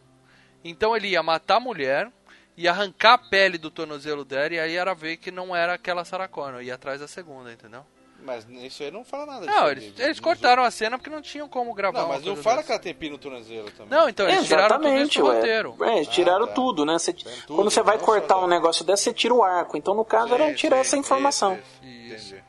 Então 0.64 0.96
ele 0.96 1.10
ia 1.10 1.22
matar 1.22 1.58
a 1.58 1.60
mulher, 1.60 2.10
ia 2.56 2.72
arrancar 2.72 3.12
a 3.12 3.18
pele 3.18 3.58
do 3.58 3.70
tornozelo 3.70 4.24
dela 4.24 4.54
e 4.54 4.58
aí 4.58 4.74
era 4.74 4.92
ver 4.92 5.18
que 5.18 5.30
não 5.30 5.54
era 5.54 5.74
aquela 5.74 6.04
Sarah 6.04 6.26
Connor, 6.26 6.62
ia 6.62 6.74
atrás 6.74 6.98
da 6.98 7.06
segunda, 7.06 7.52
entendeu? 7.52 7.86
Mas 8.26 8.46
isso 8.64 8.82
aí 8.82 8.90
não 8.90 9.04
fala 9.04 9.24
nada 9.26 9.46
Não, 9.46 9.72
disso 9.74 9.86
eles, 9.86 10.00
eles 10.00 10.20
cortaram 10.20 10.64
a 10.64 10.70
cena 10.70 10.98
porque 10.98 11.08
não 11.08 11.22
tinham 11.22 11.48
como 11.48 11.72
gravar. 11.72 12.00
Não, 12.02 12.08
mas 12.08 12.24
não 12.24 12.34
fala 12.36 12.56
dessa. 12.56 12.66
que 12.66 12.72
ela 12.72 12.80
tem 12.82 12.92
pino 12.94 13.12
no 13.12 13.18
tornozelo 13.18 13.70
também. 13.70 13.96
Não, 13.98 14.08
então 14.08 14.28
eles 14.28 14.46
tiraram 14.46 14.76
tudo 14.76 14.88
Exatamente, 14.88 15.18
do 15.20 15.26
ué. 15.26 15.34
roteiro. 15.36 15.76
É, 15.84 15.96
eles 15.96 16.08
tiraram 16.08 16.44
Ah, 16.44 16.48
tá. 16.48 16.54
tudo, 16.54 16.84
né? 16.84 16.98
Você- 16.98 17.12
tudo, 17.12 17.54
quando 17.54 17.70
você 17.70 17.82
vai 17.82 17.98
cortar 17.98 18.38
um 18.38 18.46
negócio 18.48 18.84
desse, 18.84 19.04
você 19.04 19.14
tira 19.14 19.32
o 19.32 19.42
arco. 19.42 19.76
Então, 19.76 19.94
no 19.94 20.04
caso, 20.04 20.34
era 20.34 20.52
tirar 20.54 20.78
essa 20.78 20.96
informação. 20.96 21.54
isso, 21.82 22.14
isso. 22.14 22.34
Entendi. 22.34 22.44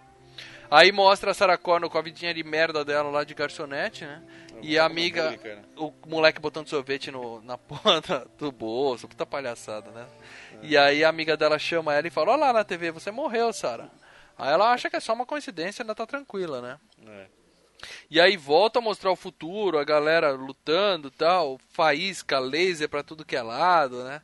Aí 0.69 0.91
mostra 0.91 1.32
a 1.32 1.34
Sarah 1.34 1.57
Connor 1.57 1.89
com 1.89 1.97
a 1.97 2.01
vidinha 2.01 2.34
de 2.34 2.43
merda 2.43 2.84
dela 2.84 3.09
lá 3.09 3.23
de 3.23 3.34
garçonete, 3.34 4.03
né? 4.03 4.21
E 4.61 4.78
a 4.78 4.86
amiga, 4.86 5.38
cara. 5.38 5.61
o 5.78 5.93
moleque 6.07 6.41
botando 6.41 6.67
sorvete 6.67 7.11
no, 7.11 7.39
na 7.43 7.55
ponta 7.59 8.28
do 8.39 8.51
bolso, 8.51 9.07
puta 9.07 9.25
palhaçada, 9.25 9.91
né? 9.91 10.05
E 10.63 10.75
aí 10.75 11.03
a 11.05 11.09
amiga 11.09 11.38
dela 11.38 11.59
chama 11.59 11.93
ela 11.93 12.07
e 12.07 12.09
fala, 12.09 12.32
olha 12.32 12.39
lá 12.47 12.53
na 12.53 12.63
TV, 12.63 12.89
você 12.91 13.11
morreu, 13.11 13.53
Sarah. 13.53 13.89
Aí 14.38 14.52
ela 14.54 14.72
acha 14.72 14.90
que 14.90 14.96
é 14.96 15.00
só 15.00 15.14
uma 15.14 15.26
coincidência 15.26 15.82
e 15.82 15.84
ainda 15.84 15.96
tá 15.96 16.06
tranquila, 16.06 16.62
né? 16.62 16.78
É. 17.08 17.26
E 18.10 18.20
aí 18.20 18.36
volta 18.38 18.80
a 18.80 18.82
mostrar 18.82 19.12
o 19.12 19.16
futuro, 19.16 19.78
a 19.78 19.84
galera 19.84 20.32
lutando 20.32 21.10
e 21.10 21.12
tal, 21.12 21.60
faísca, 21.74 22.40
laser 22.40 22.90
pra 22.90 23.04
tudo 23.04 23.26
que 23.26 23.36
é 23.36 23.42
lado, 23.42 24.04
né? 24.04 24.22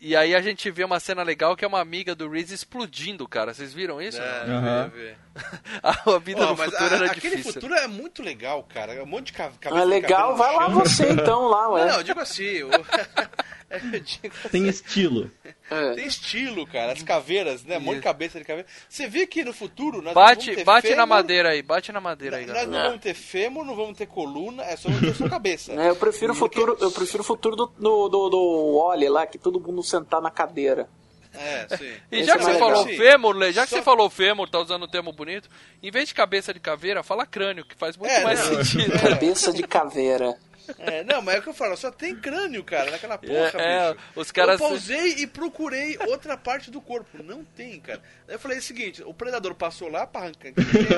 E 0.00 0.14
aí 0.14 0.34
a 0.34 0.40
gente 0.42 0.70
vê 0.70 0.84
uma 0.84 1.00
cena 1.00 1.22
legal 1.22 1.56
que 1.56 1.64
é 1.64 1.68
uma 1.68 1.80
amiga 1.80 2.14
do 2.14 2.28
Reese 2.28 2.52
explodindo, 2.54 3.26
cara. 3.26 3.54
Vocês 3.54 3.72
viram 3.72 4.02
isso? 4.02 4.20
É, 4.20 4.46
não? 4.46 4.62
Ia 4.62 4.88
ver. 4.88 5.18
A 5.82 6.18
vida 6.18 6.44
Ó, 6.46 6.50
no 6.50 6.56
futuro 6.56 6.76
a- 6.84 6.96
era 6.96 7.06
aquele 7.06 7.36
difícil. 7.36 7.52
futuro 7.54 7.74
é 7.74 7.86
muito 7.86 8.22
legal, 8.22 8.62
cara. 8.64 8.92
É 8.92 9.02
um 9.02 9.06
monte 9.06 9.26
de 9.28 9.32
ca- 9.32 9.50
cabeça 9.60 9.70
Não 9.70 9.78
é 9.78 9.84
legal? 9.84 10.36
Vai 10.36 10.54
lá 10.56 10.68
você 10.68 11.08
então, 11.10 11.48
lá, 11.48 11.70
ué. 11.70 11.86
Não, 11.86 11.96
eu 11.98 12.02
digo 12.02 12.20
assim. 12.20 12.42
eu 12.44 12.68
Tem 14.50 14.68
estilo. 14.68 15.30
É. 15.70 15.94
Tem 15.94 16.06
estilo, 16.06 16.66
cara. 16.66 16.92
As 16.92 17.02
caveiras, 17.02 17.64
né? 17.64 17.78
Um 17.78 17.80
monte 17.80 17.96
de 17.96 18.02
cabeça 18.02 18.38
de 18.38 18.44
caveira. 18.44 18.68
Você 18.88 19.06
vê 19.06 19.26
que 19.26 19.44
no 19.44 19.52
futuro 19.52 19.96
nós 19.98 20.06
não 20.06 20.14
Bate, 20.14 20.46
vamos 20.46 20.56
ter 20.56 20.64
bate 20.64 20.88
na 20.90 20.94
fêmur, 20.94 21.06
madeira 21.08 21.48
aí, 21.50 21.62
bate 21.62 21.92
na 21.92 22.00
madeira 22.00 22.36
aí, 22.36 22.46
Nós 22.46 22.54
galera. 22.54 22.70
não 22.72 22.82
vamos 22.88 23.00
ter 23.02 23.14
fêmur, 23.14 23.64
não 23.64 23.74
vamos 23.74 23.96
ter 23.98 24.06
coluna, 24.06 24.62
é 24.64 24.76
só, 24.76 24.88
é 24.90 25.14
só 25.14 25.28
cabeça. 25.28 25.72
É, 25.72 25.90
eu 25.90 25.96
prefiro 25.96 26.32
o 26.32 26.36
futuro, 26.36 26.76
eu 26.80 26.90
prefiro 26.90 27.22
o 27.22 27.26
futuro 27.26 27.56
do, 27.56 27.66
do, 27.66 28.08
do, 28.08 28.28
do 28.28 28.78
Wally 28.78 29.08
lá, 29.08 29.26
que 29.26 29.38
todo 29.38 29.58
mundo 29.60 29.82
sentar 29.82 30.20
na 30.20 30.30
cadeira. 30.30 30.88
É, 31.36 31.76
sim. 31.76 31.92
E 32.12 32.22
já 32.22 32.34
é 32.34 32.38
que 32.38 32.44
você 32.44 32.58
falou 32.58 32.86
fêmur, 32.86 33.34
já 33.50 33.64
que 33.64 33.70
Só- 33.70 33.76
você 33.78 33.82
falou 33.82 34.08
fêmur, 34.08 34.48
tá 34.48 34.60
usando 34.60 34.84
um 34.84 34.88
termo 34.88 35.12
bonito, 35.12 35.48
em 35.82 35.90
vez 35.90 36.06
de 36.08 36.14
cabeça 36.14 36.54
de 36.54 36.60
caveira, 36.60 37.02
fala 37.02 37.26
crânio, 37.26 37.64
que 37.64 37.74
faz 37.74 37.96
muito 37.96 38.12
É, 38.12 38.22
mais 38.22 38.38
não, 38.48 38.62
sentido. 38.62 38.92
Cabeça 39.00 39.52
de 39.52 39.64
caveira. 39.66 40.36
É, 40.78 41.04
não, 41.04 41.20
mas 41.22 41.36
é 41.36 41.38
o 41.38 41.42
que 41.42 41.48
eu 41.48 41.54
falo, 41.54 41.76
só 41.76 41.90
tem 41.90 42.14
crânio, 42.16 42.62
cara, 42.64 42.90
naquela 42.90 43.18
porra, 43.18 43.52
É, 43.60 43.88
é, 43.88 43.92
bicho. 43.94 44.04
os 44.16 44.30
caras- 44.32 44.60
Eu 44.60 44.66
pausei 44.68 45.08
e 45.18 45.26
procurei 45.26 45.96
outra 46.08 46.36
parte 46.36 46.70
do 46.70 46.80
corpo. 46.80 47.22
Não 47.22 47.44
tem, 47.44 47.78
cara. 47.80 48.00
Aí 48.28 48.34
eu 48.34 48.38
falei 48.38 48.58
o 48.58 48.62
seguinte, 48.62 49.02
o 49.02 49.12
predador 49.12 49.54
passou 49.54 49.88
lá 49.88 50.06
pra 50.06 50.22
arrancar 50.22 50.52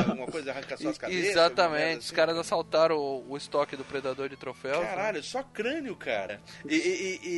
alguma 0.09 0.27
coisa, 0.27 0.51
arrancar 0.53 0.77
suas 0.79 0.97
cabeças. 0.99 1.25
Exatamente, 1.31 1.99
os 1.99 2.07
assim. 2.07 2.14
caras 2.14 2.37
assaltaram 2.39 2.97
o, 2.97 3.31
o 3.33 3.37
estoque 3.37 3.77
do 3.77 3.85
predador 3.85 4.29
de 4.29 4.37
troféus. 4.37 4.79
né? 4.79 4.87
Caralho, 4.87 5.23
só 5.23 5.43
crânio, 5.43 5.97
cara. 5.97 6.41
E, 6.69 6.75
e- 6.75 6.79
e- 6.79 7.29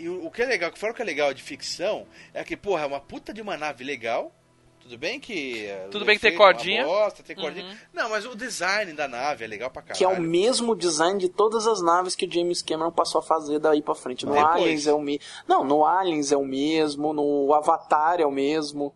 e- 0.00 0.02
e 0.04 0.08
o 0.08 0.30
que 0.30 0.42
é 0.42 0.46
legal, 0.46 0.70
que 0.72 0.78
fora 0.78 0.92
o 0.92 0.96
que 0.96 1.02
é 1.02 1.04
legal 1.04 1.32
de 1.32 1.42
ficção, 1.42 2.06
é 2.34 2.42
que, 2.42 2.56
porra, 2.56 2.82
é 2.82 2.86
uma 2.86 3.00
puta 3.00 3.32
de 3.32 3.40
uma 3.40 3.56
nave 3.56 3.84
legal. 3.84 4.34
Tudo 4.82 4.98
bem 4.98 5.20
que. 5.20 5.66
é, 5.66 5.88
Tudo 5.90 6.04
bem 6.04 6.16
que 6.16 6.22
tem 6.22 6.34
é 6.34 6.36
cordinha. 6.36 6.84
Bosta, 6.84 7.22
tem 7.22 7.36
cordinha. 7.36 7.64
Uhum. 7.66 7.76
Não, 7.92 8.10
mas 8.10 8.26
o 8.26 8.34
design 8.34 8.92
da 8.92 9.06
nave 9.06 9.44
é 9.44 9.46
legal 9.46 9.70
pra 9.70 9.80
caralho. 9.82 9.98
Que 9.98 10.04
é 10.04 10.08
o 10.08 10.20
mesmo 10.20 10.74
design 10.74 11.18
de 11.18 11.28
todas 11.28 11.66
as 11.66 11.80
naves 11.80 12.14
que 12.16 12.26
o 12.26 12.32
James 12.32 12.62
Cameron 12.62 12.90
passou 12.90 13.20
a 13.20 13.22
fazer 13.22 13.58
daí 13.58 13.80
pra 13.80 13.94
frente. 13.94 14.26
No 14.26 14.32
Depois. 14.34 14.50
Aliens 14.54 14.86
é 14.86 14.92
o 14.92 15.00
mesmo. 15.00 15.24
Não, 15.46 15.64
no 15.64 15.84
Aliens 15.86 16.32
é 16.32 16.36
o 16.36 16.44
mesmo, 16.44 17.12
no 17.12 17.52
Avatar 17.54 18.20
é 18.20 18.26
o 18.26 18.30
mesmo. 18.32 18.94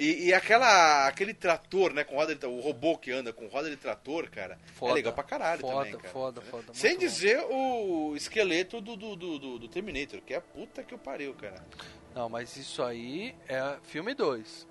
E, 0.00 0.26
e 0.28 0.32
aquela, 0.34 1.08
aquele 1.08 1.34
trator, 1.34 1.92
né, 1.92 2.04
com 2.04 2.14
roda 2.14 2.32
de, 2.32 2.46
o 2.46 2.60
robô 2.60 2.96
que 2.96 3.10
anda 3.10 3.32
com 3.32 3.48
roda 3.48 3.68
de 3.68 3.76
trator, 3.76 4.30
cara, 4.30 4.56
Foda, 4.74 4.92
é 4.92 4.94
legal 4.94 5.12
pra 5.12 5.24
caralho 5.24 5.60
foda, 5.60 5.74
também, 5.74 5.92
cara. 5.96 6.08
Foda, 6.12 6.40
foda, 6.40 6.62
muito 6.66 6.76
Sem 6.76 6.92
bom. 6.92 6.98
dizer 7.00 7.44
o 7.50 8.14
esqueleto 8.14 8.80
do, 8.80 8.94
do, 8.96 9.16
do, 9.16 9.38
do- 9.40 9.58
do 9.58 9.68
Terminator, 9.68 10.20
que 10.20 10.32
é 10.34 10.36
a 10.36 10.40
puta 10.40 10.84
que 10.84 10.94
eu 10.94 10.98
pariu, 10.98 11.34
cara. 11.34 11.66
Não, 12.14 12.28
mas 12.28 12.56
isso 12.56 12.80
aí 12.80 13.34
é 13.48 13.74
filme 13.82 14.14
2. 14.14 14.67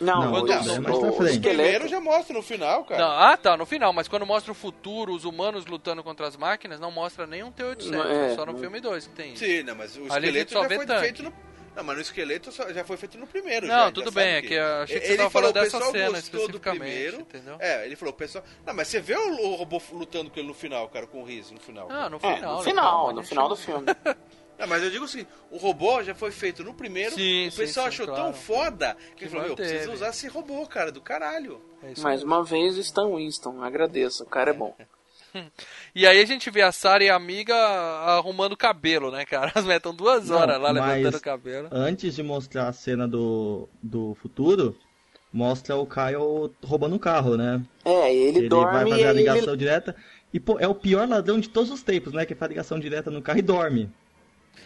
Não, 0.00 0.20
Não, 0.22 0.32
o, 0.32 0.32
não, 0.32 0.42
o- 0.44 0.50
é 0.52 0.54
mais 0.56 0.78
pra 0.78 0.92
o. 0.94 1.08
O 1.10 1.16
primeiro 1.40 1.86
já 1.88 2.00
mostra 2.00 2.34
no 2.34 2.42
final, 2.42 2.84
cara. 2.84 3.02
Não, 3.02 3.10
ah, 3.10 3.36
tá, 3.36 3.56
no 3.56 3.66
final, 3.66 3.92
mas 3.92 4.08
quando 4.08 4.24
mostra 4.24 4.50
o 4.50 4.54
futuro, 4.54 5.12
os 5.14 5.24
humanos 5.24 5.66
lutando 5.66 6.02
contra 6.02 6.26
as 6.26 6.36
máquinas, 6.36 6.80
não 6.80 6.90
mostra 6.90 7.26
nenhum 7.26 7.52
T-800, 7.52 7.86
Não, 7.90 8.02
é, 8.10 8.34
só 8.34 8.46
no 8.46 8.52
não. 8.52 8.58
filme 8.58 8.80
2 8.80 9.06
que 9.08 9.14
tem 9.14 9.34
isso. 9.34 9.44
Sim, 9.44 9.62
não, 9.62 9.74
mas 9.74 9.96
o 9.96 10.10
Ali 10.10 10.28
esqueleto 10.28 10.52
só 10.52 10.62
já 10.62 10.68
foi 10.74 10.86
tanque. 10.86 11.00
feito 11.00 11.22
no... 11.22 11.32
Não, 11.76 11.84
mas 11.84 11.96
no 11.96 12.02
esqueleto 12.02 12.50
só- 12.50 12.72
já 12.72 12.82
foi 12.84 12.96
feito 12.96 13.16
no 13.16 13.26
primeiro. 13.26 13.66
Não, 13.66 13.74
já, 13.74 13.84
já 13.84 13.92
tudo 13.92 14.04
sabe 14.10 14.14
bem, 14.26 14.34
é 14.36 14.42
que 14.42 14.54
eu 14.54 14.64
achei 14.82 14.98
que 15.00 15.06
você 15.06 15.12
Ele 15.12 15.18
tava 15.18 15.30
falou, 15.30 15.52
falando 15.52 15.64
dessa 15.64 15.90
cena 15.92 16.18
especificamente, 16.18 16.80
primeiro. 16.80 17.20
entendeu? 17.20 17.56
É, 17.60 17.86
ele 17.86 17.94
falou, 17.94 18.12
o 18.12 18.16
pessoal... 18.16 18.42
Não, 18.66 18.74
mas 18.74 18.88
você 18.88 19.00
vê 19.00 19.14
o, 19.14 19.50
o 19.50 19.54
robô 19.54 19.80
lutando 19.92 20.30
com 20.30 20.38
ele 20.40 20.48
no 20.48 20.54
final, 20.54 20.88
cara, 20.88 21.06
com 21.06 21.20
o 21.20 21.24
Riz 21.24 21.50
no 21.52 21.60
final. 21.60 21.86
Ah, 21.90 22.08
no 22.08 22.16
É, 22.16 22.34
final. 22.34 22.52
no 22.52 22.58
né, 22.58 22.64
final, 22.64 23.12
no 23.12 23.20
gente 23.20 23.28
final 23.28 23.48
não- 23.48 23.54
do 23.54 23.60
filme. 23.60 23.86
Não, 24.60 24.66
mas 24.68 24.82
eu 24.82 24.90
digo 24.90 25.04
o 25.04 25.08
seguinte, 25.08 25.30
o 25.50 25.56
robô 25.56 26.02
já 26.02 26.14
foi 26.14 26.30
feito 26.30 26.62
no 26.62 26.74
primeiro, 26.74 27.14
Sim, 27.14 27.48
o 27.48 27.50
sim, 27.50 27.56
pessoal 27.56 27.86
sim, 27.86 27.88
achou 27.94 28.06
claro. 28.06 28.22
tão 28.24 28.32
foda 28.34 28.94
que, 29.10 29.14
Que 29.16 29.24
ele 29.24 29.30
falou, 29.30 29.46
meu, 29.46 29.56
precisa 29.56 29.90
usar 29.90 30.10
esse 30.10 30.28
robô, 30.28 30.66
cara, 30.66 30.92
do 30.92 31.00
caralho. 31.00 31.60
É 31.82 31.98
Mais 32.00 32.22
uma 32.22 32.44
vez, 32.44 32.76
Stan 32.76 33.08
Winston. 33.16 33.62
Agradeço, 33.64 34.22
o 34.22 34.26
cara 34.26 34.50
é 34.50 34.54
bom. 34.54 34.74
E 35.94 36.06
aí 36.06 36.20
a 36.20 36.24
gente 36.26 36.50
vê 36.50 36.60
a 36.62 36.72
Sarah 36.72 37.04
e 37.04 37.08
a 37.10 37.14
amiga 37.14 37.54
arrumando 37.54 38.56
cabelo, 38.56 39.10
né, 39.12 39.24
cara? 39.24 39.52
Elas 39.54 39.64
metem 39.64 39.94
duas 39.94 40.28
Não, 40.28 40.36
horas 40.36 40.60
lá 40.60 40.72
mas- 40.72 40.96
levantando 40.96 41.16
o 41.18 41.22
cabelo. 41.22 41.68
Antes 41.70 42.16
de 42.16 42.22
mostrar 42.22 42.66
a 42.68 42.72
cena 42.72 43.06
do, 43.06 43.68
do 43.80 44.16
futuro, 44.20 44.76
mostra 45.32 45.76
o 45.76 45.86
Kyle 45.86 46.50
roubando 46.64 46.96
um 46.96 46.98
carro, 46.98 47.36
né? 47.36 47.62
É, 47.84 48.12
ele, 48.12 48.38
Ele 48.40 48.48
dorme 48.48 48.72
vai 48.72 48.86
e 48.86 48.90
fazer 48.90 49.06
a 49.06 49.12
ligação 49.12 49.48
ele... 49.50 49.56
direta. 49.56 49.96
E, 50.34 50.40
pô, 50.40 50.58
é 50.58 50.66
o 50.66 50.74
pior 50.74 51.08
ladrão 51.08 51.38
de 51.38 51.48
todos 51.48 51.70
os 51.70 51.82
tempos, 51.82 52.12
né? 52.12 52.26
Que 52.26 52.34
faz 52.34 52.48
ligação 52.48 52.78
direta 52.80 53.10
no 53.10 53.22
carro 53.22 53.38
e 53.38 53.42
dorme. 53.42 53.88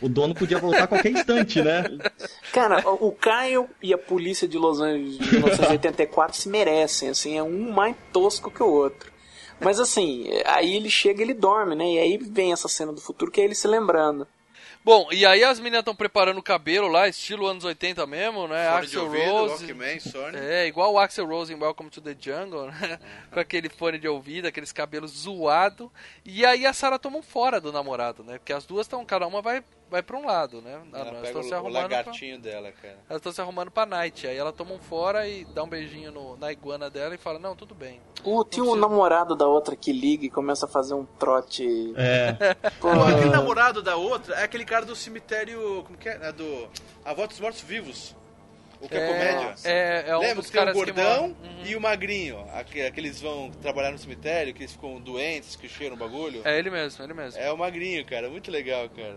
O 0.01 0.09
dono 0.09 0.35
podia 0.35 0.59
voltar 0.59 0.85
a 0.85 0.87
qualquer 0.87 1.13
instante, 1.13 1.63
né? 1.63 1.85
Cara, 2.53 2.83
o 2.89 3.13
Caio 3.13 3.69
e 3.83 3.93
a 3.93 3.99
polícia 3.99 4.47
de 4.47 4.59
Los 4.59 4.81
Angeles 4.81 5.19
de 5.19 5.33
1984 5.33 6.37
se 6.37 6.49
merecem, 6.49 7.09
assim, 7.09 7.39
é 7.39 7.43
um 7.43 7.73
mais 7.73 7.97
tosco 8.13 8.51
que 8.51 8.63
o 8.63 8.71
outro. 8.71 9.13
Mas 9.61 9.79
assim, 9.79 10.29
aí 10.45 10.75
ele 10.75 10.91
chega 10.91 11.21
e 11.21 11.25
ele 11.25 11.35
dorme, 11.35 11.75
né? 11.75 11.85
E 11.93 11.99
aí 11.99 12.19
vem 12.19 12.53
essa 12.53 12.69
cena 12.69 12.93
do 12.93 13.01
futuro 13.01 13.31
que 13.31 13.41
é 13.41 13.45
ele 13.45 13.55
se 13.55 13.69
lembrando. 13.69 14.27
Bom, 14.85 15.09
e 15.11 15.25
aí 15.25 15.43
as 15.43 15.59
meninas 15.59 15.79
estão 15.79 15.97
preparando 15.97 16.37
o 16.37 16.43
cabelo 16.43 16.89
lá, 16.89 17.09
estilo 17.09 17.47
anos 17.47 17.65
80 17.65 18.07
mesmo, 18.07 18.47
né? 18.47 18.69
Axel 18.69 19.05
ouvido, 19.05 19.25
Rose. 19.25 19.65
Walkman, 19.65 19.99
Sony. 19.99 20.37
É, 20.37 20.67
igual 20.67 20.93
o 20.93 20.99
Axel 20.99 21.27
Rose 21.27 21.51
em 21.51 21.59
Welcome 21.59 21.89
to 21.89 22.03
the 22.03 22.15
Jungle, 22.21 22.67
né? 22.67 22.99
Com 23.33 23.41
aquele 23.41 23.71
fone 23.71 23.99
de 23.99 24.07
ouvido, 24.07 24.47
aqueles 24.47 24.73
cabelos 24.73 25.13
zoado. 25.13 25.91
E 26.23 26.45
aí 26.45 26.67
a 26.67 26.75
Sarah 26.75 26.99
toma 26.99 27.17
um 27.17 27.23
fora 27.23 27.63
do 27.63 27.73
namorado, 27.73 28.23
né? 28.23 28.37
Porque 28.37 28.53
as 28.53 28.67
duas 28.67 28.85
estão, 28.85 29.03
cada 29.07 29.27
uma 29.27 29.41
vai, 29.41 29.65
vai 29.95 30.03
pra 30.03 30.17
um 30.17 30.27
lado, 30.27 30.61
né? 30.61 30.81
Ela 30.93 31.09
Elas 31.09 31.23
estão 31.29 31.41
o, 31.41 31.45
se 31.45 31.51
o 31.51 31.55
arrumando 31.55 31.73
pra- 31.73 31.83
lagartinho 31.83 32.39
dela, 32.39 32.73
cara. 32.73 32.97
Elas 33.09 33.21
estão 33.21 33.33
se 33.33 33.41
arrumando 33.41 33.71
pra 33.71 33.87
night. 33.87 34.27
Aí 34.27 34.37
ela 34.37 34.53
toma 34.53 34.73
um 34.75 34.79
fora 34.79 35.27
e 35.29 35.45
dá 35.47 35.63
um 35.63 35.69
beijinho 35.69 36.11
no- 36.11 36.37
na 36.37 36.51
iguana 36.53 36.91
dela 36.91 37.15
e 37.15 37.19
fala, 37.19 37.39
não, 37.39 37.55
tudo 37.55 37.75
bem. 37.75 38.01
O 38.25 38.45
tem 38.45 38.61
o 38.61 38.65
precisa- 38.67 38.77
namorado 38.77 39.37
da 39.37 39.47
outra 39.47 39.77
que 39.77 39.93
liga 39.93 40.25
e 40.27 40.31
começa 40.31 40.67
a 40.67 40.69
fazer 40.69 40.95
um 40.95 41.05
trote. 41.05 41.95
É. 41.97 42.55
Pô, 42.81 42.89
aquele 42.91 43.31
namorado 43.31 43.83
da 43.83 43.97
outra 43.97 44.35
é 44.37 44.45
aquele 44.45 44.65
cara 44.65 44.85
do 44.85 44.97
cemitério. 44.97 45.83
Como 45.85 45.97
que 45.99 46.09
é? 46.09 46.19
É 46.23 46.33
do. 46.33 46.69
A 47.05 47.13
Volta 47.15 47.29
dos 47.29 47.41
Mortos 47.41 47.61
Vivos. 47.63 48.15
O 48.81 48.89
que 48.89 48.97
é, 48.97 49.07
comédia. 49.07 49.55
É, 49.65 50.05
é 50.11 50.17
um 50.17 50.21
Lembra 50.21 50.35
dos 50.43 50.51
que 50.51 50.59
tem 50.59 50.69
o 50.69 50.73
gordão. 50.75 51.25
Uhum. 51.27 51.63
e 51.65 51.75
o 51.75 51.81
magrinho. 51.81 52.45
Aque- 52.53 52.83
Aqueles 52.83 53.19
vão 53.19 53.51
trabalhar 53.63 53.91
no 53.91 53.97
cemitério, 53.99 54.53
que 54.53 54.61
eles 54.61 54.73
ficam 54.73 55.01
doentes, 55.01 55.57
que 55.57 55.67
cheiram 55.71 55.97
o 55.97 55.99
bagulho. 55.99 56.43
É 56.45 56.59
ele 56.59 56.69
mesmo, 56.69 57.03
ele 57.03 57.15
mesmo. 57.15 57.41
É 57.41 57.51
o 57.51 57.57
magrinho, 57.57 58.05
cara. 58.05 58.29
Muito 58.29 58.51
legal, 58.51 58.87
cara. 58.91 59.17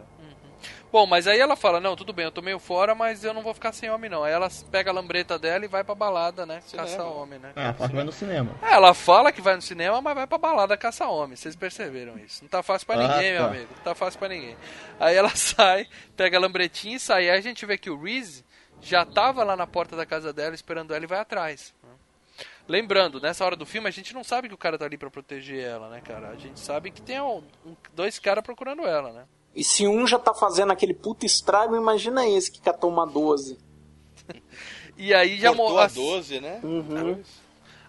Bom, 0.91 1.05
mas 1.05 1.27
aí 1.27 1.39
ela 1.39 1.55
fala, 1.55 1.79
não, 1.79 1.95
tudo 1.95 2.13
bem, 2.13 2.25
eu 2.25 2.31
tô 2.31 2.41
meio 2.41 2.57
fora, 2.59 2.95
mas 2.95 3.23
eu 3.23 3.33
não 3.33 3.41
vou 3.41 3.53
ficar 3.53 3.71
sem 3.73 3.89
homem 3.89 4.09
não. 4.09 4.23
Aí 4.23 4.31
ela 4.33 4.47
pega 4.71 4.89
a 4.89 4.93
lambreta 4.93 5.37
dela 5.37 5.65
e 5.65 5.67
vai 5.67 5.83
pra 5.83 5.93
balada, 5.93 6.45
né? 6.45 6.61
Cinema. 6.61 6.87
Caçar 6.87 7.05
homem, 7.07 7.39
né? 7.39 7.51
Ah, 7.55 7.73
fala 7.73 7.89
que 7.89 7.95
vai 7.95 8.03
no 8.05 8.11
cinema. 8.11 8.51
É, 8.61 8.73
ela 8.73 8.93
fala 8.93 9.31
que 9.31 9.41
vai 9.41 9.55
no 9.55 9.61
cinema, 9.61 10.01
mas 10.01 10.15
vai 10.15 10.25
pra 10.27 10.37
balada 10.37 10.77
caçar 10.77 11.09
homem. 11.11 11.35
Vocês 11.35 11.55
perceberam 11.55 12.17
isso? 12.17 12.43
Não 12.43 12.49
tá 12.49 12.63
fácil 12.63 12.87
pra 12.87 12.95
Ah, 12.95 13.07
ninguém, 13.07 13.33
meu 13.33 13.41
tá. 13.43 13.47
amigo. 13.49 13.67
Não 13.75 13.83
tá 13.83 13.95
fácil 13.95 14.19
pra 14.19 14.29
ninguém. 14.29 14.55
Aí 14.99 15.15
ela 15.15 15.29
sai, 15.35 15.87
pega 16.15 16.37
a 16.37 16.39
lambretinha 16.41 16.95
e 16.95 16.99
sai. 16.99 17.29
Aí 17.29 17.37
a 17.37 17.41
gente 17.41 17.65
vê 17.65 17.77
que 17.77 17.89
o 17.89 18.01
Reese 18.01 18.43
já 18.81 19.05
tava 19.05 19.43
lá 19.43 19.55
na 19.55 19.67
porta 19.67 19.95
da 19.95 20.05
casa 20.05 20.31
dela 20.31 20.55
esperando 20.55 20.93
ela 20.93 21.03
e 21.03 21.07
vai 21.07 21.19
atrás. 21.19 21.73
Lembrando, 22.67 23.21
nessa 23.21 23.45
hora 23.45 23.55
do 23.55 23.65
filme 23.65 23.87
a 23.87 23.91
gente 23.91 24.13
não 24.13 24.23
sabe 24.23 24.49
que 24.49 24.53
o 24.53 24.57
cara 24.57 24.77
tá 24.77 24.83
ali 24.85 24.97
pra 24.97 25.09
proteger 25.09 25.63
ela, 25.63 25.89
né, 25.89 26.01
cara? 26.01 26.29
A 26.29 26.35
gente 26.35 26.59
sabe 26.59 26.91
que 26.91 27.01
tem 27.01 27.19
um- 27.21 27.41
dois 27.93 28.19
caras 28.19 28.43
procurando 28.43 28.85
ela, 28.85 29.11
né? 29.13 29.23
E 29.57 29.63
se 29.63 29.87
um 29.87 30.05
já 30.05 30.19
tá 30.19 30.33
fazendo 30.33 30.71
aquele 30.71 30.93
puto 30.93 31.25
estrago, 31.25 31.75
imagina 31.75 32.27
esse 32.27 32.51
que 32.51 32.61
catou 32.61 32.89
uma 32.91 33.05
12. 33.05 33.57
E 34.99 35.13
aí 35.13 35.39
já 35.39 35.49
Cortou 35.49 35.69
mo- 35.73 35.77
a 35.79 35.85
as- 35.85 35.93
12, 35.93 36.39
né? 36.39 36.59
Uhum. 36.63 37.21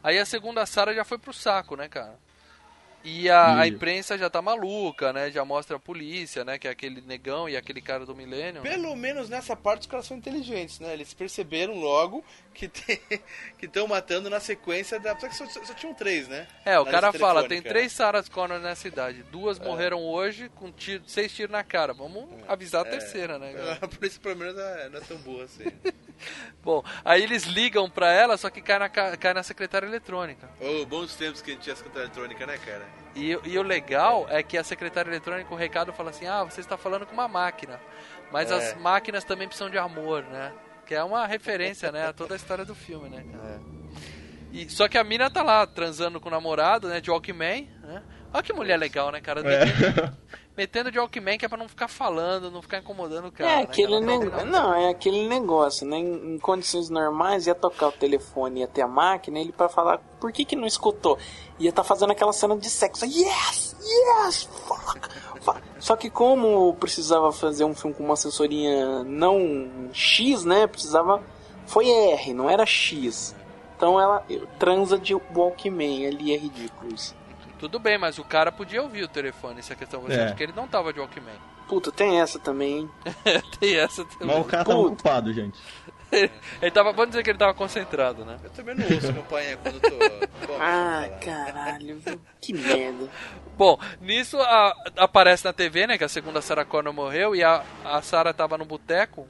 Aí 0.02 0.18
a 0.18 0.26
segunda 0.26 0.66
Sarah 0.66 0.92
já 0.92 1.04
foi 1.06 1.16
pro 1.18 1.32
saco, 1.32 1.74
né, 1.74 1.88
cara? 1.88 2.18
E 3.04 3.30
a, 3.30 3.60
a 3.60 3.66
Isso. 3.66 3.76
imprensa 3.76 4.18
já 4.18 4.28
tá 4.28 4.42
maluca, 4.42 5.12
né? 5.12 5.30
Já 5.30 5.44
mostra 5.44 5.76
a 5.76 5.80
polícia, 5.80 6.44
né? 6.44 6.58
Que 6.58 6.66
é 6.68 6.70
aquele 6.70 7.00
negão 7.00 7.48
e 7.48 7.56
aquele 7.56 7.80
cara 7.80 8.04
do 8.04 8.14
milênio. 8.14 8.62
né? 8.62 8.68
Pelo 8.70 8.94
menos 8.96 9.28
nessa 9.28 9.54
parte 9.56 9.82
os 9.82 9.86
caras 9.86 10.06
são 10.06 10.16
inteligentes, 10.16 10.80
né? 10.80 10.92
Eles 10.92 11.14
perceberam 11.14 11.74
logo 11.74 12.24
que 12.52 12.70
estão 13.62 13.86
matando 13.88 14.28
na 14.28 14.40
sequência 14.40 14.98
da. 14.98 15.18
Só 15.18 15.28
que 15.28 15.34
só, 15.36 15.46
só 15.46 15.74
tinham 15.74 15.94
três, 15.94 16.28
né? 16.28 16.46
É, 16.64 16.78
o 16.78 16.84
Na 16.84 16.90
cara 16.90 17.12
fala, 17.12 17.48
tem 17.48 17.62
três 17.62 17.92
Sarah 17.92 18.22
Connor 18.24 18.58
na 18.58 18.74
cidade. 18.74 19.22
Duas 19.30 19.60
É. 19.60 19.64
morreram 19.64 20.00
hoje 20.04 20.48
com 20.56 20.70
tiro, 20.72 21.02
seis 21.06 21.32
tiros 21.32 21.52
na 21.52 21.62
cara. 21.62 21.92
Vamos 21.94 22.26
avisar 22.48 22.82
a 22.82 22.90
terceira, 22.90 23.38
né? 23.38 23.52
galera? 23.56 23.78
A 23.80 23.88
polícia 23.88 24.20
pelo 24.20 24.36
menos 24.36 24.58
é- 24.58 24.88
não 24.90 24.98
é 24.98 25.02
tão 25.02 25.16
boa 25.18 25.44
assim. 25.44 25.64
Bom, 26.62 26.82
aí 27.04 27.22
eles 27.22 27.44
ligam 27.44 27.88
pra 27.88 28.12
ela, 28.12 28.36
só 28.36 28.50
que 28.50 28.60
cai 28.60 28.78
na, 28.78 28.88
ca- 28.88 29.16
cai 29.16 29.32
na 29.34 29.42
secretária 29.42 29.86
eletrônica. 29.86 30.48
Ô, 30.60 30.84
bons 30.86 31.14
tempos 31.14 31.40
que 31.40 31.50
a 31.50 31.54
gente 31.54 31.62
tinha 31.62 31.74
escuta 31.74 32.00
eletrônica, 32.00 32.46
né, 32.46 32.58
cara? 32.58 32.86
E, 33.14 33.30
e 33.44 33.58
o 33.58 33.62
legal 33.62 34.26
é 34.28 34.42
que 34.42 34.56
a 34.58 34.64
secretária 34.64 35.10
eletrônica, 35.10 35.52
o 35.52 35.56
recado 35.56 35.92
fala 35.92 36.10
assim: 36.10 36.26
ah, 36.26 36.44
você 36.44 36.60
está 36.60 36.76
falando 36.76 37.06
com 37.06 37.12
uma 37.14 37.28
máquina. 37.28 37.80
Mas 38.30 38.50
É. 38.50 38.54
as 38.54 38.74
máquinas 38.78 39.24
também 39.24 39.46
precisam 39.48 39.70
de 39.70 39.78
amor, 39.78 40.22
né? 40.24 40.52
Que 40.86 40.94
é 40.94 41.02
uma 41.02 41.26
referência, 41.26 41.90
né? 41.90 42.08
A 42.08 42.12
toda 42.12 42.34
a 42.34 42.36
história 42.36 42.64
do 42.64 42.74
filme, 42.74 43.08
né? 43.08 43.24
cara? 43.32 43.60
E, 44.52 44.68
só 44.70 44.88
que 44.88 44.96
a 44.96 45.04
mina 45.04 45.30
tá 45.30 45.42
lá 45.42 45.66
transando 45.66 46.18
com 46.20 46.28
o 46.28 46.32
namorado, 46.32 46.88
né? 46.88 47.00
De 47.00 47.10
Walkman, 47.10 47.68
né? 47.82 48.02
Olha 48.32 48.42
que 48.42 48.52
mulher 48.52 48.78
legal, 48.78 49.10
né, 49.10 49.20
cara? 49.20 49.40
É. 49.40 49.64
Metendo, 49.64 50.16
metendo 50.56 50.90
de 50.90 50.98
Walkman 50.98 51.38
que 51.38 51.46
é 51.46 51.48
pra 51.48 51.56
não 51.56 51.68
ficar 51.68 51.88
falando, 51.88 52.50
não 52.50 52.60
ficar 52.60 52.78
incomodando 52.78 53.28
o 53.28 53.32
cara. 53.32 53.50
É 53.50 53.56
né, 53.56 53.62
aquele 53.62 53.92
cara? 53.92 54.18
negócio. 54.18 54.46
Não, 54.46 54.74
é 54.74 54.90
aquele 54.90 55.28
negócio, 55.28 55.86
né? 55.86 55.98
Em, 55.98 56.34
em 56.34 56.38
condições 56.38 56.90
normais, 56.90 57.46
ia 57.46 57.54
tocar 57.54 57.88
o 57.88 57.92
telefone, 57.92 58.60
ia 58.60 58.68
ter 58.68 58.82
a 58.82 58.88
máquina, 58.88 59.38
ele 59.38 59.52
pra 59.52 59.68
falar 59.68 59.98
por 60.20 60.30
que 60.32 60.44
que 60.44 60.56
não 60.56 60.66
escutou? 60.66 61.18
Ia 61.58 61.72
tá 61.72 61.82
fazendo 61.82 62.12
aquela 62.12 62.32
cena 62.32 62.56
de 62.56 62.68
sexo. 62.68 63.04
Yes! 63.06 63.76
Yes! 63.80 64.48
Fuck! 64.66 65.08
fuck. 65.40 65.62
Só 65.78 65.96
que 65.96 66.10
como 66.10 66.74
precisava 66.74 67.32
fazer 67.32 67.64
um 67.64 67.74
filme 67.74 67.94
com 67.94 68.04
uma 68.04 68.14
assessoria 68.14 69.02
não 69.04 69.88
X, 69.92 70.44
né? 70.44 70.66
Precisava. 70.66 71.22
Foi 71.66 71.88
R, 71.88 72.32
não 72.32 72.48
era 72.48 72.64
X. 72.66 73.34
Então 73.76 74.00
ela 74.00 74.24
transa 74.58 74.98
de 74.98 75.14
Walkman, 75.14 76.06
ali 76.06 76.34
é 76.34 76.36
ridículo 76.36 76.92
isso. 76.94 77.14
Tudo 77.58 77.78
bem, 77.78 77.98
mas 77.98 78.18
o 78.18 78.24
cara 78.24 78.52
podia 78.52 78.82
ouvir 78.82 79.02
o 79.02 79.08
telefone, 79.08 79.62
se 79.62 79.72
a 79.72 79.76
questão 79.76 80.00
você 80.00 80.14
É. 80.14 80.24
acha 80.26 80.34
que 80.34 80.42
ele 80.42 80.52
não 80.54 80.68
tava 80.68 80.92
de 80.92 81.00
Walkman. 81.00 81.34
Puta, 81.68 81.90
tem 81.92 82.20
essa 82.20 82.38
também, 82.38 82.78
hein? 82.78 82.90
Tem 83.60 83.76
essa 83.76 84.04
também. 84.04 84.28
Mas 84.36 84.46
o 84.46 84.48
cara 84.48 84.64
tava 84.64 84.78
ocupado, 84.78 85.32
gente. 85.34 85.58
Ele 86.62 86.70
tava, 86.70 86.90
vamos 86.92 87.10
dizer 87.10 87.22
que 87.22 87.28
ele 87.28 87.38
tava 87.38 87.52
concentrado, 87.52 88.24
né? 88.24 88.38
Eu 88.42 88.48
também 88.48 88.74
não 88.74 88.82
ouço 88.86 89.12
companhia 89.12 89.58
quando 89.58 89.74
eu 89.74 89.80
tô. 89.82 90.54
Ah, 90.58 91.06
caralho, 91.22 92.00
que 92.40 92.54
merda. 92.54 93.10
Bom, 93.58 93.78
nisso 94.00 94.40
a- 94.40 94.74
aparece 94.96 95.44
na 95.44 95.52
TV, 95.52 95.86
né, 95.86 95.98
que 95.98 96.04
a 96.04 96.08
segunda 96.08 96.40
Sarah 96.40 96.64
Connor 96.64 96.94
morreu 96.94 97.36
e 97.36 97.44
a, 97.44 97.62
a 97.84 98.00
Sarah 98.00 98.32
tava 98.32 98.56
no 98.56 98.64
boteco 98.64 99.28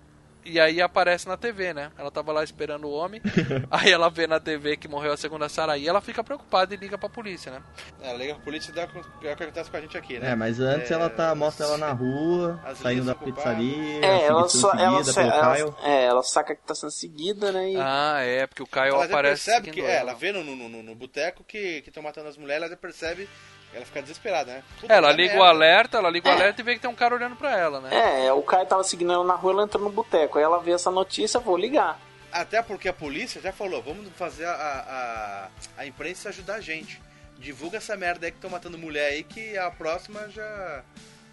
e 0.49 0.61
aí 0.61 0.80
aparece 0.80 1.28
na 1.28 1.36
TV, 1.36 1.72
né? 1.74 1.90
Ela 1.99 2.11
tava 2.11 2.32
lá 2.32 2.42
esperando 2.42 2.86
o 2.86 2.92
homem, 2.92 3.20
aí 3.70 3.90
ela 3.90 4.09
vê 4.11 4.26
na 4.26 4.40
TV 4.40 4.76
que 4.76 4.88
morreu 4.88 5.12
a 5.12 5.16
segunda 5.16 5.49
Sarah 5.49 5.76
e 5.78 5.86
ela 5.88 6.01
fica 6.01 6.22
preocupada 6.24 6.74
e 6.74 6.76
liga 6.76 6.96
pra 6.99 7.09
polícia, 7.09 7.53
né? 7.53 7.62
É, 8.01 8.16
liga 8.16 8.32
a 8.34 8.38
polícia 8.38 8.70
e 8.70 8.74
dá 8.74 8.86
com- 8.86 8.99
é 8.99 9.32
o 9.32 9.36
que 9.36 9.42
acontece 9.44 9.70
com 9.70 9.76
a 9.76 9.80
gente 9.80 9.96
aqui, 9.96 10.18
né? 10.18 10.32
É, 10.32 10.34
mas 10.34 10.61
antes 10.61 10.90
É, 10.90 10.94
ela 10.94 11.11
tá, 11.11 11.34
mostra 11.34 11.66
ela 11.66 11.78
na 11.78 11.92
rua, 11.92 12.61
as 12.64 12.78
saindo 12.78 13.05
da 13.05 13.14
pizzaria, 13.14 14.05
É, 14.05 14.24
ela 14.24 14.49
sendo 14.49 14.61
só. 14.61 14.72
Ela, 14.72 15.05
pelo 15.05 15.20
ela, 15.20 15.76
é, 15.82 16.05
ela 16.05 16.22
saca 16.22 16.55
que 16.55 16.62
tá 16.62 16.74
sendo 16.74 16.90
seguida, 16.90 17.53
né? 17.53 17.72
E... 17.72 17.76
Ah, 17.78 18.20
é, 18.22 18.46
porque 18.46 18.62
o 18.62 18.66
Caio 18.66 18.94
Ela 18.94 19.05
aparece 19.05 19.44
percebe 19.44 19.70
que. 19.70 19.80
É, 19.80 19.84
ela. 19.96 20.11
ela 20.11 20.14
vê 20.14 20.32
no, 20.32 20.42
no, 20.44 20.57
no, 20.68 20.82
no 20.82 20.94
boteco 20.94 21.44
que 21.44 21.82
estão 21.86 22.03
matando 22.03 22.28
as 22.28 22.36
mulheres, 22.36 22.66
ela 22.66 22.76
percebe. 22.76 23.28
Ela 23.72 23.84
fica 23.84 24.00
desesperada, 24.00 24.52
né? 24.52 24.62
Puta, 24.80 24.92
Ela 24.92 25.08
dá 25.08 25.16
liga 25.16 25.34
merda. 25.34 25.40
o 25.40 25.44
alerta, 25.44 25.98
ela 25.98 26.10
liga 26.10 26.28
o 26.28 26.32
alerta 26.32 26.60
e 26.60 26.64
vê 26.64 26.74
que 26.74 26.80
tem 26.80 26.90
um 26.90 26.94
cara 26.94 27.14
olhando 27.14 27.36
pra 27.36 27.56
ela, 27.56 27.80
né? 27.80 28.26
É, 28.26 28.32
o 28.32 28.42
Caio 28.42 28.66
tava 28.66 28.82
seguindo 28.82 29.12
ela 29.12 29.24
na 29.24 29.34
rua, 29.34 29.52
ela 29.52 29.62
entrou 29.64 29.84
no 29.84 29.90
boteco. 29.90 30.38
Aí 30.38 30.44
ela 30.44 30.58
vê 30.58 30.72
essa 30.72 30.90
notícia, 30.90 31.38
vou 31.38 31.56
ligar. 31.56 32.00
Até 32.32 32.62
porque 32.62 32.88
a 32.88 32.92
polícia 32.92 33.40
já 33.40 33.52
falou, 33.52 33.82
vamos 33.82 34.06
fazer 34.16 34.46
a, 34.46 34.52
a, 34.52 35.48
a 35.82 35.86
imprensa 35.86 36.30
ajudar 36.30 36.56
a 36.56 36.60
gente. 36.60 37.00
Divulga 37.38 37.78
essa 37.78 37.96
merda 37.96 38.26
aí 38.26 38.32
que 38.32 38.38
estão 38.38 38.50
matando 38.50 38.76
mulher 38.78 39.12
aí, 39.12 39.22
que 39.22 39.56
a 39.56 39.70
próxima 39.70 40.28
já. 40.30 40.82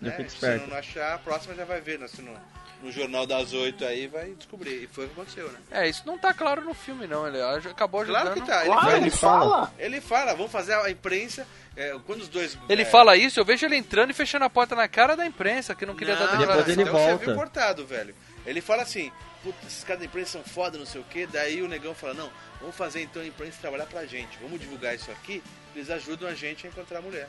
Já 0.02 0.18
né, 0.18 0.28
se 0.30 0.68
não 0.68 0.78
achar, 0.78 1.16
a 1.16 1.18
próxima 1.18 1.56
já 1.56 1.66
vai 1.66 1.80
ver 1.82 1.98
né, 1.98 2.08
se 2.08 2.22
no, 2.22 2.32
no 2.86 2.92
jornal 2.92 3.26
das 3.26 3.52
oito 3.54 3.84
aí, 3.84 4.08
vai 4.08 4.32
descobrir. 4.36 4.84
E 4.84 4.88
foi 4.88 5.06
o 5.06 5.08
que 5.10 5.14
aconteceu, 5.14 5.52
né? 5.52 5.60
É, 5.72 5.90
isso 5.90 6.04
não 6.06 6.18
tá 6.18 6.34
claro 6.34 6.62
no 6.64 6.74
filme, 6.74 7.08
não. 7.08 7.28
Ele 7.28 7.42
acabou 7.42 8.02
ajudando. 8.02 8.22
Claro 8.22 8.42
que 8.42 8.48
tá. 8.48 8.62
Ele, 8.62 8.70
Claro, 8.70 8.82
fala, 8.86 8.98
ele 8.98 9.12
fala. 9.12 9.74
Ele 9.80 10.02
fala, 10.02 10.34
vamos 10.36 10.52
fazer 10.52 10.74
a 10.76 10.90
imprensa. 10.90 11.46
é, 11.76 11.98
quando 12.06 12.22
os 12.22 12.30
dois. 12.30 12.58
Ele 12.70 12.84
é, 12.84 12.86
fala 12.86 13.18
isso, 13.18 13.40
eu 13.40 13.46
vejo 13.46 13.66
ele 13.66 13.76
entrando 13.76 14.12
e 14.12 14.14
fechando 14.14 14.46
a 14.46 14.50
porta 14.50 14.76
na 14.76 14.88
cara 14.88 15.16
da 15.16 15.26
imprensa, 15.26 15.74
que 15.76 15.86
não 15.86 15.96
queria 15.96 16.16
dar 16.16 16.28
Não, 16.32 16.38
declaração. 16.38 16.64
Depois 16.64 16.78
ele 16.78 16.82
então 16.90 16.94
Você 17.00 17.10
volta. 17.10 17.26
viu 17.26 17.36
cortado, 17.36 17.86
velho. 17.86 18.16
Ele 18.46 18.62
fala 18.62 18.84
assim, 18.84 19.12
puta, 19.44 19.58
esses 19.66 19.84
caras 19.84 20.00
da 20.02 20.06
imprensa 20.06 20.32
são 20.34 20.44
foda, 20.44 20.78
não 20.78 20.86
sei 20.86 21.02
o 21.02 21.04
que. 21.06 21.26
Daí 21.26 21.62
o 21.64 21.68
negão 21.68 21.96
fala, 21.96 22.14
não, 22.14 22.30
vamos 22.62 22.76
fazer 22.76 23.02
então 23.02 23.22
a 23.22 23.26
imprensa 23.26 23.58
trabalhar 23.60 23.88
pra 23.88 24.06
gente. 24.06 24.38
Vamos 24.40 24.60
divulgar 24.60 24.94
isso 24.94 25.10
aqui, 25.12 25.42
eles 25.76 25.90
ajudam 25.90 26.30
a 26.30 26.36
gente 26.36 26.68
a 26.68 26.70
encontrar 26.70 27.00
a 27.00 27.02
mulher. 27.02 27.28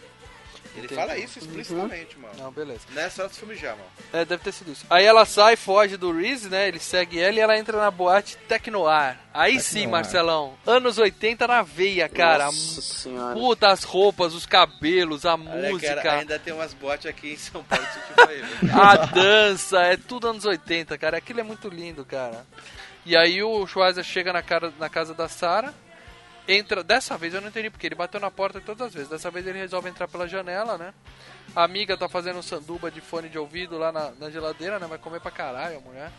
Ele 0.76 0.86
Entendi. 0.86 1.00
fala 1.00 1.16
isso 1.16 1.38
explicitamente, 1.38 2.18
mano. 2.18 2.34
Não, 2.38 2.52
beleza. 2.52 2.80
Nessa 2.90 3.22
hora 3.22 3.30
do 3.30 3.36
filme 3.36 3.54
já, 3.56 3.70
mano. 3.70 3.88
É, 4.12 4.24
deve 4.24 4.42
ter 4.42 4.52
sido 4.52 4.72
isso. 4.72 4.84
Aí 4.90 5.04
ela 5.04 5.24
sai, 5.24 5.56
foge 5.56 5.96
do 5.96 6.12
Reese, 6.12 6.48
né? 6.48 6.68
Ele 6.68 6.78
segue 6.78 7.18
ela 7.18 7.36
e 7.36 7.40
ela 7.40 7.58
entra 7.58 7.78
na 7.78 7.90
boate 7.90 8.36
Tecnoar. 8.48 9.18
Aí 9.32 9.58
sim, 9.58 9.80
Tecnoar. 9.80 9.90
Marcelão. 10.02 10.54
Anos 10.66 10.98
80 10.98 11.46
na 11.46 11.62
veia, 11.62 12.08
cara. 12.08 12.46
Nossa 12.46 12.82
senhora. 12.82 13.34
Puta, 13.34 13.68
as 13.68 13.84
roupas, 13.84 14.34
os 14.34 14.44
cabelos, 14.44 15.24
a 15.24 15.34
Olha, 15.34 15.70
música, 15.70 15.96
cara, 15.96 16.20
ainda 16.20 16.38
tem 16.38 16.52
umas 16.52 16.74
botes 16.74 17.06
aqui 17.06 17.32
em 17.32 17.36
São 17.36 17.64
Paulo 17.64 17.86
tipo 17.86 18.06
a 18.72 18.96
dança, 19.06 19.80
é 19.80 19.96
tudo 19.96 20.28
anos 20.28 20.44
80, 20.44 20.96
cara. 20.98 21.16
Aquilo 21.18 21.40
é 21.40 21.42
muito 21.42 21.68
lindo, 21.68 22.04
cara. 22.04 22.46
E 23.04 23.16
aí 23.16 23.42
o 23.42 23.66
Schweizer 23.66 24.04
chega 24.04 24.32
na, 24.32 24.42
cara, 24.42 24.72
na 24.78 24.88
casa 24.88 25.14
da 25.14 25.28
Sarah, 25.28 25.72
entra. 26.48 26.82
Dessa 26.82 27.16
vez 27.18 27.34
eu 27.34 27.40
não 27.40 27.48
entendi 27.48 27.70
porque 27.70 27.86
ele 27.86 27.94
bateu 27.94 28.20
na 28.20 28.30
porta 28.30 28.60
todas 28.60 28.86
as 28.88 28.94
vezes. 28.94 29.08
Dessa 29.08 29.30
vez 29.30 29.46
ele 29.46 29.58
resolve 29.58 29.88
entrar 29.88 30.08
pela 30.08 30.28
janela, 30.28 30.76
né? 30.78 30.92
A 31.54 31.64
amiga 31.64 31.96
tá 31.96 32.08
fazendo 32.08 32.38
um 32.38 32.42
sanduba 32.42 32.90
de 32.90 33.00
fone 33.00 33.28
de 33.28 33.38
ouvido 33.38 33.78
lá 33.78 33.90
na, 33.92 34.10
na 34.12 34.30
geladeira, 34.30 34.78
né? 34.78 34.86
Vai 34.86 34.98
comer 34.98 35.20
pra 35.20 35.30
caralho 35.30 35.78
a 35.78 35.80
mulher. 35.80 36.10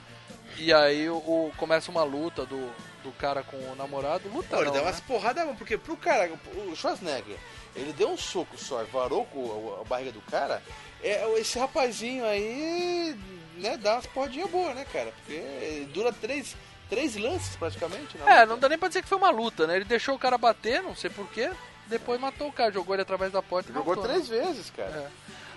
E 0.57 0.73
aí 0.73 1.07
o, 1.09 1.17
o- 1.17 1.51
começa 1.57 1.91
uma 1.91 2.03
luta 2.03 2.45
do, 2.45 2.71
do 3.03 3.11
cara 3.19 3.43
com 3.43 3.57
o 3.57 3.75
namorado. 3.75 4.27
Luta 4.29 4.55
ele 4.55 4.65
não, 4.65 4.71
dá 4.73 4.79
né? 4.79 4.85
umas 4.85 4.99
porradas, 5.01 5.57
porque 5.57 5.77
pro 5.77 5.95
cara, 5.97 6.31
o 6.55 6.75
Schwarzenegger, 6.75 7.37
ele 7.75 7.93
deu 7.93 8.09
um 8.09 8.17
soco 8.17 8.57
só, 8.57 8.83
varou 8.85 9.25
com 9.25 9.75
a, 9.77 9.81
a 9.81 9.83
barriga 9.83 10.11
do 10.11 10.21
cara. 10.21 10.63
É, 11.03 11.29
esse 11.39 11.59
rapazinho 11.59 12.25
aí, 12.25 13.15
né, 13.57 13.77
dá 13.77 13.93
umas 13.95 14.07
porradinhas 14.07 14.49
boas, 14.49 14.73
né, 14.75 14.83
cara? 14.91 15.13
Porque 15.17 15.87
dura 15.93 16.11
três, 16.11 16.55
três 16.89 17.15
lances 17.15 17.55
praticamente, 17.55 18.17
né? 18.17 18.41
É, 18.41 18.45
não 18.45 18.57
dá 18.57 18.67
nem 18.69 18.77
pra 18.77 18.87
dizer 18.87 19.01
que 19.01 19.09
foi 19.09 19.17
uma 19.17 19.29
luta, 19.29 19.65
né? 19.67 19.75
Ele 19.75 19.85
deixou 19.85 20.15
o 20.15 20.19
cara 20.19 20.37
bater, 20.37 20.81
não 20.81 20.95
sei 20.95 21.09
porquê. 21.09 21.51
Depois 21.87 22.19
matou 22.19 22.47
o 22.49 22.51
cara, 22.51 22.71
jogou 22.71 22.95
ele 22.95 23.01
através 23.01 23.31
da 23.31 23.41
porta 23.41 23.71
e 23.71 23.73
Jogou 23.73 23.95
matou, 23.95 24.09
três 24.09 24.27
né? 24.29 24.39
vezes, 24.39 24.69
cara. 24.69 24.89
É. 24.91 25.07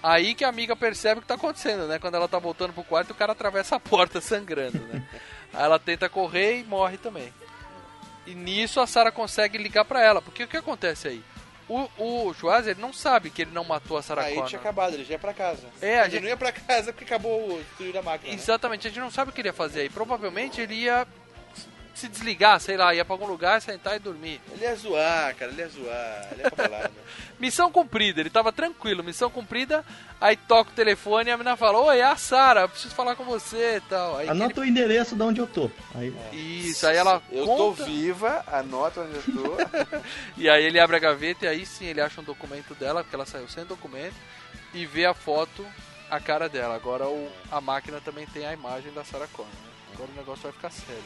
Aí 0.03 0.35
que 0.35 0.45
a 0.45 0.49
amiga 0.49 0.75
percebe 0.77 1.19
o 1.19 1.23
que 1.23 1.29
tá 1.29 1.35
acontecendo, 1.35 1.87
né? 1.87 1.99
Quando 1.99 2.15
ela 2.15 2.29
tá 2.29 2.39
voltando 2.39 2.73
pro 2.73 2.85
quarto, 2.85 3.11
o 3.11 3.15
cara 3.15 3.33
atravessa 3.33 3.77
a 3.77 3.81
porta 3.81 4.21
sangrando, 4.23 4.79
né? 4.79 5.03
Aí 5.53 5.65
ela 5.65 5.79
tenta 5.79 6.09
correr 6.09 6.61
e 6.61 6.65
morre 6.65 6.97
também. 6.99 7.33
E 8.27 8.35
nisso 8.35 8.81
a 8.81 8.87
Sarah 8.87 9.11
consegue 9.11 9.59
ligar 9.59 9.85
pra 9.85 10.03
ela, 10.03 10.23
porque 10.23 10.45
o 10.45 10.49
que 10.49 10.57
acontece 10.57 11.09
aí? 11.09 11.23
O, 11.69 11.89
o 12.29 12.35
Schwarzer 12.35 12.73
ele 12.73 12.81
não 12.81 12.93
sabe 12.93 13.31
que 13.31 13.43
ele 13.43 13.53
não 13.53 13.63
matou 13.65 13.97
a 13.97 14.03
Sarah 14.03 14.23
Aí 14.23 14.35
Connor. 14.35 14.49
tinha 14.49 14.61
acabado, 14.61 14.95
ele 14.95 15.05
já 15.05 15.13
ia 15.13 15.19
pra 15.19 15.33
casa. 15.33 15.63
É, 15.81 16.01
a 16.01 16.03
ele 16.03 16.11
gente- 16.13 16.23
não 16.23 16.29
ia 16.29 16.37
pra 16.37 16.51
casa 16.53 16.93
porque 16.93 17.05
acabou 17.05 17.55
o 17.57 17.63
destruir 17.63 17.97
a 17.97 18.03
máquina. 18.03 18.31
né? 18.31 18.35
Exatamente, 18.37 18.87
a 18.87 18.91
gente 18.91 19.01
não 19.01 19.11
sabe 19.11 19.31
o 19.31 19.33
que 19.35 19.41
ele 19.41 19.49
ia 19.49 19.53
fazer 19.53 19.83
aí. 19.83 19.89
Provavelmente 19.89 20.61
ele 20.61 20.75
ia 20.75 21.07
se 21.95 22.09
desligar, 22.09 22.59
sei 22.61 22.77
lá, 22.77 22.95
ia 22.95 23.05
pra 23.05 23.15
algum 23.15 23.27
lugar, 23.27 23.61
sentar 23.61 23.97
e 23.97 23.99
dormir. 23.99 24.41
Ele 24.53 24.63
ia 24.65 24.75
zoar, 24.75 25.35
cara, 25.37 25.51
ele 25.53 25.61
ia 25.61 25.69
zoar, 25.69 26.29
ele 26.33 26.43
ia 26.43 26.51
pra 26.51 26.69
balada. 26.69 26.93
Missão 27.39 27.71
cumprida, 27.73 28.21
ele 28.21 28.29
tava 28.31 28.53
tranquilo, 28.53 29.03
missão 29.03 29.31
cumprida, 29.31 29.83
aí 30.21 30.37
toca 30.37 30.71
o 30.71 30.75
telefone 30.75 31.31
e 31.31 31.33
a 31.33 31.37
menina 31.39 31.57
fala, 31.57 31.79
oi, 31.79 31.99
é 31.99 32.03
a 32.05 32.15
Sara, 32.17 32.63
eu 32.63 32.69
preciso 32.69 32.95
falar 32.95 33.17
com 33.17 33.25
você 33.25 33.77
e 33.77 33.81
tal. 33.89 34.17
Aí 34.19 34.29
Anota 34.29 34.61
o 34.61 34.65
endereço 34.65 35.17
de 35.17 35.23
onde 35.23 35.41
eu 35.41 35.47
tô. 35.47 35.71
Aí, 35.95 36.09
ele- 36.33 36.37
Isso, 36.69 36.87
aí 36.87 36.97
ela 36.97 37.23
Eu 37.33 37.47
tô 37.47 37.57
conta, 37.57 37.85
viva, 37.85 38.45
anota 38.47 39.01
onde 39.01 39.15
eu 39.17 39.23
tô. 39.23 39.57
e 40.37 40.51
aí 40.51 40.65
ele 40.65 40.79
abre 40.79 40.97
a 40.97 41.01
gaveta 41.01 41.47
e 41.47 41.49
aí 41.49 41.65
sim 41.65 41.87
ele 41.87 42.01
acha 42.03 42.21
um 42.21 42.25
documento 42.25 42.75
dela, 42.75 43.03
porque 43.03 43.17
ela 43.17 43.25
saiu 43.27 43.49
sem 43.49 43.65
documento, 43.65 44.15
e 44.75 44.85
vê 44.85 45.07
a 45.07 45.15
foto, 45.15 45.67
a 46.11 46.21
cara 46.21 46.47
dela. 46.49 46.75
Agora 46.75 47.07
o, 47.09 47.31
a 47.51 47.61
máquina 47.61 48.01
também 48.03 48.27
tem 48.27 48.47
a 48.47 48.53
imagem 48.53 48.93
da 48.93 49.03
Sarah 49.03 49.29
Connor, 49.33 49.51
né? 49.51 49.71
Agora 49.95 50.11
o 50.13 50.17
negócio 50.17 50.43
vai 50.43 50.53
ficar 50.53 50.71
sério. 50.71 51.03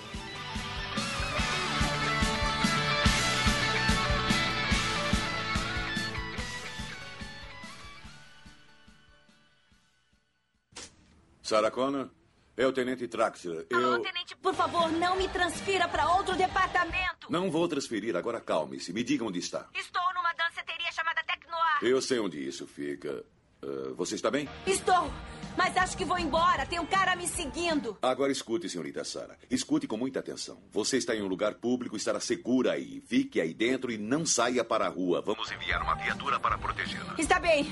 Sarah 11.44 11.70
Connor, 11.70 12.08
é 12.56 12.66
o 12.66 12.72
Tenente 12.72 13.06
Traxler. 13.06 13.66
Eu 13.68 13.94
Ah, 13.94 14.00
tenente, 14.00 14.34
por 14.36 14.54
favor, 14.54 14.90
não 14.90 15.14
me 15.16 15.28
transfira 15.28 15.86
para 15.86 16.08
outro 16.14 16.34
departamento. 16.34 17.30
não 17.30 17.50
vou 17.50 17.68
transferir, 17.68 18.16
agora 18.16 18.40
calme-se. 18.40 18.94
Me 18.94 19.04
diga 19.04 19.24
onde 19.24 19.40
está. 19.40 19.68
Estou 19.74 20.02
numa 20.14 20.32
danceteria 20.32 20.90
chamada 20.90 21.22
Tecnoar. 21.24 21.78
Eu 21.82 22.00
sei 22.00 22.18
onde 22.18 22.38
isso 22.42 22.66
fica. 22.66 23.22
Ah, 23.62 23.92
você 23.94 24.14
está 24.14 24.30
bem? 24.30 24.48
Estou, 24.66 25.12
mas 25.54 25.76
acho 25.76 25.98
que 25.98 26.04
vou 26.06 26.18
embora. 26.18 26.64
Tem 26.64 26.78
um 26.80 26.86
cara 26.86 27.14
me 27.14 27.28
seguindo. 27.28 27.98
Agora 28.00 28.32
escute, 28.32 28.66
senhorita 28.70 29.04
Sara. 29.04 29.36
Escute 29.50 29.86
com 29.86 29.98
muita 29.98 30.20
atenção. 30.20 30.62
Você 30.72 30.96
está 30.96 31.14
em 31.14 31.20
um 31.22 31.26
lugar 31.28 31.56
público 31.56 31.94
e 31.94 31.98
estará 31.98 32.20
segura 32.20 32.72
aí. 32.72 33.02
Fique 33.06 33.38
aí 33.38 33.52
dentro 33.52 33.92
e 33.92 33.98
não 33.98 34.24
saia 34.24 34.64
para 34.64 34.86
a 34.86 34.88
rua. 34.88 35.20
Vamos 35.20 35.50
enviar 35.50 35.82
uma 35.82 35.94
viatura 35.96 36.40
para 36.40 36.56
protegê-la. 36.56 37.16
Está 37.18 37.38
bem. 37.38 37.70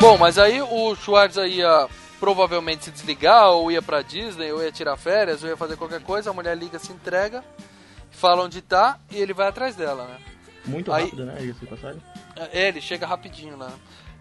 Bom, 0.00 0.18
mas 0.18 0.38
aí 0.38 0.60
o 0.60 0.94
Schwarza 0.94 1.46
ia 1.46 1.88
provavelmente 2.20 2.84
se 2.84 2.90
desligar, 2.90 3.50
ou 3.50 3.70
ia 3.70 3.82
pra 3.82 4.02
Disney, 4.02 4.52
ou 4.52 4.62
ia 4.62 4.70
tirar 4.72 4.96
férias, 4.96 5.42
ou 5.42 5.48
ia 5.48 5.56
fazer 5.56 5.76
qualquer 5.76 6.02
coisa, 6.02 6.30
a 6.30 6.32
mulher 6.32 6.56
liga, 6.56 6.78
se 6.78 6.92
entrega, 6.92 7.42
fala 8.10 8.42
onde 8.44 8.60
tá 8.60 8.98
e 9.10 9.16
ele 9.18 9.32
vai 9.34 9.48
atrás 9.48 9.74
dela, 9.74 10.04
né? 10.06 10.16
Muito 10.66 10.92
Aí- 10.92 11.04
rápido, 11.04 11.24
né? 11.24 11.42
Isso, 11.42 11.66
passagem. 11.66 12.02
É, 12.52 12.68
ele 12.68 12.80
chega 12.80 13.06
rapidinho 13.06 13.56
lá. 13.56 13.70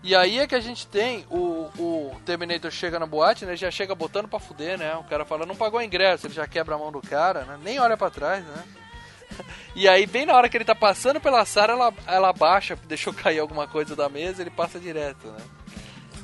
E 0.04 0.16
aí 0.16 0.40
é 0.40 0.46
que 0.48 0.54
a 0.56 0.60
gente 0.60 0.86
tem 0.88 1.26
o, 1.32 1.70
o 1.80 2.16
Terminator 2.26 2.70
chega 2.72 3.00
na 3.00 3.08
boate, 3.08 3.46
né? 3.46 3.56
Já 3.56 3.72
chega 3.72 3.96
botando 3.96 4.28
pra 4.28 4.40
fuder, 4.40 4.78
né? 4.78 4.96
O 4.96 5.04
cara 5.04 5.26
fala, 5.26 5.46
não 5.46 5.56
pagou 5.56 5.82
ingresso, 5.82 6.28
ele 6.28 6.34
já 6.34 6.46
quebra 6.48 6.76
a 6.76 6.78
mão 6.78 6.92
do 6.92 7.02
cara, 7.02 7.44
né? 7.44 7.60
Nem 7.64 7.80
olha 7.80 7.98
pra 7.98 8.10
trás, 8.10 8.44
né? 8.46 8.64
E 9.76 9.90
aí, 9.90 10.06
bem 10.06 10.26
na 10.26 10.34
hora 10.34 10.48
que 10.48 10.56
ele 10.56 10.64
tá 10.64 10.74
passando 10.76 11.20
pela 11.20 11.44
Sarah, 11.44 11.74
ela, 11.74 11.94
ela 12.08 12.32
baixa, 12.32 12.78
deixou 12.88 13.12
cair 13.14 13.40
alguma 13.40 13.68
coisa 13.68 13.94
da 13.94 14.08
mesa, 14.08 14.42
ele 14.42 14.50
passa 14.50 14.80
direto, 14.80 15.28
né? 15.28 15.38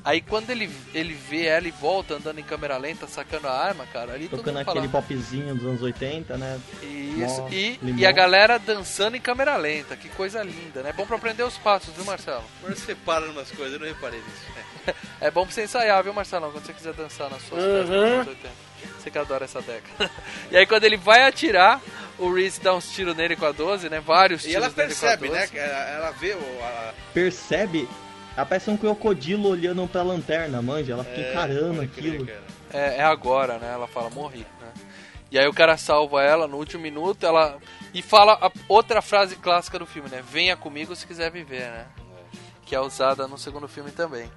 Aí 0.03 0.19
quando 0.19 0.49
ele, 0.49 0.67
ele 0.95 1.13
vê 1.13 1.45
ela 1.45 1.67
e 1.67 1.71
volta 1.71 2.15
andando 2.15 2.39
em 2.39 2.43
câmera 2.43 2.75
lenta, 2.77 3.05
sacando 3.07 3.47
a 3.47 3.51
arma, 3.51 3.85
cara, 3.85 4.13
ali 4.13 4.27
todo 4.27 4.39
Tocando 4.39 4.55
mundo 4.55 4.65
fala, 4.65 4.79
aquele 4.79 4.91
popzinho 4.91 5.53
dos 5.55 5.65
anos 5.65 5.81
80, 5.83 6.37
né? 6.37 6.59
isso, 6.81 7.41
Mó 7.41 7.49
e, 7.51 7.79
limão. 7.83 7.99
e 7.99 8.05
a 8.05 8.11
galera 8.11 8.57
dançando 8.57 9.15
em 9.15 9.21
câmera 9.21 9.55
lenta, 9.57 9.95
que 9.95 10.09
coisa 10.09 10.41
linda, 10.41 10.81
né? 10.81 10.91
Bom 10.91 11.05
pra 11.05 11.17
aprender 11.17 11.43
os 11.43 11.57
passos, 11.57 11.93
viu, 11.93 12.03
Marcelo? 12.03 12.43
Agora 12.63 12.75
você 12.75 12.95
para 12.95 13.25
umas 13.29 13.51
coisas, 13.51 13.73
eu 13.73 13.79
não 13.79 13.87
reparei 13.87 14.19
nisso. 14.19 14.95
É 15.21 15.29
bom 15.29 15.45
pra 15.45 15.53
você 15.53 15.65
ensaiar, 15.65 16.03
viu, 16.03 16.11
Marcelão? 16.13 16.51
Quando 16.51 16.65
você 16.65 16.73
quiser 16.73 16.93
dançar 16.93 17.29
nas 17.29 17.43
suas 17.43 17.63
Uhum. 17.63 17.69
festas 17.77 17.89
dos 17.89 18.11
anos 18.11 18.27
80. 18.29 18.49
Você 18.99 19.11
que 19.11 19.17
adora 19.19 19.45
essa 19.45 19.61
década. 19.61 20.09
E 20.51 20.57
aí, 20.57 20.65
quando 20.65 20.83
ele 20.83 20.97
vai 20.97 21.21
atirar, 21.27 21.79
o 22.17 22.33
Reese 22.33 22.59
dá 22.59 22.73
uns 22.73 22.89
tiros 22.91 23.15
nele 23.15 23.35
com 23.35 23.45
a 23.45 23.51
12, 23.51 23.87
né? 23.87 23.99
Vários 23.99 24.41
E 24.43 24.47
tiros 24.47 24.63
ela 24.63 24.73
nele 24.75 24.87
percebe, 24.87 25.27
com 25.27 25.33
a 25.35 25.37
né? 25.37 25.41
12. 25.41 25.51
que 25.51 25.59
Ela, 25.59 25.89
ela 25.89 26.11
vê 26.13 26.33
o. 26.33 26.63
a- 26.63 26.93
Percebe? 27.13 27.87
Aparece 28.35 28.69
um 28.69 28.77
crocodilo 28.77 29.49
olhando 29.49 29.87
pra 29.87 30.01
lanterna, 30.03 30.61
manja. 30.61 30.93
Ela 30.93 31.03
fica 31.03 31.21
É, 31.21 31.31
encarando 31.31 31.75
crer, 31.75 31.83
aquilo. 31.83 32.29
É, 32.73 32.97
é 32.97 33.03
agora, 33.03 33.57
né? 33.57 33.71
Ela 33.73 33.87
fala, 33.87 34.09
morri, 34.09 34.45
né? 34.59 34.71
E 35.29 35.37
aí 35.39 35.47
o 35.47 35.53
cara 35.53 35.77
salva 35.77 36.21
ela 36.23 36.47
no 36.47 36.57
último 36.57 36.81
minuto, 36.83 37.25
ela... 37.25 37.57
E 37.93 38.01
fala 38.01 38.33
a 38.41 38.51
outra 38.67 39.01
frase 39.01 39.35
clássica 39.35 39.77
do 39.79 39.85
filme, 39.85 40.09
né? 40.09 40.23
Venha 40.29 40.55
comigo 40.55 40.95
se 40.95 41.05
quiser 41.05 41.31
viver, 41.31 41.69
né? 41.69 41.85
Que 42.65 42.75
é 42.75 42.79
usada 42.79 43.27
no 43.27 43.37
segundo 43.37 43.67
filme 43.67 43.91
também. 43.91 44.29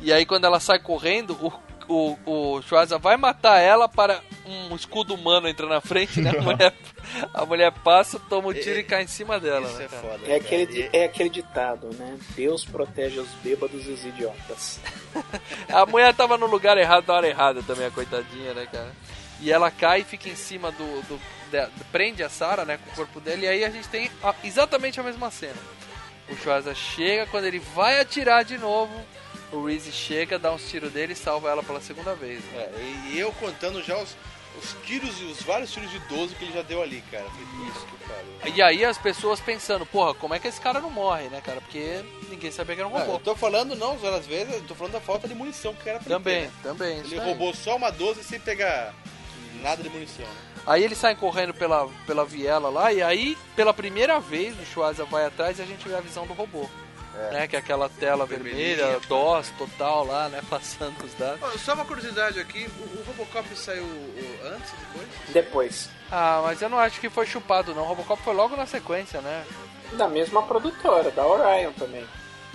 E 0.00 0.12
aí 0.12 0.24
quando 0.26 0.44
ela 0.44 0.60
sai 0.60 0.78
correndo, 0.78 1.32
o, 1.42 1.52
o, 1.88 2.16
o 2.26 2.62
Schwarza 2.62 2.98
vai 2.98 3.16
matar 3.16 3.58
ela 3.60 3.88
para 3.88 4.20
um 4.46 4.74
escudo 4.76 5.14
humano 5.14 5.48
entrar 5.48 5.66
na 5.66 5.80
frente, 5.80 6.20
né? 6.20 6.30
A 6.36 6.40
mulher, 6.42 6.74
a 7.34 7.46
mulher 7.46 7.72
passa, 7.72 8.18
toma 8.28 8.48
o 8.48 8.54
tiro 8.54 8.78
e 8.78 8.84
cai 8.84 9.02
em 9.04 9.06
cima 9.06 9.40
dela, 9.40 9.66
Isso 9.68 9.78
né? 9.78 9.84
é 9.84 9.88
foda. 9.88 10.20
É 10.26 10.36
aquele, 10.36 10.90
é 10.92 11.04
aquele 11.04 11.30
ditado, 11.30 11.88
né? 11.94 12.18
Deus 12.36 12.64
protege 12.64 13.18
os 13.18 13.28
bêbados 13.42 13.86
e 13.86 13.90
os 13.90 14.04
idiotas. 14.04 14.80
A 15.72 15.86
mulher 15.86 16.14
tava 16.14 16.36
no 16.38 16.46
lugar 16.46 16.76
errado 16.78 17.06
na 17.08 17.14
hora 17.14 17.28
errada 17.28 17.62
também, 17.62 17.86
a 17.86 17.90
coitadinha, 17.90 18.52
né, 18.54 18.66
cara? 18.70 18.92
E 19.40 19.50
ela 19.52 19.70
cai 19.70 20.00
e 20.00 20.04
fica 20.04 20.28
em 20.28 20.36
cima 20.36 20.70
do. 20.72 21.02
do- 21.02 21.20
da- 21.50 21.70
prende 21.90 22.22
a 22.22 22.28
Sarah, 22.28 22.66
né, 22.66 22.76
com 22.78 22.90
o 22.90 22.94
corpo 22.94 23.20
dela, 23.20 23.38
e 23.42 23.48
aí 23.48 23.64
a 23.64 23.70
gente 23.70 23.88
tem 23.88 24.10
a- 24.22 24.34
exatamente 24.44 25.00
a 25.00 25.02
mesma 25.02 25.30
cena. 25.30 25.56
O 26.28 26.36
Schwarza 26.36 26.74
chega, 26.74 27.24
quando 27.26 27.46
ele 27.46 27.58
vai 27.58 27.98
atirar 28.00 28.44
de 28.44 28.58
novo, 28.58 28.92
o 29.52 29.64
Reese 29.66 29.90
chega, 29.92 30.38
dá 30.38 30.52
uns 30.52 30.68
tiros 30.68 30.92
dele 30.92 31.12
e 31.12 31.16
salva 31.16 31.48
ela 31.50 31.62
pela 31.62 31.80
segunda 31.80 32.14
vez. 32.14 32.42
né? 32.44 32.62
É, 32.62 33.10
e- 33.12 33.18
eu 33.18 33.32
contando 33.32 33.82
já 33.82 33.96
os, 33.96 34.16
os 34.62 34.76
tiros 34.84 35.20
e 35.20 35.24
os 35.24 35.42
vários 35.42 35.72
tiros 35.72 35.90
de 35.90 35.98
12 36.00 36.34
que 36.34 36.44
ele 36.44 36.52
já 36.52 36.62
deu 36.62 36.82
ali, 36.82 37.02
cara. 37.10 37.26
Isso. 37.68 37.86
E 38.54 38.62
aí 38.62 38.84
as 38.84 38.96
pessoas 38.98 39.40
pensando, 39.40 39.84
porra, 39.86 40.14
como 40.14 40.34
é 40.34 40.38
que 40.38 40.48
esse 40.48 40.60
cara 40.60 40.80
não 40.80 40.90
morre, 40.90 41.28
né, 41.28 41.40
cara? 41.44 41.60
Porque 41.60 42.02
ninguém 42.28 42.50
sabia 42.50 42.74
que 42.74 42.80
era 42.80 42.88
um 42.88 42.96
Ah, 42.96 43.00
eu 43.00 43.06
robô. 43.06 43.18
tô 43.20 43.34
falando 43.36 43.74
não, 43.74 43.92
às 44.14 44.26
vezes, 44.26 44.54
eu 44.54 44.62
tô 44.62 44.74
falando 44.74 44.92
da 44.94 45.00
falta 45.00 45.26
de 45.28 45.34
munição 45.34 45.74
que 45.74 45.88
era 45.88 45.98
pra 45.98 46.06
ele 46.06 46.14
Também, 46.18 46.40
ter, 46.42 46.46
né? 46.46 46.52
também. 46.62 46.98
Ele 46.98 47.18
aí. 47.20 47.24
roubou 47.26 47.54
só 47.54 47.76
uma 47.76 47.90
12 47.90 48.22
sem 48.24 48.40
pegar 48.40 48.94
nada 49.62 49.82
de 49.82 49.88
munição, 49.90 50.24
né? 50.26 50.32
Aí 50.66 50.84
eles 50.84 50.98
saem 50.98 51.16
correndo 51.16 51.54
pela, 51.54 51.88
pela 52.06 52.24
viela 52.26 52.68
lá, 52.68 52.92
e 52.92 53.00
aí, 53.02 53.38
pela 53.56 53.72
primeira 53.72 54.20
vez, 54.20 54.54
o 54.60 54.66
Schwarza 54.66 55.04
vai 55.04 55.24
atrás 55.24 55.58
e 55.58 55.62
a 55.62 55.64
gente 55.64 55.88
vê 55.88 55.94
a 55.94 56.00
visão 56.00 56.26
do 56.26 56.34
robô. 56.34 56.68
Né, 57.32 57.46
que 57.48 57.56
é 57.56 57.58
aquela 57.58 57.88
tela 57.88 58.24
Vermelhinha. 58.26 58.76
vermelha, 58.76 59.00
DOS 59.08 59.50
total 59.58 60.04
lá, 60.06 60.28
né? 60.28 60.40
Passando 60.48 61.04
os 61.04 61.12
dados. 61.14 61.40
Ó, 61.42 61.58
só 61.58 61.74
uma 61.74 61.84
curiosidade 61.84 62.38
aqui, 62.40 62.68
o, 62.78 62.82
o 63.00 63.04
Robocop 63.06 63.48
saiu 63.56 63.82
o- 63.84 64.38
antes, 64.54 64.72
depois? 64.72 65.08
Depois. 65.28 65.90
Ah, 66.10 66.40
mas 66.44 66.62
eu 66.62 66.68
não 66.68 66.78
acho 66.78 67.00
que 67.00 67.10
foi 67.10 67.26
chupado, 67.26 67.74
não. 67.74 67.82
O 67.82 67.86
Robocop 67.86 68.22
foi 68.22 68.34
logo 68.34 68.56
na 68.56 68.66
sequência, 68.66 69.20
né? 69.20 69.44
Da 69.92 70.08
mesma 70.08 70.42
produtora, 70.42 71.10
da 71.10 71.26
Orion 71.26 71.72
também. 71.72 72.06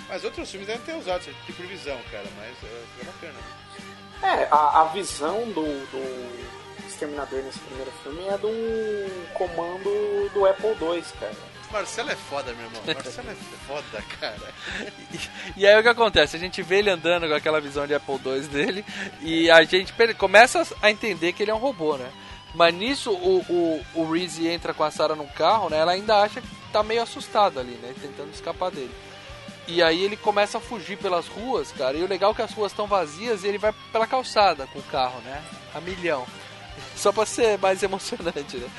Mas 0.07 0.23
outros 0.23 0.49
filmes 0.49 0.67
devem 0.67 0.83
ter 0.83 0.95
usado 0.95 1.21
esse 1.21 1.33
tipo 1.45 1.61
de 1.61 1.67
visão, 1.67 1.97
cara, 2.11 2.25
mas 2.37 2.49
é, 2.63 2.83
fica 2.97 3.11
bacana. 3.11 3.39
É, 4.41 4.47
a, 4.51 4.81
a 4.81 4.83
visão 4.85 5.39
do, 5.51 5.63
do 5.63 6.87
Exterminador 6.87 7.41
nesse 7.43 7.59
primeiro 7.59 7.91
filme 8.03 8.27
é 8.27 8.37
de 8.37 8.45
um 8.45 9.25
comando 9.33 10.29
do 10.33 10.45
Apple 10.45 10.69
II, 10.79 11.03
cara. 11.19 11.33
Marcelo 11.73 12.11
é 12.11 12.15
foda, 12.15 12.53
meu 12.53 12.65
irmão. 12.65 12.81
Marcelo 12.85 13.31
é 13.31 13.35
foda, 13.67 14.03
cara. 14.19 14.53
E 15.57 15.65
aí 15.65 15.79
o 15.79 15.81
que 15.81 15.89
acontece? 15.89 16.35
A 16.35 16.39
gente 16.39 16.61
vê 16.61 16.77
ele 16.77 16.91
andando 16.91 17.27
com 17.27 17.33
aquela 17.33 17.59
visão 17.59 17.87
de 17.87 17.95
Apple 17.95 18.19
II 18.23 18.41
dele 18.41 18.85
e 19.21 19.49
a 19.49 19.63
gente 19.63 19.91
começa 20.17 20.65
a 20.81 20.91
entender 20.91 21.33
que 21.33 21.41
ele 21.41 21.49
é 21.51 21.55
um 21.55 21.57
robô, 21.57 21.97
né? 21.97 22.11
Mas 22.53 22.75
nisso 22.75 23.11
o, 23.11 23.39
o, 23.49 23.85
o 23.95 24.11
Reese 24.11 24.47
entra 24.47 24.73
com 24.73 24.83
a 24.83 24.91
Sarah 24.91 25.15
no 25.15 25.25
carro, 25.25 25.69
né? 25.69 25.79
Ela 25.79 25.93
ainda 25.93 26.21
acha 26.21 26.39
que 26.39 26.47
tá 26.71 26.83
meio 26.83 27.01
assustada 27.01 27.59
ali, 27.59 27.73
né? 27.81 27.93
Tentando 27.99 28.31
escapar 28.31 28.69
dele. 28.69 28.93
E 29.67 29.81
aí 29.81 30.03
ele 30.03 30.15
começa 30.15 30.59
a 30.59 30.61
fugir 30.61 30.97
pelas 30.97 31.27
ruas, 31.27 31.71
cara. 31.71 31.97
E 31.97 32.03
o 32.03 32.07
legal 32.07 32.31
é 32.31 32.35
que 32.35 32.41
as 32.43 32.53
ruas 32.53 32.71
estão 32.71 32.85
vazias 32.85 33.43
e 33.43 33.47
ele 33.47 33.57
vai 33.57 33.73
pela 33.91 34.05
calçada 34.05 34.67
com 34.67 34.77
o 34.77 34.83
carro, 34.83 35.19
né? 35.21 35.43
A 35.73 35.81
milhão. 35.81 36.27
Só 36.95 37.11
pra 37.11 37.25
ser 37.25 37.57
mais 37.57 37.81
emocionante, 37.81 38.57
né? 38.57 38.69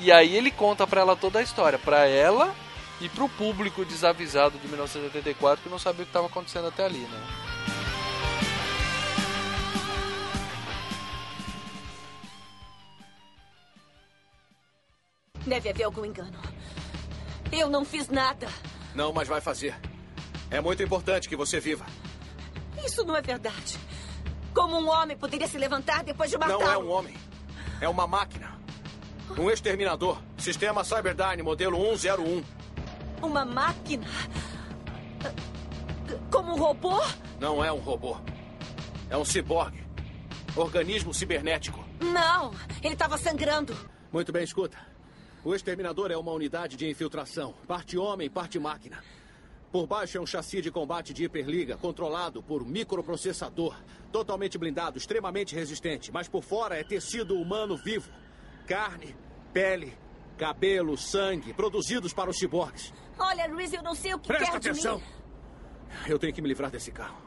E 0.00 0.10
aí 0.10 0.34
ele 0.34 0.50
conta 0.50 0.86
pra 0.86 1.02
ela 1.02 1.14
toda 1.14 1.38
a 1.38 1.42
história. 1.42 1.78
Pra 1.78 2.06
ela 2.06 2.54
e 3.00 3.08
pro 3.08 3.28
público 3.28 3.84
desavisado 3.84 4.58
de 4.58 4.66
1984 4.66 5.62
que 5.62 5.68
não 5.68 5.78
sabia 5.78 6.02
o 6.02 6.06
que 6.06 6.10
estava 6.10 6.26
acontecendo 6.26 6.68
até 6.68 6.84
ali, 6.86 6.98
né? 6.98 7.26
Deve 15.46 15.68
haver 15.68 15.84
algum 15.84 16.04
engano. 16.04 16.38
Eu 17.52 17.68
não 17.68 17.84
fiz 17.84 18.08
nada. 18.08 18.48
Não, 18.94 19.12
mas 19.12 19.28
vai 19.28 19.40
fazer. 19.40 19.74
É 20.50 20.60
muito 20.60 20.82
importante 20.82 21.28
que 21.28 21.36
você 21.36 21.60
viva. 21.60 21.84
Isso 22.84 23.04
não 23.04 23.16
é 23.16 23.20
verdade. 23.20 23.78
Como 24.54 24.78
um 24.78 24.88
homem 24.88 25.16
poderia 25.16 25.46
se 25.46 25.58
levantar 25.58 26.02
depois 26.04 26.30
de 26.30 26.38
matá-lo? 26.38 26.60
Não 26.60 26.72
é 26.72 26.78
um 26.78 26.90
homem. 26.90 27.16
É 27.80 27.88
uma 27.88 28.06
máquina. 28.06 28.58
Um 29.38 29.50
exterminador. 29.50 30.20
Sistema 30.36 30.84
Cyberdyne, 30.84 31.42
modelo 31.42 31.78
101. 31.96 32.42
Uma 33.22 33.44
máquina? 33.44 34.06
Como 36.30 36.52
um 36.52 36.56
robô? 36.56 37.00
Não 37.38 37.64
é 37.64 37.72
um 37.72 37.78
robô. 37.78 38.16
É 39.08 39.16
um 39.16 39.24
ciborgue. 39.24 39.84
Organismo 40.56 41.14
cibernético. 41.14 41.84
Não, 42.00 42.52
ele 42.82 42.94
estava 42.94 43.16
sangrando. 43.16 43.76
Muito 44.12 44.32
bem, 44.32 44.42
escuta. 44.42 44.76
O 45.44 45.54
exterminador 45.54 46.10
é 46.10 46.16
uma 46.16 46.32
unidade 46.32 46.76
de 46.76 46.88
infiltração. 46.88 47.54
Parte 47.66 47.96
homem, 47.96 48.28
parte 48.28 48.58
máquina. 48.58 49.02
Por 49.70 49.86
baixo 49.86 50.18
é 50.18 50.20
um 50.20 50.26
chassi 50.26 50.60
de 50.60 50.70
combate 50.70 51.14
de 51.14 51.24
hiperliga, 51.24 51.76
controlado 51.76 52.42
por 52.42 52.66
microprocessador. 52.66 53.76
Totalmente 54.10 54.58
blindado, 54.58 54.98
extremamente 54.98 55.54
resistente. 55.54 56.10
Mas 56.10 56.28
por 56.28 56.42
fora 56.42 56.76
é 56.76 56.82
tecido 56.82 57.40
humano 57.40 57.76
vivo. 57.76 58.10
Carne, 58.70 59.16
pele, 59.52 59.92
cabelo, 60.38 60.96
sangue, 60.96 61.52
produzidos 61.52 62.12
para 62.12 62.30
os 62.30 62.38
ciborgues. 62.38 62.94
Olha, 63.18 63.48
Luiz, 63.48 63.72
eu 63.72 63.82
não 63.82 63.96
sei 63.96 64.14
o 64.14 64.18
que 64.20 64.28
Presta 64.28 64.44
quer 64.44 64.60
de 64.60 64.68
atenção. 64.70 64.98
mim. 64.98 65.04
Eu 66.06 66.20
tenho 66.20 66.32
que 66.32 66.40
me 66.40 66.46
livrar 66.46 66.70
desse 66.70 66.92
carro. 66.92 67.20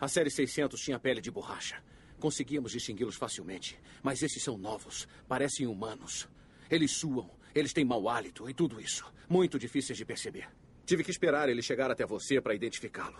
A 0.00 0.08
série 0.08 0.30
600 0.30 0.80
tinha 0.80 0.98
pele 0.98 1.20
de 1.20 1.30
borracha. 1.30 1.82
Conseguíamos 2.18 2.72
distingui-los 2.72 3.16
facilmente. 3.16 3.78
Mas 4.02 4.22
esses 4.22 4.42
são 4.42 4.56
novos. 4.56 5.06
Parecem 5.28 5.66
humanos. 5.66 6.26
Eles 6.70 6.92
suam, 6.92 7.30
eles 7.54 7.74
têm 7.74 7.84
mau 7.84 8.08
hálito 8.08 8.48
e 8.48 8.54
tudo 8.54 8.80
isso. 8.80 9.04
Muito 9.28 9.58
difíceis 9.58 9.98
de 9.98 10.04
perceber. 10.06 10.48
Tive 10.86 11.04
que 11.04 11.10
esperar 11.10 11.50
ele 11.50 11.60
chegar 11.60 11.90
até 11.90 12.06
você 12.06 12.40
para 12.40 12.54
identificá-lo. 12.54 13.18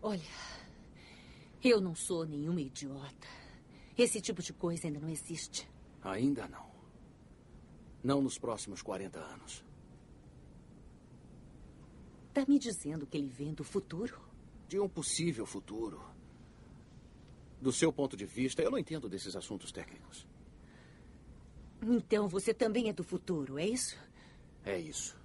Olha, 0.00 0.20
Eu 1.68 1.80
não 1.80 1.96
sou 1.96 2.24
nenhuma 2.24 2.60
idiota. 2.60 3.26
Esse 3.98 4.20
tipo 4.20 4.40
de 4.40 4.52
coisa 4.52 4.86
ainda 4.86 5.00
não 5.00 5.08
existe. 5.08 5.68
Ainda 6.00 6.46
não. 6.46 6.64
Não 8.04 8.22
nos 8.22 8.38
próximos 8.38 8.82
40 8.82 9.18
anos. 9.18 9.64
Tá 12.32 12.44
me 12.46 12.56
dizendo 12.56 13.04
que 13.04 13.18
ele 13.18 13.28
vem 13.28 13.52
do 13.52 13.64
futuro? 13.64 14.16
De 14.68 14.78
um 14.78 14.88
possível 14.88 15.44
futuro. 15.44 16.00
Do 17.60 17.72
seu 17.72 17.92
ponto 17.92 18.16
de 18.16 18.26
vista, 18.26 18.62
eu 18.62 18.70
não 18.70 18.78
entendo 18.78 19.08
desses 19.08 19.34
assuntos 19.34 19.72
técnicos. 19.72 20.24
Então 21.82 22.28
você 22.28 22.54
também 22.54 22.90
é 22.90 22.92
do 22.92 23.02
futuro, 23.02 23.58
é 23.58 23.66
isso? 23.66 23.98
É 24.64 24.78
isso. 24.78 25.16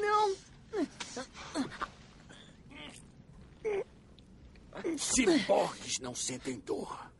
Não! 0.00 0.34
Ciborgues 4.96 5.98
não 6.00 6.14
sentem 6.14 6.58
dor. 6.60 7.10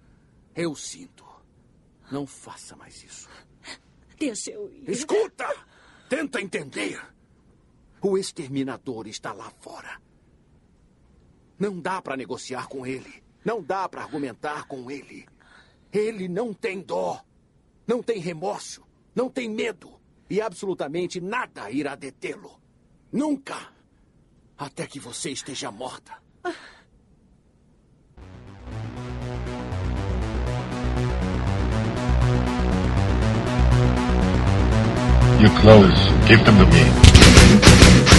Eu 0.54 0.74
sinto. 0.74 1.24
Não 2.10 2.26
faça 2.26 2.76
mais 2.76 3.02
isso. 3.02 3.28
Deixa 4.18 4.50
eu 4.50 4.70
ir. 4.70 4.88
Escuta! 4.90 5.48
Tenta 6.08 6.40
entender. 6.40 7.00
O 8.00 8.18
exterminador 8.18 9.06
está 9.06 9.32
lá 9.32 9.50
fora. 9.60 10.00
Não 11.58 11.80
dá 11.80 12.02
para 12.02 12.16
negociar 12.16 12.66
com 12.68 12.86
ele. 12.86 13.22
Não 13.44 13.62
dá 13.62 13.88
para 13.88 14.02
argumentar 14.02 14.66
com 14.66 14.90
ele. 14.90 15.26
Ele 15.92 16.28
não 16.28 16.52
tem 16.52 16.80
dó. 16.80 17.24
Não 17.86 18.02
tem 18.02 18.18
remorso. 18.18 18.84
Não 19.14 19.30
tem 19.30 19.48
medo. 19.48 20.00
E 20.28 20.40
absolutamente 20.40 21.20
nada 21.20 21.70
irá 21.70 21.94
detê-lo. 21.94 22.60
Nunca. 23.10 23.72
Até 24.56 24.86
que 24.86 25.00
você 25.00 25.30
esteja 25.30 25.70
morta. 25.70 26.22
Your 35.42 35.50
clothes. 35.58 36.06
Give 36.28 36.44
them 36.44 36.56
to 36.58 36.66
me. 36.66 38.11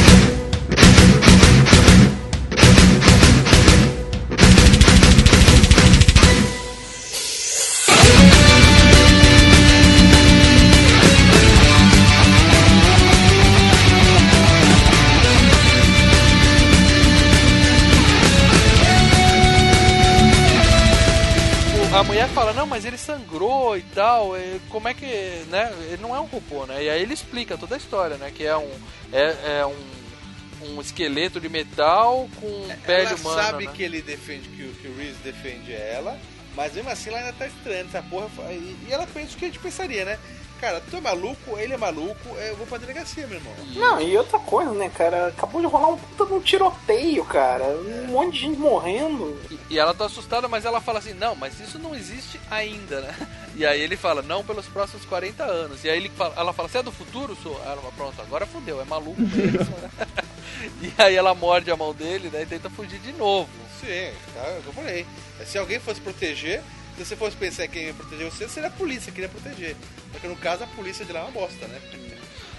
Mulher 22.24 22.34
fala, 22.34 22.54
não, 22.54 22.66
mas 22.66 22.86
ele 22.86 22.98
sangrou 22.98 23.78
e 23.78 23.82
tal, 23.82 24.36
é, 24.36 24.60
como 24.70 24.88
é 24.88 24.94
que, 24.94 25.06
né, 25.50 25.72
ele 25.88 26.02
não 26.02 26.16
é 26.16 26.20
um 26.20 26.26
robô, 26.26 26.66
né, 26.66 26.84
e 26.84 26.90
aí 26.90 27.02
ele 27.02 27.14
explica 27.14 27.58
toda 27.58 27.76
a 27.76 27.78
história, 27.78 28.18
né, 28.18 28.32
que 28.34 28.46
é 28.46 28.56
um, 28.56 28.70
é, 29.12 29.60
é 29.60 29.66
um, 29.66 30.74
um 30.76 30.82
esqueleto 30.82 31.40
de 31.40 31.50
metal 31.50 32.30
com 32.40 32.68
pele 32.86 33.08
ela 33.08 33.16
humana, 33.18 33.44
sabe 33.44 33.66
né? 33.68 33.74
que 33.76 33.84
ele 33.84 34.02
defende, 34.02 34.48
que, 34.50 34.64
o- 34.64 34.74
que 34.76 34.88
o 34.88 34.96
Reese 34.96 35.18
defende 35.24 35.74
ela, 35.74 36.18
mas 36.56 36.74
mesmo 36.74 36.90
assim 36.90 37.10
ela 37.10 37.20
ainda 37.20 37.34
tá 37.34 37.48
estranha 37.48 37.82
essa 37.82 38.02
porra. 38.04 38.30
E, 38.52 38.76
e 38.88 38.88
ela 38.92 39.06
pensa 39.08 39.34
o 39.34 39.38
que 39.38 39.46
a 39.46 39.48
gente 39.48 39.60
pensaria, 39.60 40.06
né? 40.06 40.20
Cara, 40.64 40.82
tu 40.90 40.96
é 40.96 41.02
maluco, 41.02 41.58
ele 41.60 41.74
é 41.74 41.78
maluco, 41.78 42.30
eu 42.38 42.56
vou 42.56 42.66
pra 42.66 42.78
delegacia, 42.78 43.28
meu 43.28 43.38
irmão. 43.38 43.52
Não, 43.76 44.02
e 44.02 44.16
outra 44.18 44.40
coisa, 44.40 44.72
né, 44.72 44.90
cara? 44.96 45.28
Acabou 45.28 45.60
de 45.60 45.68
rolar 45.68 45.90
um 45.90 45.98
puta 45.98 46.26
de 46.26 46.34
um 46.34 46.40
tiroteio, 46.40 47.26
cara. 47.26 47.66
Um 47.66 48.08
monte 48.08 48.36
de 48.36 48.40
gente 48.40 48.58
morrendo. 48.60 49.38
E 49.70 49.78
ela 49.78 49.94
tá 49.94 50.06
assustada, 50.06 50.48
mas 50.48 50.64
ela 50.64 50.80
fala 50.80 51.00
assim, 51.00 51.14
não, 51.16 51.36
mas 51.36 51.60
isso 51.60 51.78
não 51.78 51.94
existe 51.94 52.40
ainda, 52.50 53.02
né? 53.02 53.14
E 53.56 53.66
aí 53.66 53.82
ele 53.82 53.98
fala, 53.98 54.22
não 54.22 54.42
pelos 54.44 54.66
próximos 54.68 55.04
40 55.06 55.44
anos. 55.44 55.84
E 55.84 55.90
aí 55.90 55.98
ele 55.98 56.10
fala- 56.10 56.34
ela 56.38 56.54
fala, 56.54 56.70
você 56.70 56.78
é 56.78 56.82
do 56.84 56.94
futuro? 56.94 57.38
Sou. 57.44 57.54
Ela 57.66 57.76
fala, 57.82 57.92
pronto, 57.98 58.22
agora 58.22 58.46
fodeu, 58.46 58.80
é 58.82 58.86
maluco 58.86 59.22
mesmo, 59.22 59.78
né? 59.82 59.90
E 60.82 60.94
aí 60.98 61.14
ela 61.16 61.36
morde 61.36 61.70
a 61.70 61.76
mão 61.76 61.94
dele, 61.94 62.30
né, 62.30 62.44
e 62.44 62.46
tenta 62.46 62.70
fugir 62.70 63.00
de 63.00 63.12
novo. 63.12 63.50
Sim, 63.82 64.14
tá, 64.34 64.48
é 64.48 64.58
o 64.60 64.62
que 64.62 64.68
eu 64.68 64.74
falei. 64.74 65.06
Se 65.46 65.58
alguém 65.58 65.78
fosse 65.78 66.00
proteger, 66.00 66.64
se 66.96 67.06
você 67.06 67.16
fosse 67.16 67.36
pensar 67.36 67.68
que 67.68 67.74
quem 67.74 67.84
ia 67.88 67.94
proteger 67.94 68.32
você, 68.32 68.48
seria 68.48 68.70
a 68.70 68.72
polícia 68.72 69.12
que 69.12 69.20
iria 69.20 69.30
proteger. 69.30 69.76
Porque 70.12 70.28
no 70.28 70.36
caso 70.36 70.64
a 70.64 70.68
polícia 70.68 71.04
de 71.06 71.12
lá 71.12 71.22
é 71.22 71.24
uma 71.24 71.32
bosta, 71.32 71.68
né? 71.68 71.82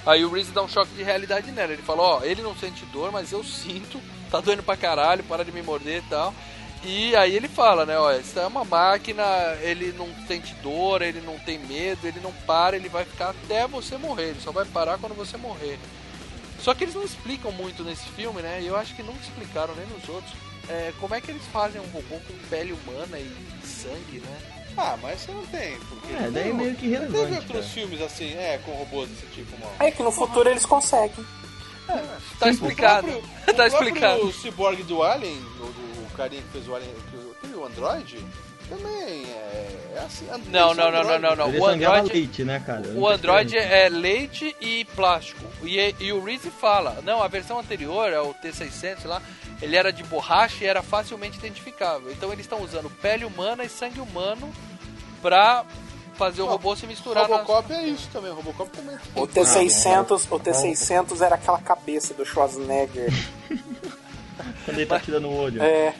Aí 0.07 0.25
o 0.25 0.31
Reese 0.31 0.51
dá 0.51 0.63
um 0.63 0.69
choque 0.69 0.95
de 0.95 1.03
realidade 1.03 1.51
nela. 1.51 1.73
Ele 1.73 1.83
fala, 1.83 2.03
ó, 2.03 2.23
ele 2.23 2.43
não 2.43 2.55
sente 2.55 2.85
dor, 2.87 3.11
mas 3.11 3.33
eu 3.33 3.43
sinto, 3.43 4.01
tá 4.31 4.41
doendo 4.41 4.63
pra 4.63 4.77
caralho, 4.77 5.25
para 5.25 5.45
de 5.45 5.53
me 5.53 5.63
morder 5.63 6.03
e 6.03 6.09
tal. 6.09 6.35
E 6.87 7.17
aí 7.17 7.35
ele 7.35 7.49
fala, 7.49 7.87
né, 7.87 7.99
ó, 7.99 8.13
isso 8.13 8.39
é 8.39 8.47
uma 8.47 8.63
máquina, 8.63 9.25
ele 9.63 9.91
não 9.97 10.07
sente 10.27 10.55
dor, 10.57 11.01
ele 11.01 11.23
não 11.23 11.39
tem 11.39 11.59
medo, 11.59 12.07
ele 12.07 12.21
não 12.21 12.31
para, 12.47 12.77
ele 12.77 12.91
vai 12.91 13.07
ficar 13.07 13.31
até 13.31 13.67
você 13.67 13.97
morrer, 13.97 14.31
ele 14.31 14.41
só 14.43 14.53
vai 14.53 14.67
parar 14.67 14.99
quando 14.99 15.15
você 15.15 15.39
morrer. 15.39 15.79
Só 16.61 16.75
que 16.75 16.85
eles 16.85 16.95
não 16.95 17.03
explicam 17.03 17.51
muito 17.53 17.83
nesse 17.83 18.07
filme, 18.11 18.43
né, 18.43 18.61
e 18.61 18.67
eu 18.67 18.77
acho 18.77 18.95
que 18.95 19.03
nunca 19.03 19.23
explicaram 19.23 19.75
nem 19.75 19.87
nos 19.87 20.07
outros, 20.11 20.35
é, 20.69 20.93
como 21.01 21.15
é 21.15 21.23
que 21.23 21.31
eles 21.31 21.47
fazem 21.47 21.81
um 21.81 21.87
robô 21.87 22.21
com 22.27 22.49
pele 22.51 22.75
humana 22.75 23.19
e 23.19 23.54
sangue, 23.85 24.21
né? 24.21 24.39
Ah, 24.77 24.97
mas 25.01 25.21
você 25.21 25.31
não 25.33 25.47
tem. 25.47 25.77
Porque 25.89 26.13
É, 26.13 26.31
daí 26.33 26.49
não- 26.49 26.57
meio 26.57 26.75
que 26.75 26.89
relevante, 26.89 27.13
Teve 27.21 27.35
outros 27.37 27.53
cara. 27.53 27.63
filmes 27.63 28.01
assim, 28.03 28.35
é, 28.37 28.59
com 28.65 28.73
robôs 28.73 29.09
desse 29.09 29.27
tipo, 29.27 29.53
mano. 29.61 29.73
É 29.79 29.91
que 29.91 30.03
no 30.03 30.11
futuro 30.11 30.49
eles 30.49 30.67
conseguem. 30.67 31.25
Tá 32.39 32.49
explicado. 32.49 33.07
O 33.45 33.53
tá 33.55 33.69
próprio 33.69 33.89
explicado. 33.89 34.33
Cyborg 34.33 34.83
do 34.85 35.03
Alien, 35.03 35.37
do, 35.39 35.67
do 35.67 36.17
carinha 36.17 36.43
que 36.43 36.49
fez 36.49 36.67
o 36.67 36.75
Alien, 36.75 36.91
que 37.11 37.17
o- 37.47 37.61
o 37.61 37.67
Android, 37.67 38.19
também 38.69 39.25
é, 39.27 39.93
é 39.95 39.99
assim. 40.05 40.27
Não, 40.49 40.75
não, 40.75 40.91
não, 40.91 41.01
Android- 41.03 41.23
não, 41.23 41.37
não, 41.37 41.49
não. 41.53 41.61
O 41.61 41.67
Android, 41.69 42.09
leite, 42.13 42.43
né, 42.43 42.61
cara? 42.67 42.83
o 42.97 43.07
Android 43.07 43.57
é 43.57 43.89
leite 43.91 44.57
e 44.61 44.85
plástico. 44.97 45.45
E, 45.63 45.95
e 46.01 46.11
o 46.13 46.25
Reese 46.25 46.51
fala, 46.51 47.01
não, 47.05 47.23
a 47.23 47.29
versão 47.29 47.59
anterior, 47.61 48.11
é 48.13 48.19
o 48.19 48.33
T600 48.35 48.71
sei 49.01 49.11
lá, 49.11 49.21
ele 49.65 49.77
era 49.77 49.93
de 49.93 50.03
borracha 50.05 50.65
e 50.65 50.67
era 50.67 50.83
facilmente 50.83 51.39
identificável. 51.39 52.11
Então 52.13 52.33
eles 52.33 52.45
estão 52.45 52.61
usando 52.63 52.89
pele 52.91 53.25
humana 53.25 53.65
e 53.65 53.69
sangue 53.69 54.01
humano 54.01 54.53
pra 55.23 55.65
fazer 56.15 56.43
o 56.43 56.47
robô 56.47 56.77
se 56.77 56.87
misturar 56.87 57.29
nas- 57.29 57.41
Robocop 57.41 57.73
é 57.73 57.87
isso 57.89 58.09
também, 58.13 58.31
o 58.31 58.35
Robocop 58.35 58.71
também. 58.71 58.97
O 59.17 59.27
T600, 59.27 60.27
o 60.31 60.39
T600 60.39 61.21
era 61.21 61.35
aquela 61.35 61.59
cabeça 61.59 62.15
do 62.15 62.25
Schwarzenegger. 62.25 63.11
Quando 64.65 64.79
ele 64.79 64.87
tá 64.87 64.99
tirando 65.01 65.27
o 65.29 65.37
olho. 65.37 65.63
É. 65.63 65.95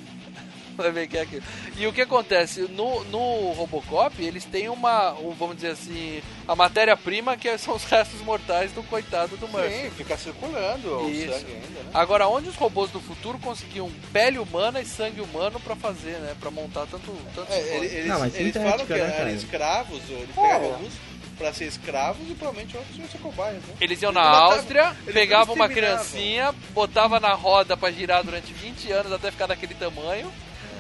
Vai 0.77 0.91
ver 0.91 1.07
que 1.09 1.17
é 1.17 1.23
aquilo. 1.23 1.43
E 1.77 1.87
o 1.87 1.93
que 1.93 2.01
acontece? 2.03 2.63
No, 2.63 3.05
no 3.05 3.53
Robocop, 3.53 4.23
eles 4.23 4.45
têm 4.45 4.69
uma, 4.69 5.13
um, 5.15 5.31
vamos 5.31 5.57
dizer 5.57 5.71
assim, 5.71 6.21
a 6.49 6.55
matéria-prima 6.57 7.37
que 7.37 7.57
são 7.59 7.75
os 7.77 7.85
restos 7.85 8.21
mortais 8.21 8.73
do 8.73 8.83
coitado 8.83 9.37
do 9.37 9.49
Murphy. 9.49 9.83
Sim, 9.85 9.91
fica 9.91 10.17
circulando 10.17 10.89
o 11.05 11.11
Isso. 11.11 11.33
sangue 11.33 11.53
ainda, 11.53 11.81
né? 11.85 11.91
Agora, 11.95 12.27
onde 12.29 12.49
os 12.49 12.57
robôs 12.57 12.91
do 12.91 13.01
futuro 13.01 13.39
conseguiam 13.39 13.91
pele 14.13 14.39
humana 14.39 14.81
e 14.81 14.87
sangue 14.87 15.21
humano 15.21 15.61
pra 15.61 15.77
fazer, 15.77 16.19
né? 16.19 16.35
Pra 16.41 16.51
montar 16.51 16.87
tanto, 16.87 17.13
tanto 17.35 17.53
É, 17.53 17.77
ele- 17.77 17.87
eles, 17.87 18.07
Não, 18.07 18.19
mas 18.19 18.35
eles 18.35 18.53
sintética, 18.53 18.71
falam 18.71 18.87
que 18.87 18.93
né, 18.93 18.99
eram 19.01 19.17
cara? 19.17 19.31
escravos, 19.33 20.01
ou 20.11 20.17
eles 20.17 20.37
É. 20.37 20.41
pegavam 20.43 20.73
alguns 20.75 20.93
pra 21.39 21.53
ser 21.53 21.65
escravos 21.65 22.31
e 22.31 22.35
provavelmente 22.35 22.77
outros 22.77 22.97
iam 22.97 23.09
ser 23.09 23.19
cobaias, 23.19 23.57
né? 23.65 23.75
Eles 23.81 24.01
iam 24.03 24.13
na 24.13 24.21
Eles 24.21 24.33
matavam- 24.33 24.53
Áustria, 24.57 24.97
pegavam 25.13 25.55
uma 25.57 25.69
criancinha, 25.69 26.55
botava 26.71 27.19
na 27.19 27.33
roda 27.35 27.77
pra 27.77 27.91
girar 27.91 28.23
durante 28.23 28.53
20 28.53 28.93
anos 28.93 29.11
até 29.13 29.31
ficar 29.33 29.47
daquele 29.47 29.75
tamanho, 29.75 30.33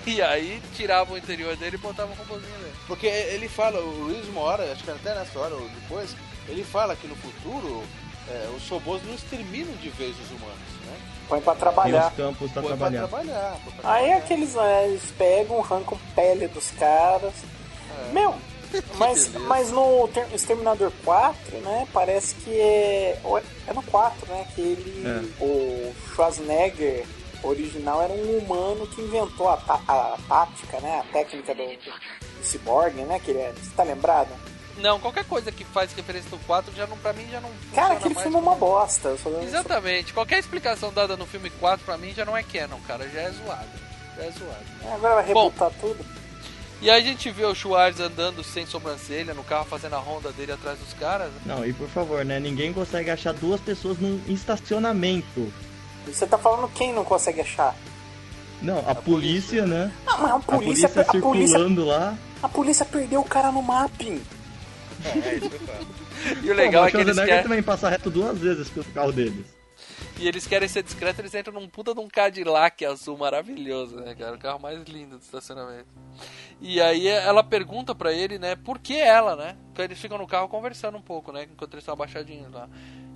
e 0.06 0.20
aí 0.22 0.60
tiravam 0.74 1.14
o 1.14 1.18
interior 1.18 1.56
dele 1.56 1.76
e 1.76 1.78
botavam 1.78 2.12
um 2.12 2.16
robôzinho 2.18 2.52
dele. 2.58 2.72
Porque 2.86 3.06
ele 3.06 3.48
fala, 3.48 3.80
o 3.80 4.04
Luiz 4.04 4.26
uma 4.28 4.40
hora, 4.42 4.70
acho 4.72 4.84
que 4.84 4.90
até 4.90 5.14
nessa 5.14 5.38
hora 5.38 5.54
ou 5.54 5.68
depois, 5.68 6.14
ele 6.48 6.62
fala 6.64 6.94
que 6.96 7.06
no 7.06 7.16
futuro 7.16 7.82
é, 8.28 8.48
os 8.56 8.68
robôs 8.68 9.02
não 9.04 9.14
exterminam 9.14 9.74
de 9.76 9.88
vez 9.90 10.10
os 10.18 10.30
humanos, 10.30 10.58
né? 10.86 10.96
Põe 11.28 11.40
pra 11.40 11.54
E 11.54 11.56
trabalhar. 11.56 12.08
os 12.10 12.16
campos 12.16 12.52
pra 12.52 12.62
Põe 12.62 12.76
pra 12.76 12.90
trabalhar. 12.90 13.08
trabalhar. 13.08 13.56
põe 13.64 13.72
pra 13.74 13.90
Aí 13.92 14.02
trabalhar. 14.04 14.16
aqueles, 14.18 14.54
né, 14.54 14.88
eles 14.88 15.02
pegam, 15.16 15.58
arrancam 15.60 15.98
pele 16.14 16.48
dos 16.48 16.70
caras. 16.72 17.32
Meu, 18.12 18.34
mas, 18.96 19.28
beleza. 19.28 19.38
mas 19.48 19.70
no 19.70 20.08
Ter- 20.08 20.26
Exterminador 20.34 20.92
4, 21.04 21.58
né, 21.58 21.86
parece 21.92 22.34
que 22.34 22.50
é. 22.50 23.18
é 23.24 23.42
é 23.68 23.72
no 23.72 23.82
4, 23.84 24.26
né? 24.30 24.46
Que 24.54 24.60
ele. 24.60 25.32
O 25.40 25.94
Schwarzenegger 26.14 27.06
original 27.46 28.02
era 28.02 28.12
um 28.12 28.38
humano 28.38 28.86
que 28.86 29.00
inventou 29.00 29.48
a, 29.48 29.54
a 29.88 30.18
tática, 30.28 30.80
né? 30.80 31.00
A 31.00 31.12
técnica 31.12 31.54
do, 31.54 31.64
do 31.64 32.44
Cyborg, 32.44 32.94
né? 33.02 33.18
Que 33.18 33.30
ele 33.30 33.40
é, 33.40 33.52
você 33.52 33.70
tá 33.76 33.82
lembrado? 33.82 34.30
Não, 34.78 34.98
qualquer 34.98 35.24
coisa 35.24 35.52
que 35.52 35.64
faz 35.64 35.92
referência 35.92 36.30
no 36.32 36.38
4 36.40 36.74
já 36.74 36.86
não, 36.86 36.96
pra 36.98 37.12
mim 37.12 37.26
já 37.30 37.40
não 37.40 37.50
Cara, 37.74 37.94
aquele 37.94 38.14
mais 38.14 38.24
filme 38.24 38.38
é 38.38 38.40
uma 38.40 38.56
bosta. 38.56 39.16
Exatamente. 39.42 40.12
Qualquer 40.12 40.38
explicação 40.38 40.92
dada 40.92 41.16
no 41.16 41.26
filme 41.26 41.48
4 41.48 41.84
pra 41.84 41.96
mim 41.96 42.12
já 42.12 42.24
não 42.24 42.36
é 42.36 42.42
canon, 42.42 42.78
cara. 42.86 43.08
Já 43.08 43.20
é 43.20 43.30
zoado. 43.30 43.68
Já 44.16 44.24
é 44.24 44.30
zoado. 44.32 44.94
Agora 44.94 45.14
vai 45.14 45.32
Bom. 45.32 45.44
rebutar 45.44 45.70
tudo. 45.80 46.04
E 46.82 46.90
aí 46.90 47.00
a 47.00 47.04
gente 47.04 47.30
vê 47.30 47.44
o 47.44 47.54
Schwarz 47.54 48.00
andando 48.00 48.42
sem 48.42 48.66
sobrancelha 48.66 49.32
no 49.32 49.44
carro, 49.44 49.64
fazendo 49.64 49.94
a 49.94 49.98
ronda 49.98 50.32
dele 50.32 50.52
atrás 50.52 50.78
dos 50.78 50.92
caras. 50.92 51.30
Não, 51.46 51.64
e 51.64 51.72
por 51.72 51.88
favor, 51.88 52.24
né? 52.24 52.40
Ninguém 52.40 52.72
consegue 52.72 53.10
achar 53.10 53.32
duas 53.32 53.60
pessoas 53.60 53.98
num 53.98 54.20
estacionamento. 54.26 55.52
Você 56.06 56.26
tá 56.26 56.38
falando 56.38 56.68
quem 56.72 56.92
não 56.92 57.04
consegue 57.04 57.40
achar? 57.40 57.74
Não, 58.62 58.78
a, 58.88 58.94
polícia, 58.94 59.66
né? 59.66 59.92
Não, 60.06 60.18
mas 60.18 60.30
a 60.30 60.36
A 60.36 60.40
polícia, 60.40 60.88
polícia 60.88 61.02
a 61.02 61.04
polícia, 61.22 61.46
circulando 61.48 61.84
lá. 61.84 62.16
a 62.42 62.48
polícia 62.48 62.84
perdeu 62.86 63.20
o 63.20 63.24
cara 63.24 63.50
no 63.52 63.62
mapping. 63.62 64.22
É, 65.04 65.34
isso 65.34 65.46
eu 65.52 65.60
falo. 65.60 65.86
E 66.42 66.50
o 66.50 66.54
legal 66.54 66.82
Pô, 66.84 66.88
é 66.88 66.90
que 66.92 66.96
eles 66.96 67.16
querem. 67.16 67.42
também 67.42 67.62
passa 67.62 67.88
reto 67.90 68.10
duas 68.10 68.38
vezes 68.38 68.70
pelo 68.70 68.86
carro 68.86 69.12
deles. 69.12 69.44
E 70.18 70.28
eles 70.28 70.46
querem 70.46 70.68
ser 70.68 70.82
discretos, 70.84 71.18
eles 71.18 71.34
entram 71.34 71.52
num 71.52 71.68
puta 71.68 71.92
de 71.92 72.00
um 72.00 72.08
Cadillac 72.08 72.84
azul 72.86 73.18
maravilhoso, 73.18 73.96
né, 73.96 74.14
cara? 74.14 74.36
O 74.36 74.38
carro 74.38 74.60
mais 74.60 74.82
lindo 74.84 75.18
do 75.18 75.22
estacionamento. 75.22 75.86
E 76.60 76.80
aí 76.80 77.08
ela 77.08 77.42
pergunta 77.42 77.94
pra 77.94 78.12
ele, 78.12 78.38
né, 78.38 78.54
por 78.54 78.78
que 78.78 78.96
ela, 78.96 79.34
né? 79.34 79.56
Então 79.72 79.84
eles 79.84 79.98
ficam 80.00 80.16
no 80.16 80.26
carro 80.26 80.48
conversando 80.48 80.96
um 80.96 81.02
pouco, 81.02 81.32
né? 81.32 81.46
Enquanto 81.52 81.74
eles 81.74 81.82
estão 81.82 81.94
abaixadinhos 81.94 82.50
lá. 82.52 82.68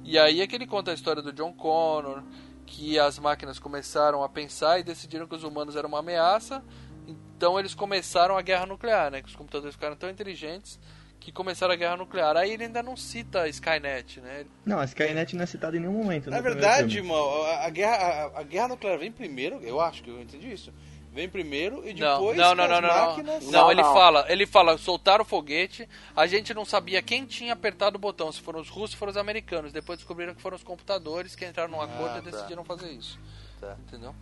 E 0.05 0.19
aí 0.19 0.40
é 0.43 0.47
que 0.47 0.56
ele 0.56 0.66
conta 0.66 0.90
a 0.90 0.94
história 0.94 1.23
do 1.23 1.32
John 1.32 1.52
Connor, 1.52 2.23
que 2.69 2.99
as 2.99 3.19
máquinas 3.19 3.59
começaram 3.59 4.23
a 4.23 4.28
pensar 4.28 4.78
e 4.78 4.82
decidiram 4.82 5.27
que 5.27 5.35
os 5.35 5.43
humanos 5.43 5.74
eram 5.74 5.89
uma 5.89 6.01
ameaça. 6.01 6.62
Então 7.07 7.59
eles 7.59 7.74
começaram 7.74 8.36
a 8.36 8.43
guerra 8.43 8.66
nuclear, 8.66 9.11
né? 9.11 9.23
Que 9.23 9.28
os 9.28 9.35
computadores 9.35 9.74
ficaram 9.74 9.97
tão 9.97 10.11
inteligentes 10.11 10.78
que 11.19 11.32
começaram 11.32 11.73
a 11.73 11.77
guerra 11.77 11.97
nuclear. 11.97 12.36
Aí 12.36 12.53
ele 12.53 12.65
ainda 12.65 12.82
não 12.82 12.97
cita 12.97 13.43
a 13.43 13.49
Skynet, 13.49 14.20
né? 14.20 14.45
Não, 14.65 14.78
a 14.78 14.85
Skynet 14.85 15.35
não 15.35 15.43
é 15.43 15.47
citada 15.47 15.77
em 15.77 15.81
nenhum 15.81 15.95
momento. 15.95 16.31
Na 16.31 16.36
no 16.36 16.43
primeiro 16.43 16.69
verdade, 16.69 16.99
irmão, 16.99 17.43
a, 17.45 17.66
a 17.66 17.70
guerra, 17.70 17.97
a, 17.97 18.40
a 18.40 18.43
guerra 18.43 18.69
nuclear 18.69 18.99
vem 18.99 19.11
primeiro, 19.11 19.61
eu 19.62 19.81
acho 19.81 20.03
que 20.03 20.11
eu 20.11 20.20
entendi 20.20 20.53
isso. 20.53 20.73
Vem 21.13 21.29
primeiro 21.29 21.89
e 21.89 21.95
Não, 21.95 22.19
depois 22.19 22.37
não, 22.37 22.55
não, 22.55 22.69
não, 22.69 22.77
as 22.77 22.83
não, 22.83 22.89
não. 22.89 23.07
máquinas... 23.07 23.47
Não, 23.47 23.71
ele 23.71 23.83
fala, 23.83 24.27
ele 24.29 24.47
fala, 24.47 24.79
soltaram 24.79 25.23
o 25.23 25.27
foguete, 25.27 25.89
a 26.15 26.27
gente 26.27 26.53
não 26.53 26.65
sabia 26.65 27.03
quem 27.03 27.25
tinha 27.25 27.53
apertado 27.53 27.97
o 27.97 27.99
botão, 27.99 28.31
se 28.31 28.41
foram 28.41 28.61
os 28.61 28.69
russos 28.69 28.95
ou 28.95 28.99
foram 28.99 29.11
os 29.11 29.17
americanos. 29.17 29.73
Depois 29.73 29.99
descobriram 29.99 30.35
que 30.35 30.43
foram 30.43 30.57
os 30.57 30.63
computadores 30.63 31.35
que 31.35 31.47
entraram 31.47 31.71
num 31.71 31.81
acordo 31.81 32.17
Ah, 32.17 32.19
e 32.19 32.23
tá. 32.23 32.31
decidiram 32.31 32.65
fazer 32.65 32.91
isso. 32.93 33.19
Tá. 33.61 33.77
Entendeu? 33.87 34.15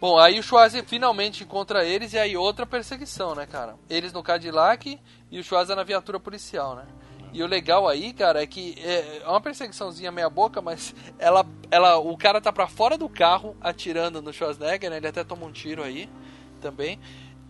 Bom, 0.00 0.18
aí 0.18 0.38
o 0.40 0.42
Schwarzer 0.42 0.84
finalmente 0.84 1.44
encontra 1.44 1.84
eles 1.84 2.12
e 2.12 2.18
aí 2.18 2.36
outra 2.36 2.66
perseguição, 2.66 3.36
né, 3.36 3.46
cara? 3.46 3.76
Eles 3.88 4.12
no 4.12 4.20
Cadillac 4.20 4.98
e 5.30 5.38
o 5.38 5.44
Schwarzer 5.44 5.76
na 5.76 5.84
viatura 5.84 6.18
policial, 6.18 6.74
né? 6.74 6.86
E 7.32 7.42
o 7.42 7.46
legal 7.46 7.88
aí, 7.88 8.12
cara, 8.12 8.42
é 8.42 8.46
que 8.46 8.74
é 8.78 9.22
uma 9.26 9.40
perseguiçãozinha 9.40 10.12
meia 10.12 10.28
boca, 10.28 10.60
mas 10.60 10.94
ela, 11.18 11.46
ela, 11.70 11.96
o 11.96 12.16
cara 12.16 12.40
tá 12.40 12.52
pra 12.52 12.66
fora 12.66 12.98
do 12.98 13.08
carro 13.08 13.56
atirando 13.60 14.20
no 14.20 14.32
Schwarzenegger, 14.32 14.90
né? 14.90 14.98
Ele 14.98 15.08
até 15.08 15.24
toma 15.24 15.46
um 15.46 15.52
tiro 15.52 15.82
aí 15.82 16.10
também. 16.60 17.00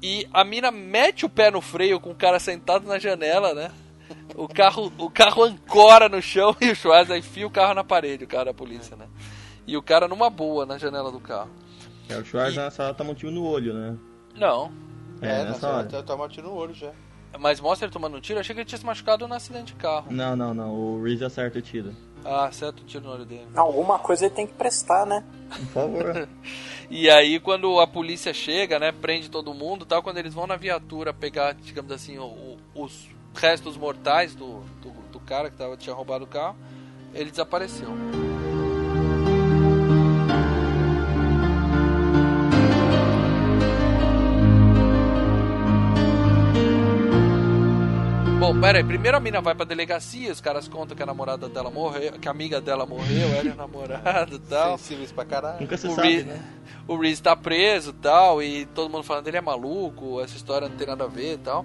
E 0.00 0.26
a 0.32 0.44
mina 0.44 0.70
mete 0.70 1.26
o 1.26 1.28
pé 1.28 1.50
no 1.50 1.60
freio 1.60 1.98
com 1.98 2.10
o 2.10 2.14
cara 2.14 2.38
sentado 2.38 2.86
na 2.86 2.98
janela, 2.98 3.54
né? 3.54 3.72
O 4.36 4.46
carro, 4.46 4.92
o 4.98 5.10
carro 5.10 5.42
ancora 5.42 6.09
no 6.09 6.22
chão 6.22 6.56
e 6.60 6.70
o 6.70 6.76
Schwarzer 6.76 7.16
enfia 7.16 7.46
o 7.46 7.50
carro 7.50 7.74
na 7.74 7.84
parede, 7.84 8.24
o 8.24 8.28
cara 8.28 8.46
da 8.46 8.54
polícia, 8.54 8.96
né? 8.96 9.06
E 9.66 9.76
o 9.76 9.82
cara 9.82 10.06
numa 10.06 10.30
boa 10.30 10.64
na 10.64 10.78
janela 10.78 11.10
do 11.10 11.20
carro. 11.20 11.50
É, 12.09 12.16
o 12.16 12.24
Schwarzenegger 12.24 12.64
nessa 12.64 12.84
hora 12.84 12.94
toma 12.94 13.10
um 13.10 13.14
tiro 13.14 13.32
no 13.32 13.44
olho, 13.44 13.74
né? 13.74 13.96
Não. 14.34 14.72
É, 15.20 15.44
nessa 15.44 15.68
hora. 15.68 15.88
Tá, 15.88 16.02
tá 16.02 16.16
matando 16.16 16.48
no 16.48 16.54
olho 16.54 16.74
já. 16.74 16.92
Mas 17.38 17.60
mostra 17.60 17.86
ele 17.86 17.92
tomando 17.92 18.16
um 18.16 18.20
tiro, 18.20 18.36
eu 18.38 18.40
achei 18.40 18.54
que 18.54 18.60
ele 18.60 18.68
tinha 18.68 18.78
se 18.78 18.84
machucado 18.86 19.26
no 19.26 19.34
acidente 19.34 19.72
de 19.72 19.74
carro. 19.74 20.06
Não, 20.10 20.36
não, 20.36 20.52
não. 20.54 20.70
O 20.74 21.02
Reese 21.02 21.24
acerta 21.24 21.59
o 21.59 21.62
tiro. 21.62 21.94
Ah, 22.24 22.48
certo, 22.52 22.82
um 22.82 22.86
tiro 22.86 23.04
no 23.04 23.10
olho 23.12 23.24
dele. 23.24 23.46
Alguma 23.56 23.98
coisa 23.98 24.26
ele 24.26 24.34
tem 24.34 24.46
que 24.46 24.52
prestar, 24.52 25.04
né? 25.06 25.24
Por 25.50 25.66
favor. 25.66 26.28
E 26.94 27.09
aí 27.09 27.40
quando 27.40 27.80
a 27.80 27.86
polícia 27.86 28.34
chega, 28.34 28.78
né, 28.78 28.92
prende 28.92 29.30
todo 29.30 29.54
mundo, 29.54 29.86
tal, 29.86 30.02
quando 30.02 30.18
eles 30.18 30.34
vão 30.34 30.46
na 30.46 30.56
viatura 30.56 31.10
pegar, 31.14 31.54
digamos 31.54 31.90
assim, 31.90 32.18
o- 32.18 32.24
o- 32.24 32.59
os 32.74 33.09
restos 33.34 33.78
mortais 33.78 34.34
do, 34.34 34.60
do, 34.82 34.90
do 35.10 35.18
cara 35.20 35.48
que 35.50 35.56
tava, 35.56 35.74
tinha 35.74 35.94
roubado 35.94 36.24
o 36.24 36.28
carro, 36.28 36.54
ele 37.14 37.30
desapareceu. 37.30 37.88
Bom, 48.43 48.60
pera 48.60 48.78
aí, 48.78 48.82
primeiro 48.82 49.16
a 49.16 49.20
mina 49.20 49.40
vai 49.40 49.55
pra 49.55 49.64
delegacia, 49.64 50.32
os 50.32 50.40
caras 50.40 50.66
contam 50.66 50.97
que 50.97 51.02
a 51.05 51.06
namorada 51.06 51.48
dela 51.48 51.70
morreu, 51.70 52.14
que 52.14 52.27
a 52.27 52.32
amiga 52.32 52.60
dela 52.60 52.85
morreu, 52.85 53.28
era 53.28 53.52
o 53.52 53.55
namorado 53.55 54.35
e 54.35 54.39
tal. 54.51 54.77
Sensíveis 54.77 55.12
pra 55.12 55.24
caralho. 55.24 55.60
Nunca 55.60 55.77
se 55.77 55.86
o 55.86 55.94
sabe, 55.94 56.09
Reese, 56.09 56.24
né? 56.24 56.44
o 56.89 56.97
Reese 56.97 57.23
tá 57.23 57.36
preso 57.36 57.90
e 57.90 57.93
tal, 57.93 58.43
e 58.43 58.66
todo 58.66 58.90
mundo 58.90 59.05
falando 59.05 59.28
ele 59.28 59.36
é 59.36 59.40
maluco, 59.40 60.20
essa 60.20 60.35
história 60.35 60.69
não 60.69 60.77
tem 60.77 60.89
nada 60.89 61.05
a 61.05 61.06
ver 61.06 61.35
e 61.35 61.39
tal. 61.39 61.64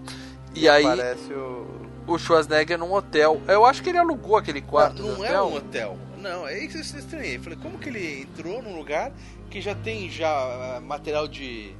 E, 0.53 0.69
aí, 0.69 0.83
Parece 0.83 1.33
o... 1.33 1.65
o 2.05 2.19
Schwarzenegger 2.19 2.77
num 2.77 2.93
hotel. 2.93 3.41
Eu 3.47 3.65
acho 3.65 3.81
que 3.81 3.89
ele 3.89 3.97
alugou 3.97 4.37
aquele 4.37 4.61
quarto 4.61 5.01
não 5.01 5.15
do 5.15 5.25
é 5.25 5.41
um 5.41 5.55
hotel. 5.55 5.97
Não, 6.19 6.47
é 6.47 6.59
isso 6.63 6.77
que 6.91 6.95
eu 6.95 6.99
estranhei. 6.99 7.39
Falei, 7.39 7.57
como 7.59 7.79
que 7.79 7.89
ele 7.89 8.21
entrou 8.21 8.61
num 8.61 8.77
lugar 8.77 9.11
que 9.49 9.59
já 9.61 9.73
tem 9.73 10.11
já 10.11 10.29
ah, 10.29 10.79
material 10.79 11.27
de, 11.27 11.73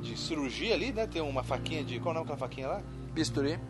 de 0.00 0.18
cirurgia 0.18 0.72
ali, 0.74 0.94
né? 0.94 1.06
Tem 1.06 1.20
uma 1.20 1.42
faquinha 1.42 1.84
de... 1.84 2.00
Qual 2.00 2.14
é 2.14 2.16
o 2.16 2.20
nome 2.20 2.26
daquela 2.30 2.48
faquinha 2.48 2.68
lá? 2.68 2.82
Bisturi. 3.12 3.60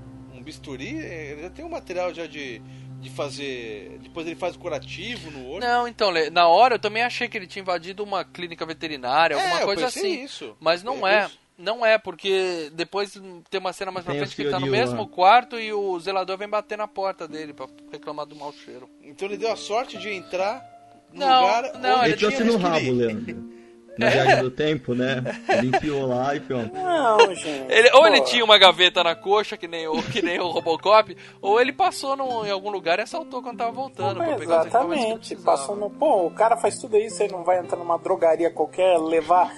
Um 0.41 0.43
bisturi. 0.43 0.97
Ele 0.97 1.43
já 1.43 1.51
tem 1.51 1.65
um 1.65 1.69
material 1.69 2.12
já 2.15 2.27
de, 2.27 2.61
de 3.01 3.11
fazer... 3.11 3.99
Depois 4.03 4.27
ele 4.27 4.37
faz 4.37 4.57
o 4.57 4.59
curativo 4.59 5.31
no 5.31 5.47
olho. 5.49 5.61
Não, 5.61 5.87
então, 5.87 6.11
na 6.33 6.49
hora 6.49 6.75
eu 6.77 6.79
também 6.79 7.03
achei 7.03 7.29
que 7.29 7.37
ele 7.37 7.47
tinha 7.47 7.62
invadido 7.62 8.03
uma 8.03 8.25
clínica 8.25 8.65
veterinária, 8.67 9.35
É, 9.35 9.41
alguma 9.41 9.61
coisa 9.67 9.87
assim. 9.87 10.25
isso. 10.25 10.57
Mas 10.59 10.83
não 10.83 11.07
É 11.07 11.23
é. 11.23 11.27
isso. 11.27 11.39
Não 11.59 11.85
é, 11.85 11.99
porque 11.99 12.71
depois 12.73 13.12
tem 13.51 13.61
uma 13.61 13.75
cena 13.75 13.91
mais 13.93 14.03
pra 14.03 14.15
Tem 14.15 14.23
frente 14.23 14.33
o 14.33 14.37
que 14.37 14.43
ele 14.45 14.51
tá 14.51 14.59
no 14.59 14.67
mesmo 14.67 15.03
lá. 15.03 15.07
quarto 15.09 15.59
e 15.59 15.71
o 15.75 16.01
zelador 16.01 16.39
vem 16.39 16.49
bater 16.49 16.79
na 16.79 16.89
porta 16.89 17.29
dele 17.29 17.53
pra 17.53 17.67
reclamar 17.93 18.25
do 18.25 18.35
mau 18.35 18.51
cheiro. 18.51 18.89
Então 19.03 19.29
ele 19.29 19.37
deu 19.37 19.53
a 19.53 19.57
sorte 19.57 19.99
de 19.99 20.09
entrar 20.11 20.65
no 21.12 21.21
Não, 21.21 21.41
lugar 21.43 21.79
não, 21.79 21.99
onde 22.01 22.09
Ele 22.12 22.17
tinha 22.17 22.45
no 22.47 22.57
rabo, 22.57 22.91
Leandro. 22.93 23.60
Na 24.01 24.09
viagem 24.10 24.43
do 24.43 24.51
tempo, 24.51 24.94
né? 24.94 25.22
Ele 25.48 25.68
enfiou 25.68 26.06
lá 26.06 26.35
e 26.35 26.40
pronto. 26.40 26.72
Não, 26.74 27.35
gente. 27.35 27.72
Ele- 27.72 27.90
ou 27.93 28.01
pô. 28.01 28.06
ele 28.06 28.20
tinha 28.22 28.44
uma 28.44 28.59
gaveta 28.59 29.05
na 29.05 29.14
coxa, 29.14 29.56
que 29.56 29.68
nem 29.68 29.86
o, 29.86 30.02
que 30.02 30.22
nem 30.22 30.39
o 30.40 30.48
Robocop, 30.48 31.16
ou 31.40 31.60
ele 31.60 31.72
passou 31.72 32.16
num- 32.16 32.44
em 32.44 32.51
algum 32.51 32.70
lugar 32.70 32.98
e 32.98 33.02
assaltou 33.02 33.43
quando 33.43 33.59
tava 33.59 33.72
voltando. 33.72 34.16
pra 34.16 34.36
pegar 34.36 34.66
Exatamente. 34.66 35.36
Passou 35.36 35.77
no. 35.77 35.90
Pô, 35.90 36.27
o 36.27 36.31
cara 36.31 36.56
faz 36.56 36.78
tudo 36.78 36.97
isso, 36.97 37.22
ele 37.22 37.32
não 37.32 37.44
vai 37.44 37.59
entrar 37.59 37.77
numa 37.77 37.98
drogaria 37.98 38.51
qualquer, 38.51 38.98
levar 38.98 39.52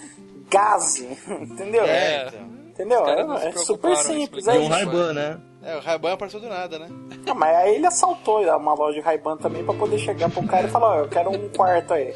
gás, 0.50 0.98
entendeu? 1.28 1.84
É, 1.84 2.28
Entendeu? 2.72 3.02
Não 3.04 3.36
É, 3.36 3.48
é 3.48 3.52
super 3.52 3.92
em 3.92 3.96
simples, 3.96 4.46
explicar 4.46 4.52
é 4.52 4.56
É 4.56 4.58
um 4.58 4.62
isso. 4.62 4.70
Ray-Ban, 4.72 5.12
né? 5.12 5.38
É, 5.62 5.76
o 5.76 5.80
Ray-Ban 5.80 6.12
apareceu 6.14 6.40
do 6.40 6.48
nada, 6.48 6.78
né? 6.78 6.88
Ah, 7.26 7.34
mas 7.34 7.54
aí 7.56 7.74
ele 7.76 7.86
assaltou 7.86 8.40
uma 8.56 8.74
loja 8.74 8.94
de 8.98 9.04
Ray-Ban 9.04 9.36
também 9.36 9.62
pra 9.62 9.74
poder 9.74 9.98
chegar 9.98 10.30
pro 10.30 10.42
cara 10.46 10.66
e 10.66 10.70
falar, 10.70 10.88
ó, 10.88 10.98
eu 11.00 11.08
quero 11.08 11.30
um 11.30 11.48
quarto 11.50 11.92
aí. 11.92 12.14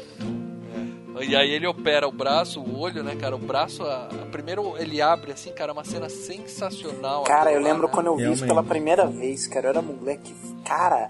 E 1.23 1.35
aí 1.35 1.51
ele 1.51 1.67
opera 1.67 2.07
o 2.07 2.11
braço, 2.11 2.59
o 2.61 2.79
olho, 2.79 3.03
né, 3.03 3.15
cara? 3.15 3.35
O 3.35 3.39
braço, 3.39 3.83
a, 3.83 4.05
a- 4.05 4.25
primeiro 4.31 4.75
ele 4.77 5.01
abre 5.01 5.31
assim, 5.31 5.51
cara, 5.51 5.73
uma 5.73 5.83
cena 5.83 6.09
sensacional. 6.09 7.23
Cara, 7.23 7.51
eu 7.51 7.61
lá, 7.61 7.67
lembro 7.67 7.87
né? 7.87 7.93
quando 7.93 8.07
eu 8.07 8.15
vi 8.17 8.31
isso 8.31 8.45
pela 8.45 8.63
primeira 8.63 9.05
vez, 9.05 9.47
cara. 9.47 9.67
Eu 9.67 9.69
era 9.71 9.81
moleque. 9.81 10.33
Cara, 10.65 11.07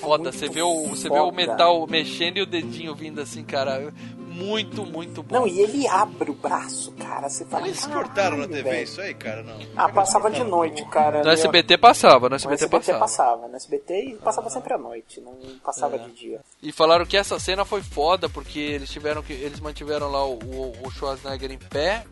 Foda, 0.00 0.24
muito 0.24 0.36
você 0.36 0.48
vê, 0.48 0.62
o, 0.62 0.88
você 0.88 1.08
vê 1.08 1.18
o 1.18 1.24
foda. 1.24 1.36
metal 1.36 1.86
mexendo 1.88 2.36
e 2.38 2.42
o 2.42 2.46
dedinho 2.46 2.94
vindo 2.94 3.20
assim, 3.20 3.42
cara. 3.42 3.92
Muito, 4.30 4.86
muito 4.86 5.22
bom. 5.22 5.40
não, 5.40 5.46
e 5.46 5.60
ele 5.60 5.86
abre 5.88 6.30
o 6.30 6.34
braço, 6.34 6.92
cara. 6.92 7.28
Você 7.28 7.44
fala. 7.44 7.66
Eles 7.66 7.84
cortaram 7.86 8.36
na 8.36 8.44
"Caralho, 8.44 8.48
TV 8.48 8.70
velho." 8.70 8.84
isso 8.84 9.00
aí, 9.00 9.12
cara? 9.14 9.42
Não. 9.42 9.58
Ah, 9.76 9.88
passava 9.88 10.30
de 10.30 10.42
noite, 10.44 10.84
cara. 10.86 11.22
No 11.22 11.30
SBT 11.30 11.76
passava, 11.78 12.26
no 12.26 12.30
No 12.30 12.36
SBT, 12.36 12.64
SBT 12.64 12.92
passava. 12.92 12.98
passava. 13.00 13.48
No 13.48 13.56
SBT 13.56 14.00
e 14.04 14.14
passava 14.16 14.50
sempre 14.50 14.72
à 14.74 14.78
noite, 14.78 15.20
não 15.20 15.34
passava 15.64 15.96
É. 15.96 15.98
de 15.98 16.10
dia. 16.12 16.40
E 16.62 16.72
falaram 16.72 17.04
que 17.04 17.16
essa 17.16 17.38
cena 17.38 17.64
foi 17.64 17.82
foda 17.82 18.28
porque 18.28 18.58
eles 18.58 18.88
tiveram 18.90 19.22
que 19.22 19.32
eles 19.32 19.60
mantiveram 19.60 20.10
lá 20.10 20.24
o, 20.24 20.34
o, 20.38 20.72
o 20.86 20.90
Schwarzenegger 20.90 21.50
em 21.50 21.58
pé, 21.58 22.04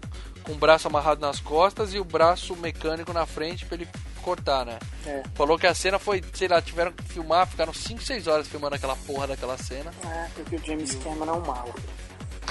com 0.43 0.53
o 0.53 0.57
braço 0.57 0.89
amarrado 0.89 1.21
nas 1.21 1.41
costas 1.41 1.95
e 1.95 1.99
o 1.99 2.05
braço 2.05 2.57
mecânico 2.57 3.13
na 3.13 3.27
frente 3.27 3.65
pra 3.67 3.77
ele 3.77 3.89
cortar, 4.23 4.67
né? 4.67 4.79
É. 5.07 5.23
Falou 5.35 5.59
que 5.59 5.67
a 5.67 5.75
cena 5.75 5.99
foi, 5.99 6.23
sei 6.35 6.49
lá, 6.49 6.61
tiveram 6.61 6.93
que 6.93 7.03
filmar, 7.05 7.47
ficaram 7.47 7.73
5, 7.73 8.03
6 8.03 8.27
horas 8.27 8.47
filmando 8.49 8.75
aquela 8.75 8.97
porra 8.97 9.29
daquela 9.29 9.57
cena. 9.57 9.91
É, 10.05 10.29
porque 10.35 10.57
o 10.57 10.65
James 10.67 10.95
Cameron 10.97 11.35
é 11.35 11.37
um 11.39 11.47
malo. 11.47 11.75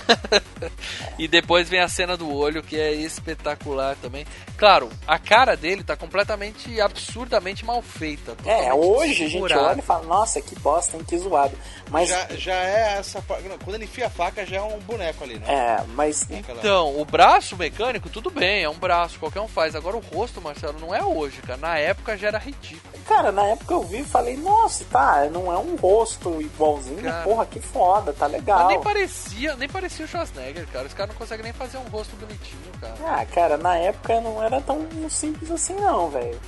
E 1.19 1.27
depois 1.27 1.67
vem 1.67 1.79
a 1.79 1.88
cena 1.88 2.15
do 2.15 2.31
olho, 2.31 2.61
que 2.61 2.79
é 2.79 2.93
espetacular 2.93 3.95
também. 4.01 4.25
Claro, 4.55 4.88
a 5.07 5.17
cara 5.17 5.55
dele 5.57 5.84
tá 5.84 5.95
completamente, 5.95 6.79
absurdamente 6.79 7.65
mal 7.65 7.81
feita. 7.81 8.35
É, 8.45 8.71
hoje 8.71 9.25
a 9.25 9.29
gente 9.29 9.53
olha 9.53 9.79
e 9.79 9.81
fala, 9.81 10.05
nossa, 10.05 10.39
que 10.41 10.53
bosta, 10.59 10.95
hein, 10.95 11.03
que 11.03 11.17
zoado. 11.17 11.57
Mas, 11.89 12.09
Já, 12.09 12.27
já 12.35 12.53
é 12.55 12.97
essa. 12.99 13.23
não, 13.49 13.57
Quando 13.57 13.75
ele 13.75 13.85
enfia 13.85 14.05
a 14.07 14.09
faca, 14.11 14.45
já 14.45 14.57
é 14.57 14.61
um 14.61 14.77
boneco 14.79 15.23
ali, 15.23 15.39
né? 15.39 15.45
é, 15.47 15.84
mas 15.95 16.27
Então, 16.29 16.99
o 16.99 17.05
braço 17.05 17.55
mecânico, 17.57 18.09
tudo 18.09 18.29
bem, 18.29 18.63
é 18.63 18.69
um 18.69 18.77
braço, 18.77 19.17
qualquer 19.19 19.41
um 19.41 19.47
faz. 19.47 19.75
Agora 19.75 19.97
o 19.97 19.99
rosto, 20.01 20.39
Marcelo, 20.39 20.79
não 20.79 20.93
é 20.93 21.03
hoje, 21.03 21.41
cara. 21.41 21.57
Na 21.57 21.77
época 21.79 22.15
já 22.17 22.27
era 22.27 22.38
ridículo. 22.38 22.93
Cara, 23.07 23.31
na 23.31 23.45
época 23.47 23.73
eu 23.73 23.84
vi 23.84 24.01
e 24.01 24.05
falei, 24.05 24.38
nossa, 24.38 24.85
tá, 24.85 25.27
não 25.31 25.51
é 25.51 25.57
um 25.57 25.75
rosto 25.77 26.39
igualzinho, 26.41 27.01
Cara. 27.01 27.23
porra, 27.23 27.45
que 27.45 27.59
foda, 27.59 28.11
tá 28.13 28.25
Mas 28.25 28.34
legal. 28.34 28.67
nem 28.67 28.81
parecia, 28.81 29.55
nem 29.55 29.67
parecia 29.69 29.96
o 30.03 30.07
Schwarzenegger, 30.07 30.67
cara. 30.67 30.87
Os 30.87 30.93
caras 30.93 31.11
não 31.11 31.17
conseguem 31.19 31.43
nem 31.43 31.53
fazer 31.53 31.77
um 31.77 31.83
rosto 31.89 32.15
bonitinho, 32.15 32.71
cara. 32.81 32.95
Ah, 33.05 33.25
cara, 33.25 33.57
na 33.57 33.75
época 33.77 34.19
não 34.21 34.41
era 34.43 34.59
tão 34.61 34.85
simples 35.09 35.49
assim 35.51 35.73
não, 35.75 36.09
velho. 36.09 36.39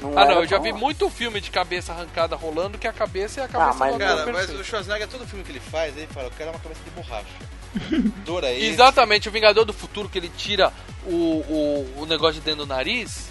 Não 0.00 0.10
ah, 0.10 0.24
não, 0.24 0.30
era 0.32 0.34
eu 0.40 0.46
já 0.46 0.56
tão- 0.56 0.62
vi 0.64 0.72
muito 0.72 1.08
filme 1.10 1.40
de 1.40 1.50
cabeça 1.50 1.92
arrancada 1.92 2.34
rolando 2.34 2.78
que 2.78 2.88
a 2.88 2.92
cabeça 2.92 3.40
é 3.40 3.44
a 3.44 3.48
cabeça 3.48 3.78
mas- 3.78 3.90
do 3.96 4.02
ator 4.02 4.16
Cara, 4.16 4.26
mas 4.32 4.36
perfeito. 4.46 4.60
o 4.60 4.64
Schwarzenegger, 4.64 5.08
todo 5.08 5.26
filme 5.26 5.44
que 5.44 5.52
ele 5.52 5.60
faz, 5.60 5.96
ele 5.96 6.06
fala, 6.06 6.26
eu 6.28 6.32
quero 6.36 6.50
uma 6.50 6.58
cabeça 6.58 6.80
de 6.84 6.90
borracha. 6.90 7.26
Dor 8.24 8.42
é 8.44 8.52
esse. 8.56 8.66
Exatamente, 8.66 9.28
o 9.28 9.32
Vingador 9.32 9.64
do 9.64 9.72
Futuro 9.72 10.08
que 10.08 10.18
ele 10.18 10.28
tira 10.28 10.72
o, 11.06 11.10
o, 11.14 11.94
o 12.02 12.06
negócio 12.06 12.34
de 12.34 12.40
dentro 12.40 12.64
do 12.64 12.66
nariz, 12.66 13.29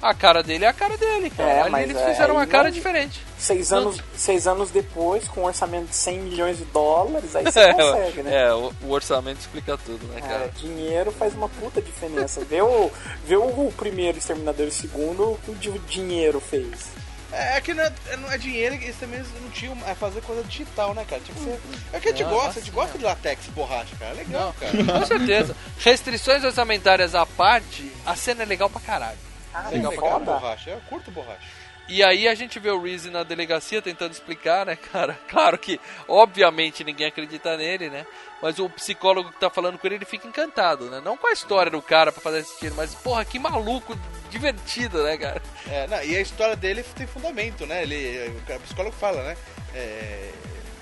a 0.00 0.14
cara 0.14 0.42
dele 0.42 0.64
é 0.64 0.68
a 0.68 0.72
cara 0.72 0.96
dele, 0.96 1.30
cara. 1.30 1.50
É, 1.50 1.60
Ali 1.62 1.70
mas 1.70 1.90
eles 1.90 1.96
é- 2.02 2.10
fizeram 2.12 2.34
uma 2.34 2.42
aí 2.42 2.46
cara 2.46 2.64
não- 2.64 2.70
diferente. 2.70 3.20
Seis 3.38 3.70
Não- 3.70 3.78
anos, 3.78 4.02
seis 4.16 4.46
anos 4.46 4.70
depois, 4.70 5.28
com 5.28 5.42
um 5.42 5.44
orçamento 5.44 5.86
de 5.88 5.94
100 5.96 6.18
milhões 6.20 6.58
de 6.58 6.64
dólares, 6.66 7.34
aí 7.36 7.44
você 7.44 7.72
consegue, 7.74 8.22
né? 8.22 8.46
É, 8.46 8.52
o, 8.52 8.72
o 8.82 8.90
orçamento 8.90 9.40
explica 9.40 9.78
tudo, 9.78 10.04
né, 10.12 10.20
cara? 10.20 10.44
É, 10.44 10.48
dinheiro 10.48 11.12
faz 11.12 11.34
uma 11.34 11.48
puta 11.48 11.80
diferença. 11.80 12.40
Vê 12.44 12.60
o, 12.62 12.90
vê 13.24 13.36
o 13.36 13.72
primeiro 13.76 14.18
Exterminador 14.18 14.66
e 14.66 14.68
o 14.68 14.72
segundo, 14.72 15.22
o 15.32 15.38
que 15.44 15.50
o 15.50 15.54
di- 15.54 15.78
dinheiro 15.88 16.40
fez. 16.40 16.96
É, 17.30 17.58
é 17.58 17.60
que 17.60 17.74
não 17.74 17.84
é, 17.84 17.92
não 18.16 18.32
é 18.32 18.38
dinheiro, 18.38 18.74
eles 18.74 18.96
também 18.96 19.22
não 19.42 19.50
tinham 19.50 19.76
a 19.86 19.94
fazer 19.94 20.22
coisa 20.22 20.42
digital, 20.44 20.94
né, 20.94 21.04
cara? 21.08 21.20
Tinha 21.22 21.36
que 21.36 21.44
ser. 21.44 21.60
É 21.92 22.00
que 22.00 22.08
a 22.08 22.10
gente 22.12 22.22
Não, 22.24 22.30
gosta, 22.30 22.48
a 22.58 22.62
gente 22.62 22.70
gosta 22.70 22.96
de 22.98 23.04
latex 23.04 23.46
e 23.46 23.50
borracha, 23.50 23.94
cara. 23.98 24.12
É 24.12 24.14
legal, 24.14 24.54
cara. 24.58 24.72
Com 25.00 25.06
certeza. 25.06 25.54
Restrições 25.78 26.42
orçamentárias 26.42 27.14
à 27.14 27.26
parte, 27.26 27.92
a 28.06 28.16
cena 28.16 28.42
é 28.44 28.46
legal 28.46 28.70
pra 28.70 28.80
caralho. 28.80 29.18
Ah, 29.54 29.68
legal 29.70 29.92
é 29.92 29.96
pra 29.96 30.10
foda. 30.10 30.24
borracha. 30.24 30.70
Eu 30.70 30.80
curto 30.88 31.10
borracha. 31.10 31.46
E 31.88 32.02
aí 32.04 32.28
a 32.28 32.34
gente 32.34 32.58
vê 32.58 32.70
o 32.70 32.82
Reese 32.82 33.08
na 33.08 33.22
delegacia 33.22 33.80
tentando 33.80 34.12
explicar, 34.12 34.66
né, 34.66 34.76
cara? 34.76 35.18
Claro 35.26 35.56
que, 35.58 35.80
obviamente, 36.06 36.84
ninguém 36.84 37.06
acredita 37.06 37.56
nele, 37.56 37.88
né? 37.88 38.04
Mas 38.42 38.58
o 38.58 38.68
psicólogo 38.68 39.32
que 39.32 39.40
tá 39.40 39.48
falando 39.48 39.78
com 39.78 39.86
ele, 39.86 39.96
ele 39.96 40.04
fica 40.04 40.28
encantado, 40.28 40.90
né? 40.90 41.00
Não 41.02 41.16
com 41.16 41.26
a 41.26 41.32
história 41.32 41.72
do 41.72 41.80
cara 41.80 42.12
pra 42.12 42.20
fazer 42.20 42.40
esse 42.40 42.58
tiro, 42.58 42.74
mas, 42.76 42.94
porra, 42.94 43.24
que 43.24 43.38
maluco, 43.38 43.98
divertido, 44.28 45.02
né, 45.02 45.16
cara? 45.16 45.40
É, 45.66 45.86
não, 45.86 46.02
e 46.04 46.14
a 46.14 46.20
história 46.20 46.54
dele 46.54 46.82
tem 46.94 47.06
fundamento, 47.06 47.66
né? 47.66 47.82
Ele, 47.82 48.34
o, 48.54 48.60
psicólogo 48.60 48.94
fala, 48.94 49.22
né? 49.22 49.36
é, 49.74 50.30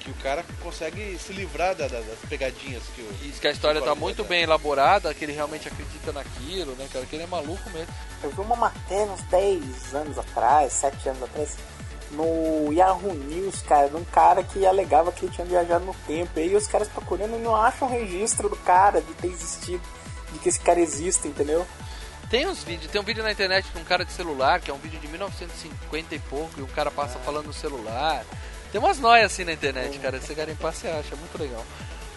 que 0.00 0.10
o 0.10 0.14
cara 0.14 0.44
consegue 0.62 1.18
se 1.18 1.32
livrar 1.32 1.74
da- 1.74 1.88
da- 1.88 2.00
das 2.00 2.18
pegadinhas 2.28 2.82
que 2.94 3.02
o. 3.02 3.12
Diz 3.22 3.38
que 3.40 3.48
a 3.48 3.50
história 3.50 3.80
tá 3.82 3.94
muito 3.94 4.22
bem 4.22 4.42
elaborada, 4.42 5.12
que 5.12 5.24
ele 5.24 5.32
realmente 5.32 5.66
acredita 5.66 6.12
naquilo, 6.12 6.76
né, 6.76 6.88
cara? 6.92 7.04
Que 7.06 7.16
ele 7.16 7.24
é 7.24 7.26
maluco 7.26 7.68
mesmo. 7.70 7.92
Eu 8.26 8.32
vi 8.32 8.40
uma 8.40 8.56
matéria 8.56 9.12
uns 9.12 9.22
10 9.22 9.94
anos 9.94 10.18
atrás, 10.18 10.72
7 10.72 11.10
anos 11.10 11.22
atrás, 11.22 11.56
no 12.10 12.72
Yahoo 12.72 13.14
News, 13.14 13.62
cara, 13.62 13.88
de 13.88 13.96
um 13.96 14.04
cara 14.04 14.42
que 14.42 14.66
alegava 14.66 15.12
que 15.12 15.24
ele 15.24 15.32
tinha 15.32 15.46
viajado 15.46 15.84
no 15.84 15.94
tempo. 16.06 16.32
E 16.36 16.42
aí 16.42 16.56
os 16.56 16.66
caras 16.66 16.88
procurando 16.88 17.36
e 17.36 17.40
não 17.40 17.54
acham 17.54 17.88
registro 17.88 18.48
do 18.48 18.56
cara, 18.56 19.00
de 19.00 19.14
ter 19.14 19.28
existido, 19.28 19.82
de 20.32 20.38
que 20.40 20.48
esse 20.48 20.58
cara 20.58 20.80
existe, 20.80 21.28
entendeu? 21.28 21.64
Tem 22.28 22.48
uns 22.48 22.64
vídeos, 22.64 22.90
tem 22.90 23.00
um 23.00 23.04
vídeo 23.04 23.22
na 23.22 23.30
internet 23.30 23.68
de 23.72 23.80
um 23.80 23.84
cara 23.84 24.04
de 24.04 24.12
celular, 24.12 24.60
que 24.60 24.68
é 24.68 24.74
um 24.74 24.78
vídeo 24.78 24.98
de 24.98 25.06
1950 25.06 26.14
e 26.16 26.18
pouco, 26.18 26.58
e 26.58 26.62
o 26.62 26.66
cara 26.66 26.90
passa 26.90 27.20
falando 27.20 27.46
no 27.46 27.52
celular. 27.52 28.24
Tem 28.72 28.80
umas 28.80 28.98
noias 28.98 29.32
assim 29.32 29.44
na 29.44 29.52
internet, 29.52 29.96
cara. 30.00 30.20
Você 30.20 30.34
garimpar, 30.34 30.72
você 30.72 30.88
acha, 30.88 31.14
é 31.14 31.16
muito 31.16 31.38
legal. 31.38 31.64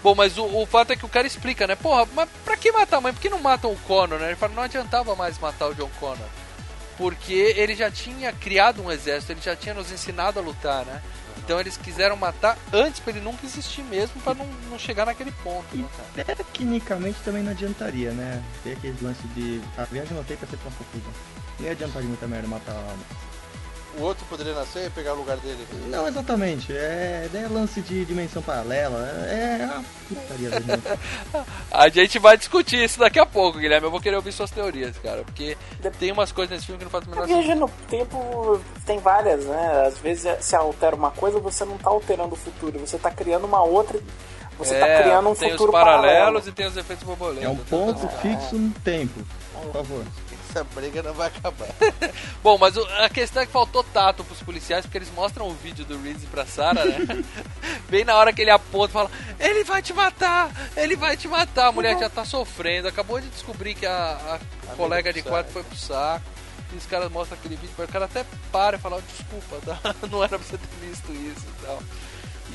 Bom, 0.01 0.15
mas 0.15 0.38
o, 0.38 0.45
o 0.45 0.65
fato 0.65 0.93
é 0.93 0.95
que 0.95 1.05
o 1.05 1.09
cara 1.09 1.27
explica, 1.27 1.67
né? 1.67 1.76
Porra, 1.76 2.07
mas 2.13 2.30
pra 2.45 2.55
que 2.55 2.71
matar 2.71 2.97
a 2.97 3.01
mãe? 3.01 3.13
Por 3.13 3.21
que 3.21 3.30
não 3.30 3.39
matam 3.39 3.71
o 3.71 3.77
Connor, 3.80 4.19
né? 4.19 4.27
Ele 4.27 4.35
fala, 4.35 4.53
não 4.53 4.63
adiantava 4.63 5.15
mais 5.15 5.38
matar 5.39 5.67
o 5.67 5.76
John 5.76 5.89
Connor. 5.99 6.27
Porque 6.97 7.53
ele 7.55 7.76
já 7.76 7.89
tinha 7.89 8.31
criado 8.34 8.81
um 8.81 8.91
exército, 8.91 9.31
ele 9.31 9.41
já 9.41 9.55
tinha 9.55 9.73
nos 9.73 9.91
ensinado 9.91 10.39
a 10.39 10.41
lutar, 10.41 10.85
né? 10.85 11.01
Então 11.38 11.59
eles 11.59 11.77
quiseram 11.77 12.15
matar 12.15 12.57
antes 12.71 12.99
pra 12.99 13.11
ele 13.11 13.21
nunca 13.21 13.45
existir 13.45 13.81
mesmo, 13.81 14.21
pra 14.21 14.34
não, 14.34 14.45
não 14.69 14.77
chegar 14.77 15.05
naquele 15.05 15.31
ponto, 15.31 15.76
né, 15.76 15.85
cara? 16.13 16.35
Tecnicamente 16.35 17.17
também 17.26 17.41
não 17.41 17.51
adiantaria, 17.51 18.11
né? 18.11 18.43
Tem 18.63 18.73
aquele 18.73 18.97
lance 19.01 19.26
de. 19.30 19.61
A 19.77 19.84
viagem 19.85 20.15
no 20.15 20.23
tempo 20.23 20.43
ia 20.43 20.49
ser 20.49 20.57
tão 20.57 20.71
confusão. 20.71 21.11
Não 21.57 21.65
ia 21.65 21.71
adiantar 21.71 22.01
de 22.01 22.07
muita 22.07 22.27
merda 22.27 22.47
matar 22.47 22.73
ela. 22.73 22.97
O 23.99 24.03
outro 24.03 24.26
poderia 24.30 24.53
nascer 24.53 24.88
e 24.88 24.89
pegar 24.89 25.13
o 25.13 25.17
lugar 25.17 25.35
dele. 25.38 25.67
Não, 25.88 26.07
exatamente. 26.07 26.71
É, 26.71 27.30
é 27.34 27.47
lance 27.49 27.81
de 27.81 28.05
dimensão 28.05 28.41
paralela. 28.41 29.05
É, 29.27 29.57
é 29.59 29.63
a 29.65 29.84
putaria 30.07 30.49
da 30.51 30.59
gente. 30.61 30.84
A 31.69 31.89
gente 31.89 32.19
vai 32.19 32.38
discutir 32.38 32.81
isso 32.84 32.97
daqui 32.99 33.19
a 33.19 33.26
pouco, 33.26 33.59
Guilherme. 33.59 33.85
Eu 33.88 33.91
vou 33.91 33.99
querer 33.99 34.15
ouvir 34.15 34.31
suas 34.31 34.51
teorias, 34.51 34.97
cara. 34.99 35.23
Porque 35.23 35.57
tem 35.99 36.11
umas 36.11 36.31
coisas 36.31 36.51
nesse 36.55 36.65
filme 36.67 36.80
que 36.80 36.85
não 36.85 36.91
fazem 36.91 37.07
o 37.09 37.11
menor 37.11 37.27
viagem 37.27 37.43
sentido. 37.45 37.59
no 37.59 37.69
tempo 37.89 38.61
tem 38.85 38.99
várias, 38.99 39.45
né? 39.45 39.84
Às 39.88 39.97
vezes 39.97 40.45
se 40.45 40.55
altera 40.55 40.95
uma 40.95 41.11
coisa, 41.11 41.38
você 41.39 41.65
não 41.65 41.77
tá 41.77 41.89
alterando 41.89 42.34
o 42.34 42.38
futuro, 42.38 42.80
você 42.80 42.97
tá 42.97 43.11
criando 43.11 43.45
uma 43.45 43.61
outra. 43.63 43.99
Você 44.57 44.76
É, 44.76 44.80
tá 44.97 45.03
criando 45.03 45.30
um 45.30 45.35
tem 45.35 45.51
futuro 45.51 45.71
os 45.71 45.80
paralelos 45.80 46.15
paralelo. 46.15 46.47
e 46.47 46.51
tem 46.51 46.65
os 46.67 46.76
efeitos 46.77 47.03
borboletas. 47.05 47.43
É 47.43 47.49
um 47.49 47.55
ponto 47.57 48.07
fixo 48.21 48.55
no 48.55 48.71
tempo. 48.81 49.21
Por 49.61 49.71
favor. 49.73 50.03
Essa 50.49 50.63
briga 50.63 51.03
não 51.03 51.13
vai 51.13 51.27
acabar. 51.27 51.67
Bom, 52.43 52.57
mas 52.57 52.76
o- 52.76 52.85
a 53.03 53.09
questão 53.09 53.43
é 53.43 53.45
que 53.45 53.51
faltou 53.51 53.84
tato 53.84 54.23
pros 54.23 54.41
policiais, 54.41 54.85
porque 54.85 54.97
eles 54.97 55.11
mostram 55.13 55.47
o 55.47 55.53
vídeo 55.53 55.85
do 55.85 56.01
Reese 56.01 56.26
pra 56.27 56.45
Sarah, 56.45 56.84
né? 56.85 57.23
Bem 57.89 58.03
na 58.03 58.15
hora 58.15 58.34
que 58.34 58.41
ele 58.41 58.51
aponta 58.51 58.89
e 58.89 58.93
fala: 58.93 59.11
Ele 59.39 59.63
vai 59.63 59.81
te 59.81 59.93
matar! 59.93 60.49
Ele 60.76 60.95
vai 60.95 61.15
te 61.15 61.27
matar! 61.27 61.67
A 61.67 61.71
mulher 61.71 61.97
já 61.99 62.09
tá 62.09 62.26
sofrendo, 62.26 62.88
acabou 62.88 63.19
de 63.19 63.27
descobrir 63.30 63.76
que 63.76 63.85
a, 63.85 64.39
a 64.71 64.76
colega 64.76 65.13
de 65.13 65.21
quarto 65.21 65.51
foi 65.51 65.63
pro 65.63 65.77
saco. 65.77 66.26
E 66.71 66.77
os 66.77 66.85
caras 66.85 67.11
mostram 67.11 67.38
aquele 67.38 67.55
vídeo, 67.55 67.73
o 67.77 67.88
cara 67.88 68.05
até 68.05 68.26
para 68.51 68.77
e 68.77 68.80
fala: 68.80 68.97
"Oh, 68.97 69.01
Desculpa, 69.01 69.57
tá? 69.65 69.95
não 70.09 70.23
era 70.23 70.38
pra 70.38 70.47
você 70.47 70.57
ter 70.57 70.88
visto 70.88 71.11
isso 71.11 71.45
e 71.47 71.65
tal. 71.65 71.81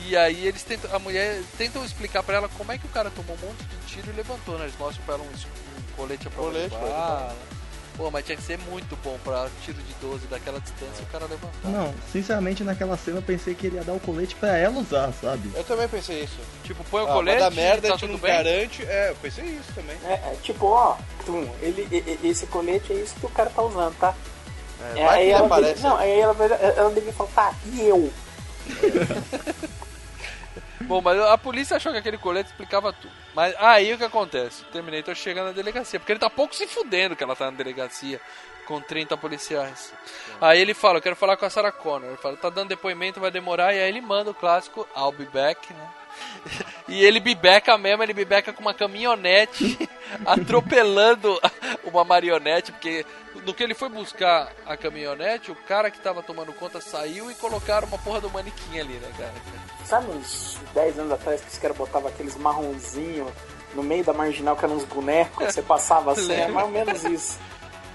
E 0.06 0.16
aí 0.16 0.46
eles 0.46 0.62
tentam, 0.64 0.94
a 0.94 0.98
mulher 0.98 1.40
tentam 1.56 1.84
explicar 1.84 2.22
pra 2.22 2.36
ela 2.36 2.48
como 2.58 2.70
é 2.72 2.78
que 2.78 2.86
o 2.86 2.90
cara 2.90 3.10
tomou 3.10 3.36
um 3.36 3.46
monte 3.46 3.62
de 3.64 3.76
tiro 3.86 4.10
e 4.10 4.16
levantou, 4.16 4.58
né? 4.58 4.64
Eles 4.64 4.76
mostram 4.78 5.04
pra 5.04 5.14
ela 5.14 5.22
um, 5.24 5.26
um 5.28 5.82
colete 5.96 6.26
à 6.26 6.30
prova 6.30 6.50
de 6.50 6.56
Colete, 6.68 6.74
evitar. 6.74 6.90
bala. 6.92 7.36
Pô, 7.96 8.10
mas 8.10 8.24
tinha 8.24 8.36
que 8.36 8.42
ser 8.42 8.58
muito 8.58 8.96
bom 9.04 9.16
pra 9.22 9.48
tiro 9.64 9.78
de 9.80 9.94
12 10.00 10.26
daquela 10.26 10.58
distância 10.58 11.00
e 11.00 11.04
o 11.04 11.06
cara 11.06 11.26
levantar. 11.26 11.68
Não, 11.68 11.94
sinceramente 12.10 12.64
naquela 12.64 12.96
cena 12.96 13.18
eu 13.18 13.22
pensei 13.22 13.54
que 13.54 13.68
ele 13.68 13.76
ia 13.76 13.84
dar 13.84 13.92
o 13.92 14.00
colete 14.00 14.34
pra 14.34 14.56
ela 14.58 14.80
usar, 14.80 15.12
sabe? 15.12 15.48
Eu 15.54 15.62
também 15.62 15.86
pensei 15.88 16.24
isso. 16.24 16.38
Tipo, 16.64 16.82
põe 16.84 17.02
o 17.02 17.08
Ah, 17.08 17.12
colete 17.12 17.38
dar 17.38 17.52
merda, 17.52 17.82
tá 17.82 17.88
a 17.88 17.90
gente 17.92 18.00
tudo 18.00 18.12
não 18.14 18.18
bem? 18.18 18.32
garante. 18.32 18.82
É, 18.84 19.10
eu 19.10 19.16
pensei 19.16 19.44
isso 19.44 19.72
também. 19.76 19.96
É, 20.04 20.12
é, 20.14 20.36
tipo, 20.42 20.66
ó, 20.66 20.96
tum, 21.24 21.48
ele, 21.62 21.86
e- 21.92 22.18
e- 22.24 22.28
esse 22.28 22.46
colete 22.46 22.92
é 22.92 22.96
isso 22.96 23.14
que 23.14 23.26
o 23.26 23.30
cara 23.30 23.48
tá 23.50 23.62
usando, 23.62 23.94
tá? 23.96 24.12
É, 24.96 25.00
É, 25.00 25.04
vai 25.06 25.18
aí 25.22 25.30
ela 25.30 25.46
aparece. 25.46 25.74
deve- 25.74 25.82
não, 25.88 25.96
aí 25.96 26.18
ela, 26.20 26.32
vai- 26.32 26.48
ela 26.76 26.90
devia 26.90 27.12
falar, 27.12 27.30
tá, 27.30 27.54
e 27.72 27.80
eu? 27.80 28.12
Bom, 30.82 31.00
mas 31.00 31.18
a 31.20 31.38
polícia 31.38 31.76
achou 31.76 31.92
que 31.92 31.98
aquele 31.98 32.18
colete 32.18 32.50
explicava 32.50 32.92
tudo. 32.92 33.12
Mas 33.34 33.54
aí 33.58 33.92
o 33.92 33.98
que 33.98 34.04
acontece? 34.04 34.62
O 34.62 34.66
Terminator 34.66 35.14
chega 35.14 35.44
na 35.44 35.52
delegacia, 35.52 35.98
porque 35.98 36.12
ele 36.12 36.20
tá 36.20 36.28
pouco 36.28 36.54
se 36.54 36.66
fudendo 36.66 37.16
que 37.16 37.22
ela 37.22 37.36
tá 37.36 37.50
na 37.50 37.56
delegacia 37.56 38.20
com 38.64 38.80
30 38.80 39.16
policiais. 39.16 39.92
Aí 40.40 40.60
ele 40.60 40.74
fala, 40.74 40.98
eu 40.98 41.02
quero 41.02 41.16
falar 41.16 41.36
com 41.36 41.44
a 41.44 41.50
Sarah 41.50 41.72
Connor. 41.72 42.08
Ele 42.08 42.16
fala, 42.16 42.36
tá 42.36 42.50
dando 42.50 42.68
depoimento, 42.68 43.20
vai 43.20 43.30
demorar, 43.30 43.74
e 43.74 43.80
aí 43.80 43.88
ele 43.88 44.00
manda 44.00 44.30
o 44.30 44.34
clássico 44.34 44.88
I'll 44.96 45.12
be 45.12 45.26
back, 45.26 45.72
né? 45.72 45.88
E 46.86 47.02
ele 47.02 47.18
bibeca 47.18 47.78
mesmo, 47.78 48.02
ele 48.02 48.12
bibeca 48.12 48.52
com 48.52 48.60
uma 48.60 48.74
caminhonete 48.74 49.88
atropelando 50.26 51.40
uma 51.82 52.04
marionete, 52.04 52.70
porque 52.70 53.06
no 53.46 53.54
que 53.54 53.62
ele 53.62 53.74
foi 53.74 53.88
buscar 53.88 54.52
a 54.66 54.76
caminhonete, 54.76 55.50
o 55.50 55.54
cara 55.54 55.90
que 55.90 55.98
tava 55.98 56.22
tomando 56.22 56.52
conta 56.52 56.82
saiu 56.82 57.30
e 57.30 57.34
colocaram 57.34 57.88
uma 57.88 57.98
porra 57.98 58.20
do 58.20 58.30
manequim 58.30 58.78
ali, 58.78 58.94
né, 58.94 59.10
cara? 59.16 59.32
Sabe 59.84 60.10
uns 60.10 60.58
10 60.74 60.98
anos 60.98 61.12
atrás 61.12 61.40
que 61.40 61.48
os 61.48 61.58
caras 61.58 61.76
botavam 61.76 62.08
aqueles 62.08 62.36
marronzinhos 62.36 63.30
no 63.74 63.82
meio 63.82 64.04
da 64.04 64.12
marginal 64.12 64.56
que 64.56 64.64
eram 64.64 64.76
uns 64.76 64.84
bonecos, 64.84 65.52
você 65.52 65.62
passava 65.62 66.12
assim, 66.12 66.32
é 66.32 66.48
mais 66.48 66.66
ou 66.66 66.72
menos 66.72 67.04
isso. 67.04 67.38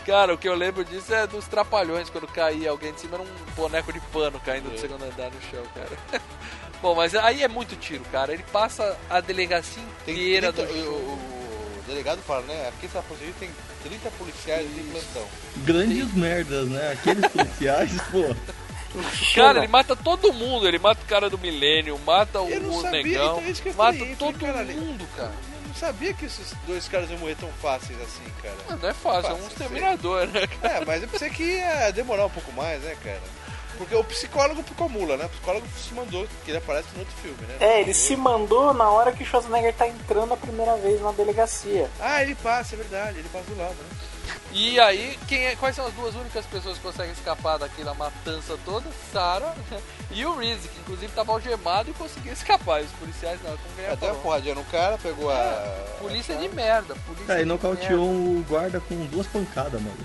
Cara, 0.05 0.33
o 0.33 0.37
que 0.37 0.47
eu 0.47 0.55
lembro 0.55 0.83
disso 0.83 1.13
é 1.13 1.27
dos 1.27 1.47
trapalhões, 1.47 2.09
quando 2.09 2.27
caía 2.27 2.71
alguém 2.71 2.91
de 2.93 3.01
cima, 3.01 3.15
era 3.15 3.23
um 3.23 3.55
boneco 3.55 3.93
de 3.93 3.99
pano 3.99 4.39
caindo 4.39 4.69
do 4.69 4.77
segundo 4.79 5.03
andar 5.03 5.31
no 5.31 5.41
chão, 5.41 5.63
cara. 5.73 6.21
Bom, 6.81 6.95
mas 6.95 7.13
aí 7.15 7.43
é 7.43 7.47
muito 7.47 7.75
tiro, 7.75 8.03
cara. 8.11 8.33
Ele 8.33 8.43
passa 8.51 8.97
a 9.09 9.19
delegacia 9.19 9.83
inteira 9.83 10.51
do 10.51 10.63
30 10.63 10.81
jogo. 10.81 10.97
o, 10.97 11.79
o 11.79 11.83
delegado 11.87 12.21
fala, 12.21 12.41
né? 12.43 12.69
Aqui 12.69 12.85
está 12.85 13.01
positivo 13.01 13.35
tem 13.39 13.49
30 13.83 14.11
policiais 14.11 14.73
de 14.73 14.81
plantão. 14.83 15.27
Grandes 15.57 16.13
merdas, 16.13 16.69
né? 16.69 16.93
Aqueles 16.93 17.27
policiais, 17.27 17.91
pô. 18.11 18.35
Cara, 19.35 19.59
ele 19.59 19.67
mata 19.67 19.95
todo 19.95 20.33
mundo. 20.33 20.67
Ele 20.67 20.79
mata 20.79 21.01
o 21.03 21.07
cara 21.07 21.29
do 21.29 21.37
milênio, 21.37 21.97
mata 21.99 22.41
o, 22.41 22.45
o 22.45 22.81
sabia, 22.81 23.03
negão, 23.03 23.43
então 23.45 23.71
é 23.71 23.75
mata 23.75 24.05
todo 24.17 24.39
cara, 24.39 24.63
mundo, 24.63 25.07
cara. 25.15 25.31
Eu 25.53 25.67
não 25.67 25.75
sabia 25.75 26.13
que 26.13 26.25
esses 26.25 26.53
dois 26.65 26.87
caras 26.87 27.09
iam 27.09 27.19
morrer 27.19 27.35
tão 27.35 27.49
fáceis 27.61 27.99
assim, 28.01 28.23
cara. 28.41 28.55
Não, 28.69 28.77
não 28.77 28.89
é 28.89 28.93
fácil, 28.93 29.31
é 29.31 29.33
um 29.35 29.47
exterminador, 29.47 30.27
né, 30.27 30.47
cara? 30.47 30.73
É, 30.75 30.85
mas 30.85 31.03
eu 31.03 31.09
pensei 31.09 31.29
que 31.29 31.43
ia 31.43 31.91
demorar 31.91 32.25
um 32.25 32.29
pouco 32.29 32.51
mais, 32.53 32.81
né, 32.81 32.95
cara? 33.03 33.21
Porque 33.79 33.95
o 33.95 34.03
psicólogo 34.03 34.61
ficou 34.61 34.89
mula, 34.89 35.15
né? 35.15 35.25
O 35.25 35.29
psicólogo 35.29 35.65
se 35.75 35.93
mandou, 35.93 36.27
que 36.43 36.51
ele 36.51 36.57
aparece 36.57 36.89
no 36.93 36.99
outro 36.99 37.15
filme, 37.21 37.37
né? 37.47 37.55
É, 37.61 37.79
ele 37.81 37.93
se 37.93 38.13
mandou 38.15 38.73
na 38.73 38.89
hora 38.91 39.13
que 39.13 39.23
o 39.23 39.25
Schwarzenegger 39.25 39.73
tá 39.73 39.87
entrando 39.87 40.33
a 40.33 40.37
primeira 40.37 40.75
vez 40.75 41.01
na 41.01 41.13
delegacia. 41.13 41.89
Ah, 41.99 42.21
ele 42.21 42.35
passa, 42.35 42.75
é 42.75 42.77
verdade, 42.77 43.19
ele 43.19 43.29
passa 43.29 43.45
do 43.45 43.57
lado, 43.57 43.73
né? 43.75 43.97
E 44.51 44.79
aí, 44.79 45.17
quem 45.27 45.45
é- 45.45 45.55
quais 45.55 45.75
são 45.75 45.85
as 45.87 45.93
duas 45.93 46.13
únicas 46.13 46.45
pessoas 46.47 46.75
que 46.77 46.83
conseguem 46.83 47.13
escapar 47.13 47.57
daquela 47.57 47.93
matança 47.93 48.57
toda? 48.65 48.85
Sarah 49.13 49.55
e 50.11 50.25
o 50.25 50.35
Reese, 50.35 50.67
que 50.67 50.79
inclusive 50.81 51.13
tava 51.13 51.31
algemado 51.31 51.89
e 51.89 51.93
conseguiu 51.93 52.33
escapar. 52.33 52.81
E 52.81 52.85
os 52.85 52.91
policiais 52.91 53.39
não, 53.43 53.51
como 53.51 53.63
o 53.71 53.75
Guilherme 53.75 53.93
Até 53.93 54.07
falou. 54.07 54.21
porradinha 54.21 54.55
no 54.55 54.63
cara, 54.65 54.97
pegou 54.97 55.31
a. 55.31 55.85
Polícia 55.99 56.35
de 56.35 56.49
merda, 56.49 56.95
polícia 57.07 57.31
ele 57.33 57.41
de 57.43 57.45
nocauteou 57.45 58.07
merda. 58.13 58.39
o 58.39 58.43
guarda 58.49 58.79
com 58.81 58.95
duas 59.05 59.25
pancadas, 59.27 59.81
mano. 59.81 59.97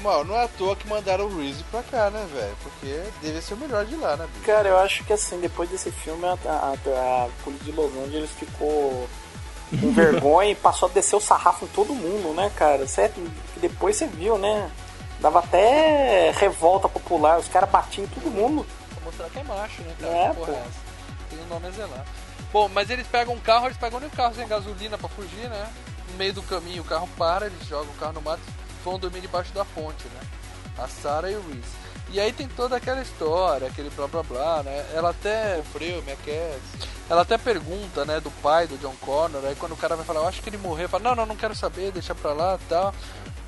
Mal, 0.00 0.24
não 0.24 0.34
é 0.36 0.44
à 0.44 0.48
toa 0.48 0.74
que 0.76 0.86
mandaram 0.88 1.24
o 1.26 1.36
Reese 1.38 1.62
pra 1.70 1.82
cá, 1.82 2.10
né, 2.10 2.26
velho? 2.32 2.56
Porque 2.62 3.02
deve 3.22 3.40
ser 3.40 3.54
o 3.54 3.56
melhor 3.56 3.84
de 3.86 3.96
lá, 3.96 4.16
né, 4.16 4.26
bicho? 4.32 4.44
Cara, 4.46 4.68
eu 4.68 4.78
acho 4.78 5.04
que 5.04 5.12
assim, 5.12 5.40
depois 5.40 5.68
desse 5.70 5.90
filme, 5.90 6.24
a, 6.26 6.32
a, 6.46 6.72
a 6.72 7.28
polícia 7.44 7.64
de 7.64 7.72
Los 7.72 7.92
Angeles 7.96 8.30
ficou 8.30 9.08
com 9.70 9.92
vergonha 9.94 10.50
e 10.50 10.54
passou 10.54 10.88
a 10.88 10.92
descer 10.92 11.16
o 11.16 11.20
sarrafo 11.20 11.64
em 11.64 11.68
todo 11.68 11.94
mundo, 11.94 12.34
né, 12.34 12.50
cara? 12.56 12.86
Certo? 12.86 13.14
Que 13.54 13.60
depois 13.60 13.96
você 13.96 14.06
viu, 14.06 14.36
né? 14.38 14.70
Dava 15.20 15.38
até 15.38 16.30
revolta 16.32 16.88
popular, 16.88 17.38
os 17.38 17.48
caras 17.48 17.70
batiam 17.70 18.04
em 18.04 18.08
todo 18.08 18.30
mundo. 18.30 18.66
Pra 18.94 19.04
mostrar 19.04 19.30
que 19.30 19.38
é 19.38 19.42
macho, 19.44 19.82
né, 19.82 19.94
cara? 20.00 20.12
É, 20.12 20.28
Que 20.30 20.34
porra 20.36 20.46
pô. 20.46 20.52
é 20.52 20.60
essa? 20.60 20.70
Tem 21.30 21.38
um 21.40 21.46
nome 21.46 21.66
a 21.66 21.70
zelar. 21.70 22.04
Bom, 22.52 22.68
mas 22.68 22.90
eles 22.90 23.06
pegam 23.06 23.34
um 23.34 23.40
carro, 23.40 23.66
eles 23.66 23.76
pegam 23.78 23.98
nem 24.00 24.08
o 24.08 24.12
carro 24.12 24.34
sem 24.34 24.46
gasolina 24.46 24.98
pra 24.98 25.08
fugir, 25.08 25.48
né? 25.48 25.72
No 26.10 26.16
meio 26.18 26.32
do 26.34 26.42
caminho 26.42 26.82
o 26.82 26.84
carro 26.84 27.08
para, 27.16 27.46
eles 27.46 27.66
jogam 27.66 27.90
o 27.90 27.96
carro 27.98 28.12
no 28.12 28.20
mato 28.22 28.40
e 28.46 28.63
vão 28.84 28.98
dormir 28.98 29.20
debaixo 29.20 29.52
da 29.52 29.64
ponte, 29.64 30.04
né? 30.04 30.20
A 30.78 30.86
Sarah 30.86 31.30
e 31.30 31.36
o 31.36 31.42
Reese. 31.48 31.84
E 32.10 32.20
aí 32.20 32.32
tem 32.32 32.46
toda 32.46 32.76
aquela 32.76 33.00
história, 33.00 33.66
aquele 33.66 33.90
blá 33.90 34.06
blá 34.06 34.22
blá, 34.22 34.62
né? 34.62 34.86
Ela 34.92 35.10
até. 35.10 35.62
Frio, 35.72 36.02
me 36.02 36.12
aquece. 36.12 36.60
Ela 37.08 37.22
até 37.22 37.36
pergunta, 37.36 38.04
né, 38.04 38.18
do 38.18 38.30
pai 38.30 38.66
do 38.66 38.78
John 38.78 38.94
Connor, 39.00 39.44
aí 39.44 39.54
quando 39.56 39.72
o 39.72 39.76
cara 39.76 39.94
vai 39.94 40.06
falar, 40.06 40.20
eu 40.20 40.28
acho 40.28 40.40
que 40.40 40.48
ele 40.48 40.56
morreu, 40.56 40.88
fala, 40.88 41.04
não, 41.04 41.14
não, 41.14 41.26
não 41.26 41.36
quero 41.36 41.54
saber, 41.54 41.92
deixa 41.92 42.14
pra 42.14 42.32
lá 42.32 42.58
tal. 42.66 42.94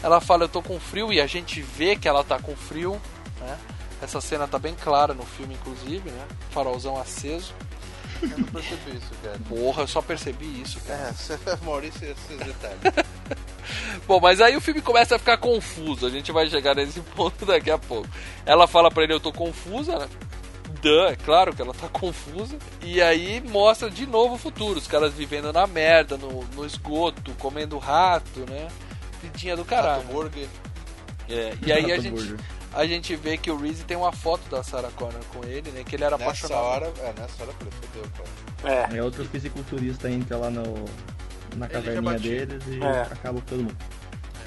Ela 0.02 0.20
fala, 0.20 0.44
eu 0.44 0.48
tô 0.48 0.60
com 0.60 0.78
frio, 0.78 1.10
e 1.10 1.20
a 1.20 1.26
gente 1.26 1.62
vê 1.62 1.96
que 1.96 2.06
ela 2.06 2.22
tá 2.22 2.38
com 2.38 2.54
frio, 2.54 3.00
né? 3.40 3.58
Essa 4.02 4.20
cena 4.20 4.46
tá 4.46 4.58
bem 4.58 4.74
clara 4.74 5.14
no 5.14 5.24
filme, 5.24 5.54
inclusive, 5.54 6.10
né? 6.10 6.26
Farolzão 6.50 7.00
aceso. 7.00 7.54
Eu 8.22 8.28
não 8.38 8.44
percebi 8.44 8.96
isso, 8.96 9.10
cara. 9.22 9.38
Porra, 9.48 9.82
eu 9.82 9.86
só 9.86 10.02
percebi 10.02 10.60
isso, 10.60 10.80
cara. 10.80 11.14
É, 11.46 11.56
Maurício, 11.64 12.04
esses 12.04 12.38
detalhes. 12.38 12.80
Bom, 14.06 14.20
mas 14.20 14.40
aí 14.40 14.56
o 14.56 14.60
filme 14.60 14.80
começa 14.80 15.16
a 15.16 15.18
ficar 15.18 15.36
confuso. 15.36 16.06
A 16.06 16.10
gente 16.10 16.32
vai 16.32 16.48
chegar 16.48 16.74
nesse 16.74 17.00
ponto 17.14 17.44
daqui 17.46 17.70
a 17.70 17.78
pouco. 17.78 18.08
Ela 18.44 18.66
fala 18.66 18.90
pra 18.90 19.04
ele, 19.04 19.12
eu 19.12 19.20
tô 19.20 19.32
confusa, 19.32 19.98
né? 19.98 20.08
Duh, 20.82 21.06
é 21.06 21.16
claro 21.16 21.54
que 21.54 21.62
ela 21.62 21.72
tá 21.72 21.88
confusa. 21.92 22.56
E 22.82 23.00
aí 23.00 23.40
mostra 23.40 23.90
de 23.90 24.06
novo 24.06 24.34
o 24.34 24.38
futuro. 24.38 24.78
Os 24.78 24.86
caras 24.86 25.12
vivendo 25.14 25.52
na 25.52 25.66
merda, 25.66 26.16
no, 26.16 26.44
no 26.54 26.64
esgoto, 26.66 27.32
comendo 27.38 27.78
rato, 27.78 28.40
né? 28.48 28.68
Vidinha 29.22 29.56
do 29.56 29.64
caralho. 29.64 30.02
Rato 30.02 30.12
burger. 30.12 30.48
É, 31.28 31.54
e 31.66 31.72
aí 31.72 31.90
a 31.90 31.98
gente, 31.98 32.36
a 32.72 32.86
gente 32.86 33.16
vê 33.16 33.36
que 33.36 33.50
o 33.50 33.56
Reese 33.56 33.82
tem 33.82 33.96
uma 33.96 34.12
foto 34.12 34.48
da 34.48 34.62
Sarah 34.62 34.90
Connor 34.94 35.24
com 35.34 35.44
ele, 35.44 35.70
né? 35.72 35.82
Que 35.84 35.96
ele 35.96 36.04
era 36.04 36.16
Nessa 36.16 36.30
apaixonado. 36.30 36.64
hora, 36.64 36.92
é, 36.98 37.12
nessa 37.18 37.42
hora 37.42 37.50
eu 37.50 37.54
falei, 37.54 37.72
fodeu, 37.80 38.04
cara. 38.16 38.88
É. 38.92 38.98
É 38.98 39.02
outro 39.02 39.24
fisiculturista 39.24 40.08
entra 40.08 40.36
lá 40.36 40.50
no, 40.50 40.62
na 41.56 41.68
caverninha 41.68 42.18
deles 42.18 42.62
e 42.68 42.82
É. 42.82 43.02
acaba 43.02 43.40
com 43.40 43.46
todo 43.46 43.62
mundo. 43.62 43.76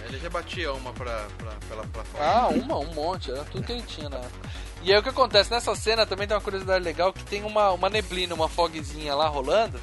Ele 0.07 0.17
já 0.17 0.29
batia 0.29 0.73
uma 0.73 0.91
pra, 0.93 1.27
pra, 1.37 1.51
pela, 1.67 1.83
pra 1.85 2.03
fora. 2.03 2.23
Ah, 2.25 2.47
uma, 2.47 2.77
um 2.79 2.93
monte, 2.93 3.29
era 3.29 3.43
tudo 3.45 3.63
que 3.63 3.71
ele 3.71 3.83
tinha 3.83 4.09
na 4.09 4.17
época. 4.17 4.49
E 4.81 4.91
aí 4.91 4.97
o 4.99 5.03
que 5.03 5.09
acontece? 5.09 5.51
Nessa 5.51 5.75
cena 5.75 6.05
também 6.05 6.27
tem 6.27 6.35
uma 6.35 6.41
curiosidade 6.41 6.83
legal 6.83 7.13
que 7.13 7.23
tem 7.25 7.43
uma, 7.43 7.69
uma 7.71 7.89
neblina, 7.89 8.33
uma 8.33 8.47
fogzinha 8.49 9.13
lá 9.13 9.27
rolando, 9.27 9.79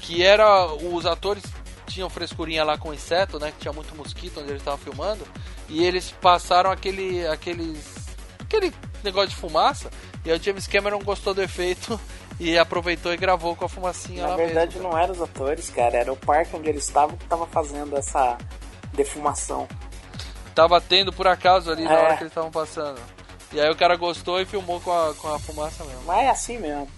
que 0.00 0.22
era. 0.24 0.66
Os 0.74 1.06
atores 1.06 1.44
tinham 1.86 2.10
frescurinha 2.10 2.64
lá 2.64 2.76
com 2.78 2.92
inseto, 2.92 3.38
né? 3.38 3.52
Que 3.52 3.58
tinha 3.60 3.72
muito 3.72 3.94
mosquito 3.94 4.40
onde 4.40 4.48
eles 4.50 4.60
estavam 4.62 4.78
filmando. 4.78 5.24
E 5.68 5.84
eles 5.84 6.10
passaram 6.20 6.70
aquele. 6.70 7.24
aqueles. 7.28 8.08
aquele 8.40 8.74
negócio 9.04 9.28
de 9.30 9.36
fumaça. 9.36 9.88
E 10.24 10.30
aí 10.32 10.38
o 10.38 10.42
James 10.42 10.66
Cameron 10.66 10.98
gostou 11.00 11.32
do 11.32 11.42
efeito 11.42 12.00
e 12.40 12.58
aproveitou 12.58 13.12
e 13.12 13.16
gravou 13.16 13.54
com 13.54 13.66
a 13.66 13.68
fumacinha 13.68 14.22
Na 14.22 14.28
lá 14.30 14.36
verdade, 14.36 14.76
mesmo. 14.76 14.90
não 14.90 14.98
eram 14.98 15.12
os 15.12 15.20
atores, 15.20 15.68
cara, 15.70 15.96
era 15.98 16.12
o 16.12 16.16
parque 16.16 16.56
onde 16.56 16.68
eles 16.68 16.84
estavam 16.84 17.16
que 17.16 17.24
tava 17.26 17.46
fazendo 17.46 17.94
essa 17.96 18.36
defumação. 18.94 19.68
Tava 20.54 20.80
tendo 20.80 21.12
por 21.12 21.26
acaso 21.28 21.70
ali 21.70 21.84
na 21.84 21.92
É. 21.94 22.02
hora 22.02 22.16
que 22.16 22.22
eles 22.22 22.30
estavam 22.32 22.50
passando. 22.50 23.00
E 23.52 23.60
aí 23.60 23.70
o 23.70 23.76
cara 23.76 23.94
gostou 23.96 24.40
e 24.40 24.46
filmou 24.46 24.80
com 24.80 24.90
a, 24.92 25.14
com 25.14 25.28
a 25.32 25.38
fumaça 25.38 25.84
mesmo. 25.84 26.02
Mas 26.04 26.24
é 26.24 26.30
assim 26.30 26.58
mesmo. 26.58 26.88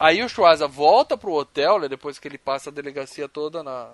Aí 0.00 0.22
o 0.22 0.28
Schwarza 0.28 0.66
volta 0.66 1.16
pro 1.16 1.32
hotel, 1.32 1.78
né, 1.78 1.88
depois 1.88 2.18
que 2.18 2.26
ele 2.26 2.38
passa 2.38 2.70
a 2.70 2.72
delegacia 2.72 3.28
toda 3.28 3.62
na. 3.62 3.90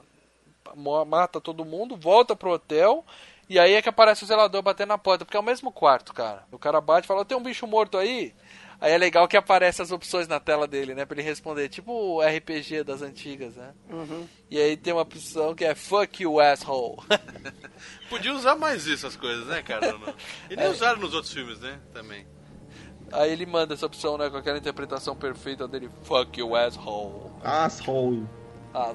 mata 1.07 1.41
todo 1.41 1.65
mundo, 1.65 1.97
volta 1.97 2.35
pro 2.37 2.53
hotel. 2.53 3.05
E 3.49 3.59
aí 3.59 3.75
é 3.75 3.83
que 3.83 3.89
aparece 3.89 4.25
o 4.25 4.27
zelador 4.27 4.63
batendo 4.63 4.89
na 4.91 4.99
porta, 4.99 5.25
porque 5.25 5.37
é 5.37 5.41
o 5.41 5.43
mesmo 5.43 5.73
quarto, 5.73 6.13
cara. 6.13 6.45
O 6.53 6.59
cara 6.59 6.81
bate 6.81 7.05
e 7.07 7.09
fala: 7.09 7.25
tem 7.25 7.37
um 7.37 7.43
bicho 7.43 7.67
morto 7.67 7.97
aí? 7.99 8.35
Aí 8.81 8.93
é 8.93 8.99
legal 8.99 9.27
que 9.27 9.37
aparece 9.37 9.83
as 9.83 9.91
opções 9.91 10.29
na 10.29 10.39
tela 10.39 10.67
dele, 10.69 10.95
né? 10.95 11.05
Pra 11.05 11.17
ele 11.19 11.29
responder, 11.29 11.69
tipo 11.69 11.93
o 11.93 12.21
RPG 12.23 12.85
das 12.85 13.03
antigas, 13.03 13.57
né? 13.57 13.73
Uhum. 13.91 14.27
E 14.49 14.57
aí 14.59 14.77
tem 14.77 14.93
uma 14.93 15.03
opção 15.03 15.53
que 15.55 15.65
é 15.65 15.75
Fuck 15.75 16.23
you, 16.23 16.39
asshole. 16.41 16.97
Podia 18.09 18.33
usar 18.33 18.55
mais 18.57 18.87
isso, 18.87 19.07
as 19.07 19.17
coisas, 19.17 19.47
né, 19.49 19.63
cara? 19.63 19.95
E 20.49 20.55
nem 20.57 20.67
É. 20.67 20.69
usaram 20.71 21.01
nos 21.01 21.13
outros 21.13 21.33
filmes, 21.33 21.59
né? 21.61 21.81
Também. 21.93 22.25
Aí 23.11 23.33
ele 23.33 23.47
manda 23.47 23.75
essa 23.75 23.87
opção, 23.87 24.17
né? 24.17 24.31
Com 24.31 24.37
aquela 24.37 24.59
interpretação 24.59 25.17
perfeita 25.17 25.67
dele: 25.67 25.91
Fuck 26.05 26.39
you, 26.39 26.55
asshole. 26.55 27.33
Asshole. 27.43 28.27
Ah. 28.75 28.93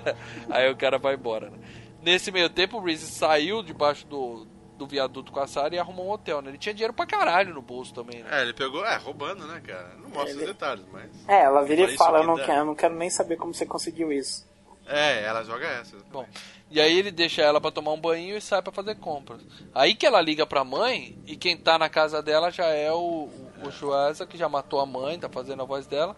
Aí 0.48 0.70
o 0.70 0.76
cara 0.76 0.96
vai 0.98 1.14
embora, 1.16 1.50
né? 1.50 1.58
Nesse 2.00 2.30
meio 2.30 2.48
tempo, 2.48 2.78
o 2.78 2.80
Reese 2.80 3.10
saiu 3.10 3.62
debaixo 3.62 4.06
do, 4.06 4.46
do 4.78 4.86
viaduto 4.86 5.32
com 5.32 5.40
a 5.40 5.46
Sarah 5.46 5.74
e 5.74 5.78
arrumou 5.78 6.06
um 6.06 6.10
hotel, 6.12 6.40
né? 6.40 6.50
Ele 6.50 6.58
tinha 6.58 6.72
dinheiro 6.72 6.94
pra 6.94 7.04
caralho 7.04 7.52
no 7.52 7.60
bolso 7.60 7.92
também, 7.92 8.22
né? 8.22 8.28
É, 8.38 8.42
ele 8.42 8.54
pegou, 8.54 8.84
é, 8.86 8.96
roubando, 8.96 9.46
né, 9.46 9.60
cara? 9.66 9.90
Não 10.00 10.08
mostra 10.08 10.30
Ele- 10.30 10.40
os 10.40 10.46
detalhes, 10.46 10.84
mas. 10.92 11.10
É, 11.26 11.42
ela 11.42 11.62
vira 11.62 11.82
e 11.82 11.96
fala, 11.96 12.20
eu 12.20 12.24
não, 12.26 12.36
quero, 12.36 12.52
eu 12.60 12.64
não 12.64 12.74
quero 12.74 12.94
nem 12.94 13.10
saber 13.10 13.36
como 13.36 13.52
você 13.52 13.66
conseguiu 13.66 14.12
isso. 14.12 14.46
É, 14.86 15.22
ela 15.24 15.44
joga 15.44 15.66
essa. 15.66 15.96
Bom, 16.10 16.26
e 16.70 16.80
aí 16.80 16.98
ele 16.98 17.10
deixa 17.10 17.42
ela 17.42 17.60
pra 17.60 17.70
tomar 17.70 17.92
um 17.92 18.00
banho 18.00 18.36
e 18.36 18.40
sai 18.40 18.62
pra 18.62 18.72
fazer 18.72 18.94
compras. 18.94 19.42
Aí 19.74 19.94
que 19.94 20.06
ela 20.06 20.20
liga 20.20 20.46
pra 20.46 20.64
mãe 20.64 21.18
e 21.26 21.36
quem 21.36 21.56
tá 21.58 21.78
na 21.78 21.90
casa 21.90 22.22
dela 22.22 22.50
já 22.50 22.66
é 22.66 22.90
o, 22.90 23.28
o, 23.62 23.68
o 23.68 23.70
Schwarza, 23.70 24.26
que 24.26 24.38
já 24.38 24.48
matou 24.48 24.80
a 24.80 24.86
mãe, 24.86 25.18
tá 25.18 25.28
fazendo 25.28 25.60
a 25.62 25.66
voz 25.66 25.86
dela. 25.86 26.16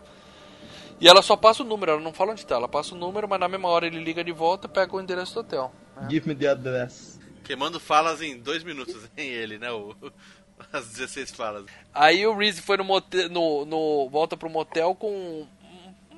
E 1.01 1.09
ela 1.09 1.23
só 1.23 1.35
passa 1.35 1.63
o 1.63 1.67
número, 1.67 1.93
ela 1.93 2.01
não 2.01 2.13
fala 2.13 2.33
onde 2.33 2.47
tá, 2.47 2.55
ela 2.57 2.69
passa 2.69 2.95
o 2.95 2.99
número, 2.99 3.27
mas 3.29 3.41
na 3.41 3.49
mesma 3.49 3.69
hora 3.69 3.87
ele 3.87 3.99
liga 4.05 4.23
de 4.23 4.33
volta 4.33 4.67
e 4.67 4.71
pega 4.71 4.95
o 4.95 5.01
endereço 5.01 5.35
do 5.35 5.41
hotel. 5.41 5.73
Give 6.09 6.29
me 6.29 6.35
the 6.35 6.47
address. 6.49 7.20
Queimando 7.51 7.81
falas 7.81 8.23
em 8.23 8.39
dois 8.39 8.63
minutos, 8.63 9.11
em 9.19 9.29
ele, 9.29 9.59
né? 9.59 9.73
O, 9.73 9.93
as 10.73 10.87
16 10.91 11.33
falas. 11.33 11.67
Aí 11.93 12.25
o 12.25 12.33
Reese 12.33 12.63
foi 12.63 12.77
no, 12.77 12.85
motel, 12.85 13.29
no, 13.29 13.65
no 13.65 14.09
volta 14.09 14.37
pro 14.37 14.49
motel 14.49 14.95
com 14.95 15.49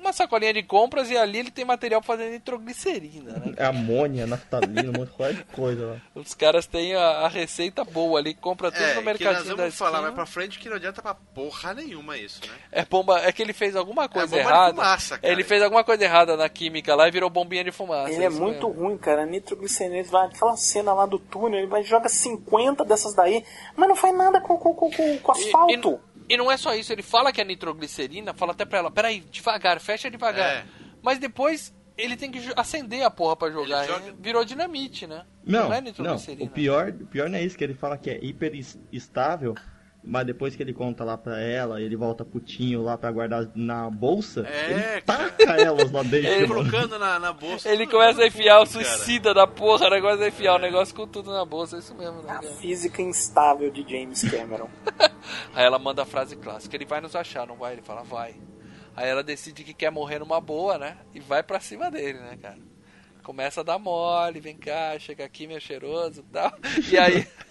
uma 0.03 0.13
sacolinha 0.13 0.53
de 0.53 0.63
compras 0.63 1.09
e 1.09 1.17
ali 1.17 1.39
ele 1.39 1.51
tem 1.51 1.65
material 1.65 2.01
pra 2.01 2.15
fazer 2.15 2.29
nitroglicerina, 2.29 3.31
né? 3.31 3.53
É 3.57 3.65
amônia, 3.65 4.27
naftalina, 4.27 4.89
um 4.89 4.99
monte 4.99 5.35
de 5.35 5.43
coisa 5.45 5.85
lá. 5.85 6.01
Os 6.13 6.33
caras 6.33 6.65
têm 6.65 6.93
a, 6.95 7.01
a 7.01 7.27
receita 7.27 7.83
boa 7.83 8.19
ali, 8.19 8.33
compra 8.33 8.71
tudo 8.71 8.83
É, 8.83 8.95
no 8.95 9.01
que 9.01 9.05
nós 9.05 9.05
mercadinho 9.05 9.55
da 9.55 9.63
vamos 9.63 9.75
falar 9.75 10.01
mais 10.01 10.13
pra 10.13 10.25
frente 10.25 10.59
que 10.59 10.69
não 10.69 10.75
adianta 10.75 11.01
pra 11.01 11.13
porra 11.13 11.73
nenhuma 11.73 12.17
isso, 12.17 12.41
né? 12.45 12.53
É 12.71 12.85
bomba, 12.85 13.19
é 13.21 13.31
que 13.31 13.41
ele 13.41 13.53
fez 13.53 13.75
alguma 13.75 14.09
coisa 14.09 14.27
bomba 14.27 14.41
de 14.41 14.47
errada. 14.47 14.75
fumaça, 14.75 15.17
cara. 15.17 15.33
ele 15.33 15.43
fez 15.43 15.61
alguma 15.61 15.83
coisa 15.83 16.03
errada 16.03 16.35
na 16.35 16.49
química 16.49 16.95
lá 16.95 17.07
e 17.07 17.11
virou 17.11 17.29
bombinha 17.29 17.63
de 17.63 17.71
fumaça. 17.71 18.11
Ele 18.11 18.23
é 18.23 18.29
muito 18.29 18.67
mesmo. 18.67 18.83
ruim, 18.83 18.97
cara. 18.97 19.25
Nitroglicerina, 19.25 19.97
ele 19.97 20.09
vai 20.09 20.27
aquela 20.27 20.57
cena 20.57 20.93
lá 20.93 21.05
do 21.05 21.17
túnel, 21.17 21.59
ele 21.59 21.67
vai 21.67 21.81
e 21.81 21.85
joga 21.85 22.09
50 22.09 22.83
dessas 22.85 23.13
daí, 23.13 23.43
mas 23.75 23.87
não 23.87 23.95
faz 23.95 24.15
nada 24.15 24.41
com, 24.41 24.57
com, 24.57 24.73
com, 24.73 24.91
com, 24.91 25.17
com 25.19 25.31
asfalto. 25.31 25.73
E 25.73 25.77
não 26.37 26.51
é 26.51 26.57
só 26.57 26.73
isso, 26.75 26.91
ele 26.91 27.01
fala 27.01 27.31
que 27.31 27.41
é 27.41 27.43
nitroglicerina, 27.43 28.33
fala 28.33 28.51
até 28.51 28.65
pra 28.65 28.79
ela, 28.79 28.91
peraí, 28.91 29.19
devagar, 29.31 29.79
fecha 29.79 30.09
devagar. 30.09 30.57
É. 30.57 30.65
Mas 31.01 31.19
depois 31.19 31.73
ele 31.97 32.15
tem 32.15 32.31
que 32.31 32.39
acender 32.55 33.03
a 33.03 33.11
porra 33.11 33.35
pra 33.35 33.51
jogar. 33.51 33.83
Ele 33.83 33.93
joga- 33.93 34.07
hein? 34.07 34.15
Virou 34.19 34.43
dinamite, 34.45 35.05
né? 35.05 35.25
Não, 35.45 35.71
é 35.71 35.75
não, 35.77 35.81
nitroglicerina. 35.81 36.45
o 36.45 36.49
pior, 36.53 36.89
o 36.89 37.05
pior 37.07 37.29
não 37.29 37.37
é 37.37 37.43
isso, 37.43 37.57
que 37.57 37.63
ele 37.63 37.73
fala 37.75 37.97
que 37.97 38.09
é 38.09 38.23
hiper 38.23 38.55
es- 38.55 38.79
estável, 38.91 39.53
mas 40.03 40.25
depois 40.25 40.55
que 40.55 40.61
ele 40.61 40.73
conta 40.73 41.03
lá 41.03 41.17
pra 41.17 41.39
ela, 41.39 41.81
ele 41.81 41.95
volta 41.95 42.25
putinho 42.25 42.81
lá 42.81 42.97
pra 42.97 43.11
guardar 43.11 43.49
na 43.55 43.89
bolsa, 43.89 44.45
É, 44.47 44.71
ele 44.71 44.81
cara. 44.81 45.01
taca 45.29 45.43
elas 45.55 45.91
lá 45.91 46.03
dentro. 46.03 46.27
Ele. 46.29 46.47
Colocando 46.47 46.99
na, 46.99 47.19
na 47.19 47.31
bolsa. 47.33 47.69
Ele 47.69 47.87
começa 47.87 48.21
a 48.21 48.27
enfiar 48.27 48.55
o 48.61 48.65
cara. 48.65 48.69
suicida 48.69 49.33
da 49.33 49.47
porra, 49.47 49.87
o 49.87 49.89
negócio 49.89 50.23
é 50.23 50.27
enfiar 50.27 50.55
o 50.55 50.59
negócio 50.59 50.93
com 50.93 51.07
tudo 51.07 51.31
na 51.31 51.45
bolsa, 51.45 51.77
é 51.77 51.79
isso 51.79 51.95
mesmo, 51.95 52.21
né? 52.21 52.31
A 52.31 52.35
cara? 52.35 52.47
física 52.55 53.01
instável 53.01 53.71
de 53.71 53.81
James 53.89 54.21
Cameron. 54.29 54.69
Aí 55.55 55.63
ela 55.65 55.79
manda 55.79 56.01
a 56.03 56.05
frase 56.05 56.35
clássica, 56.35 56.75
ele 56.75 56.85
vai 56.85 56.99
nos 57.01 57.15
achar, 57.15 57.47
não 57.47 57.55
vai? 57.55 57.73
Ele 57.73 57.81
fala, 57.81 58.03
vai. 58.03 58.35
Aí 58.95 59.07
ela 59.09 59.23
decide 59.23 59.63
que 59.63 59.73
quer 59.73 59.89
morrer 59.91 60.19
numa 60.19 60.39
boa, 60.39 60.77
né? 60.77 60.97
E 61.15 61.19
vai 61.19 61.41
pra 61.41 61.59
cima 61.59 61.89
dele, 61.89 62.19
né, 62.19 62.37
cara? 62.41 62.57
Começa 63.23 63.61
a 63.61 63.63
dar 63.63 63.79
mole, 63.79 64.41
vem 64.41 64.57
cá, 64.57 64.99
chega 64.99 65.23
aqui, 65.23 65.47
meu 65.47 65.59
cheiroso 65.59 66.19
e 66.19 66.23
tal. 66.33 66.51
E 66.91 66.97
aí. 66.97 67.25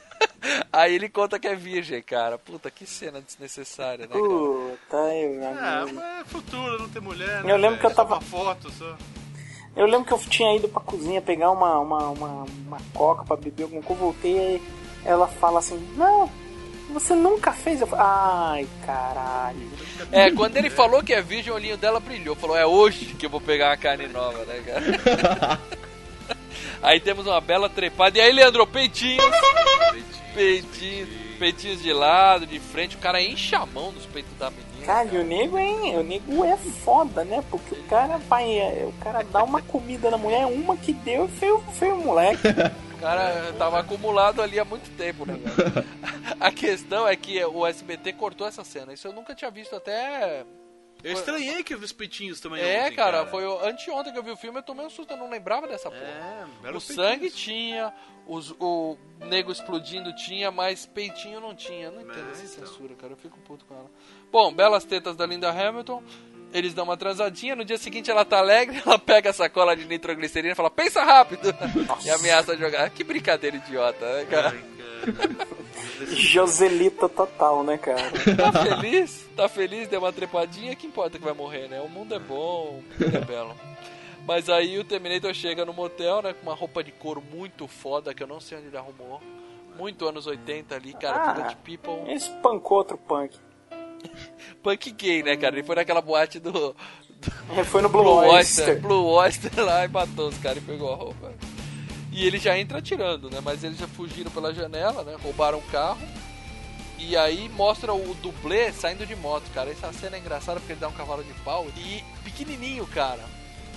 aí 0.73 0.95
ele 0.95 1.09
conta 1.09 1.39
que 1.39 1.47
é 1.47 1.55
virgem, 1.55 2.03
cara. 2.03 2.39
Puta, 2.39 2.71
que 2.71 2.87
cena 2.87 3.21
desnecessária, 3.21 4.07
né, 4.07 4.13
cara? 4.13 4.21
Puta, 4.21 4.97
eu, 4.97 5.45
Ah, 5.59 5.85
mas 5.93 5.99
é 6.21 6.25
futuro, 6.27 6.79
não 6.83 6.89
tem 6.89 7.03
mulher. 7.03 7.43
né, 7.45 7.53
Eu 7.53 7.57
lembro 7.57 7.79
que 7.79 7.87
eu 7.87 7.95
tava- 7.95 8.15
Uma 8.17 8.21
foto 8.21 8.71
só. 8.73 8.97
Eu 9.75 9.87
lembro 9.87 10.05
que 10.05 10.13
eu 10.13 10.19
tinha 10.19 10.55
ido 10.55 10.69
pra 10.69 10.83
cozinha 10.83 11.23
pegar 11.23 11.51
uma, 11.51 11.79
uma, 11.79 12.09
uma, 12.11 12.45
uma 12.67 12.79
coca 12.93 13.25
pra 13.25 13.37
beber 13.37 13.63
alguma 13.63 13.83
coisa, 13.83 14.03
eu 14.03 14.07
voltei 14.07 14.33
e 14.57 14.63
ela 15.05 15.27
fala 15.27 15.61
assim, 15.61 15.79
não, 15.97 16.31
você 16.91 17.15
nunca 17.15 17.53
fez? 17.53 17.81
Eu 17.81 17.87
falei, 17.87 18.05
ai, 18.07 18.69
caralho. 18.85 19.71
É, 20.11 20.31
quando 20.31 20.59
ele 20.59 20.69
falou 20.69 21.03
que 21.03 21.15
é 21.15 21.23
virgem, 21.23 21.51
o 21.51 21.57
olhinho 21.57 21.79
dela 21.79 22.01
brilhou. 22.01 22.37
Falou, 22.37 22.55
é 22.57 22.67
hoje 22.67 23.15
que 23.19 23.25
eu 23.25 23.31
vou 23.31 23.41
pegar 23.41 23.71
uma 23.71 23.77
carne 23.79 24.09
nova, 24.09 24.45
né, 24.45 24.61
cara? 24.67 25.59
aí 26.83 27.01
temos 27.01 27.27
uma 27.27 27.41
bela 27.41 27.71
trepada. 27.71 28.19
E 28.19 28.21
aí, 28.21 28.31
Leandro, 28.33 28.67
peitinhos. 28.67 29.25
Peitinhos, 30.35 31.09
peitinhos 31.39 31.83
de 31.83 31.93
lado, 31.93 32.47
de 32.47 32.59
frente, 32.59 32.97
o 32.97 32.99
cara 32.99 33.21
enche 33.21 33.55
a 33.55 33.67
mão 33.67 33.93
dos 33.93 34.07
peitos 34.07 34.33
da 34.39 34.51
menina. 34.51 34.87
Cara, 34.87 35.09
e 35.13 35.19
o 35.19 35.25
nego, 35.25 35.59
hein? 35.59 35.97
O 35.99 36.03
nego 36.03 36.45
é 36.45 36.57
foda, 36.57 37.25
né? 37.25 37.43
Porque 37.51 37.75
o 37.75 37.83
cara 37.85 38.19
vai. 38.19 38.59
é, 38.59 38.85
O 38.89 38.93
cara 39.05 39.23
dá 39.23 39.45
uma 39.45 39.63
comida 39.63 40.11
na 40.11 40.19
mulher, 40.19 40.47
uma 40.47 40.77
que 40.77 40.93
deu 40.93 41.27
e 41.27 41.29
foi, 41.29 41.51
o- 41.53 41.61
foi 41.61 41.93
o 41.93 41.97
moleque. 41.97 42.49
O 42.95 42.99
cara 42.99 43.53
tava 43.59 43.79
acumulado 43.81 44.41
ali 44.41 44.59
há 44.59 44.65
muito 44.65 44.89
tempo, 44.97 45.25
né, 45.27 45.39
cara? 45.39 45.85
A 46.41 46.51
questão 46.51 47.07
é 47.07 47.15
que 47.15 47.45
o 47.45 47.65
SBT 47.67 48.13
cortou 48.15 48.47
essa 48.47 48.65
cena. 48.65 48.93
Isso 48.93 49.07
eu 49.07 49.13
nunca 49.13 49.35
tinha 49.35 49.51
visto 49.51 49.77
até. 49.77 50.45
Eu 51.05 51.13
estranhei 51.13 51.63
que 51.65 51.75
eu 51.75 51.79
vi 51.79 51.85
os 51.85 51.93
peitinhos 51.93 52.41
também 52.41 52.63
É, 52.63 52.85
ontem, 52.87 52.95
cara, 52.97 53.27
foi 53.27 53.45
o- 53.45 53.65
anteontem 53.65 54.13
que 54.13 54.19
eu 54.19 54.23
vi 54.23 54.31
o 54.31 54.37
filme, 54.37 54.59
eu 54.59 54.63
tomei 54.63 54.85
um 54.87 54.91
susto, 54.91 55.13
eu 55.13 55.17
não 55.17 55.29
lembrava 55.29 55.67
dessa 55.67 55.91
porra. 55.91 56.03
É, 56.03 56.45
belo 56.63 56.79
o 56.79 56.81
sangue 56.81 57.31
tinha, 57.31 57.93
os, 58.27 58.53
o 58.61 58.97
nego 59.21 59.51
explodindo 59.51 60.15
tinha, 60.15 60.51
mas 60.51 60.87
peitinho 60.87 61.41
não 61.41 61.55
tinha. 61.55 61.87
Eu 61.87 61.93
não 61.93 62.01
entendo 62.03 62.29
É, 62.29 62.31
essa 62.33 62.45
então. 62.45 62.67
censura, 62.67 62.95
cara, 62.95 63.13
eu 63.13 63.17
fico 63.17 63.39
puto 63.41 63.65
com 63.65 63.75
ela. 63.75 63.91
Bom, 64.31 64.53
belas 64.53 64.85
tetas 64.85 65.17
da 65.17 65.27
Linda 65.27 65.51
Hamilton. 65.51 66.03
Eles 66.55 66.75
dão 66.75 66.85
uma 66.85 66.99
transadinha, 66.99 67.57
no 67.57 67.65
dia 67.65 67.79
seguinte 67.79 68.11
ela 68.11 68.27
tá 68.27 68.37
alegre, 68.37 68.79
ela 68.85 68.99
pega 68.99 69.31
a 69.31 69.33
sacola 69.33 69.75
de 69.75 69.87
nitroglicerina 69.87 70.53
e 70.53 70.55
fala, 70.55 70.69
pensa 70.71 71.03
rápido! 71.03 71.49
E 72.05 72.11
ameaça 72.11 72.55
jogar. 72.59 72.91
Que 72.91 73.03
brincadeira 73.03 73.57
idiota, 73.57 74.05
né, 74.19 74.27
cara? 74.27 74.55
Joselita 76.09 77.09
total, 77.09 77.63
né, 77.63 77.79
cara? 77.79 78.03
Tá 78.37 78.53
feliz? 78.53 79.29
Tá 79.37 79.49
feliz? 79.49 79.89
Deu 79.89 80.01
uma 80.01 80.13
trepadinha? 80.13 80.75
Que 80.75 80.87
importa 80.87 81.19
que 81.19 81.25
vai 81.25 81.35
morrer, 81.35 81.69
né? 81.69 81.81
O 81.81 81.89
mundo 81.89 82.15
é 82.15 82.19
bom, 82.19 82.81
o 82.81 83.05
mundo 83.05 83.17
é 83.17 83.21
belo. 83.21 83.55
Mas 84.27 84.49
aí 84.49 84.79
o 84.79 84.85
Terminator 84.85 85.35
chega 85.35 85.65
no 85.65 85.73
motel, 85.73 86.23
né? 86.23 86.33
Com 86.33 86.49
uma 86.49 86.55
roupa 86.55 86.83
de 86.83 86.93
couro 86.93 87.23
muito 87.33 87.67
foda, 87.67 88.15
que 88.15 88.23
eu 88.23 88.27
não 88.27 88.41
sei 88.41 88.59
onde 88.59 88.69
ele 88.69 88.77
arrumou. 88.77 89.21
Muito 89.77 90.07
anos 90.07 90.27
80 90.27 90.75
ali, 90.75 90.93
cara. 90.93 91.31
Ah, 91.31 91.33
Village 91.33 91.57
People. 91.65 92.13
Espancou 92.13 92.79
outro 92.79 92.99
punk. 92.99 93.37
Punk 94.63 94.91
gay, 94.93 95.23
né, 95.23 95.37
cara? 95.37 95.55
Ele 95.55 95.63
foi 95.65 95.77
naquela 95.77 96.01
boate 96.01 96.39
do. 96.39 96.53
do 96.53 96.77
Ele 97.53 97.65
foi 97.65 97.83
no 97.83 97.89
Blue 97.89 98.05
Oyster. 98.05 98.81
Blue 98.81 99.07
Oyster 99.07 99.53
lá 99.65 99.85
e 99.85 99.89
matou 99.89 100.29
os 100.29 100.39
caras 100.39 100.59
e 100.59 100.67
pegou 100.67 100.93
a 100.93 100.97
roupa. 100.97 101.33
E 102.13 102.27
ele 102.27 102.39
já 102.39 102.59
entra 102.59 102.79
atirando, 102.79 103.31
né? 103.31 103.41
Mas 103.43 103.65
eles 103.65 103.79
já 103.79 103.89
fugiram 103.89 104.31
pela 104.31 104.53
janela, 104.55 105.03
né? 105.03 105.17
Roubaram 105.23 105.59
o 105.59 105.63
carro. 105.63 105.99
E 106.99 107.17
aí 107.17 107.49
mostra 107.49 107.93
o 107.93 108.15
dublê 108.23 108.71
saindo 108.73 109.05
de 109.07 109.17
moto, 109.17 109.45
cara. 109.55 109.71
Essa 109.71 109.93
cena 109.93 110.17
é 110.17 110.21
engraçada 110.21 110.61
porque 110.61 110.73
ele 110.75 110.81
dá 110.81 110.89
um 110.89 110.93
cavalo 110.93 111.25
de 111.25 111.33
pau. 111.43 111.67
E 111.77 112.05
pequenininho, 112.23 112.87
cara. 112.87 113.25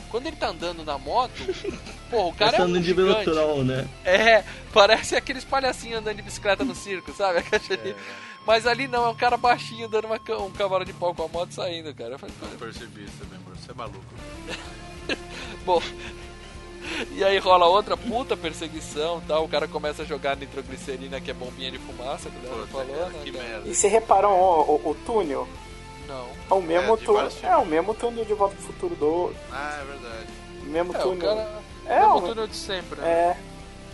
Quando 0.09 0.27
ele 0.27 0.35
tá 0.35 0.49
andando 0.49 0.83
na 0.85 0.97
moto, 0.97 1.33
pô, 2.11 2.27
o 2.29 2.33
cara 2.33 2.51
é 2.55 2.57
Passando 2.59 2.77
um 2.77 2.81
de 2.81 2.87
gigante. 2.87 3.25
Velotrol, 3.25 3.63
né? 3.63 3.87
É, 4.03 4.43
parece 4.71 5.15
aqueles 5.15 5.43
palhacinhos 5.43 5.99
andando 5.99 6.17
de 6.17 6.21
bicicleta 6.21 6.63
no 6.63 6.75
circo, 6.75 7.11
sabe? 7.13 7.41
De- 7.67 7.95
Mas 8.45 8.67
ali 8.67 8.87
não, 8.87 9.05
é 9.05 9.09
um 9.09 9.15
cara 9.15 9.37
baixinho 9.37 9.87
dando 9.89 10.05
uma 10.05 10.19
um 10.39 10.51
cavalo 10.51 10.85
de 10.85 10.93
pau 10.93 11.15
com 11.15 11.23
a 11.23 11.27
moto 11.27 11.51
saindo, 11.53 11.93
cara. 11.95 12.11
Eu 12.11 12.19
falei, 12.19 12.35
Eu 12.51 12.57
percebi 12.59 13.05
isso 13.05 13.13
também. 13.19 13.39
Você 13.55 13.71
é 13.71 13.73
maluco. 13.73 14.05
Bom, 15.65 15.81
e 17.11 17.23
aí 17.23 17.37
rola 17.37 17.65
outra 17.67 17.95
puta 17.97 18.35
perseguição 18.37 19.21
tal. 19.27 19.43
O 19.45 19.49
cara 19.49 19.67
começa 19.67 20.01
a 20.03 20.05
jogar 20.05 20.35
nitroglicerina, 20.37 21.19
que 21.21 21.31
é 21.31 21.33
bombinha 21.33 21.71
de 21.71 21.79
fumaça, 21.79 22.29
que 22.29 22.37
o 22.37 22.41
Leandro 22.41 22.67
falou, 22.67 23.09
né? 23.09 23.19
que 23.23 23.31
merda. 23.31 23.67
E 23.67 23.73
você 23.75 23.87
reparou 23.87 24.31
o, 24.31 24.75
o, 24.87 24.89
o 24.91 24.95
túnel? 25.05 25.47
Não. 26.07 26.27
É 26.49 26.53
o 26.53 26.61
mesmo 26.61 26.93
É, 26.93 26.97
túnel. 26.97 27.31
É 27.43 27.57
o 27.57 27.65
mesmo 27.65 27.93
túnel 27.93 28.25
de 28.25 28.33
Volta 28.33 28.55
pro 28.55 28.63
Futuro 28.65 28.95
do. 28.95 29.33
Ah, 29.51 29.79
é 29.81 29.85
verdade. 29.85 30.27
O 30.61 30.65
mesmo 30.69 30.93
É, 30.93 30.97
o 30.99 31.01
túnel. 31.01 31.27
cara. 31.35 31.49
É, 31.87 31.95
É 31.97 32.05
o 32.07 32.15
o- 32.17 32.21
túnel 32.21 32.47
de 32.47 32.55
sempre, 32.55 33.01
né? 33.01 33.07
É. 33.07 33.37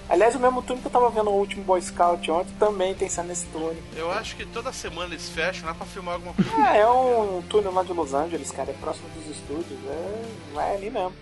Aliás, 0.09 0.35
o 0.35 0.39
mesmo 0.39 0.61
túnel 0.61 0.81
que 0.81 0.87
eu 0.87 0.91
tava 0.91 1.09
vendo 1.09 1.25
no 1.25 1.31
último 1.31 1.63
Boy 1.63 1.81
Scout 1.81 2.29
ontem 2.31 2.53
também 2.59 2.93
tem 2.93 3.07
nesse 3.23 3.45
túnel. 3.45 3.77
Eu 3.95 4.11
acho 4.11 4.35
que 4.35 4.45
toda 4.45 4.73
semana 4.73 5.13
eles 5.13 5.29
fecham 5.29 5.65
lá 5.65 5.73
pra 5.73 5.85
filmar 5.85 6.15
alguma 6.15 6.33
coisa. 6.33 6.51
Ah, 6.57 6.75
é 6.75 6.85
um 6.85 7.41
túnel 7.43 7.73
lá 7.73 7.81
de 7.81 7.93
Los 7.93 8.13
Angeles, 8.13 8.51
cara. 8.51 8.71
É 8.71 8.73
próximo 8.73 9.07
dos 9.15 9.25
estúdios. 9.33 9.79
É, 9.87 10.23
vai 10.53 10.75
ali 10.75 10.89
mesmo. 10.89 11.13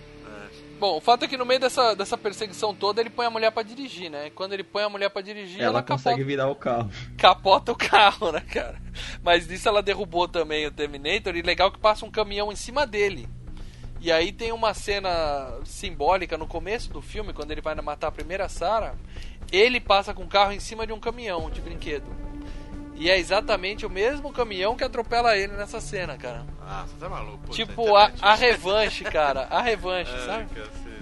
Bom, 0.80 0.96
o 0.96 1.00
fato 1.00 1.26
é 1.26 1.28
que 1.28 1.36
no 1.36 1.44
meio 1.44 1.60
dessa, 1.60 1.94
dessa 1.94 2.16
perseguição 2.16 2.74
toda 2.74 3.02
ele 3.02 3.10
põe 3.10 3.26
a 3.26 3.30
mulher 3.30 3.52
pra 3.52 3.62
dirigir, 3.62 4.10
né? 4.10 4.28
E 4.28 4.30
quando 4.30 4.54
ele 4.54 4.64
põe 4.64 4.82
a 4.82 4.88
mulher 4.88 5.10
pra 5.10 5.20
dirigir, 5.20 5.60
ela, 5.60 5.80
Ela 5.80 5.82
consegue 5.82 6.24
virar 6.24 6.48
o 6.48 6.54
carro. 6.54 6.90
capota 7.18 7.70
o 7.70 7.76
carro, 7.76 8.32
né, 8.32 8.40
cara? 8.40 8.80
Mas 9.22 9.46
nisso 9.46 9.68
ela 9.68 9.82
derrubou 9.82 10.26
também 10.26 10.66
o 10.66 10.70
Terminator 10.70 11.36
e 11.36 11.42
legal 11.42 11.70
que 11.70 11.78
passa 11.78 12.06
um 12.06 12.10
caminhão 12.10 12.50
em 12.50 12.56
cima 12.56 12.86
dele. 12.86 13.28
E 14.00 14.10
aí 14.10 14.32
tem 14.32 14.52
uma 14.52 14.72
cena 14.72 15.60
simbólica 15.66 16.38
no 16.38 16.46
começo 16.46 16.90
do 16.90 17.02
filme, 17.02 17.34
quando 17.34 17.50
ele 17.50 17.60
vai 17.60 17.74
matar 17.74 18.06
a 18.06 18.12
primeira 18.12 18.48
Sarah, 18.48 18.94
ele 19.52 19.78
passa 19.80 20.14
com 20.14 20.22
o 20.22 20.28
carro 20.28 20.52
em 20.52 20.60
cima 20.60 20.86
de 20.86 20.94
um 20.94 20.98
caminhão 20.98 21.50
de 21.50 21.60
brinquedo. 21.60 22.06
E 23.00 23.10
é 23.10 23.18
exatamente 23.18 23.86
o 23.86 23.90
mesmo 23.90 24.30
caminhão 24.30 24.76
que 24.76 24.84
atropela 24.84 25.34
ele 25.34 25.54
nessa 25.54 25.80
cena, 25.80 26.18
cara. 26.18 26.44
Ah, 26.60 26.84
você 26.86 26.96
tá 27.00 27.08
maluco. 27.08 27.48
Tipo, 27.48 27.96
a, 27.96 28.04
internet. 28.10 28.22
a 28.22 28.34
revanche, 28.34 29.04
cara. 29.04 29.46
A 29.48 29.62
revanche, 29.62 30.12
Ai, 30.20 30.26
sabe? 30.26 30.46
cacete. 30.54 31.00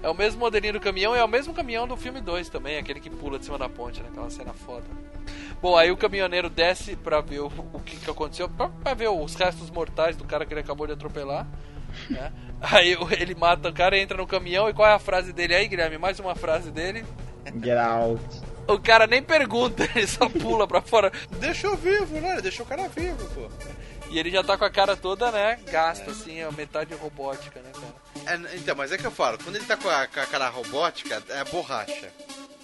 É 0.00 0.08
o 0.08 0.14
mesmo 0.14 0.38
modelinho 0.38 0.74
do 0.74 0.80
caminhão 0.80 1.14
e 1.14 1.18
é 1.18 1.24
o 1.24 1.28
mesmo 1.28 1.52
caminhão 1.52 1.88
do 1.88 1.96
filme 1.96 2.20
2 2.20 2.48
também, 2.48 2.78
aquele 2.78 3.00
que 3.00 3.10
pula 3.10 3.36
de 3.36 3.44
cima 3.44 3.58
da 3.58 3.68
ponte, 3.68 4.00
naquela 4.00 4.30
cena 4.30 4.52
foda. 4.54 4.86
Bom, 5.60 5.76
aí 5.76 5.90
o 5.90 5.96
caminhoneiro 5.96 6.48
desce 6.48 6.94
pra 6.96 7.20
ver 7.20 7.40
o, 7.40 7.46
o 7.72 7.80
que, 7.80 7.96
que 7.96 8.08
aconteceu, 8.10 8.48
pra, 8.48 8.68
pra 8.68 8.94
ver 8.94 9.08
os 9.08 9.34
restos 9.34 9.70
mortais 9.70 10.16
do 10.16 10.24
cara 10.24 10.46
que 10.46 10.54
ele 10.54 10.60
acabou 10.60 10.86
de 10.86 10.92
atropelar. 10.94 11.46
né? 12.08 12.32
Aí 12.62 12.96
ele 13.18 13.34
mata 13.34 13.68
o 13.70 13.72
cara, 13.72 13.98
entra 13.98 14.16
no 14.18 14.26
caminhão 14.26 14.68
e 14.68 14.72
qual 14.72 14.86
é 14.88 14.92
a 14.92 14.98
frase 14.98 15.32
dele 15.32 15.54
aí, 15.54 15.66
Guilherme? 15.66 15.96
Mais 15.96 16.20
uma 16.20 16.34
frase 16.34 16.70
dele. 16.70 17.04
Get 17.62 17.76
out. 17.78 18.20
O 18.72 18.80
cara 18.80 19.06
nem 19.06 19.22
pergunta, 19.22 19.88
ele 19.94 20.06
só 20.06 20.28
pula 20.28 20.66
pra 20.66 20.80
fora. 20.80 21.12
Deixou 21.38 21.76
vivo, 21.76 22.20
né? 22.20 22.40
Deixou 22.40 22.64
o 22.64 22.68
cara 22.68 22.88
vivo, 22.88 23.24
pô. 23.34 23.48
E 24.10 24.18
ele 24.18 24.30
já 24.30 24.42
tá 24.42 24.56
com 24.58 24.64
a 24.64 24.70
cara 24.70 24.96
toda, 24.96 25.30
né? 25.30 25.58
Gasta, 25.70 26.10
assim, 26.10 26.42
a 26.42 26.50
metade 26.50 26.94
robótica, 26.94 27.60
né, 27.60 27.70
cara? 27.72 28.40
É, 28.52 28.56
então, 28.56 28.74
mas 28.74 28.90
é 28.90 28.98
que 28.98 29.04
eu 29.06 29.10
falo, 29.10 29.38
quando 29.38 29.54
ele 29.56 29.64
tá 29.64 29.76
com 29.76 29.88
a, 29.88 30.06
com 30.06 30.20
a 30.20 30.26
cara 30.26 30.48
robótica, 30.48 31.22
é 31.28 31.44
borracha. 31.44 32.12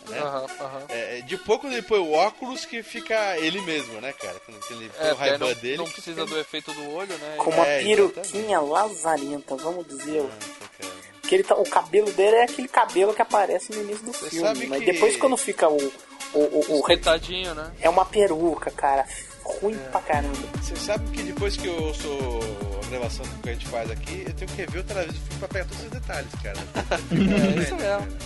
Né? 0.08 0.18
Aham, 0.20 0.46
aham. 0.60 0.82
É, 0.88 1.20
de 1.22 1.36
pouco 1.36 1.66
ele 1.66 1.82
põe 1.82 1.98
o 1.98 2.12
óculos 2.12 2.64
que 2.64 2.82
fica 2.82 3.36
ele 3.38 3.60
mesmo, 3.62 4.00
né, 4.00 4.12
cara? 4.12 4.38
Quando 4.44 4.58
ele 4.70 4.88
põe 4.90 5.28
É, 5.28 5.34
o 5.34 5.38
não, 5.38 5.54
dele. 5.54 5.76
não 5.78 5.84
precisa 5.84 6.22
fica- 6.22 6.26
do 6.34 6.38
efeito 6.40 6.72
do 6.72 6.90
olho, 6.92 7.16
né? 7.18 7.34
Com 7.38 7.50
uma 7.50 7.66
É, 7.66 7.82
peruquinha 7.82 8.60
lazarenta, 8.60 9.56
vamos 9.56 9.86
dizer. 9.86 10.22
Nossa, 10.22 10.70
cara. 10.80 11.15
Que 11.28 11.34
ele 11.34 11.42
tá, 11.44 11.54
o 11.56 11.64
cabelo 11.68 12.10
dele 12.12 12.36
é 12.36 12.44
aquele 12.44 12.68
cabelo 12.68 13.12
que 13.12 13.20
aparece 13.22 13.72
no 13.74 13.82
início 13.82 14.04
do 14.06 14.12
Você 14.12 14.30
filme. 14.30 14.46
sabe 14.46 14.66
Mas 14.66 14.78
que- 14.84 14.92
depois 14.92 15.16
quando 15.16 15.36
fica 15.36 15.68
o. 15.68 15.76
o, 16.34 16.38
o, 16.38 16.80
o 16.80 17.54
né? 17.54 17.72
É 17.80 17.88
uma 17.90 18.04
peruca, 18.04 18.70
cara. 18.70 19.04
Ruim 19.44 19.74
É. 19.74 19.88
pra 19.90 20.00
caramba. 20.00 20.36
Você 20.60 20.74
sabe 20.76 21.08
que 21.10 21.22
depois 21.22 21.56
que 21.56 21.66
eu 21.66 21.94
sou 21.94 22.40
a 22.84 22.88
gravação 22.90 23.24
que 23.42 23.48
a 23.48 23.52
gente 23.52 23.66
faz 23.66 23.90
aqui, 23.90 24.24
eu 24.26 24.34
tenho 24.34 24.50
que 24.50 24.56
rever 24.56 24.78
outra 24.80 24.94
vez 25.02 25.10
o 25.10 25.14
filme 25.20 25.38
pra 25.38 25.48
pegar 25.48 25.64
todos 25.66 25.84
os 25.84 25.90
detalhes, 25.90 26.30
cara. 26.42 26.58
É 27.58 27.62
isso 27.62 27.74
mesmo. 27.76 28.18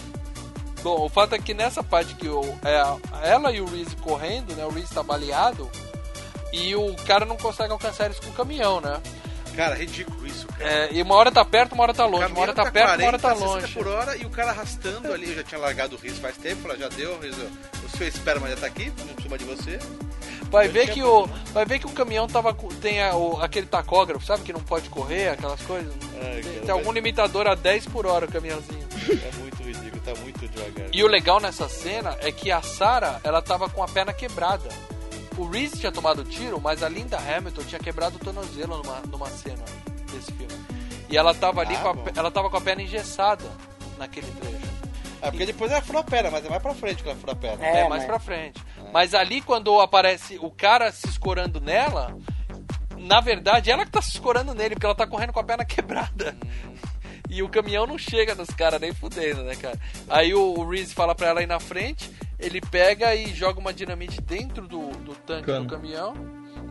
Bom, 0.82 1.04
o 1.04 1.08
fato 1.10 1.34
é 1.34 1.38
que 1.38 1.52
nessa 1.52 1.82
parte 1.82 2.14
que 2.14 2.26
o, 2.28 2.42
é, 2.64 3.28
ela 3.30 3.52
e 3.52 3.60
o 3.60 3.66
Reese 3.66 3.94
correndo, 3.96 4.54
né? 4.56 4.64
O 4.64 4.70
Reese 4.70 4.94
tá 4.94 5.02
baleado 5.02 5.70
e 6.54 6.74
o 6.74 6.94
cara 7.06 7.26
não 7.26 7.36
consegue 7.36 7.70
alcançar 7.70 8.06
eles 8.06 8.18
com 8.18 8.28
o 8.30 8.32
caminhão, 8.32 8.80
né? 8.80 8.98
Cara, 9.60 9.74
ridículo 9.74 10.26
isso, 10.26 10.46
cara. 10.46 10.64
É, 10.70 10.88
e 10.90 11.02
uma 11.02 11.14
hora 11.16 11.30
tá 11.30 11.44
perto, 11.44 11.72
uma 11.74 11.82
hora 11.82 11.92
tá 11.92 12.06
longe, 12.06 12.26
uma 12.32 12.40
hora 12.40 12.54
tá, 12.54 12.70
perto, 12.70 12.98
uma 12.98 13.06
hora 13.08 13.18
tá 13.18 13.34
40, 13.34 13.38
60 13.44 13.60
longe. 13.60 13.74
por 13.74 13.86
hora 13.88 14.16
e 14.16 14.24
o 14.24 14.30
cara 14.30 14.50
arrastando 14.52 15.12
ali. 15.12 15.28
Eu 15.28 15.34
já 15.36 15.42
tinha 15.42 15.60
largado 15.60 15.96
o 15.96 15.98
riso 15.98 16.18
faz 16.18 16.34
tempo, 16.38 16.62
falei, 16.62 16.78
já 16.78 16.88
deu, 16.88 17.18
riso. 17.20 17.46
O 17.84 17.96
seu 17.98 18.08
esperma 18.08 18.48
já 18.48 18.56
tá 18.56 18.66
aqui, 18.66 18.84
em 19.18 19.22
cima 19.22 19.36
de 19.36 19.44
você. 19.44 19.78
Vai 20.50 20.66
Eu 20.66 20.72
ver 20.72 20.88
que 20.90 21.02
o, 21.02 21.26
né? 21.26 21.32
vai 21.52 21.66
ver 21.66 21.78
que 21.78 21.86
o 21.86 21.90
caminhão 21.90 22.26
tava 22.26 22.56
tem 22.80 23.02
a- 23.02 23.14
o- 23.14 23.38
aquele 23.42 23.66
tacógrafo, 23.66 24.24
sabe 24.24 24.42
que 24.44 24.52
não 24.52 24.60
pode 24.62 24.88
correr, 24.88 25.28
aquelas 25.28 25.60
coisas. 25.60 25.92
Ai, 26.14 26.40
tem, 26.40 26.52
cara, 26.54 26.60
tem 26.62 26.70
algum 26.70 26.90
limitador 26.92 27.46
a 27.46 27.54
10 27.54 27.84
por 27.84 28.06
hora 28.06 28.24
o 28.24 28.32
caminhãozinho. 28.32 28.88
É 29.10 29.36
muito 29.38 29.62
ridículo, 29.62 30.00
tá 30.02 30.14
muito 30.22 30.48
devagar. 30.48 30.88
E 30.90 31.04
o 31.04 31.06
legal 31.06 31.38
nessa 31.38 31.68
cena 31.68 32.16
é 32.20 32.32
que 32.32 32.50
a 32.50 32.62
Sarah, 32.62 33.20
ela 33.22 33.42
tava 33.42 33.68
com 33.68 33.82
a 33.82 33.86
perna 33.86 34.12
quebrada. 34.14 34.68
O 35.36 35.46
Reese 35.48 35.78
tinha 35.78 35.92
tomado 35.92 36.24
tiro, 36.24 36.60
mas 36.60 36.82
a 36.82 36.88
Linda 36.88 37.16
Hamilton 37.18 37.62
tinha 37.62 37.78
quebrado 37.80 38.16
o 38.16 38.18
tornozelo 38.18 38.82
numa, 38.82 39.00
numa 39.00 39.26
cena 39.28 39.64
desse 40.12 40.32
filme. 40.32 40.52
E 41.08 41.16
ela 41.16 41.34
tava 41.34 41.60
ali 41.62 41.74
Ah, 41.76 41.80
com 41.80 41.88
a, 41.88 41.94
ela 42.16 42.30
tava 42.30 42.50
com 42.50 42.56
a 42.56 42.60
perna 42.60 42.82
engessada 42.82 43.44
naquele 43.98 44.30
trecho. 44.32 44.70
É 45.22 45.30
porque 45.30 45.44
depois 45.46 45.70
ela 45.70 45.82
furou 45.82 46.00
a 46.00 46.04
perna, 46.04 46.30
mas 46.30 46.44
é 46.44 46.48
mais 46.48 46.62
pra 46.62 46.74
frente 46.74 47.02
que 47.02 47.08
ela 47.08 47.18
furou 47.18 47.32
a 47.34 47.36
perna. 47.36 47.64
É, 47.64 47.80
É, 47.80 47.88
mais 47.88 48.02
mas- 48.02 48.04
pra 48.06 48.18
frente. 48.18 48.60
Mas 48.92 49.14
ali 49.14 49.40
quando 49.40 49.78
aparece 49.80 50.38
o 50.40 50.50
cara 50.50 50.90
se 50.92 51.06
escorando 51.08 51.60
nela, 51.60 52.16
na 52.96 53.20
verdade 53.20 53.70
ela 53.70 53.84
que 53.84 53.90
tá 53.90 54.00
se 54.02 54.10
escorando 54.10 54.54
nele, 54.54 54.74
porque 54.74 54.86
ela 54.86 54.94
tá 54.94 55.06
correndo 55.06 55.32
com 55.32 55.40
a 55.40 55.44
perna 55.44 55.64
quebrada. 55.66 56.36
E 57.28 57.42
o 57.42 57.48
caminhão 57.48 57.86
não 57.86 57.96
chega 57.98 58.34
nos 58.34 58.48
caras 58.50 58.80
nem 58.80 58.92
fudendo, 58.92 59.44
né, 59.44 59.54
cara? 59.54 59.78
Aí 60.08 60.34
o, 60.34 60.58
o 60.58 60.68
Reese 60.68 60.92
fala 60.94 61.14
pra 61.14 61.28
ela 61.28 61.42
ir 61.42 61.46
na 61.46 61.60
frente, 61.60 62.10
ele 62.40 62.60
pega 62.60 63.14
e 63.14 63.34
joga 63.34 63.58
uma 63.60 63.72
dinamite 63.72 64.20
dentro 64.20 64.66
do, 64.66 64.90
do 64.90 65.14
tanque 65.14 65.46
Cano. 65.46 65.66
do 65.66 65.70
caminhão, 65.74 66.14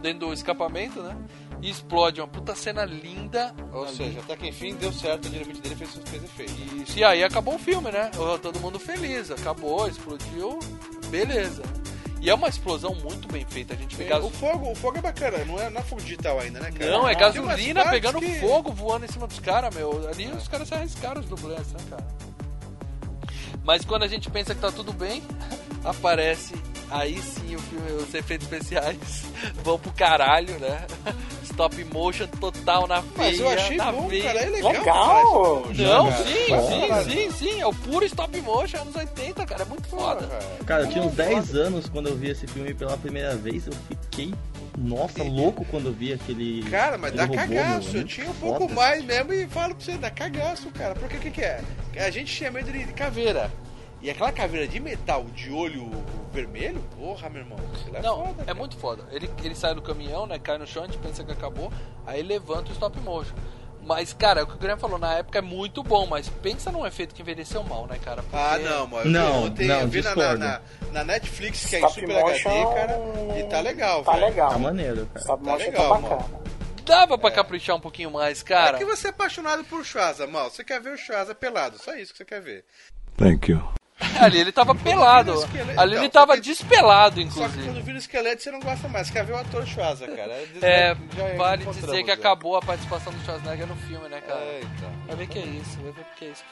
dentro 0.01 0.27
do 0.27 0.33
escapamento, 0.33 1.01
né? 1.01 1.15
E 1.61 1.69
explode. 1.69 2.21
Uma 2.21 2.27
puta 2.27 2.55
cena 2.55 2.85
linda. 2.85 3.53
Ou 3.73 3.83
ali. 3.85 3.95
seja, 3.95 4.19
até 4.19 4.35
que 4.35 4.47
enfim 4.47 4.75
deu 4.75 4.91
certo, 4.91 5.25
o 5.25 5.29
dinamite 5.29 5.61
dele 5.61 5.75
fez, 5.75 5.93
fez 6.05 6.23
efeito. 6.23 6.53
Isso, 6.75 6.97
e 6.97 7.03
aí 7.03 7.23
acabou 7.23 7.55
o 7.55 7.59
filme, 7.59 7.91
né? 7.91 8.09
Todo 8.41 8.59
mundo 8.59 8.79
feliz, 8.79 9.29
acabou, 9.31 9.87
explodiu, 9.87 10.57
beleza. 11.07 11.63
E 12.21 12.29
é 12.29 12.33
uma 12.33 12.49
explosão 12.49 12.93
muito 12.95 13.29
bem 13.31 13.45
feita. 13.45 13.73
A 13.73 13.77
gente 13.77 13.95
vê 13.95 14.03
gaso... 14.03 14.27
O 14.27 14.29
fogo, 14.29 14.69
o 14.71 14.75
fogo 14.75 14.97
é 14.97 15.01
bacana, 15.01 15.37
não 15.45 15.57
é, 15.57 15.69
não 15.69 15.79
é 15.79 15.83
fogo 15.85 16.01
digital 16.01 16.37
ainda, 16.37 16.59
né, 16.59 16.69
cara? 16.69 16.91
Não, 16.91 17.07
é 17.07 17.15
gasolina 17.15 17.85
pegando 17.89 18.19
que- 18.19 18.39
fogo, 18.41 18.73
voando 18.73 19.05
em 19.05 19.07
cima 19.07 19.25
dos 19.25 19.39
caras, 19.39 19.73
meu. 19.73 20.05
Ali 20.09 20.27
os 20.27 20.45
caras 20.49 20.67
se 20.67 20.73
arriscaram 20.73 21.21
os 21.21 21.27
dublês, 21.27 21.71
né, 21.71 21.79
cara? 21.89 22.05
Mas 23.69 23.85
quando 23.85 24.01
a 24.01 24.07
gente 24.07 24.31
pensa 24.31 24.55
que 24.55 24.61
tá 24.61 24.71
tudo 24.71 24.91
bem, 24.91 25.21
aparece 25.85 26.55
aí 26.91 27.22
sim 27.22 27.56
o 27.56 27.60
filme, 27.60 27.91
os 27.91 28.14
efeitos 28.14 28.45
especiais 28.48 28.98
vão 29.64 29.78
pro 29.80 29.91
caralho, 29.94 30.57
né? 30.60 30.86
Stop 31.44 31.84
motion 31.86 32.28
total 32.40 32.88
na 32.88 33.02
veia. 33.02 33.14
Mas 33.18 33.40
eu 33.40 33.49
achei 33.49 33.76
na 33.78 33.91
bom, 33.91 34.07
veia. 34.07 34.24
cara, 34.24 34.40
é 34.40 34.49
legal. 34.49 34.72
Legal! 34.72 35.66
Não, 35.76 36.10
Cara, 36.11 36.24
sim, 36.24 36.48
cara. 36.88 37.03
sim, 37.03 37.11
sim, 37.11 37.32
sim. 37.32 37.60
É 37.61 37.66
o 37.68 37.74
puro 37.74 38.06
stop 38.06 38.41
motion 38.41 38.78
anos 38.82 38.95
80, 38.95 39.45
cara. 39.45 39.64
É 39.64 39.66
muito 39.66 39.88
foda. 39.90 40.26
Cara, 40.66 40.84
eu 40.84 40.88
tinha 40.90 41.03
uns 41.03 41.14
10 41.16 41.56
anos 41.56 41.90
quando 41.90 42.07
eu 42.07 42.16
vi 42.16 42.30
esse 42.30 42.48
filme 42.48 42.74
pela 42.74 42.95
primeira 42.98 43.36
vez. 43.36 43.68
Eu 43.68 43.74
fiquei, 43.90 44.34
nossa, 44.78 45.22
louco 45.24 45.66
quando 45.66 45.88
eu 45.88 45.91
vi 45.94 46.14
aquele. 46.14 46.64
Cara, 46.70 46.98
mas 46.98 47.11
dá 47.14 47.24
aquele 47.24 47.41
robô, 47.41 47.56
cagaço. 47.56 47.91
meu, 47.91 48.02
Eu 48.02 48.07
tinha 48.07 48.30
um 48.30 48.34
pouco 48.36 48.60
foda. 48.61 48.74
mais 48.76 49.03
mesmo 49.03 49.34
e 49.34 49.48
falo 49.48 49.76
pra 49.76 49.84
você, 49.86 49.98
dá 49.98 50.10
cagaço, 50.10 50.70
cara. 50.70 50.95
Porque 50.95 51.18
o 51.18 51.20
que, 51.20 51.32
que 51.32 51.41
é? 51.41 51.61
A 51.98 52.10
gente 52.10 52.34
tinha 52.34 52.49
medo 52.52 52.72
de 52.72 52.86
caveira. 52.94 53.52
E 54.01 54.09
aquela 54.09 54.31
caveira 54.31 54.67
de 54.67 54.80
metal 54.80 55.23
de 55.26 55.51
olho 55.51 55.89
vermelho, 56.31 56.81
porra, 56.97 57.30
meu 57.30 57.41
irmão. 57.41 57.57
é 57.93 58.01
Não, 58.01 58.26
foda, 58.27 58.43
é 58.47 58.53
muito 58.53 58.77
foda. 58.77 59.03
Ele, 59.11 59.30
ele 59.43 59.53
sai 59.55 59.76
do 59.76 59.81
caminhão, 59.81 60.26
né? 60.26 60.39
Cai 60.39 60.57
no 60.57 60.65
chão, 60.65 60.84
a 60.84 60.85
gente 60.85 60.97
pensa 60.99 61.23
que 61.23 61.31
acabou. 61.31 61.71
Aí 62.07 62.21
levanta 62.23 62.69
o 62.69 62.71
stop 62.73 62.97
motion. 63.01 63.35
Mas, 63.81 64.13
cara, 64.13 64.41
é 64.41 64.43
o 64.43 64.47
que 64.47 64.53
o 64.53 64.57
Guilherme 64.57 64.80
falou, 64.80 64.99
na 64.99 65.15
época 65.15 65.39
é 65.39 65.41
muito 65.41 65.81
bom, 65.81 66.05
mas 66.05 66.30
pensa 66.30 66.71
num 66.71 66.85
efeito 66.85 67.15
que 67.15 67.21
envelheceu 67.21 67.63
mal, 67.63 67.88
né, 67.88 67.97
cara? 68.03 68.21
Porque- 68.21 68.35
Ah, 68.38 68.57
não, 68.59 68.88
mano. 68.88 69.05
Eu 69.05 69.11
Não, 69.11 69.41
vi, 69.41 69.47
ontem, 69.49 69.67
não, 69.67 69.80
eu 69.81 69.88
vi 69.88 70.01
na, 70.01 70.15
na, 70.38 70.61
na, 70.91 71.03
Netflix, 71.03 71.65
que 71.65 71.76
é 71.77 71.80
em 71.80 71.89
Super 71.89 72.17
HD, 72.17 72.21
motion 72.21 72.73
cara. 72.73 72.99
E 73.39 73.43
tá 73.49 73.59
legal, 73.61 74.03
Tá 74.03 74.11
velho. 74.13 74.26
legal. 74.27 74.49
Tá 74.51 74.57
maneiro, 74.59 75.05
cara. 75.07 75.19
Stop 75.19 75.43
Tá 75.43 75.51
motion 75.51 75.65
legal, 75.65 75.89
tá 75.93 75.99
mano. 76.01 76.15
bacana. 76.17 76.39
Dava 76.85 77.17
pra 77.17 77.31
caprichar 77.31 77.76
um 77.76 77.80
pouquinho 77.81 78.11
mais, 78.11 78.43
cara. 78.43 78.76
É 78.77 78.80
que 78.80 78.85
você 78.85 79.07
é 79.07 79.09
apaixonado 79.11 79.63
por 79.63 79.84
Schwarza, 79.85 80.27
mal. 80.27 80.49
Você 80.51 80.63
quer 80.63 80.80
ver 80.81 80.93
o 80.93 80.97
Schwarza 80.97 81.34
pelado, 81.34 81.77
só 81.80 81.95
isso 81.95 82.11
que 82.11 82.17
você 82.19 82.26
quer 82.26 82.41
ver. 82.41 82.65
Thank 83.17 83.51
you. 83.51 83.61
Ali 84.21 84.39
ele 84.39 84.51
tava 84.51 84.73
pelado. 84.76 85.34
esqueleto, 85.35 85.80
Ali 85.80 85.91
então, 85.91 86.03
ele 86.03 86.09
tava 86.09 86.34
só 86.35 86.41
que- 86.41 86.47
despelado, 86.49 87.15
Só 87.15 87.21
que 87.21 87.27
inclusive. 87.27 87.63
quando 87.65 87.84
vira 87.84 87.95
o 87.95 87.99
esqueleto 87.99 88.41
você 88.43 88.51
não 88.51 88.59
gosta 88.59 88.88
mais. 88.88 89.07
Você 89.07 89.13
quer 89.13 89.26
ver 89.26 89.34
o 89.34 89.38
ator 89.38 89.65
Schwarza, 89.65 90.07
cara. 90.07 90.34
É, 90.61 90.95
Já 90.95 91.35
vale 91.38 91.63
encontramos, 91.63 91.76
dizer 91.77 91.97
que 92.03 92.07
né? 92.07 92.13
acabou 92.13 92.55
a 92.55 92.61
participação 92.61 93.11
do 93.13 93.19
Schwarzenegger 93.26 93.67
no 93.67 93.76
filme, 93.76 94.07
né, 94.09 94.21
cara? 94.26 94.39
É, 94.39 94.61
então. 94.63 94.89
Vai 95.07 95.15
ver 95.15 95.27
que 95.27 95.39
é 95.39 95.43
isso, 95.45 95.77
vai 95.81 95.91
ver 95.91 96.05
que 96.17 96.26
é 96.26 96.27
isso. 96.30 96.43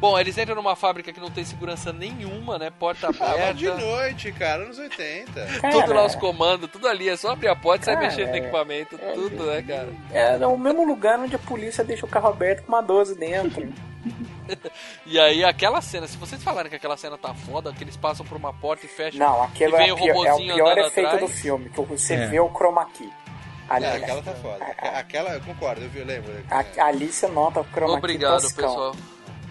Bom, 0.00 0.18
eles 0.18 0.36
entram 0.36 0.56
numa 0.56 0.76
fábrica 0.76 1.12
que 1.12 1.20
não 1.20 1.30
tem 1.30 1.44
segurança 1.44 1.92
nenhuma, 1.92 2.58
né? 2.58 2.70
Porta 2.70 3.08
Ah, 3.20 3.34
mas 3.38 3.56
de 3.56 3.68
aberta. 3.68 3.86
noite, 3.86 4.32
cara, 4.32 4.62
anos 4.64 4.78
80. 4.78 5.46
Tudo 5.70 5.94
lá 5.94 6.04
os 6.04 6.14
comandos, 6.14 6.70
tudo 6.70 6.88
ali, 6.88 7.08
é 7.08 7.16
só 7.16 7.30
abrir 7.30 7.48
a 7.48 7.56
porta 7.56 7.82
e 7.82 7.84
sair 7.86 7.94
Cara, 7.94 8.06
mexendo 8.08 8.28
no 8.28 8.34
é- 8.34 8.38
equipamento, 8.38 8.98
tudo, 9.14 9.44
né, 9.46 9.62
cara? 9.62 9.88
É 10.12 10.46
o 10.46 10.58
mesmo 10.58 10.84
lugar 10.84 11.18
onde 11.18 11.36
a 11.36 11.38
polícia 11.38 11.82
deixa 11.84 12.04
o 12.04 12.08
carro 12.08 12.28
aberto 12.28 12.62
com 12.64 12.68
uma 12.72 12.82
12 12.82 13.14
dentro. 13.18 13.72
E 15.06 15.18
aí 15.18 15.44
aquela 15.44 15.80
cena, 15.80 16.06
se 16.06 16.16
vocês 16.16 16.42
falarem 16.42 16.70
que 16.70 16.76
aquela 16.76 16.96
cena 16.96 17.16
tá 17.18 17.32
foda, 17.34 17.72
que 17.72 17.82
eles 17.84 17.96
passam 17.96 18.24
por 18.24 18.36
uma 18.36 18.52
porta 18.52 18.86
e 18.86 18.88
fecham. 18.88 19.18
Não, 19.18 19.42
aquilo 19.42 19.72
e 19.72 19.74
é, 19.74 19.78
vem 19.78 19.90
a 19.90 19.94
o 19.94 19.96
pior, 19.96 20.26
é 20.26 20.32
o 20.34 20.36
pior 20.38 20.78
efeito 20.78 21.06
atrás. 21.08 21.20
do 21.20 21.28
filme, 21.36 21.68
que 21.70 21.80
você 21.82 22.14
É. 22.14 22.26
vê 22.26 22.40
o 22.40 22.48
chroma 22.50 22.84
key. 22.90 23.10
Ali, 23.68 23.86
É, 23.86 23.96
aquela 23.96 24.22
tá 24.22 24.32
foda. 24.34 24.64
Aquela, 24.78 25.30
eu 25.30 25.40
concordo, 25.40 25.80
eu 25.82 25.88
vi- 25.88 26.00
eu 26.00 26.04
lembro. 26.06 26.32
a- 26.50 26.84
ali 26.84 27.06
você 27.10 27.26
nota 27.28 27.60
o 27.60 27.64
chroma 27.64 27.94
Obrigado, 27.94 28.36
key 28.40 28.48
toscão. 28.48 28.68
pessoal. 28.68 28.96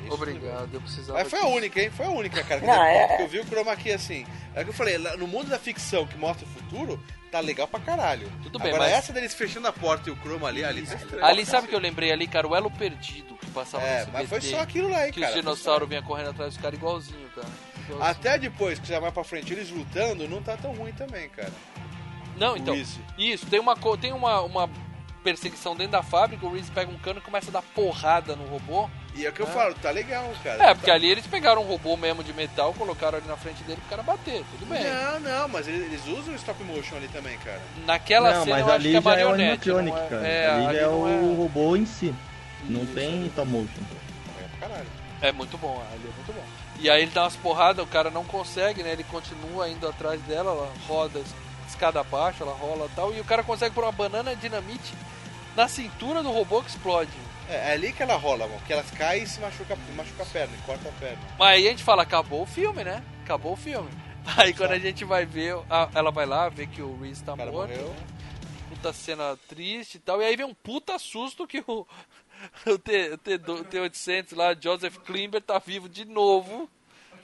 Obrigado, 0.09 0.69
eu 0.73 0.81
precisava. 0.81 1.17
Mas 1.19 1.29
foi 1.29 1.39
a 1.39 1.45
única, 1.47 1.81
hein? 1.81 1.89
Foi 1.89 2.05
a 2.05 2.09
única, 2.09 2.43
cara. 2.43 2.59
Que, 2.61 2.67
Não, 2.67 2.83
é- 2.83 3.17
que 3.17 3.23
eu 3.23 3.27
vi 3.27 3.39
o 3.39 3.45
chroma 3.45 3.75
key 3.75 3.91
assim. 3.91 4.25
É 4.53 4.61
o 4.61 4.63
que 4.65 4.69
eu 4.69 4.73
falei, 4.73 4.97
no 4.97 5.27
mundo 5.27 5.49
da 5.49 5.57
ficção 5.57 6.05
que 6.05 6.17
mostra 6.17 6.45
o 6.45 6.49
futuro, 6.49 6.99
tá 7.33 7.39
legal 7.39 7.67
pra 7.67 7.79
caralho. 7.79 8.31
Tudo 8.43 8.59
bem, 8.59 8.67
Agora 8.67 8.83
mas- 8.83 8.93
essa 8.93 9.11
deles 9.11 9.33
fechando 9.33 9.67
a 9.67 9.73
porta 9.73 10.07
e 10.07 10.13
o 10.13 10.15
chroma 10.17 10.47
ali, 10.47 10.63
ali 10.63 10.85
tá 10.85 10.93
estranho. 10.93 11.25
Ali 11.25 11.43
sabe 11.47 11.65
o 11.65 11.69
que 11.69 11.75
eu 11.75 11.79
lembrei 11.79 12.11
ali, 12.11 12.27
cara? 12.27 12.47
O 12.47 12.55
elo 12.55 12.69
perdido 12.69 13.33
que 13.37 13.47
passava 13.47 13.83
É, 13.83 14.05
no 14.05 14.13
mas 14.13 14.29
foi 14.29 14.39
só 14.39 14.59
aquilo 14.59 14.91
lá, 14.91 15.07
hein, 15.07 15.11
Que 15.11 15.19
cara, 15.19 15.31
os 15.31 15.33
foi 15.33 15.41
dinossauros 15.41 15.89
vinham 15.89 16.03
correndo 16.03 16.29
atrás 16.29 16.53
dos 16.53 16.61
caras 16.61 16.77
igualzinho, 16.77 17.27
cara. 17.33 17.47
Igualzinho. 17.85 18.03
Até 18.03 18.37
depois, 18.37 18.77
que 18.77 18.87
já 18.87 18.99
vai 18.99 19.11
pra 19.11 19.23
frente, 19.23 19.51
eles 19.51 19.71
lutando, 19.71 20.27
não 20.27 20.43
tá 20.43 20.55
tão 20.55 20.73
ruim 20.73 20.93
também, 20.93 21.27
cara. 21.29 21.51
Não, 22.37 22.55
então. 22.55 22.75
Reese. 22.75 23.01
Isso, 23.17 23.47
tem 23.47 23.59
uma 23.59 23.75
tem 23.99 24.13
uma, 24.13 24.41
uma 24.41 24.69
perseguição 25.23 25.75
dentro 25.75 25.93
da 25.93 26.03
fábrica, 26.03 26.45
o 26.45 26.53
Reese 26.53 26.69
pega 26.71 26.91
um 26.91 26.99
cano 26.99 27.17
e 27.19 27.21
começa 27.23 27.49
a 27.49 27.53
dar 27.53 27.61
porrada 27.63 28.35
no 28.35 28.45
robô. 28.45 28.87
E 29.15 29.25
é 29.25 29.29
o 29.29 29.33
que 29.33 29.41
eu 29.41 29.47
É. 29.47 29.51
falo, 29.51 29.75
tá 29.75 29.91
legal, 29.91 30.31
cara. 30.43 30.71
É, 30.71 30.73
porque 30.73 30.89
ali 30.89 31.07
eles 31.09 31.27
pegaram 31.27 31.61
um 31.61 31.67
robô 31.67 31.95
mesmo 31.95 32.23
de 32.23 32.33
metal, 32.33 32.73
colocaram 32.73 33.19
ali 33.19 33.27
na 33.27 33.37
frente 33.37 33.63
dele 33.63 33.79
pro 33.81 33.89
cara 33.91 34.01
bater, 34.01 34.43
tudo 34.51 34.65
bem. 34.67 34.83
Não, 34.83 35.19
não, 35.19 35.47
mas 35.49 35.67
eles, 35.67 35.81
eles 35.83 36.07
usam 36.07 36.33
o 36.33 36.35
stop 36.35 36.63
motion 36.63 36.95
ali 36.95 37.07
também, 37.09 37.37
cara. 37.37 37.61
Naquela 37.85 38.33
não, 38.33 38.43
cena 38.43 38.55
mas 38.57 38.61
eu 38.61 38.73
acho 38.73 38.75
ali 38.75 38.83
que 38.83 38.89
é 38.89 38.91
já 38.93 38.97
é 38.97 39.01
o 39.25 39.29
marionete. 39.29 39.69
não 39.69 39.77
animatronic, 39.77 40.05
é- 40.05 40.09
cara. 40.17 40.27
É, 40.27 40.49
ali, 40.49 40.65
ali 40.67 40.77
é 40.79 40.87
o 40.87 41.33
robô 41.35 41.75
em 41.75 41.85
si. 41.85 42.13
Não 42.63 42.83
Isso. 42.83 42.93
tem 42.93 43.29
top 43.35 43.49
motion. 43.51 43.67
É 44.39 44.57
pra 44.59 44.67
caralho. 44.67 44.87
É 45.21 45.31
muito 45.31 45.57
bom, 45.57 45.79
ali 45.91 46.01
é 46.09 46.15
muito 46.15 46.33
bom. 46.33 46.43
E 46.79 46.89
aí 46.89 47.03
ele 47.03 47.11
dá 47.11 47.23
umas 47.23 47.35
porradas, 47.35 47.85
o 47.85 47.87
cara 47.87 48.09
não 48.09 48.25
consegue, 48.25 48.81
né? 48.81 48.91
Ele 48.93 49.03
continua 49.03 49.69
indo 49.69 49.87
atrás 49.87 50.19
dela, 50.23 50.51
ela 50.51 50.73
roda 50.87 51.21
escada 51.67 51.99
abaixo, 51.99 52.41
ela 52.43 52.53
rola 52.53 52.87
e 52.91 52.95
tal, 52.95 53.13
e 53.13 53.19
o 53.19 53.23
cara 53.23 53.43
consegue 53.43 53.73
pôr 53.75 53.83
uma 53.83 53.91
banana 53.91 54.35
dinamite 54.35 54.93
na 55.55 55.67
cintura 55.67 56.21
do 56.23 56.31
robô 56.31 56.61
que 56.63 56.69
explode. 56.69 57.11
É, 57.53 57.69
é 57.69 57.71
ali 57.73 57.91
que 57.93 58.01
ela 58.03 58.15
rola, 58.15 58.47
mano. 58.47 58.61
Que 58.65 58.73
elas 58.73 58.89
caem 58.91 59.23
e 59.23 59.27
se 59.27 59.39
machuca, 59.39 59.75
machuca 59.95 60.23
a 60.23 60.25
perna, 60.25 60.57
corta 60.65 60.89
a 60.89 60.91
perna. 60.93 61.19
Mas 61.37 61.49
aí 61.49 61.67
a 61.67 61.69
gente 61.71 61.83
fala, 61.83 62.03
acabou 62.03 62.41
o 62.43 62.45
filme, 62.45 62.83
né? 62.83 63.03
Acabou 63.23 63.53
o 63.53 63.57
filme. 63.57 63.89
Aí 64.37 64.53
quando 64.53 64.71
a 64.71 64.79
gente 64.79 65.03
vai 65.03 65.25
ver, 65.25 65.53
a- 65.69 65.89
ela 65.93 66.09
vai 66.09 66.25
lá, 66.25 66.47
vê 66.47 66.65
que 66.65 66.81
o 66.81 66.97
Reese 67.01 67.21
tá 67.23 67.35
cara 67.35 67.51
morto. 67.51 67.69
morreu. 67.71 67.89
né? 67.89 67.95
Puta 68.69 68.93
cena 68.93 69.37
triste 69.49 69.95
e 69.95 69.99
tal. 69.99 70.21
E 70.21 70.25
aí 70.25 70.35
vem 70.37 70.45
um 70.45 70.53
puta 70.53 70.97
susto 70.97 71.45
que 71.45 71.61
o, 71.67 71.85
o, 72.65 72.77
T, 72.77 73.09
o, 73.11 73.17
T, 73.17 73.33
o 73.35 73.65
T800 73.65 74.35
lá, 74.35 74.55
Joseph 74.59 74.97
Klimber, 74.99 75.41
tá 75.41 75.59
vivo 75.59 75.89
de 75.89 76.05
novo. 76.05 76.69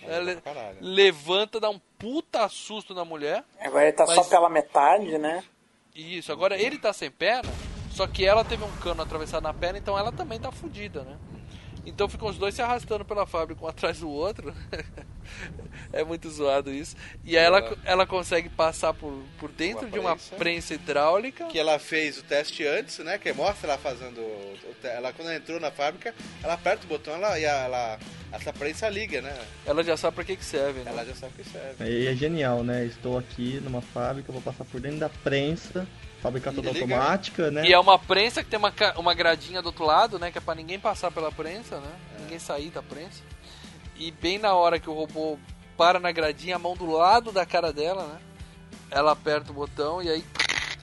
Ela 0.01 0.35
Caralho. 0.41 0.77
levanta, 0.81 1.59
dá 1.59 1.69
um 1.69 1.79
puta 1.97 2.47
susto 2.49 2.93
na 2.93 3.03
mulher. 3.05 3.43
Agora 3.61 3.83
ele 3.83 3.93
tá 3.93 4.05
só 4.05 4.15
Mas- 4.17 4.27
pela 4.27 4.49
metade, 4.49 5.17
né? 5.17 5.41
Isso, 5.95 6.31
agora 6.33 6.57
ele 6.61 6.77
tá 6.77 6.91
sem 6.93 7.09
perna, 7.11 7.49
só 7.99 8.07
que 8.07 8.23
ela 8.23 8.45
teve 8.45 8.63
um 8.63 8.71
cano 8.77 9.01
atravessado 9.01 9.43
na 9.43 9.53
perna, 9.53 9.77
então 9.77 9.99
ela 9.99 10.09
também 10.09 10.39
tá 10.39 10.49
fudida, 10.53 11.03
né? 11.03 11.17
Então 11.85 12.07
ficam 12.07 12.29
os 12.29 12.37
dois 12.37 12.55
se 12.55 12.61
arrastando 12.61 13.03
pela 13.03 13.25
fábrica, 13.25 13.61
um 13.61 13.67
atrás 13.67 13.99
do 13.99 14.09
outro. 14.09 14.55
é 15.91 16.01
muito 16.01 16.29
zoado 16.29 16.71
isso. 16.71 16.95
E 17.25 17.37
aí 17.37 17.43
ela, 17.43 17.77
ela 17.83 18.07
consegue 18.07 18.47
passar 18.47 18.93
por, 18.93 19.21
por 19.37 19.51
dentro 19.51 19.85
Uma 19.85 19.91
de 19.91 19.99
uma 19.99 20.15
prensa. 20.15 20.35
prensa 20.37 20.73
hidráulica. 20.75 21.47
Que 21.47 21.59
ela 21.59 21.77
fez 21.77 22.17
o 22.17 22.23
teste 22.23 22.65
antes, 22.65 22.99
né? 22.99 23.17
Que 23.17 23.33
mostra 23.33 23.71
ela 23.71 23.77
fazendo. 23.77 24.21
Ela, 24.81 25.11
quando 25.11 25.27
ela 25.27 25.35
entrou 25.35 25.59
na 25.59 25.69
fábrica, 25.69 26.15
ela 26.41 26.53
aperta 26.53 26.85
o 26.85 26.87
botão 26.87 27.13
ela, 27.15 27.37
e 27.37 27.43
ela, 27.43 27.99
essa 28.31 28.53
prensa 28.53 28.87
liga, 28.87 29.21
né? 29.21 29.37
Ela 29.65 29.83
já 29.83 29.97
sabe 29.97 30.15
pra 30.15 30.23
que, 30.23 30.37
que 30.37 30.45
serve, 30.45 30.83
né? 30.83 30.91
Ela 30.91 31.03
já 31.03 31.15
sabe 31.15 31.33
o 31.33 31.43
que 31.43 31.49
serve. 31.49 31.83
Aí 31.83 32.07
é 32.07 32.15
genial, 32.15 32.63
né? 32.63 32.85
Estou 32.85 33.17
aqui 33.17 33.59
numa 33.61 33.81
fábrica, 33.81 34.31
vou 34.31 34.41
passar 34.41 34.63
por 34.63 34.79
dentro 34.79 34.99
da 34.99 35.09
prensa, 35.09 35.85
fábrica 36.21 36.51
toda 36.51 36.71
liga. 36.71 36.95
automática, 36.95 37.49
né? 37.51 37.65
E 37.67 37.73
é 37.73 37.79
uma 37.79 37.97
prensa 37.97 38.43
que 38.43 38.49
tem 38.49 38.59
uma, 38.59 38.73
uma 38.97 39.13
gradinha 39.13 39.61
do 39.61 39.67
outro 39.67 39.85
lado, 39.85 40.19
né? 40.19 40.31
Que 40.31 40.37
é 40.37 40.41
pra 40.41 40.55
ninguém 40.55 40.79
passar 40.79 41.11
pela 41.11 41.31
prensa, 41.31 41.77
né? 41.79 41.91
Ninguém 42.19 42.39
sair 42.39 42.69
da 42.69 42.81
prensa. 42.83 43.21
E 43.95 44.11
bem 44.11 44.37
na 44.37 44.53
hora 44.53 44.79
que 44.79 44.89
o 44.89 44.93
robô 44.93 45.37
para 45.77 45.99
na 45.99 46.11
gradinha, 46.11 46.55
a 46.57 46.59
mão 46.59 46.75
do 46.75 46.85
lado 46.91 47.31
da 47.31 47.45
cara 47.45 47.71
dela, 47.71 48.03
né? 48.05 48.19
Ela 48.91 49.11
aperta 49.11 49.51
o 49.51 49.53
botão 49.53 50.01
e 50.01 50.09
aí 50.09 50.23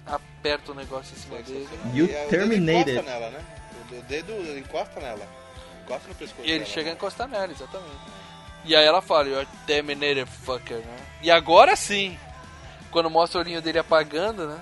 aperta 0.06 0.72
o 0.72 0.74
negócio 0.74 1.14
em 1.14 1.18
cima 1.20 1.42
dele. 1.42 1.68
You 1.94 2.06
E 2.06 2.14
aí 2.16 2.26
o 2.26 2.30
dedo 2.30 2.48
terminated. 2.48 2.92
encosta 2.92 3.10
nela, 3.10 3.30
né? 3.30 3.44
O 3.90 4.02
dedo 4.02 4.32
encosta 4.58 5.00
nela. 5.00 5.28
Encosta 5.84 6.08
no 6.08 6.14
pescoço 6.14 6.42
E 6.46 6.50
ele 6.50 6.60
dela. 6.60 6.70
chega 6.70 6.90
a 6.90 6.92
encostar 6.94 7.28
nela, 7.28 7.50
exatamente. 7.52 8.16
E 8.64 8.74
aí 8.74 8.84
ela 8.84 9.00
fala, 9.02 9.28
You're 9.28 9.48
terminated 9.66 10.26
fucker, 10.26 10.78
né? 10.78 10.96
E 11.22 11.30
agora 11.30 11.74
sim, 11.76 12.18
quando 12.90 13.10
mostra 13.10 13.38
o 13.38 13.42
olhinho 13.42 13.60
dele 13.62 13.78
apagando, 13.78 14.46
né? 14.46 14.58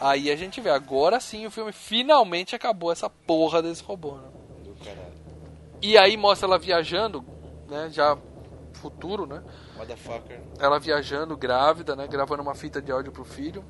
Aí 0.00 0.30
a 0.30 0.36
gente 0.36 0.60
vê, 0.60 0.70
agora 0.70 1.20
sim 1.20 1.46
o 1.46 1.50
filme 1.50 1.72
finalmente 1.72 2.54
acabou 2.54 2.90
essa 2.92 3.08
porra 3.08 3.62
desse 3.62 3.82
robô, 3.82 4.16
né? 4.16 4.28
Do 4.64 4.74
caralho. 4.84 5.12
E 5.80 5.96
aí 5.98 6.16
mostra 6.16 6.48
ela 6.48 6.58
viajando, 6.58 7.24
né? 7.68 7.88
Já 7.90 8.16
futuro, 8.74 9.26
né? 9.26 9.42
Motherfucker. 9.76 10.40
Ela 10.58 10.78
viajando, 10.78 11.36
grávida, 11.36 11.96
né? 11.96 12.06
Gravando 12.06 12.42
uma 12.42 12.54
fita 12.54 12.82
de 12.82 12.92
áudio 12.92 13.12
pro 13.12 13.24
filho. 13.24 13.64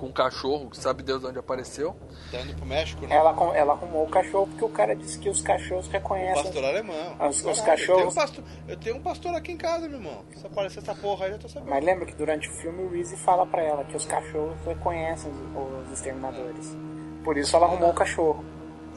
Com 0.00 0.06
um 0.06 0.12
cachorro, 0.12 0.70
que 0.70 0.78
sabe 0.78 1.02
Deus 1.02 1.20
de 1.20 1.26
onde 1.26 1.38
apareceu. 1.38 1.94
Tá 2.32 2.40
indo 2.40 2.54
pro 2.54 2.64
México, 2.64 3.06
né? 3.06 3.14
Ela, 3.14 3.36
ela 3.54 3.74
arrumou 3.74 4.06
o 4.06 4.08
cachorro 4.08 4.46
porque 4.46 4.64
o 4.64 4.68
cara 4.70 4.96
disse 4.96 5.18
que 5.18 5.28
os 5.28 5.42
cachorros 5.42 5.88
reconhecem. 5.88 6.42
Pastor 6.42 6.64
alemão. 6.64 7.16
Os, 7.28 7.44
os 7.44 7.60
cachorros. 7.60 7.88
Eu 7.88 7.96
tenho, 7.96 8.08
um 8.08 8.14
pastor, 8.14 8.44
eu 8.66 8.76
tenho 8.78 8.96
um 8.96 9.02
pastor 9.02 9.34
aqui 9.34 9.52
em 9.52 9.58
casa, 9.58 9.86
meu 9.86 9.98
irmão. 9.98 10.24
Se 10.34 10.46
aparecer 10.46 10.78
essa 10.78 10.94
porra 10.94 11.26
aí, 11.26 11.32
eu 11.32 11.38
tô 11.38 11.50
sabendo. 11.50 11.68
Mas 11.68 11.84
lembra 11.84 12.06
que 12.06 12.14
durante 12.14 12.48
o 12.48 12.52
filme 12.54 12.82
o 12.82 12.88
Reese 12.88 13.14
fala 13.18 13.46
pra 13.46 13.62
ela 13.62 13.84
que 13.84 13.94
os 13.94 14.06
cachorros 14.06 14.56
reconhecem 14.64 15.30
os, 15.30 15.86
os 15.86 15.92
exterminadores. 15.92 16.74
Por 17.22 17.36
isso 17.36 17.54
ela 17.54 17.66
arrumou 17.66 17.90
o 17.90 17.94
cachorro. 17.94 18.42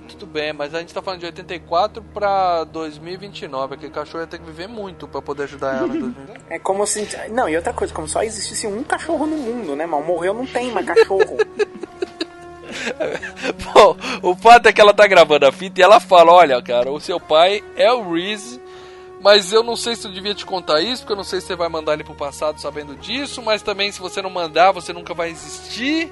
Tudo 0.09 0.25
bem, 0.25 0.53
mas 0.53 0.73
a 0.75 0.79
gente 0.79 0.93
tá 0.93 1.01
falando 1.01 1.21
de 1.21 1.25
84 1.25 2.01
pra 2.13 2.63
2029. 2.65 3.75
Aquele 3.75 3.91
cachorro 3.91 4.23
ia 4.23 4.27
ter 4.27 4.37
que 4.37 4.45
viver 4.45 4.67
muito 4.67 5.07
pra 5.07 5.21
poder 5.21 5.43
ajudar 5.43 5.75
ela 5.75 5.87
em 5.87 5.99
2029. 5.99 6.39
É 6.49 6.59
como 6.59 6.85
se. 6.85 7.07
Não, 7.29 7.49
e 7.49 7.55
outra 7.55 7.73
coisa, 7.73 7.93
como 7.93 8.07
só 8.07 8.21
existisse 8.23 8.67
um 8.67 8.83
cachorro 8.83 9.25
no 9.25 9.37
mundo, 9.37 9.75
né, 9.75 9.85
mal? 9.85 10.03
Morreu, 10.03 10.33
não 10.33 10.45
tem 10.45 10.71
mais 10.71 10.85
cachorro. 10.85 11.37
Bom, 13.73 13.95
o 14.21 14.35
fato 14.35 14.67
é 14.67 14.73
que 14.73 14.81
ela 14.81 14.93
tá 14.93 15.07
gravando 15.07 15.45
a 15.45 15.51
fita 15.51 15.79
e 15.79 15.83
ela 15.83 15.99
fala: 15.99 16.31
Olha, 16.33 16.61
cara, 16.61 16.91
o 16.91 16.99
seu 16.99 17.19
pai 17.19 17.63
é 17.75 17.91
o 17.91 18.13
Reese, 18.13 18.59
mas 19.21 19.53
eu 19.53 19.63
não 19.63 19.75
sei 19.75 19.95
se 19.95 20.07
eu 20.07 20.11
devia 20.11 20.35
te 20.35 20.45
contar 20.45 20.81
isso, 20.81 21.03
porque 21.03 21.13
eu 21.13 21.17
não 21.17 21.23
sei 21.23 21.39
se 21.39 21.47
você 21.47 21.55
vai 21.55 21.69
mandar 21.69 21.93
ele 21.93 22.03
pro 22.03 22.15
passado 22.15 22.59
sabendo 22.59 22.95
disso, 22.95 23.41
mas 23.41 23.61
também 23.61 23.91
se 23.91 23.99
você 23.99 24.21
não 24.21 24.29
mandar, 24.29 24.71
você 24.71 24.91
nunca 24.91 25.13
vai 25.13 25.29
existir. 25.29 26.11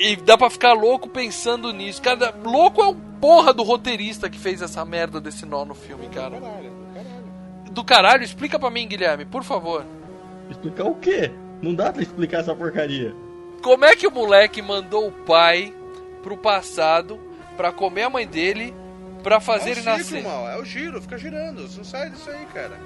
E 0.00 0.16
dá 0.16 0.38
pra 0.38 0.48
ficar 0.48 0.72
louco 0.74 1.08
pensando 1.08 1.72
nisso. 1.72 2.00
Cara, 2.00 2.34
louco 2.44 2.80
é 2.82 2.86
o 2.86 2.94
porra 2.94 3.52
do 3.52 3.62
roteirista 3.62 4.30
que 4.30 4.38
fez 4.38 4.62
essa 4.62 4.84
merda 4.84 5.20
desse 5.20 5.44
nó 5.44 5.64
no 5.64 5.74
filme, 5.74 6.08
cara. 6.08 6.40
Do 7.70 7.84
caralho, 7.84 8.22
explica 8.22 8.58
pra 8.58 8.70
mim, 8.70 8.86
Guilherme, 8.86 9.24
por 9.24 9.42
favor. 9.42 9.84
Explicar 10.50 10.84
o 10.84 10.94
quê? 10.94 11.30
Não 11.60 11.74
dá 11.74 11.92
pra 11.92 12.02
explicar 12.02 12.40
essa 12.40 12.54
porcaria. 12.54 13.14
Como 13.62 13.84
é 13.84 13.96
que 13.96 14.06
o 14.06 14.10
moleque 14.10 14.62
mandou 14.62 15.08
o 15.08 15.12
pai 15.12 15.74
pro 16.22 16.36
passado 16.36 17.18
pra 17.56 17.72
comer 17.72 18.02
a 18.02 18.10
mãe 18.10 18.26
dele 18.26 18.72
pra 19.22 19.40
fazer 19.40 19.70
é 19.70 19.72
ele 19.72 19.80
o 19.80 19.82
ciclo, 19.82 19.98
nascer? 19.98 20.22
mal, 20.22 20.48
é 20.48 20.56
o 20.58 20.64
giro, 20.64 21.02
fica 21.02 21.18
girando. 21.18 21.68
Você 21.68 21.78
não 21.78 21.84
sai 21.84 22.10
disso 22.10 22.30
aí, 22.30 22.46
cara. 22.54 22.78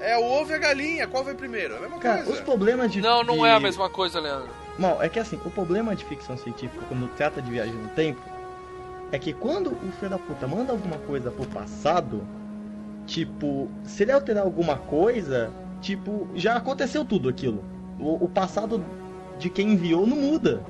É 0.00 0.16
o 0.16 0.24
ovo 0.24 0.50
e 0.50 0.54
a 0.54 0.58
galinha, 0.58 1.06
qual 1.06 1.22
vai 1.22 1.34
primeiro? 1.34 1.74
É 1.74 1.76
a 1.76 1.80
mesma 1.80 1.98
Cara, 1.98 2.16
coisa. 2.22 2.32
os 2.32 2.40
problemas 2.40 2.90
de. 2.90 3.00
Não, 3.00 3.22
não 3.22 3.36
de- 3.38 3.44
é 3.46 3.52
a 3.52 3.60
mesma 3.60 3.88
coisa, 3.90 4.18
Leandro. 4.20 4.48
Não, 4.78 5.02
é 5.02 5.08
que 5.08 5.18
assim, 5.18 5.38
o 5.44 5.50
problema 5.50 5.94
de 5.94 6.04
ficção 6.06 6.36
científica 6.38 6.82
quando 6.88 7.06
trata 7.16 7.42
de 7.42 7.50
viagem 7.50 7.74
no 7.74 7.88
tempo 7.90 8.20
é 9.12 9.18
que 9.18 9.32
quando 9.34 9.72
o 9.72 9.92
filho 9.98 10.10
da 10.10 10.18
puta 10.18 10.46
manda 10.46 10.72
alguma 10.72 10.96
coisa 10.98 11.30
pro 11.30 11.44
passado, 11.46 12.26
tipo, 13.06 13.68
se 13.84 14.02
ele 14.04 14.12
alterar 14.12 14.44
alguma 14.44 14.76
coisa, 14.76 15.50
tipo, 15.80 16.28
já 16.34 16.56
aconteceu 16.56 17.04
tudo 17.04 17.28
aquilo. 17.28 17.62
O, 17.98 18.24
o 18.24 18.28
passado 18.28 18.82
de 19.38 19.50
quem 19.50 19.72
enviou 19.72 20.06
não 20.06 20.16
muda. 20.16 20.62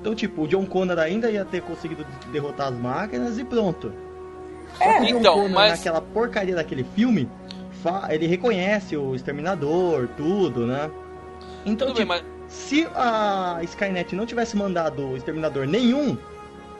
Então, 0.00 0.14
tipo, 0.14 0.42
o 0.42 0.48
John 0.48 0.66
Connor 0.66 0.98
ainda 0.98 1.30
ia 1.30 1.44
ter 1.44 1.62
conseguido 1.62 2.04
derrotar 2.32 2.68
as 2.68 2.74
máquinas 2.74 3.38
e 3.38 3.44
pronto. 3.44 3.92
Só 4.76 4.84
que 4.84 5.04
o 5.04 5.06
John 5.06 5.18
Então, 5.20 5.34
Connor, 5.34 5.50
mas- 5.50 5.78
naquela 5.78 6.00
porcaria 6.00 6.54
daquele 6.54 6.84
filme, 6.96 7.28
ele 8.10 8.26
reconhece 8.26 8.96
o 8.96 9.14
Exterminador, 9.14 10.08
tudo, 10.16 10.66
né? 10.66 10.90
Então, 11.66 11.88
Tudo 11.88 11.96
bem, 11.96 12.06
tipo, 12.06 12.08
mas 12.08 12.34
se 12.48 12.86
a 12.94 13.58
Skynet 13.62 14.14
não 14.14 14.26
tivesse 14.26 14.56
mandado 14.56 15.08
o 15.08 15.16
Exterminador 15.16 15.66
nenhum, 15.66 16.16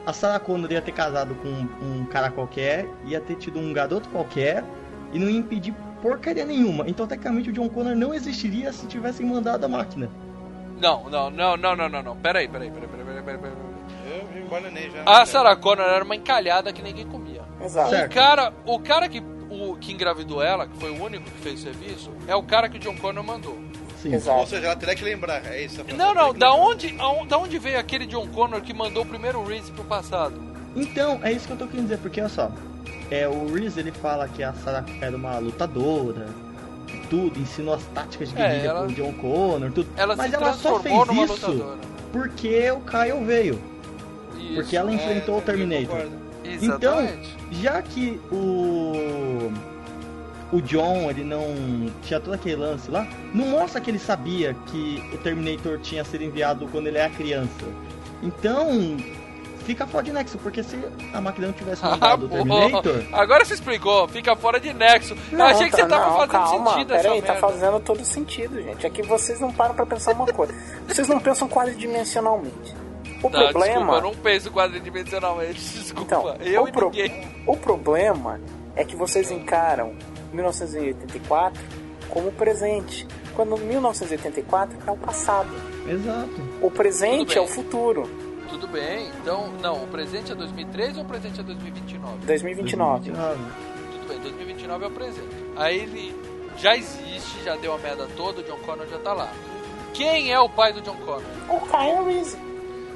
a 0.05 0.13
Sarah 0.13 0.39
Connor 0.39 0.71
ia 0.71 0.81
ter 0.81 0.91
casado 0.91 1.35
com 1.35 1.49
um, 1.83 2.05
cara 2.05 2.29
qualquer, 2.29 2.87
ia 3.05 3.19
ter 3.19 3.35
tido 3.35 3.59
um 3.59 3.73
garoto 3.73 4.07
qualquer 4.09 4.63
e 5.11 5.19
não 5.19 5.29
ia 5.29 5.39
impedir 5.39 5.73
porcaria 6.01 6.45
nenhuma. 6.45 6.87
Então, 6.87 7.07
tecnicamente, 7.07 7.49
o 7.49 7.53
John 7.53 7.67
Connor 7.67 7.95
não 7.95 8.13
existiria 8.13 8.71
se 8.71 8.85
tivessem 8.85 9.25
mandado 9.25 9.65
a 9.65 9.67
máquina. 9.67 10.09
Não, 10.79 11.09
não, 11.09 11.31
não, 11.31 11.57
não, 11.57 11.75
não, 11.75 11.89
não, 11.89 12.03
não. 12.03 12.15
Peraí, 12.17 12.47
peraí, 12.47 12.69
peraí, 12.69 12.87
peraí, 12.87 13.05
peraí, 13.05 13.23
peraí, 13.23 13.37
peraí. 13.39 13.55
Eu 14.07 14.27
me 14.27 14.45
embananei 14.45 14.91
já. 14.91 15.03
A 15.05 15.25
Sarah 15.25 15.55
Connor 15.55 15.85
era 15.85 16.03
uma 16.03 16.15
encalhada 16.15 16.71
que 16.71 16.81
ninguém 16.81 17.07
comia. 17.07 17.41
Exato. 17.59 17.95
O 17.95 18.09
cara, 18.09 18.53
o 18.65 18.79
cara 18.79 19.09
que, 19.09 19.23
o, 19.71 19.75
que 19.77 19.91
engravidou 19.93 20.41
ela, 20.41 20.67
que 20.67 20.77
foi 20.77 20.89
o 20.91 21.03
único 21.03 21.23
que 21.25 21.37
fez 21.41 21.59
o 21.59 21.63
serviço, 21.63 22.11
é 22.27 22.35
o 22.35 22.43
cara 22.43 22.67
que 22.69 22.77
o 22.77 22.79
John 22.79 22.95
Connor 22.97 23.23
mandou. 23.23 23.57
Sim. 24.01 24.13
Ou 24.15 24.45
seja, 24.45 24.67
ela 24.67 24.75
teria 24.75 24.95
que 24.95 25.03
lembrar, 25.03 25.43
é 25.45 25.63
isso. 25.63 25.83
Não, 25.97 26.13
não, 26.13 26.33
da 26.33 26.53
onde, 26.53 26.91
da 27.27 27.37
onde 27.37 27.57
veio 27.57 27.79
aquele 27.79 28.05
John 28.05 28.27
Connor 28.27 28.61
que 28.61 28.73
mandou 28.73 29.03
o 29.03 29.05
primeiro 29.05 29.43
Reese 29.43 29.71
pro 29.71 29.83
passado? 29.83 30.39
Então, 30.75 31.19
é 31.23 31.31
isso 31.31 31.47
que 31.47 31.53
eu 31.53 31.57
tô 31.57 31.65
querendo 31.67 31.83
dizer, 31.85 31.97
porque 31.99 32.19
olha 32.19 32.29
só. 32.29 32.51
É, 33.09 33.27
o 33.27 33.51
Reese 33.53 33.79
ele 33.79 33.91
fala 33.91 34.27
que 34.27 34.43
a 34.43 34.53
Sarah 34.53 34.85
era 35.01 35.15
uma 35.15 35.37
lutadora, 35.39 36.27
tudo, 37.09 37.39
ensinou 37.39 37.73
as 37.75 37.83
táticas 37.93 38.29
de 38.29 38.35
É, 38.41 38.47
guerrilha 38.47 38.67
ela- 38.69 38.85
pro 38.85 38.93
John 38.95 39.13
Connor, 39.13 39.71
tudo. 39.71 39.87
Ela 39.95 40.15
Mas 40.15 40.29
se 40.29 40.35
ela 40.35 40.53
só 40.53 40.79
fez 40.79 40.95
isso 40.95 41.51
lutadora. 41.51 41.77
porque 42.11 42.71
o 42.71 42.79
Kyle 42.81 43.23
veio. 43.25 43.59
Isso. 44.39 44.55
Porque 44.55 44.75
ela 44.77 44.91
enfrentou 44.93 45.35
É, 45.35 45.37
o 45.37 45.41
Terminator. 45.41 46.07
Eu. 46.45 46.53
Então, 46.75 46.99
Exatamente. 47.01 47.37
já 47.51 47.81
que 47.81 48.19
o 48.31 49.51
o 50.51 50.61
John, 50.61 51.09
ele 51.09 51.23
não 51.23 51.91
tinha 52.03 52.19
todo 52.19 52.33
aquele 52.35 52.55
lance 52.55 52.89
lá, 52.89 53.05
não 53.33 53.45
mostra 53.47 53.81
que 53.81 53.89
ele 53.91 53.99
sabia 53.99 54.55
que 54.67 55.03
o 55.13 55.17
Terminator 55.17 55.79
tinha 55.79 56.03
sido 56.03 56.23
enviado 56.23 56.67
quando 56.71 56.87
ele 56.87 56.97
era 56.97 57.09
criança. 57.09 57.49
Então, 58.21 58.95
fica 59.65 59.85
fora 59.87 60.03
de 60.03 60.13
nexo, 60.13 60.37
porque 60.37 60.61
se 60.63 60.79
a 61.13 61.19
máquina 61.19 61.47
não 61.47 61.53
tivesse 61.53 61.83
Ah, 61.83 61.89
mandado 61.97 62.27
o 62.27 62.29
pô. 62.29 62.35
Terminator, 62.35 63.03
Agora 63.11 63.43
você 63.43 63.55
explicou, 63.55 64.07
fica 64.07 64.35
fora 64.35 64.59
de 64.59 64.71
nexo. 64.73 65.15
Eu 65.31 65.37
Não, 65.37 65.45
achei 65.47 65.65
que 65.69 65.71
tá- 65.75 65.83
você 65.83 65.89
tava 65.89 66.05
não, 66.05 66.15
fazendo 66.17 66.31
calma, 66.31 66.71
sentido 66.73 66.93
essa 66.93 67.03
peraí, 67.03 67.21
merda. 67.21 67.33
tá 67.33 67.39
fazendo 67.47 67.79
todo 67.81 68.05
sentido, 68.05 68.61
gente. 68.61 68.85
É 68.85 68.89
que 68.89 69.01
vocês 69.01 69.39
não 69.39 69.51
param 69.51 69.73
pra 69.75 69.85
pensar 69.85 70.13
uma 70.13 70.27
coisa. 70.27 70.53
Vocês 70.87 71.07
não 71.07 71.19
pensam 71.19 71.49
quadridimensionalmente. 71.49 72.75
O 73.25 73.29
Não, 73.29 73.39
problema. 73.49 73.65
Desculpa, 73.65 73.93
eu 73.95 74.01
não 74.01 74.15
penso 74.15 74.51
quadridimensionalmente. 74.51 75.59
Desculpa. 75.79 76.01
Então, 76.03 76.35
eu 76.41 76.63
o, 76.63 76.67
e 76.67 76.71
pro- 76.71 76.85
ninguém. 76.89 77.27
o 77.47 77.57
problema 77.57 78.39
é 78.75 78.83
que 78.83 78.95
vocês 78.95 79.31
encaram 79.31 79.95
1984 80.33 81.61
como 82.09 82.31
presente, 82.31 83.07
quando 83.35 83.57
1984 83.57 84.77
é 84.87 84.91
o 84.91 84.97
passado. 84.97 85.49
exato. 85.87 86.29
O 86.61 86.69
presente 86.71 87.37
é 87.37 87.41
o 87.41 87.47
futuro, 87.47 88.03
Tudo 88.49 88.67
bem, 88.67 89.09
então, 89.21 89.49
não, 89.61 89.83
o 89.83 89.87
presente 89.87 90.31
é 90.31 90.35
2013 90.35 90.97
ou 90.99 91.03
o 91.03 91.07
presente 91.07 91.39
é 91.39 91.43
2029? 91.43 92.25
2029. 92.25 93.11
2029. 93.11 93.39
Tudo 93.91 94.07
bem, 94.07 94.19
2029 94.19 94.83
é 94.83 94.87
o 94.87 94.91
presente. 94.91 95.35
Aí 95.57 95.79
ele 95.79 96.15
já 96.57 96.75
existe, 96.77 97.43
já 97.43 97.55
deu 97.55 97.73
a 97.73 97.77
merda 97.77 98.07
toda, 98.15 98.41
o 98.41 98.43
John 98.43 98.59
Connor 98.65 98.87
já 98.87 98.99
tá 98.99 99.13
lá. 99.13 99.29
Quem 99.93 100.31
é 100.31 100.39
o 100.39 100.47
pai 100.49 100.71
do 100.73 100.81
John 100.81 100.95
Connor? 100.97 101.23
O 101.49 101.59
Kyle 101.61 102.05
Reese. 102.05 102.37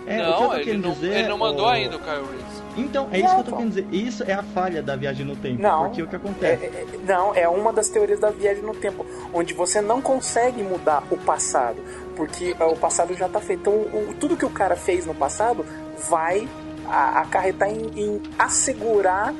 É, 0.10 0.22
o 0.22 0.26
que 0.26 0.30
eu 0.30 0.40
não, 0.42 0.50
tô 0.50 0.56
ele 0.58 0.78
não, 0.78 0.92
dizer, 0.92 1.14
ele 1.20 1.28
não 1.30 1.38
mandou 1.38 1.66
o- 1.66 1.70
ainda 1.70 1.96
o 1.96 2.00
Kyle 2.00 2.16
Reese. 2.16 2.60
Então, 2.78 3.08
é 3.12 3.20
isso 3.20 3.34
que 3.36 3.40
eu 3.40 3.44
tô 3.44 3.52
Não, 3.52 3.58
querendo 3.58 3.70
dizer. 3.74 3.88
Isso 3.92 4.24
é 4.24 4.34
a 4.34 4.44
falha 4.44 4.82
da 4.82 4.96
viagem 4.96 5.26
no 5.26 5.36
tempo. 5.36 5.62
Não. 5.62 5.86
Porque 5.86 6.02
o 6.04 6.08
que 6.08 6.16
É, 6.16 6.18
acontece? 6.18 6.66
é, 6.66 6.68
é, 6.68 6.86
não, 7.06 7.36
é 7.36 7.48
uma 7.48 7.74
das 7.74 7.90
teorias 7.90 8.20
da 8.20 8.30
viagem 8.30 8.64
no 8.64 8.74
tempo, 8.74 9.06
onde 9.34 9.54
você 9.54 9.82
não 9.82 10.02
consegue 10.02 10.64
mudar 10.64 11.04
o 11.12 11.18
passado, 11.18 11.78
porque 12.16 12.56
é, 12.60 12.64
o 12.64 12.76
passado 12.76 13.14
já 13.16 13.28
tá 13.30 13.40
feito. 13.42 13.62
Então, 13.62 13.74
o- 13.74 14.14
tudo 14.20 14.38
que 14.38 14.46
o 14.46 14.50
cara 14.50 14.76
fez 14.76 15.06
no 15.06 15.14
passado 15.14 15.66
vai 16.10 16.48
a- 16.88 17.20
acarretar 17.22 17.70
em, 17.70 17.90
em 17.96 18.22
assegurar 18.38 19.34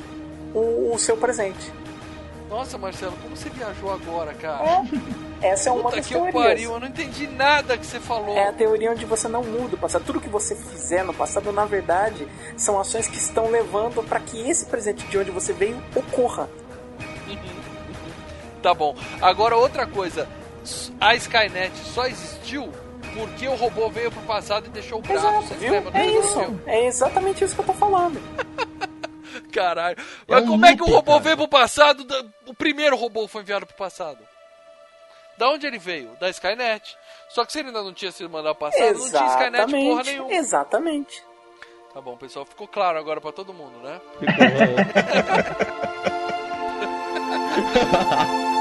o, 0.54 0.94
o 0.94 1.00
seu 1.00 1.16
presente. 1.16 1.72
Nossa, 2.50 2.78
Marcelo, 2.78 3.14
como 3.22 3.36
você 3.36 3.50
viajou 3.50 3.92
agora, 3.94 4.34
cara? 4.34 4.84
Essa 5.42 5.70
é 5.70 5.72
uma 5.72 5.84
Puta 5.84 5.98
das 5.98 6.08
que 6.08 6.16
eu 6.16 6.22
teorias. 6.24 6.44
pariu, 6.44 6.72
eu 6.74 6.80
não 6.80 6.88
entendi 6.88 7.28
nada 7.28 7.78
que 7.78 7.86
você 7.86 8.00
falou. 8.00 8.36
É 8.36 8.50
a 8.50 8.54
teoria 8.54 8.92
onde 8.92 9.06
você 9.06 9.28
não 9.28 9.44
muda 9.44 9.76
o 9.76 9.78
passado. 9.80 10.04
Tudo 10.04 10.20
que 10.20 10.28
você 10.28 10.56
fizer 10.56 11.04
no 11.04 11.14
passado, 11.14 11.52
na 11.52 11.66
verdade, 11.66 12.28
são 12.58 12.80
ações 12.80 13.08
que 13.08 13.18
estão 13.18 13.50
levando 13.52 14.04
para 14.04 14.20
que 14.20 14.50
esse 14.50 14.66
presente 14.66 15.06
de 15.06 15.18
onde 15.18 15.30
você 15.32 15.54
veio 15.54 15.82
ocorra. 15.96 16.50
Tá 18.62 18.74
bom. 18.74 18.96
Agora 19.22 19.56
outra 19.56 19.86
coisa, 19.86 20.28
a 21.00 21.16
Skynet 21.16 21.72
só 21.94 22.08
existiu 22.08 22.70
porque 23.14 23.48
o 23.48 23.56
robô 23.56 23.90
veio 23.90 24.12
pro 24.12 24.22
passado 24.22 24.68
e 24.68 24.70
deixou 24.70 25.00
o 25.00 25.02
braço. 25.02 25.26
Exato, 25.26 25.54
viu? 25.56 25.74
É 25.94 26.06
isso. 26.06 26.62
É 26.66 26.86
exatamente 26.86 27.44
isso 27.44 27.56
que 27.56 27.62
eu 27.62 27.66
tô 27.66 27.74
falando. 27.74 28.20
Caralho. 29.52 29.98
É 30.00 30.04
Mas 30.28 30.44
um 30.44 30.48
como 30.48 30.66
é 30.66 30.76
que 30.76 30.82
o 30.82 30.86
loop, 30.86 30.96
robô 30.96 31.12
cara. 31.14 31.24
veio 31.24 31.38
pro 31.38 31.48
passado? 31.48 32.06
O 32.46 32.54
primeiro 32.54 32.96
robô 32.96 33.28
foi 33.28 33.42
enviado 33.42 33.66
pro 33.66 33.76
passado. 33.76 34.20
Da 35.38 35.50
onde 35.50 35.66
ele 35.66 35.78
veio? 35.80 36.10
Da 36.20 36.30
Skynet. 36.30 36.98
Só 37.30 37.46
que 37.46 37.52
se 37.52 37.60
ele 37.60 37.70
ainda 37.70 37.82
não 37.82 37.94
tinha 37.94 38.12
sido 38.12 38.30
mandado 38.30 38.56
pro 38.56 38.70
passado, 38.70 38.98
não 39.00 39.10
tinha 39.10 39.28
Skynet 39.28 39.52
porra 39.52 39.78
Exatamente. 39.78 40.06
nenhuma. 40.12 40.34
Exatamente. 40.34 41.24
Tá 41.94 42.02
bom, 42.02 42.18
pessoal, 42.18 42.46
ficou 42.46 42.68
claro 42.68 43.00
agora 43.00 43.20
pra 43.20 43.32
todo 43.32 43.54
mundo, 43.54 43.80
né? 43.80 44.00
Eu 44.22 44.28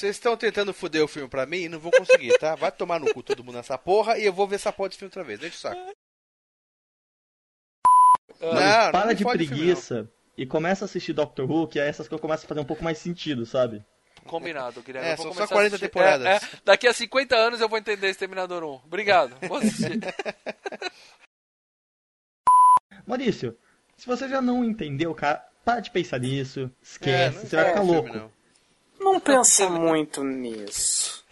Vocês 0.00 0.16
estão 0.16 0.34
tentando 0.34 0.72
foder 0.72 1.04
o 1.04 1.08
filme 1.08 1.28
pra 1.28 1.44
mim 1.44 1.58
e 1.58 1.68
não 1.68 1.78
vão 1.78 1.90
conseguir, 1.90 2.32
tá? 2.38 2.54
Vai 2.54 2.72
tomar 2.72 2.98
no 2.98 3.12
cu 3.12 3.22
todo 3.22 3.44
mundo 3.44 3.56
nessa 3.56 3.76
porra 3.76 4.16
e 4.16 4.24
eu 4.24 4.32
vou 4.32 4.48
ver 4.48 4.54
essa 4.54 4.72
porra 4.72 4.88
desse 4.88 4.98
filme 4.98 5.10
outra 5.10 5.22
vez. 5.22 5.38
Deixa 5.38 5.56
o 5.56 5.60
saco. 5.60 5.92
Mas 8.40 8.40
Não, 8.40 8.92
para 8.92 9.06
não 9.08 9.14
de 9.14 9.22
fode 9.22 9.46
filme, 9.46 9.62
preguiça 9.62 10.10
e 10.38 10.46
começa 10.46 10.84
a 10.84 10.86
assistir 10.86 11.12
Doctor 11.12 11.44
Who, 11.50 11.68
que 11.68 11.78
aí 11.78 11.86
essas 11.86 12.08
coisas 12.08 12.22
começam 12.22 12.46
a 12.46 12.48
fazer 12.48 12.60
um 12.60 12.64
pouco 12.64 12.82
mais 12.82 12.96
sentido, 12.96 13.44
sabe? 13.44 13.84
Combinado, 14.24 14.80
Guilherme. 14.82 15.06
É, 15.06 15.12
Eu 15.12 15.16
vou 15.18 15.26
são 15.26 15.34
só 15.34 15.46
começar 15.46 15.54
a 15.54 15.56
40 15.56 15.76
assistir. 15.76 15.88
temporadas. 15.92 16.26
É, 16.26 16.36
é. 16.46 16.50
daqui 16.64 16.88
a 16.88 16.94
50 16.94 17.36
anos 17.36 17.60
eu 17.60 17.68
vou 17.68 17.78
entender 17.78 18.08
Exterminador 18.08 18.64
1. 18.64 18.66
Obrigado. 18.86 19.36
Vou 19.46 19.58
assistir. 19.58 20.00
Maurício, 23.06 23.54
se 23.98 24.06
você 24.06 24.26
já 24.30 24.40
não 24.40 24.64
entendeu, 24.64 25.14
cara, 25.14 25.46
para 25.62 25.80
de 25.80 25.90
pensar 25.90 26.18
nisso, 26.20 26.70
esquece, 26.80 27.36
não 27.36 27.44
você 27.44 27.56
vai 27.56 27.64
ficar 27.66 27.82
louco. 27.82 28.10
filme, 28.10 28.30
Não 29.00 29.18
pensa 29.20 29.68
muito 29.68 30.22
nisso. 30.22 31.24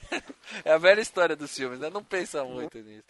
É 0.64 0.72
a 0.72 0.78
velha 0.78 1.00
história 1.00 1.36
dos 1.36 1.54
filmes, 1.54 1.78
né? 1.78 1.90
Não 1.90 2.02
pensa 2.02 2.42
muito 2.44 2.78
nisso. 2.78 3.04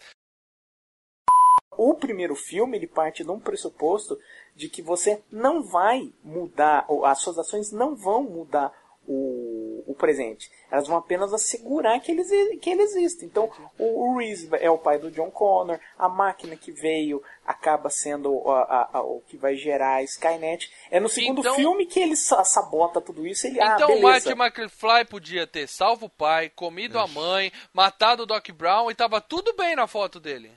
O 1.71 1.95
primeiro 1.95 2.35
filme, 2.35 2.77
ele 2.77 2.87
parte 2.87 3.23
de 3.23 3.31
um 3.31 3.39
pressuposto 3.39 4.19
de 4.53 4.67
que 4.67 4.81
você 4.81 5.23
não 5.31 5.63
vai 5.63 6.11
mudar, 6.21 6.83
ou 6.89 7.05
as 7.05 7.21
suas 7.21 7.37
ações 7.37 7.71
não 7.71 7.95
vão 7.95 8.23
mudar 8.23 8.73
o, 9.11 9.83
o 9.87 9.95
presente. 9.95 10.51
Elas 10.71 10.87
vão 10.87 10.97
apenas 10.97 11.33
assegurar 11.33 11.99
que 11.99 12.11
ele, 12.11 12.21
exi- 12.21 12.57
que 12.57 12.69
ele 12.69 12.83
existe. 12.83 13.25
Então, 13.25 13.49
o, 13.77 14.11
o 14.13 14.17
Reese 14.17 14.47
é 14.61 14.69
o 14.69 14.77
pai 14.77 14.99
do 14.99 15.09
John 15.09 15.31
Connor, 15.31 15.79
a 15.97 16.07
máquina 16.07 16.55
que 16.55 16.71
veio 16.71 17.21
acaba 17.43 17.89
sendo 17.89 18.47
a- 18.47 18.61
a- 18.61 18.89
a- 18.99 19.01
o 19.01 19.21
que 19.27 19.35
vai 19.35 19.55
gerar 19.55 19.95
a 19.95 20.03
Skynet. 20.03 20.71
É 20.91 20.99
no 20.99 21.09
segundo 21.09 21.39
Então- 21.41 21.55
filme 21.55 21.87
que 21.87 21.99
ele 21.99 22.15
sa- 22.15 22.43
sabota 22.43 23.01
tudo 23.01 23.25
isso. 23.25 23.47
Ele, 23.47 23.59
ah, 23.59 23.73
Então 23.75 23.95
o 23.95 24.01
Marty 24.01 24.29
beleza. 24.35 24.43
McFly 24.63 25.05
podia 25.09 25.47
ter 25.47 25.67
salvo 25.67 26.05
o 26.05 26.09
pai, 26.09 26.49
comido 26.49 26.99
a 26.99 27.07
mãe, 27.07 27.51
matado 27.73 28.23
o 28.23 28.25
Doc 28.27 28.47
Brown 28.51 28.91
e 28.91 28.95
tava 28.95 29.19
tudo 29.19 29.55
bem 29.55 29.75
na 29.75 29.87
foto 29.87 30.19
dele. 30.19 30.51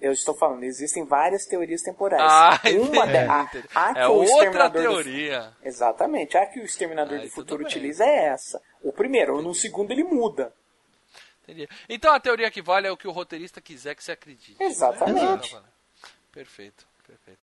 Eu 0.00 0.12
estou 0.12 0.34
falando, 0.34 0.62
existem 0.62 1.04
várias 1.04 1.44
teorias 1.46 1.82
temporais. 1.82 2.22
Ah, 2.24 2.60
Uma 2.80 3.06
de- 3.06 3.16
a- 3.16 3.40
a 3.74 3.92
que 3.94 3.98
É 4.00 4.06
o 4.06 4.12
outra 4.12 4.24
Exterminador 4.34 4.82
do- 4.82 4.88
teoria. 4.88 5.52
Exatamente. 5.62 6.36
A 6.38 6.46
que 6.46 6.60
o 6.60 6.64
Exterminador 6.64 7.18
Aí 7.18 7.26
do 7.26 7.30
Futuro 7.32 7.64
utiliza 7.64 8.04
é 8.04 8.26
essa. 8.26 8.62
O 8.82 8.92
primeiro, 8.92 9.42
no 9.42 9.52
segundo 9.54 9.90
ele 9.90 10.04
muda. 10.04 10.52
Entendi. 11.42 11.68
Então 11.88 12.12
a 12.14 12.20
teoria 12.20 12.50
que 12.50 12.62
vale 12.62 12.86
é 12.86 12.92
o 12.92 12.96
que 12.96 13.08
o 13.08 13.10
roteirista 13.10 13.60
quiser 13.60 13.94
que 13.96 14.04
você 14.04 14.12
acredite. 14.12 14.56
Exatamente. 14.62 15.56
Perfeito, 16.30 16.86
perfeito. 17.06 17.36